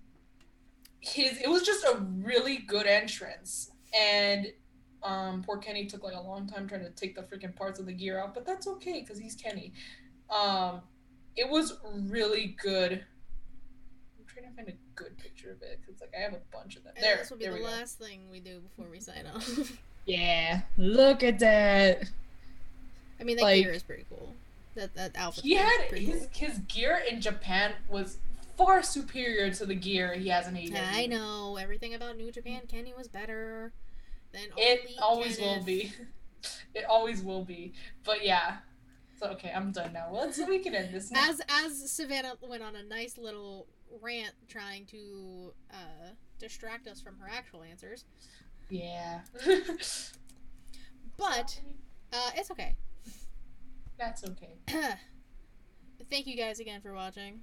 his 0.98 1.38
it 1.38 1.48
was 1.48 1.62
just 1.62 1.84
a 1.84 1.98
really 2.20 2.58
good 2.58 2.86
entrance, 2.86 3.70
and 3.96 4.48
um, 5.04 5.42
poor 5.42 5.58
Kenny 5.58 5.86
took 5.86 6.02
like 6.02 6.14
a 6.14 6.20
long 6.20 6.46
time 6.46 6.68
trying 6.68 6.82
to 6.84 6.90
take 6.90 7.14
the 7.14 7.22
freaking 7.22 7.54
parts 7.54 7.78
of 7.80 7.86
the 7.86 7.92
gear 7.92 8.18
out, 8.20 8.34
but 8.34 8.44
that's 8.46 8.66
okay 8.66 9.00
because 9.00 9.18
he's 9.18 9.34
Kenny. 9.34 9.72
Um, 10.30 10.80
it 11.36 11.48
was 11.48 11.78
really 11.94 12.56
good. 12.62 12.92
I'm 12.92 14.24
trying 14.26 14.48
to 14.50 14.56
find 14.56 14.68
a 14.68 14.72
good 14.94 15.16
picture 15.18 15.50
of 15.50 15.62
it 15.62 15.80
because 15.84 16.00
like 16.00 16.12
I 16.16 16.20
have 16.22 16.32
a 16.34 16.40
bunch 16.52 16.76
of 16.76 16.84
them. 16.84 16.92
And 16.96 17.04
there, 17.04 17.16
this 17.18 17.30
will 17.30 17.38
be 17.38 17.46
the 17.46 17.52
we 17.52 17.58
go. 17.58 17.64
last 17.64 17.98
thing 17.98 18.20
we 18.30 18.40
do 18.40 18.60
before 18.60 18.90
we 18.90 19.00
sign 19.00 19.26
off. 19.34 19.48
Yeah, 20.04 20.62
look 20.76 21.22
at 21.22 21.38
that. 21.38 22.02
I 23.20 23.22
mean, 23.22 23.36
that 23.36 23.44
Like- 23.44 23.62
gear 23.62 23.72
is 23.72 23.84
pretty 23.84 24.04
cool. 24.08 24.34
That 24.74 24.92
that 24.94 25.12
outfit. 25.14 25.44
He 25.44 25.54
had 25.54 25.80
his 25.92 26.26
his 26.32 26.58
gear 26.66 27.00
in 27.08 27.20
Japan 27.20 27.74
was 27.88 28.18
far 28.58 28.82
superior 28.82 29.52
to 29.52 29.64
the 29.64 29.76
gear 29.76 30.14
he 30.14 30.28
has 30.30 30.48
in 30.48 30.54
AEW. 30.54 30.76
I 30.92 31.06
know 31.06 31.56
everything 31.56 31.94
about 31.94 32.16
New 32.16 32.32
Japan. 32.32 32.62
Kenny 32.66 32.92
was 32.96 33.06
better 33.06 33.72
than 34.32 34.42
It 34.56 34.90
always 35.00 35.38
will 35.38 35.62
be. 35.62 35.92
It 36.74 36.84
always 36.88 37.22
will 37.22 37.44
be. 37.44 37.72
But 38.02 38.24
yeah. 38.24 38.56
So 39.18 39.26
okay, 39.28 39.52
I'm 39.54 39.70
done 39.70 39.92
now. 39.92 40.08
Let's 40.10 40.40
we 40.48 40.58
can 40.58 40.74
end 40.74 40.92
this 40.92 41.12
now. 41.12 41.28
As 41.28 41.40
as 41.48 41.92
Savannah 41.92 42.34
went 42.42 42.62
on 42.62 42.74
a 42.74 42.82
nice 42.82 43.16
little 43.16 43.68
rant 44.00 44.32
trying 44.48 44.86
to 44.86 45.52
uh, 45.70 46.08
distract 46.40 46.88
us 46.88 47.00
from 47.00 47.18
her 47.18 47.28
actual 47.30 47.62
answers, 47.62 48.04
yeah. 48.68 49.20
but 51.16 51.60
uh, 52.12 52.30
it's 52.34 52.50
okay. 52.50 52.74
that's 53.98 54.24
okay. 54.24 54.56
Thank 56.10 56.26
you 56.26 56.36
guys 56.36 56.58
again 56.58 56.80
for 56.80 56.92
watching. 56.92 57.40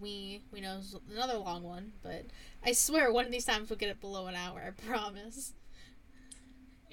We 0.00 0.42
we 0.52 0.60
know 0.60 0.78
it's 0.78 0.94
another 1.10 1.38
long 1.38 1.62
one, 1.62 1.92
but 2.02 2.26
I 2.64 2.72
swear 2.72 3.12
one 3.12 3.24
of 3.24 3.32
these 3.32 3.44
times 3.44 3.70
we'll 3.70 3.78
get 3.78 3.88
it 3.88 4.00
below 4.00 4.26
an 4.26 4.34
hour. 4.34 4.62
I 4.66 4.70
promise. 4.86 5.54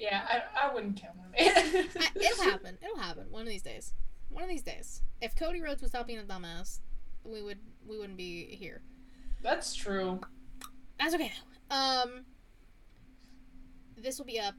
Yeah, 0.00 0.22
I, 0.26 0.68
I 0.68 0.74
wouldn't 0.74 1.00
count 1.00 1.18
on 1.18 1.30
it. 1.34 1.94
It'll 2.16 2.44
happen. 2.50 2.78
It'll 2.82 2.96
happen 2.96 3.26
one 3.30 3.42
of 3.42 3.48
these 3.48 3.62
days. 3.62 3.92
One 4.30 4.42
of 4.42 4.48
these 4.48 4.62
days. 4.62 5.02
If 5.20 5.36
Cody 5.36 5.60
Rhodes 5.60 5.82
was 5.82 5.90
stop 5.90 6.06
being 6.06 6.18
a 6.18 6.22
dumbass, 6.22 6.80
we 7.22 7.42
would 7.42 7.58
we 7.86 7.98
wouldn't 7.98 8.16
be 8.16 8.46
here. 8.46 8.80
That's 9.42 9.74
true. 9.74 10.20
That's 10.98 11.14
okay. 11.14 11.32
Um, 11.70 12.24
this 13.96 14.18
will 14.18 14.24
be 14.24 14.40
up 14.40 14.54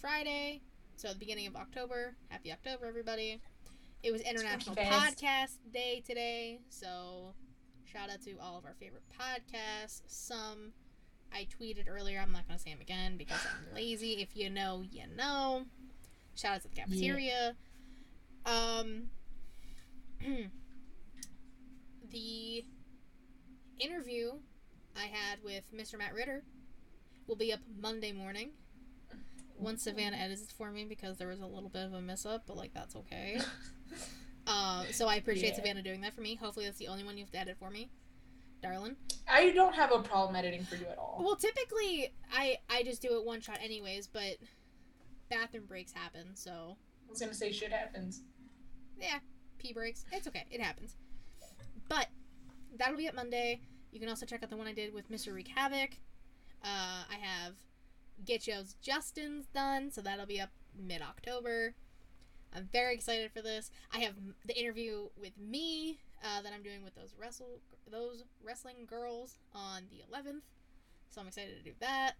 Friday, 0.00 0.62
so 0.96 1.08
the 1.08 1.18
beginning 1.18 1.46
of 1.46 1.56
October. 1.56 2.16
Happy 2.28 2.50
October, 2.50 2.86
everybody! 2.86 3.42
It 4.02 4.12
was 4.12 4.22
International 4.22 4.74
Podcast 4.76 5.58
Day 5.72 6.02
today, 6.06 6.60
so 6.70 7.34
shout 7.84 8.08
out 8.08 8.22
to 8.22 8.38
all 8.40 8.56
of 8.56 8.64
our 8.64 8.74
favorite 8.80 9.02
podcasts. 9.12 10.00
Some 10.06 10.72
I 11.32 11.46
tweeted 11.60 11.84
earlier. 11.88 12.20
I'm 12.20 12.32
not 12.32 12.46
gonna 12.46 12.58
say 12.58 12.70
them 12.70 12.80
again 12.80 13.16
because 13.16 13.38
I'm 13.44 13.74
lazy. 13.74 14.14
If 14.20 14.36
you 14.36 14.50
know, 14.50 14.82
you 14.90 15.04
know. 15.16 15.64
Shout 16.36 16.54
out 16.56 16.62
to 16.62 16.68
the 16.68 16.74
cafeteria. 16.76 17.54
Um, 18.46 19.10
the 22.10 22.64
interview 23.78 24.32
I 24.96 25.06
had 25.06 25.38
with 25.44 25.64
Mr. 25.74 25.98
Matt 25.98 26.14
Ritter 26.14 26.42
will 27.26 27.36
be 27.36 27.52
up 27.52 27.60
Monday 27.80 28.12
morning. 28.12 28.50
Once 29.58 29.82
Savannah 29.82 30.16
edits 30.16 30.42
it 30.42 30.52
for 30.56 30.70
me 30.70 30.84
because 30.84 31.18
there 31.18 31.28
was 31.28 31.40
a 31.40 31.46
little 31.46 31.68
bit 31.68 31.84
of 31.84 31.92
a 31.92 32.00
mess 32.00 32.24
up, 32.24 32.44
but 32.46 32.56
like 32.56 32.72
that's 32.72 32.96
okay. 32.96 33.38
Um, 34.46 34.86
so 34.92 35.06
I 35.06 35.16
appreciate 35.16 35.50
Yeah. 35.50 35.56
Savannah 35.56 35.82
doing 35.82 36.00
that 36.00 36.14
for 36.14 36.22
me. 36.22 36.34
Hopefully 36.36 36.64
that's 36.64 36.78
the 36.78 36.88
only 36.88 37.04
one 37.04 37.18
you 37.18 37.24
have 37.24 37.32
to 37.32 37.38
edit 37.38 37.56
for 37.58 37.70
me, 37.70 37.90
darling. 38.62 38.96
I 39.28 39.50
don't 39.50 39.74
have 39.74 39.92
a 39.92 40.00
problem 40.00 40.36
editing 40.36 40.64
for 40.64 40.76
you 40.76 40.86
at 40.86 40.98
all. 40.98 41.20
Well, 41.24 41.36
typically 41.36 42.12
I 42.32 42.58
I 42.68 42.82
just 42.82 43.02
do 43.02 43.18
it 43.18 43.24
one 43.24 43.40
shot 43.40 43.58
anyways, 43.62 44.06
but 44.06 44.36
bathroom 45.30 45.64
breaks 45.66 45.92
happen, 45.92 46.34
so 46.34 46.76
I 47.06 47.10
was 47.10 47.20
gonna 47.20 47.34
say 47.34 47.52
shit 47.52 47.72
happens. 47.72 48.22
yeah, 49.00 49.18
pee 49.58 49.72
breaks. 49.72 50.04
It's 50.12 50.26
okay. 50.28 50.46
It 50.50 50.60
happens. 50.60 50.96
But 51.88 52.08
that'll 52.76 52.96
be 52.96 53.08
up 53.08 53.14
Monday. 53.14 53.60
You 53.92 54.00
can 54.00 54.08
also 54.08 54.26
check 54.26 54.42
out 54.42 54.50
the 54.50 54.56
one 54.56 54.66
I 54.68 54.72
did 54.72 54.94
with 54.94 55.10
Mr. 55.10 55.34
Wreak 55.34 55.48
Havoc. 55.48 55.90
Uh, 56.62 57.04
I 57.10 57.16
have 57.20 57.54
Get 58.24 58.46
Yo's 58.46 58.74
Justin's 58.82 59.46
done, 59.46 59.90
so 59.90 60.00
that'll 60.00 60.26
be 60.26 60.40
up 60.40 60.50
mid 60.78 61.02
October. 61.02 61.74
I'm 62.54 62.68
very 62.72 62.94
excited 62.94 63.30
for 63.32 63.42
this. 63.42 63.70
I 63.94 63.98
have 64.00 64.14
the 64.44 64.58
interview 64.58 65.08
with 65.20 65.36
me 65.38 66.00
uh, 66.22 66.42
that 66.42 66.52
I'm 66.54 66.62
doing 66.62 66.82
with 66.84 66.94
those 66.94 67.14
wrestle 67.18 67.60
those 67.90 68.24
wrestling 68.44 68.86
girls 68.86 69.38
on 69.54 69.82
the 69.90 70.02
11th, 70.12 70.42
so 71.10 71.20
I'm 71.20 71.26
excited 71.28 71.56
to 71.56 71.62
do 71.62 71.74
that. 71.80 72.12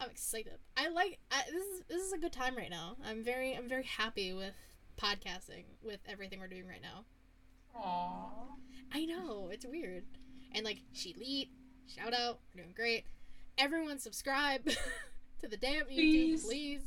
I'm 0.00 0.10
excited. 0.10 0.58
I 0.76 0.88
like 0.88 1.18
I, 1.30 1.42
this 1.50 1.64
is 1.64 1.82
this 1.88 2.02
is 2.02 2.12
a 2.12 2.18
good 2.18 2.32
time 2.32 2.56
right 2.56 2.70
now. 2.70 2.96
I'm 3.04 3.22
very 3.22 3.54
I'm 3.54 3.68
very 3.68 3.84
happy 3.84 4.32
with 4.32 4.54
podcasting 5.00 5.64
with 5.82 6.00
everything 6.08 6.40
we're 6.40 6.48
doing 6.48 6.66
right 6.66 6.82
now. 6.82 7.04
Aww. 7.76 8.56
I 8.92 9.04
know 9.06 9.48
it's 9.50 9.64
weird, 9.64 10.04
and 10.52 10.64
like 10.64 10.78
she 10.92 11.14
lead 11.18 11.48
shout 11.86 12.14
out, 12.14 12.38
we're 12.54 12.62
doing 12.62 12.74
great. 12.74 13.04
Everyone 13.58 13.98
subscribe 13.98 14.64
to 15.40 15.48
the 15.48 15.56
damn 15.56 15.84
YouTube, 15.84 15.88
Please. 15.94 16.44
please. 16.44 16.80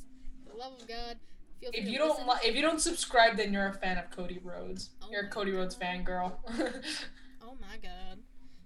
For 0.44 0.52
the 0.54 0.58
love 0.58 0.74
of 0.82 0.88
God, 0.88 1.18
feel 1.60 1.70
If 1.74 1.88
you 1.88 1.98
don't 1.98 2.28
li- 2.28 2.40
if 2.44 2.56
you 2.56 2.62
don't 2.62 2.80
subscribe, 2.82 3.38
then 3.38 3.52
you're 3.54 3.68
a 3.68 3.74
fan 3.74 3.98
of 3.98 4.10
Cody 4.12 4.40
Rhodes. 4.44 4.92
Oh 5.02 5.08
you're 5.12 5.22
a 5.22 5.24
my 5.26 5.30
Cody 5.30 5.52
Rhodes 5.52 5.76
God. 5.76 5.82
fan 5.86 6.04
girl. 6.04 6.40
oh 7.42 7.56
my 7.62 7.78
God, 7.82 8.20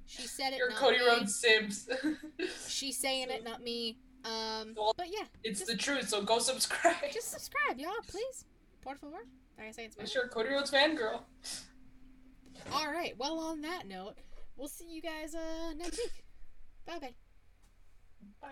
she 0.06 0.24
said 0.28 0.54
it. 0.54 0.58
you're 0.60 0.72
Cody 0.72 1.00
me. 1.00 1.06
Rhodes 1.06 1.36
Sims. 1.36 1.90
She's 2.68 2.98
saying 2.98 3.30
it, 3.30 3.44
not 3.44 3.62
me. 3.64 3.98
Um, 4.26 4.74
Well, 4.76 4.94
but 4.98 5.08
yeah, 5.10 5.26
it's 5.44 5.60
just, 5.60 5.72
the 5.72 5.78
truth, 5.78 6.10
so 6.10 6.22
go 6.22 6.40
subscribe. 6.40 6.96
just 7.14 7.32
subscribe, 7.32 7.78
y'all, 7.80 7.92
please. 8.08 8.46
Por 8.82 8.96
favor. 8.96 9.14
Like 9.58 9.68
I 9.68 9.72
say 9.72 9.86
in 9.86 9.92
Make 9.98 10.08
sure 10.08 10.28
Cody 10.28 10.50
Rhodes 10.50 10.70
fan 10.72 10.96
girl. 10.96 11.26
All 12.74 12.92
right. 12.92 13.14
Well, 13.18 13.40
on 13.40 13.62
that 13.62 13.88
note, 13.88 14.16
we'll 14.58 14.68
see 14.68 14.86
you 14.90 15.02
guys 15.02 15.36
uh 15.36 15.74
next 15.78 15.98
week. 15.98 16.24
Bye 16.86 17.00
bye. 17.00 17.14
Bye. 18.42 18.48